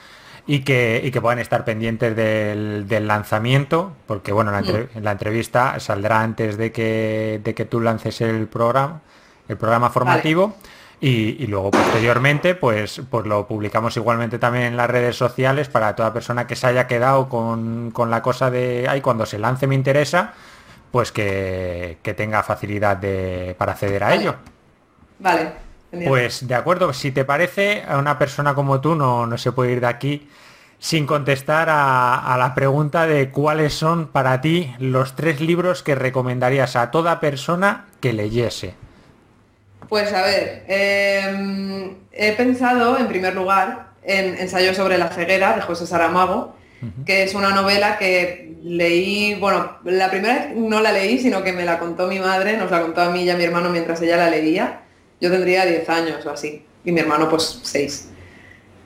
y 0.46 0.60
que, 0.60 1.00
y 1.04 1.10
que 1.10 1.20
puedan 1.20 1.38
estar 1.38 1.64
pendientes 1.64 2.16
del, 2.16 3.06
lanzamiento, 3.06 3.92
porque 4.06 4.32
bueno, 4.32 4.50
la, 4.50 4.62
la, 5.00 5.12
entrevista 5.12 5.78
saldrá 5.80 6.20
antes 6.20 6.56
de 6.56 6.72
que, 6.72 7.40
de 7.44 7.54
que 7.54 7.64
tú 7.64 7.80
lances 7.80 8.20
el 8.20 8.46
programa, 8.46 9.00
el 9.48 9.56
programa 9.56 9.90
formativo. 9.90 10.54
Y, 11.00 11.46
luego 11.48 11.70
posteriormente 11.70 12.54
pues, 12.54 13.02
pues 13.10 13.26
lo 13.26 13.46
publicamos 13.46 13.94
igualmente 13.96 14.38
también 14.38 14.64
en 14.64 14.76
las 14.78 14.88
redes 14.88 15.16
sociales 15.16 15.68
para 15.68 15.94
toda 15.94 16.14
persona 16.14 16.46
que 16.46 16.56
se 16.56 16.66
haya 16.66 16.86
quedado 16.86 17.28
con, 17.28 17.92
la 18.08 18.22
cosa 18.22 18.50
de 18.50 18.86
ay 18.88 19.02
cuando 19.02 19.26
se 19.26 19.38
lance 19.38 19.66
me 19.66 19.74
interesa 19.74 20.32
pues 20.94 21.10
que, 21.10 21.98
tenga 22.16 22.44
facilidad 22.44 22.96
de, 22.96 23.56
para 23.58 23.72
acceder 23.72 24.04
a 24.04 24.14
ello. 24.14 24.36
Vale. 25.18 25.50
Pues 26.06 26.46
de 26.46 26.54
acuerdo, 26.54 26.92
si 26.92 27.10
te 27.10 27.24
parece, 27.24 27.82
a 27.84 27.98
una 27.98 28.16
persona 28.16 28.54
como 28.54 28.80
tú 28.80 28.94
no, 28.94 29.26
no 29.26 29.36
se 29.36 29.50
puede 29.50 29.72
ir 29.72 29.80
de 29.80 29.88
aquí 29.88 30.28
sin 30.78 31.04
contestar 31.04 31.66
a, 31.68 32.36
la 32.38 32.54
pregunta 32.54 33.08
de 33.08 33.30
cuáles 33.30 33.74
son 33.74 34.06
para 34.06 34.40
ti 34.40 34.72
los 34.78 35.16
tres 35.16 35.40
libros 35.40 35.82
que 35.82 35.96
recomendarías 35.96 36.76
a 36.76 36.92
toda 36.92 37.18
persona 37.18 37.86
que 38.00 38.12
leyese. 38.12 38.74
Pues 39.88 40.12
a 40.12 40.22
ver, 40.22 40.64
em, 40.68 41.96
he 42.12 42.34
pensado 42.34 42.98
en 42.98 43.08
primer 43.08 43.34
lugar 43.34 43.88
en 44.04 44.38
Ensayo 44.38 44.72
sobre 44.74 44.96
la 44.96 45.08
ceguera 45.08 45.56
de 45.56 45.62
José 45.62 45.88
Saramago, 45.88 46.54
que 47.04 47.22
es 47.22 47.34
una 47.34 47.50
novela 47.50 47.98
que 47.98 48.56
leí, 48.62 49.34
bueno, 49.36 49.78
la 49.84 50.10
primera 50.10 50.34
vez 50.34 50.56
no 50.56 50.80
la 50.80 50.92
leí, 50.92 51.18
sino 51.18 51.42
que 51.42 51.52
me 51.52 51.64
la 51.64 51.78
contó 51.78 52.06
mi 52.06 52.18
madre, 52.18 52.56
nos 52.56 52.70
la 52.70 52.80
contó 52.80 53.02
a 53.02 53.10
mí 53.10 53.22
y 53.24 53.30
a 53.30 53.36
mi 53.36 53.44
hermano 53.44 53.70
mientras 53.70 54.00
ella 54.02 54.16
la 54.16 54.30
leía. 54.30 54.80
Yo 55.20 55.30
tendría 55.30 55.64
10 55.64 55.88
años 55.88 56.26
o 56.26 56.30
así, 56.30 56.64
y 56.84 56.92
mi 56.92 57.00
hermano 57.00 57.28
pues 57.28 57.60
6 57.62 58.08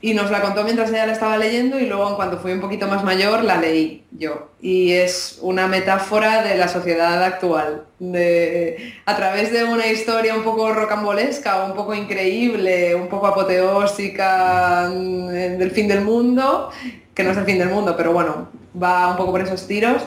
y 0.00 0.14
nos 0.14 0.30
la 0.30 0.40
contó 0.40 0.62
mientras 0.62 0.90
ella 0.90 1.06
la 1.06 1.12
estaba 1.12 1.38
leyendo 1.38 1.78
y 1.80 1.86
luego 1.86 2.08
en 2.08 2.14
cuanto 2.14 2.38
fui 2.38 2.52
un 2.52 2.60
poquito 2.60 2.86
más 2.86 3.02
mayor 3.02 3.42
la 3.42 3.60
leí 3.60 4.04
yo. 4.12 4.50
Y 4.60 4.92
es 4.92 5.38
una 5.42 5.66
metáfora 5.66 6.42
de 6.42 6.56
la 6.56 6.68
sociedad 6.68 7.22
actual, 7.22 7.86
de, 7.98 8.94
a 9.06 9.16
través 9.16 9.52
de 9.52 9.64
una 9.64 9.86
historia 9.88 10.36
un 10.36 10.44
poco 10.44 10.72
rocambolesca, 10.72 11.64
un 11.64 11.74
poco 11.74 11.94
increíble, 11.94 12.94
un 12.94 13.08
poco 13.08 13.26
apoteósica 13.26 14.88
mm, 14.92 15.28
del 15.58 15.70
fin 15.72 15.88
del 15.88 16.02
mundo, 16.02 16.70
que 17.18 17.24
no 17.24 17.32
es 17.32 17.36
el 17.36 17.44
fin 17.44 17.58
del 17.58 17.70
mundo, 17.70 17.96
pero 17.96 18.12
bueno, 18.12 18.48
va 18.80 19.08
un 19.08 19.16
poco 19.16 19.32
por 19.32 19.40
esos 19.40 19.66
tiros. 19.66 20.06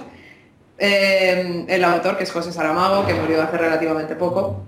Eh, 0.78 1.66
el 1.68 1.84
autor, 1.84 2.16
que 2.16 2.24
es 2.24 2.32
José 2.32 2.54
Saramago, 2.54 3.06
que 3.06 3.14
murió 3.14 3.44
hace 3.44 3.58
relativamente 3.58 4.16
poco, 4.16 4.64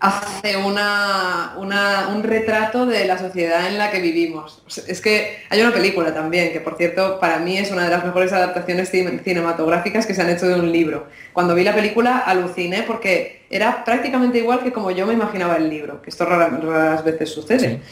hace 0.00 0.56
una, 0.56 1.54
un 1.58 2.22
retrato 2.22 2.86
de 2.86 3.04
la 3.04 3.18
sociedad 3.18 3.66
en 3.66 3.76
la 3.76 3.90
que 3.90 4.00
vivimos. 4.00 4.62
Es 4.88 5.02
que 5.02 5.40
hay 5.50 5.60
una 5.60 5.74
película 5.74 6.14
también, 6.14 6.54
que 6.54 6.60
por 6.60 6.78
cierto 6.78 7.20
para 7.20 7.38
mí 7.38 7.58
es 7.58 7.70
una 7.70 7.84
de 7.84 7.90
las 7.90 8.02
mejores 8.02 8.32
adaptaciones 8.32 8.88
cinematográficas 8.88 10.06
que 10.06 10.14
se 10.14 10.22
han 10.22 10.30
hecho 10.30 10.48
de 10.48 10.54
un 10.54 10.72
libro. 10.72 11.06
Cuando 11.34 11.54
vi 11.54 11.64
la 11.64 11.74
película 11.74 12.16
aluciné 12.16 12.82
porque 12.84 13.42
era 13.50 13.84
prácticamente 13.84 14.38
igual 14.38 14.60
que 14.60 14.72
como 14.72 14.90
yo 14.90 15.06
me 15.06 15.12
imaginaba 15.12 15.56
el 15.56 15.68
libro, 15.68 16.00
que 16.00 16.08
esto 16.08 16.24
raras, 16.24 17.04
veces 17.04 17.28
sucede. 17.28 17.82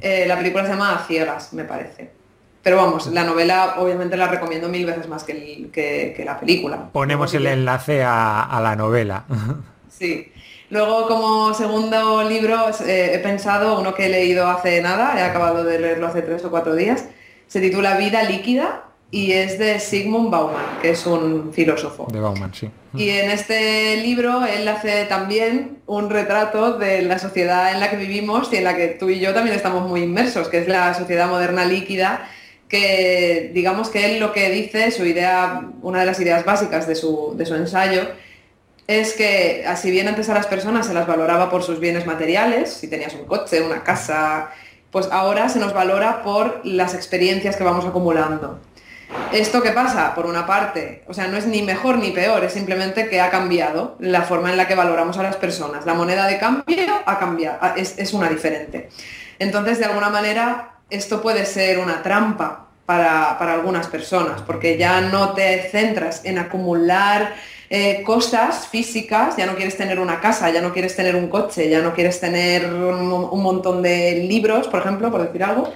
Eh, 0.00 0.24
la 0.26 0.36
película 0.36 0.64
se 0.64 0.70
llama 0.70 0.96
A 0.96 1.06
Ciegas, 1.06 1.52
me 1.52 1.62
parece. 1.62 2.17
Pero 2.62 2.76
vamos, 2.76 3.06
la 3.08 3.24
novela 3.24 3.76
obviamente 3.78 4.16
la 4.16 4.28
recomiendo 4.28 4.68
mil 4.68 4.84
veces 4.84 5.08
más 5.08 5.24
que, 5.24 6.22
la 6.24 6.38
película. 6.40 6.90
Ponemos 6.92 7.32
el 7.34 7.46
enlace 7.46 8.02
a, 8.02 8.42
a 8.42 8.60
la 8.60 8.76
novela. 8.76 9.24
Sí. 9.90 10.30
Luego, 10.70 11.08
como 11.08 11.54
segundo 11.54 12.22
libro, 12.22 12.66
eh, 12.86 13.12
he 13.14 13.18
pensado 13.20 13.80
uno 13.80 13.94
que 13.94 14.06
he 14.06 14.08
leído 14.10 14.46
hace 14.46 14.82
nada, 14.82 15.18
he 15.18 15.22
acabado 15.22 15.64
de 15.64 15.78
leerlo 15.78 16.06
hace 16.06 16.20
tres 16.20 16.44
o 16.44 16.50
cuatro 16.50 16.74
días. 16.74 17.06
Se 17.46 17.60
titula 17.60 17.96
Vida 17.96 18.22
líquida 18.22 18.84
y 19.10 19.32
es 19.32 19.58
de 19.58 19.80
Sigmund 19.80 20.30
Bauman, 20.30 20.78
que 20.82 20.90
es 20.90 21.06
un 21.06 21.54
filósofo. 21.54 22.06
De 22.12 22.20
Bauman, 22.20 22.52
sí. 22.52 22.70
Y 22.94 23.08
en 23.08 23.30
este 23.30 23.96
libro 23.96 24.44
él 24.44 24.68
hace 24.68 25.06
también 25.06 25.78
un 25.86 26.10
retrato 26.10 26.76
de 26.76 27.00
la 27.00 27.18
sociedad 27.18 27.72
en 27.72 27.80
la 27.80 27.88
que 27.88 27.96
vivimos 27.96 28.52
y 28.52 28.56
en 28.56 28.64
la 28.64 28.76
que 28.76 28.88
tú 28.88 29.08
y 29.08 29.20
yo 29.20 29.32
también 29.32 29.56
estamos 29.56 29.88
muy 29.88 30.02
inmersos, 30.02 30.48
que 30.48 30.58
es 30.58 30.68
la 30.68 30.92
sociedad 30.92 31.30
moderna 31.30 31.64
líquida, 31.64 32.28
que 32.68 33.50
digamos 33.54 33.88
que 33.88 34.04
él 34.04 34.20
lo 34.20 34.32
que 34.32 34.50
dice, 34.50 34.90
su 34.90 35.04
idea, 35.04 35.62
una 35.82 36.00
de 36.00 36.06
las 36.06 36.20
ideas 36.20 36.44
básicas 36.44 36.86
de 36.86 36.94
su, 36.94 37.34
de 37.36 37.46
su 37.46 37.54
ensayo, 37.54 38.08
es 38.86 39.14
que 39.14 39.64
así 39.66 39.90
bien 39.90 40.08
antes 40.08 40.28
a 40.28 40.34
las 40.34 40.46
personas 40.46 40.86
se 40.86 40.94
las 40.94 41.06
valoraba 41.06 41.50
por 41.50 41.62
sus 41.62 41.80
bienes 41.80 42.06
materiales, 42.06 42.72
si 42.72 42.88
tenías 42.88 43.14
un 43.14 43.26
coche, 43.26 43.62
una 43.62 43.84
casa, 43.84 44.50
pues 44.90 45.08
ahora 45.10 45.48
se 45.48 45.58
nos 45.58 45.74
valora 45.74 46.22
por 46.22 46.60
las 46.64 46.94
experiencias 46.94 47.56
que 47.56 47.64
vamos 47.64 47.84
acumulando. 47.84 48.60
¿Esto 49.32 49.62
qué 49.62 49.70
pasa? 49.70 50.14
Por 50.14 50.26
una 50.26 50.46
parte, 50.46 51.02
o 51.06 51.14
sea, 51.14 51.28
no 51.28 51.36
es 51.36 51.46
ni 51.46 51.62
mejor 51.62 51.98
ni 51.98 52.10
peor, 52.10 52.44
es 52.44 52.52
simplemente 52.52 53.08
que 53.08 53.20
ha 53.20 53.30
cambiado 53.30 53.96
la 54.00 54.22
forma 54.22 54.50
en 54.50 54.58
la 54.58 54.68
que 54.68 54.74
valoramos 54.74 55.16
a 55.18 55.22
las 55.22 55.36
personas. 55.36 55.86
La 55.86 55.94
moneda 55.94 56.26
de 56.26 56.38
cambio 56.38 57.02
ha 57.06 57.18
cambiado, 57.18 57.58
es, 57.76 57.98
es 57.98 58.12
una 58.12 58.28
diferente. 58.28 58.90
Entonces, 59.38 59.78
de 59.78 59.86
alguna 59.86 60.10
manera, 60.10 60.77
esto 60.90 61.20
puede 61.20 61.44
ser 61.44 61.78
una 61.78 62.02
trampa 62.02 62.68
para, 62.86 63.38
para 63.38 63.54
algunas 63.54 63.86
personas, 63.86 64.40
porque 64.42 64.78
ya 64.78 65.00
no 65.00 65.34
te 65.34 65.68
centras 65.70 66.24
en 66.24 66.38
acumular 66.38 67.34
eh, 67.70 68.02
cosas 68.02 68.66
físicas, 68.66 69.36
ya 69.36 69.44
no 69.44 69.54
quieres 69.54 69.76
tener 69.76 70.00
una 70.00 70.20
casa, 70.20 70.48
ya 70.48 70.62
no 70.62 70.72
quieres 70.72 70.96
tener 70.96 71.14
un 71.14 71.28
coche, 71.28 71.68
ya 71.68 71.82
no 71.82 71.92
quieres 71.92 72.18
tener 72.18 72.64
un, 72.72 73.42
montón 73.42 73.82
de 73.82 74.24
libros, 74.26 74.68
por 74.68 74.80
ejemplo, 74.80 75.10
por 75.10 75.22
decir 75.22 75.44
algo, 75.44 75.70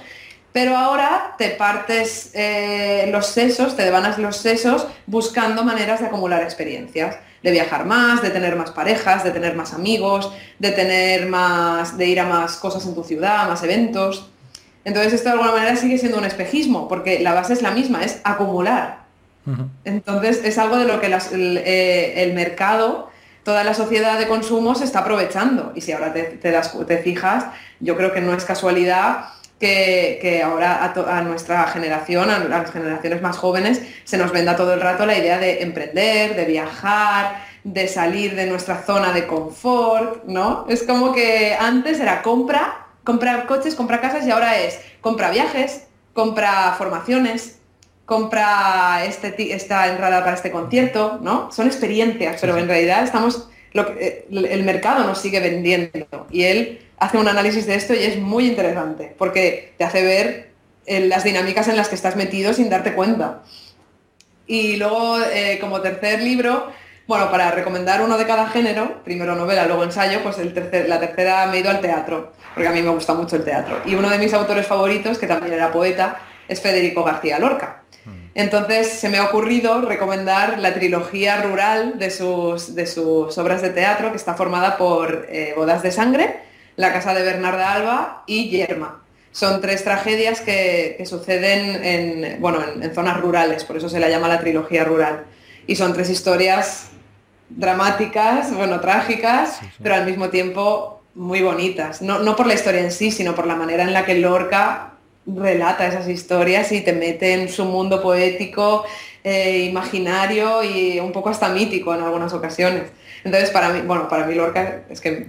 pero 0.51 0.75
ahora 0.75 1.35
te 1.37 1.51
partes 1.51 2.31
eh, 2.33 3.07
los 3.11 3.27
sesos, 3.27 3.75
te 3.75 3.83
devanas 3.83 4.17
los 4.17 4.37
sesos 4.37 4.87
buscando 5.05 5.63
maneras 5.63 5.99
de 5.99 6.07
acumular 6.07 6.41
experiencias, 6.41 7.17
de 7.43 7.51
viajar 7.51 7.85
más, 7.85 8.23
de 8.23 8.31
tener 8.31 8.55
más 8.55 8.71
parejas, 8.71 9.23
de 9.23 9.29
tener 9.29 9.55
más 9.55 9.73
amigos, 9.73 10.31
de 10.57 10.71
tener 10.71 11.27
más, 11.27 11.95
de 11.95 12.07
ir 12.07 12.19
a 12.19 12.25
más 12.25 12.55
cosas 12.55 12.83
en 12.87 12.95
tu 12.95 13.03
ciudad, 13.03 13.47
más 13.47 13.61
eventos. 13.61 14.32
Entonces 14.85 15.13
esto 15.13 15.29
de 15.29 15.33
alguna 15.33 15.51
manera 15.51 15.75
sigue 15.75 15.97
siendo 15.97 16.17
un 16.17 16.25
espejismo, 16.25 16.87
porque 16.87 17.19
la 17.19 17.33
base 17.33 17.53
es 17.53 17.61
la 17.61 17.71
misma, 17.71 18.03
es 18.03 18.19
acumular. 18.23 19.03
Entonces 19.83 20.41
es 20.43 20.57
algo 20.57 20.77
de 20.77 20.85
lo 20.85 21.01
que 21.01 21.07
eh, 21.07 22.23
el, 22.23 22.33
mercado, 22.33 23.09
toda 23.43 23.63
la 23.65 23.73
sociedad 23.73 24.17
de 24.17 24.27
consumo 24.27 24.73
se 24.75 24.85
está 24.85 24.99
aprovechando. 24.99 25.73
Y 25.75 25.81
si 25.81 25.91
ahora 25.91 26.13
te, 26.13 26.23
te, 26.23 26.97
fijas, 26.99 27.45
yo 27.79 27.97
creo 27.97 28.13
que 28.13 28.21
no 28.21 28.33
es 28.33 28.45
casualidad 28.45 29.25
que, 29.59 30.41
ahora 30.43 30.93
a, 30.93 31.21
nuestra 31.21 31.67
generación, 31.67 32.29
a 32.29 32.39
las 32.39 32.71
generaciones 32.71 33.21
más 33.21 33.37
jóvenes, 33.37 33.81
se 34.03 34.17
nos 34.17 34.31
venda 34.31 34.55
todo 34.55 34.73
el 34.73 34.81
rato 34.81 35.05
la 35.05 35.17
idea 35.17 35.37
de 35.37 35.61
emprender, 35.61 36.35
de 36.35 36.45
viajar, 36.45 37.43
de 37.63 37.87
salir 37.87 38.35
de 38.35 38.45
nuestra 38.45 38.81
zona 38.83 39.13
de 39.13 39.25
confort, 39.25 40.25
¿no? 40.25 40.65
Es 40.67 40.83
como 40.83 41.13
que 41.13 41.55
antes 41.57 41.99
era 41.99 42.21
compra, 42.21 42.82
compra 43.03 43.45
coches, 43.45 43.75
compra 43.75 44.01
casas 44.01 44.25
y 44.25 44.31
ahora 44.31 44.59
es 44.59 44.79
compra 45.01 45.31
viajes, 45.31 45.87
compra 46.13 46.75
formaciones, 46.77 47.59
compra 48.05 49.05
este, 49.05 49.53
esta 49.53 49.87
entrada 49.87 50.23
para 50.23 50.35
este 50.35 50.51
concierto, 50.51 51.19
¿no? 51.21 51.51
Son 51.51 51.67
experiencias, 51.67 52.39
pero 52.41 52.57
en 52.57 52.67
realidad 52.67 53.03
estamos, 53.03 53.49
lo 53.73 53.87
eh, 53.99 54.25
el 54.29 54.63
mercado 54.63 55.03
nos 55.05 55.19
sigue 55.19 55.39
vendiendo 55.39 56.27
y 56.29 56.43
él 56.43 56.79
hace 56.97 57.17
un 57.17 57.27
análisis 57.27 57.65
de 57.65 57.75
esto 57.75 57.93
y 57.93 57.99
es 57.99 58.17
muy 58.19 58.47
interesante 58.47 59.13
porque 59.17 59.73
te 59.77 59.83
hace 59.83 60.03
ver 60.03 60.51
eh, 60.85 61.07
las 61.07 61.23
dinámicas 61.23 61.67
en 61.67 61.77
las 61.77 61.89
que 61.89 61.95
estás 61.95 62.15
metido 62.15 62.53
sin 62.53 62.69
darte 62.69 62.93
cuenta. 62.93 63.41
Y 64.45 64.75
luego, 64.75 65.21
eh, 65.21 65.57
como 65.61 65.79
tercer 65.79 66.21
libro, 66.21 66.67
bueno, 67.07 67.29
para 67.29 67.51
recomendar 67.51 68.01
uno 68.01 68.17
de 68.17 68.25
cada 68.25 68.47
género, 68.47 69.03
primero 69.03 69.35
novela, 69.35 69.65
luego 69.65 69.83
ensayo, 69.83 70.21
pues 70.23 70.37
el 70.37 70.53
tercer, 70.53 70.87
la 70.87 70.99
tercera 70.99 71.47
me 71.47 71.57
he 71.57 71.59
ido 71.59 71.69
al 71.69 71.81
teatro, 71.81 72.31
porque 72.53 72.67
a 72.67 72.71
mí 72.71 72.81
me 72.81 72.89
gusta 72.89 73.13
mucho 73.13 73.35
el 73.35 73.43
teatro. 73.43 73.81
Y 73.85 73.95
uno 73.95 74.09
de 74.09 74.17
mis 74.17 74.33
autores 74.33 74.67
favoritos, 74.67 75.17
que 75.17 75.27
también 75.27 75.53
era 75.53 75.71
poeta, 75.71 76.19
es 76.47 76.61
Federico 76.61 77.03
García 77.03 77.39
Lorca. 77.39 77.83
Entonces 78.35 78.87
se 78.87 79.09
me 79.09 79.17
ha 79.17 79.25
ocurrido 79.25 79.81
recomendar 79.81 80.57
la 80.59 80.73
trilogía 80.73 81.41
rural 81.41 81.99
de 81.99 82.09
sus, 82.09 82.73
de 82.73 82.87
sus 82.87 83.37
obras 83.37 83.61
de 83.61 83.69
teatro, 83.69 84.09
que 84.11 84.17
está 84.17 84.33
formada 84.33 84.77
por 84.77 85.27
eh, 85.29 85.53
Bodas 85.55 85.83
de 85.83 85.91
Sangre, 85.91 86.39
La 86.75 86.91
Casa 86.91 87.13
de 87.13 87.21
Bernarda 87.21 87.73
Alba 87.73 88.23
y 88.25 88.49
Yerma. 88.49 89.03
Son 89.31 89.61
tres 89.61 89.83
tragedias 89.83 90.41
que, 90.41 91.03
suceden 91.05 91.83
en, 91.83 92.41
bueno, 92.41 92.63
en, 92.63 92.93
zonas 92.93 93.19
rurales, 93.19 93.63
por 93.63 93.77
eso 93.77 93.89
se 93.89 93.99
la 93.99 94.09
llama 94.09 94.27
la 94.27 94.39
trilogía 94.39 94.83
rural. 94.83 95.25
Y 95.67 95.75
son 95.75 95.93
tres 95.93 96.09
historias 96.09 96.89
dramáticas, 97.49 98.53
bueno, 98.55 98.79
trágicas, 98.79 99.59
pero 99.81 99.95
al 99.95 100.05
mismo 100.05 100.29
tiempo 100.29 101.01
muy 101.15 101.41
bonitas. 101.41 102.01
No, 102.01 102.19
no 102.19 102.35
por 102.35 102.47
la 102.47 102.53
historia 102.53 102.81
en 102.81 102.91
sí, 102.91 103.11
sino 103.11 103.35
por 103.35 103.47
la 103.47 103.55
manera 103.55 103.83
en 103.83 103.93
la 103.93 104.05
que 104.05 104.15
Lorca 104.15 104.93
relata 105.25 105.87
esas 105.87 106.07
historias 106.07 106.71
y 106.71 106.81
te 106.81 106.93
mete 106.93 107.33
en 107.33 107.49
su 107.49 107.65
mundo 107.65 108.01
poético, 108.01 108.83
eh, 109.23 109.65
imaginario 109.69 110.63
y 110.63 110.99
un 110.99 111.11
poco 111.11 111.29
hasta 111.29 111.49
mítico 111.49 111.93
en 111.93 112.01
algunas 112.01 112.33
ocasiones. 112.33 112.83
Entonces, 113.23 113.51
para 113.51 113.69
mí, 113.69 113.81
bueno, 113.81 114.09
para 114.09 114.25
mí 114.25 114.35
Lorca 114.35 114.81
es 114.89 114.99
que 114.99 115.25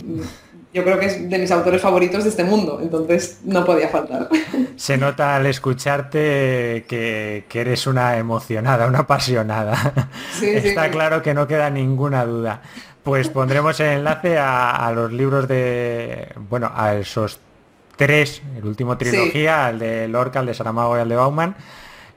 yo 0.74 0.82
creo 0.82 0.98
que 0.98 1.06
es 1.06 1.30
de 1.30 1.38
mis 1.38 1.52
autores 1.52 1.80
favoritos 1.80 2.24
de 2.24 2.30
este 2.30 2.42
mundo, 2.42 2.80
entonces 2.82 3.38
no 3.44 3.64
podía 3.64 3.88
faltar. 3.88 4.28
Se 4.74 4.98
nota 4.98 5.36
al 5.36 5.46
escucharte 5.46 6.84
que, 6.88 7.44
eres 7.54 7.86
una 7.86 8.18
emocionada, 8.18 8.88
una 8.88 9.00
apasionada. 9.00 10.10
Está 10.42 10.90
claro 10.90 11.22
que 11.22 11.32
no 11.32 11.46
queda 11.46 11.70
ninguna 11.70 12.26
duda. 12.26 12.60
Pues 13.04 13.28
pondremos 13.28 13.78
el 13.78 13.98
enlace 13.98 14.36
a, 14.36 14.90
los 14.92 15.12
libros 15.12 15.46
de, 15.46 16.32
bueno, 16.50 16.72
a 16.74 16.96
esos 16.96 17.38
tres, 17.94 18.42
el 18.56 18.64
último 18.64 18.98
trilogía, 18.98 19.70
el 19.70 19.78
de 19.78 20.08
Lorca, 20.08 20.40
el 20.40 20.46
de 20.46 20.54
Saramago 20.54 20.98
y 20.98 21.02
el 21.02 21.08
de 21.08 21.16
Bauman. 21.16 21.54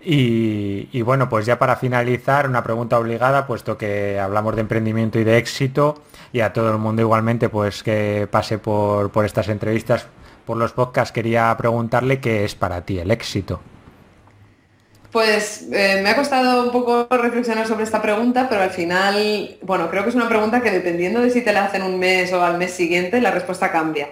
Y, 0.10 1.02
bueno, 1.02 1.28
pues 1.28 1.46
ya 1.46 1.60
para 1.60 1.76
finalizar, 1.76 2.48
una 2.48 2.64
pregunta 2.64 2.98
obligada, 2.98 3.46
puesto 3.46 3.78
que 3.78 4.18
hablamos 4.18 4.56
de 4.56 4.62
emprendimiento 4.62 5.20
y 5.20 5.26
de 5.26 5.38
éxito, 5.38 6.02
y 6.32 6.40
a 6.40 6.54
todo 6.54 6.72
el 6.72 6.78
mundo 6.78 7.02
igualmente, 7.02 7.50
pues 7.50 7.84
que 7.84 8.26
pase 8.32 8.58
por, 8.58 9.12
por 9.12 9.26
estas 9.26 9.50
entrevistas, 9.50 10.08
por 10.46 10.56
los 10.56 10.72
podcasts, 10.72 11.12
quería 11.12 11.54
preguntarle 11.58 12.22
qué 12.22 12.46
es 12.46 12.56
para 12.56 12.86
ti 12.86 13.00
el 13.00 13.12
éxito. 13.12 13.60
Pues 15.12 15.68
eh, 15.74 16.00
me 16.02 16.12
ha 16.12 16.16
costado 16.16 16.64
un 16.64 16.72
poco 16.72 17.10
reflexionar 17.12 17.68
sobre 17.68 17.84
esta 17.84 18.02
pregunta, 18.02 18.48
pero 18.48 18.62
al 18.62 18.70
final, 18.70 19.58
bueno, 19.62 19.90
creo 19.90 20.04
que 20.04 20.10
es 20.10 20.16
una 20.16 20.30
pregunta 20.30 20.62
que 20.62 20.72
dependiendo 20.72 21.20
de 21.20 21.32
si 21.32 21.42
te 21.42 21.52
la 21.52 21.66
hacen 21.66 21.84
un 21.84 22.00
mes 22.00 22.32
o 22.32 22.42
al 22.42 22.58
mes 22.58 22.72
siguiente, 22.72 23.20
la 23.20 23.32
respuesta 23.32 23.74
cambia. 23.74 24.08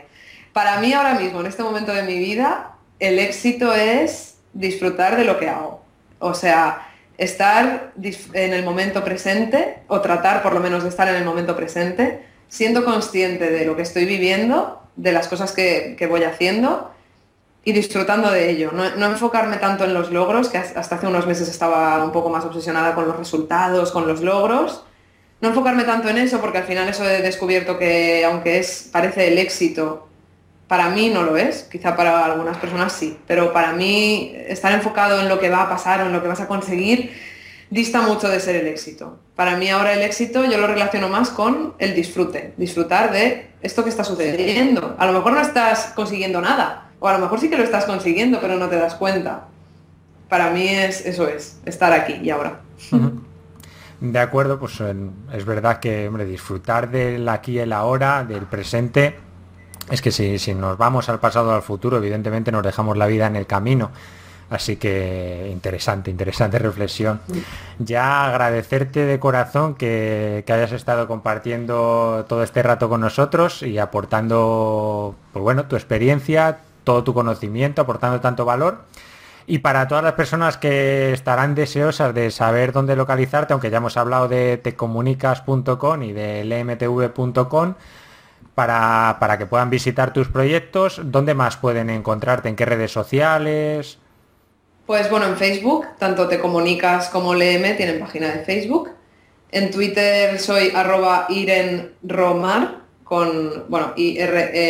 Para 0.52 0.78
mí 0.82 0.92
ahora 0.92 1.14
mismo, 1.14 1.40
en 1.40 1.46
este 1.46 1.64
momento 1.64 1.94
de 1.94 2.04
mi 2.04 2.20
vida, 2.20 2.74
el 3.00 3.18
éxito 3.18 3.74
es 3.74 4.36
disfrutar 4.52 5.16
de 5.16 5.24
lo 5.24 5.40
que 5.40 5.48
hago. 5.48 5.85
O 6.20 6.34
sea, 6.34 6.88
estar 7.18 7.94
en 8.34 8.54
el 8.54 8.64
momento 8.64 9.04
presente, 9.04 9.80
o 9.88 10.02
tratar 10.02 10.42
por 10.44 10.54
lo 10.54 10.60
menos 10.60 10.84
de 10.84 10.90
estar 10.90 11.08
en 11.08 11.16
el 11.16 11.26
momento 11.26 11.56
presente, 11.56 12.26
siendo 12.48 12.86
consciente 12.86 13.50
de 13.50 13.66
lo 13.66 13.76
que 13.76 13.82
estoy 13.82 14.06
viviendo, 14.06 14.82
de 14.96 15.12
las 15.12 15.28
cosas 15.28 15.52
que, 15.52 15.96
que 15.98 16.08
voy 16.08 16.24
haciendo 16.24 16.92
y 17.66 17.74
disfrutando 17.74 18.32
de 18.32 18.50
ello. 18.52 18.72
No, 18.72 18.86
enfocarme 19.06 19.58
tanto 19.58 19.84
en 19.84 19.94
los 19.94 20.12
logros, 20.12 20.50
que 20.50 20.60
hasta 20.60 20.96
hace 20.96 21.08
unos 21.08 21.26
meses 21.26 21.50
estaba 21.50 22.04
un 22.06 22.12
poco 22.12 22.30
más 22.30 22.46
obsesionada 22.46 22.94
con 22.94 23.08
los 23.08 23.18
resultados, 23.18 23.92
con 23.92 24.08
los 24.08 24.22
logros. 24.22 24.86
No 25.42 25.50
enfocarme 25.50 25.84
tanto 25.84 26.08
en 26.08 26.20
eso, 26.20 26.40
porque 26.40 26.60
al 26.60 26.64
final 26.66 26.88
eso 26.88 27.04
he 27.10 27.22
descubierto 27.24 27.78
que 27.80 28.24
aunque 28.24 28.60
es, 28.60 28.88
parece 28.92 29.28
el 29.28 29.40
éxito, 29.40 30.08
para 30.68 30.90
mí 30.90 31.10
no 31.10 31.24
lo 31.24 31.38
es, 31.38 31.64
quizá 31.64 31.96
para 31.96 32.26
algunas 32.26 32.58
personas 32.58 32.94
sí, 32.94 33.18
pero 33.28 33.54
para 33.54 33.74
mí 33.74 34.34
estar 34.48 34.72
enfocado 34.72 35.20
en 35.20 35.30
lo 35.30 35.40
que 35.40 35.50
va 35.50 35.64
a 35.64 35.70
pasar 35.70 36.02
o 36.02 36.06
en 36.08 36.14
lo 36.14 36.22
que 36.22 36.28
vas 36.28 36.42
a 36.42 36.48
conseguir 36.48 37.12
dista 37.70 38.02
mucho 38.02 38.30
de 38.30 38.40
ser 38.40 38.56
el 38.56 38.68
éxito. 38.68 39.20
Para 39.36 39.58
mí 39.58 39.70
ahora 39.70 39.94
el 39.94 40.02
éxito 40.02 40.46
yo 40.46 40.58
lo 40.58 40.68
relaciono 40.68 41.10
más 41.10 41.30
con 41.30 41.74
el 41.80 41.94
disfrute, 41.94 42.54
disfrutar 42.58 43.12
de 43.12 43.50
esto 43.62 43.84
que 43.84 43.90
está 43.90 44.04
sucediendo. 44.04 44.96
A 44.98 45.06
lo 45.06 45.14
mejor 45.14 45.34
no 45.34 45.42
estás 45.42 45.92
consiguiendo 45.96 46.42
nada, 46.42 46.92
o 47.00 47.08
a 47.08 47.14
lo 47.14 47.20
mejor 47.20 47.40
sí 47.40 47.50
que 47.50 47.58
lo 47.58 47.64
estás 47.64 47.86
consiguiendo, 47.86 48.40
pero 48.40 48.56
no 48.56 48.70
te 48.70 48.78
das 48.78 48.96
cuenta. 48.96 49.48
Para 50.30 50.50
mí 50.52 50.68
es 50.68 51.06
eso 51.06 51.28
es, 51.28 51.60
estar 51.66 51.94
aquí 51.94 52.20
y 52.24 52.30
ahora. 52.30 52.62
De 54.00 54.20
acuerdo, 54.20 54.60
pues 54.60 54.82
es 55.34 55.46
verdad 55.46 55.80
que 55.80 56.08
hombre, 56.08 56.26
disfrutar 56.26 56.90
del 56.90 57.28
aquí 57.30 57.54
y 57.54 57.60
el 57.60 57.74
ahora, 57.74 58.24
del 58.24 58.46
presente, 58.46 59.25
es 59.90 60.02
que 60.02 60.12
si, 60.12 60.40
si 60.40 60.54
nos 60.56 60.78
vamos 60.78 61.10
al 61.10 61.20
pasado 61.20 61.50
o 61.50 61.54
al 61.54 61.62
futuro, 61.62 61.98
evidentemente 61.98 62.52
nos 62.52 62.64
dejamos 62.64 62.98
la 62.98 63.08
vida 63.08 63.28
en 63.28 63.36
el 63.36 63.46
camino. 63.46 63.92
Así 64.50 64.76
que 64.78 65.50
interesante, 65.52 66.12
interesante 66.12 66.60
reflexión. 66.60 67.20
Ya 67.80 68.26
agradecerte 68.26 69.06
de 69.06 69.20
corazón 69.20 69.76
que, 69.76 70.44
que, 70.46 70.54
hayas 70.54 70.72
estado 70.72 71.08
compartiendo 71.08 72.26
todo 72.28 72.44
este 72.44 72.62
rato 72.62 72.90
con 72.90 73.02
nosotros 73.02 73.64
y 73.64 73.78
aportando, 73.80 75.16
pues 75.34 75.44
bueno, 75.44 75.66
tu 75.66 75.76
experiencia, 75.76 76.60
todo 76.84 77.04
tu 77.04 77.14
conocimiento, 77.14 77.82
aportando 77.82 78.22
tanto 78.22 78.46
valor. 78.46 78.84
Y 79.48 79.60
para 79.60 79.88
todas 79.88 80.04
las 80.04 80.14
personas 80.14 80.58
que 80.58 81.14
estarán 81.14 81.54
deseosas 81.54 82.16
de 82.16 82.32
saber 82.32 82.72
dónde 82.72 82.96
localizarte, 82.96 83.54
aunque 83.54 83.70
ya 83.70 83.78
hemos 83.78 83.96
hablado 83.96 84.28
de 84.28 84.58
tecomunicas.com 84.58 86.02
y 86.02 86.14
de 86.14 86.44
lmtv.com, 86.46 87.76
para, 88.56 89.18
para, 89.20 89.38
que 89.38 89.46
puedan 89.46 89.70
visitar 89.70 90.14
tus 90.14 90.30
proyectos, 90.30 91.02
¿dónde 91.04 91.34
más 91.34 91.58
pueden 91.58 91.90
encontrarte? 91.90 92.50
¿En 92.50 92.56
qué 92.56 92.66
redes 92.66 92.92
sociales? 92.92 94.00
Pues 94.86 95.10
bueno, 95.10 95.26
en 95.28 95.36
Facebook, 95.36 95.86
tanto 96.00 96.28
Te 96.28 96.40
Comunicas 96.40 97.10
como 97.10 97.34
LM 97.34 97.76
tienen 97.76 98.00
página 98.00 98.30
de 98.30 98.46
Facebook. 98.46 98.92
En 99.52 99.72
Twitter 99.72 100.40
soy 100.40 100.72
arroba 100.76 101.26
irenromar 101.30 102.85
con, 103.06 103.64
bueno, 103.70 103.94
I-R-E-N-R-O-M-A-R. 103.96 104.70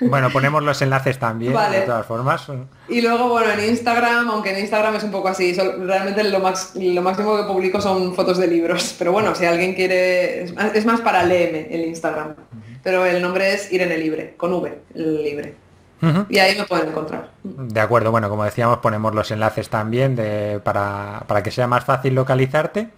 Bueno, 0.00 0.30
ponemos 0.30 0.62
los 0.62 0.80
enlaces 0.80 1.18
también, 1.18 1.52
de 1.52 1.82
todas 1.82 2.06
formas. 2.06 2.46
Y 2.88 3.02
luego, 3.02 3.28
bueno, 3.28 3.52
en 3.52 3.68
Instagram, 3.68 4.30
aunque 4.30 4.52
en 4.52 4.60
Instagram 4.60 4.94
es 4.96 5.04
un 5.04 5.10
poco 5.10 5.28
así, 5.28 5.52
realmente 5.52 6.24
lo, 6.24 6.40
más, 6.40 6.74
lo 6.74 7.02
máximo 7.02 7.36
que 7.36 7.42
publico 7.42 7.82
son 7.82 8.14
fotos 8.14 8.38
de 8.38 8.46
libros. 8.46 8.94
Pero 8.98 9.12
bueno, 9.12 9.34
si 9.34 9.44
alguien 9.44 9.74
quiere, 9.74 10.44
es 10.44 10.86
más, 10.86 11.02
para 11.02 11.22
leerme 11.24 11.68
el 11.70 11.84
Instagram. 11.84 12.36
Pero 12.82 13.04
el 13.04 13.20
nombre 13.20 13.52
es 13.52 13.70
Irene 13.70 13.98
Libre, 13.98 14.32
con 14.38 14.54
V, 14.54 14.78
libre. 14.94 15.56
Y 16.30 16.38
ahí 16.38 16.56
me 16.56 16.64
pueden 16.64 16.88
encontrar. 16.88 17.32
De 17.42 17.80
acuerdo, 17.80 18.10
bueno, 18.10 18.30
como 18.30 18.44
decíamos, 18.44 18.78
ponemos 18.78 19.14
los 19.14 19.30
enlaces 19.30 19.68
también 19.68 20.16
de, 20.16 20.58
para, 20.64 21.24
para 21.26 21.42
que 21.42 21.50
sea 21.50 21.66
más 21.66 21.84
fácil 21.84 22.14
localizarte. 22.14 22.88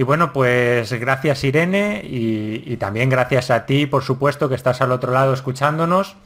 Y 0.00 0.02
bueno, 0.02 0.32
pues 0.32 0.90
gracias 0.94 1.44
Irene 1.44 2.00
y, 2.02 2.74
también 2.78 3.10
gracias 3.10 3.50
a 3.50 3.66
ti, 3.66 3.84
por 3.84 4.02
supuesto, 4.02 4.48
que 4.48 4.54
estás 4.54 4.80
al 4.80 4.92
otro 4.92 5.12
lado 5.12 5.34
escuchándonos. 5.34 6.16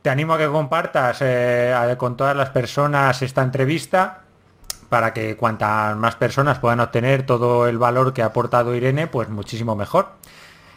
Te 0.00 0.10
animo 0.10 0.34
a 0.34 0.38
que 0.38 0.46
compartas 0.46 1.18
eh, 1.20 1.74
con 1.98 2.16
todas 2.16 2.36
las 2.36 2.50
personas 2.50 3.20
esta 3.22 3.42
entrevista 3.42 4.20
para 4.88 5.12
que 5.12 5.36
cuantas 5.36 5.96
más 5.96 6.14
personas 6.14 6.60
puedan 6.60 6.78
obtener 6.78 7.26
todo 7.26 7.66
el 7.66 7.78
valor 7.78 8.12
que 8.12 8.22
ha 8.22 8.26
aportado 8.26 8.76
Irene, 8.76 9.08
pues 9.08 9.28
muchísimo 9.28 9.74
mejor. 9.74 10.10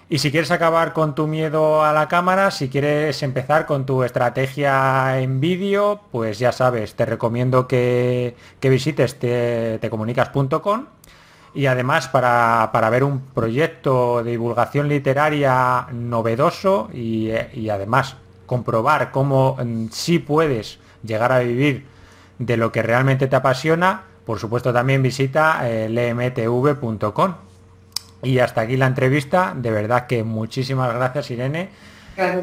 Y 0.09 0.17
si 0.17 0.31
quieres 0.31 0.49
acabar 0.49 0.91
con 0.93 1.13
tu 1.13 1.27
miedo 1.27 1.83
a 1.83 1.93
la 1.93 2.07
cámara, 2.07 2.49
si 2.49 2.67
quieres 2.67 3.21
empezar 3.21 3.67
con 3.67 3.85
tu 3.85 4.03
estrategia 4.03 5.19
en 5.19 5.39
vídeo, 5.39 6.01
pues 6.11 6.39
ya 6.39 6.51
sabes, 6.51 6.95
te 6.95 7.05
recomiendo 7.05 7.67
que, 7.67 8.35
visites 8.59 9.19
tecomunicas.com 9.19 10.85
y 11.55 11.67
además 11.67 12.07
para, 12.07 12.69
ver 12.89 13.03
un 13.03 13.19
proyecto 13.19 14.23
de 14.23 14.31
divulgación 14.31 14.87
literaria 14.87 15.87
novedoso 15.91 16.89
y, 16.93 17.31
además 17.69 18.15
comprobar 18.45 19.11
cómo 19.11 19.55
mm, 19.55 19.87
sí 19.91 20.19
puedes 20.19 20.79
llegar 21.03 21.31
a 21.31 21.39
vivir 21.39 21.85
de 22.39 22.57
lo 22.57 22.71
que 22.71 22.81
realmente 22.81 23.27
te 23.27 23.35
apasiona, 23.35 24.03
por 24.25 24.39
supuesto 24.39 24.73
también 24.73 25.01
visita 25.01 25.61
eh, 25.69 25.89
lmtv.com. 25.89 27.35
Y 28.21 28.39
hasta 28.39 28.61
aquí 28.61 28.77
la 28.77 28.87
entrevista. 28.87 29.53
De 29.55 29.69
verdad 29.69 30.07
que 30.07 30.23
muchísimas 30.23 30.93
gracias 30.93 31.29
Irene 31.31 31.69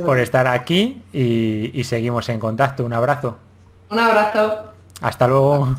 por 0.04 0.18
estar 0.18 0.46
aquí 0.46 1.02
y 1.12 1.82
seguimos 1.84 2.28
en 2.28 2.38
contacto. 2.38 2.84
Un 2.84 2.92
abrazo. 2.92 3.38
Un 3.88 3.98
abrazo. 3.98 4.72
Hasta 5.00 5.26
luego. 5.26 5.74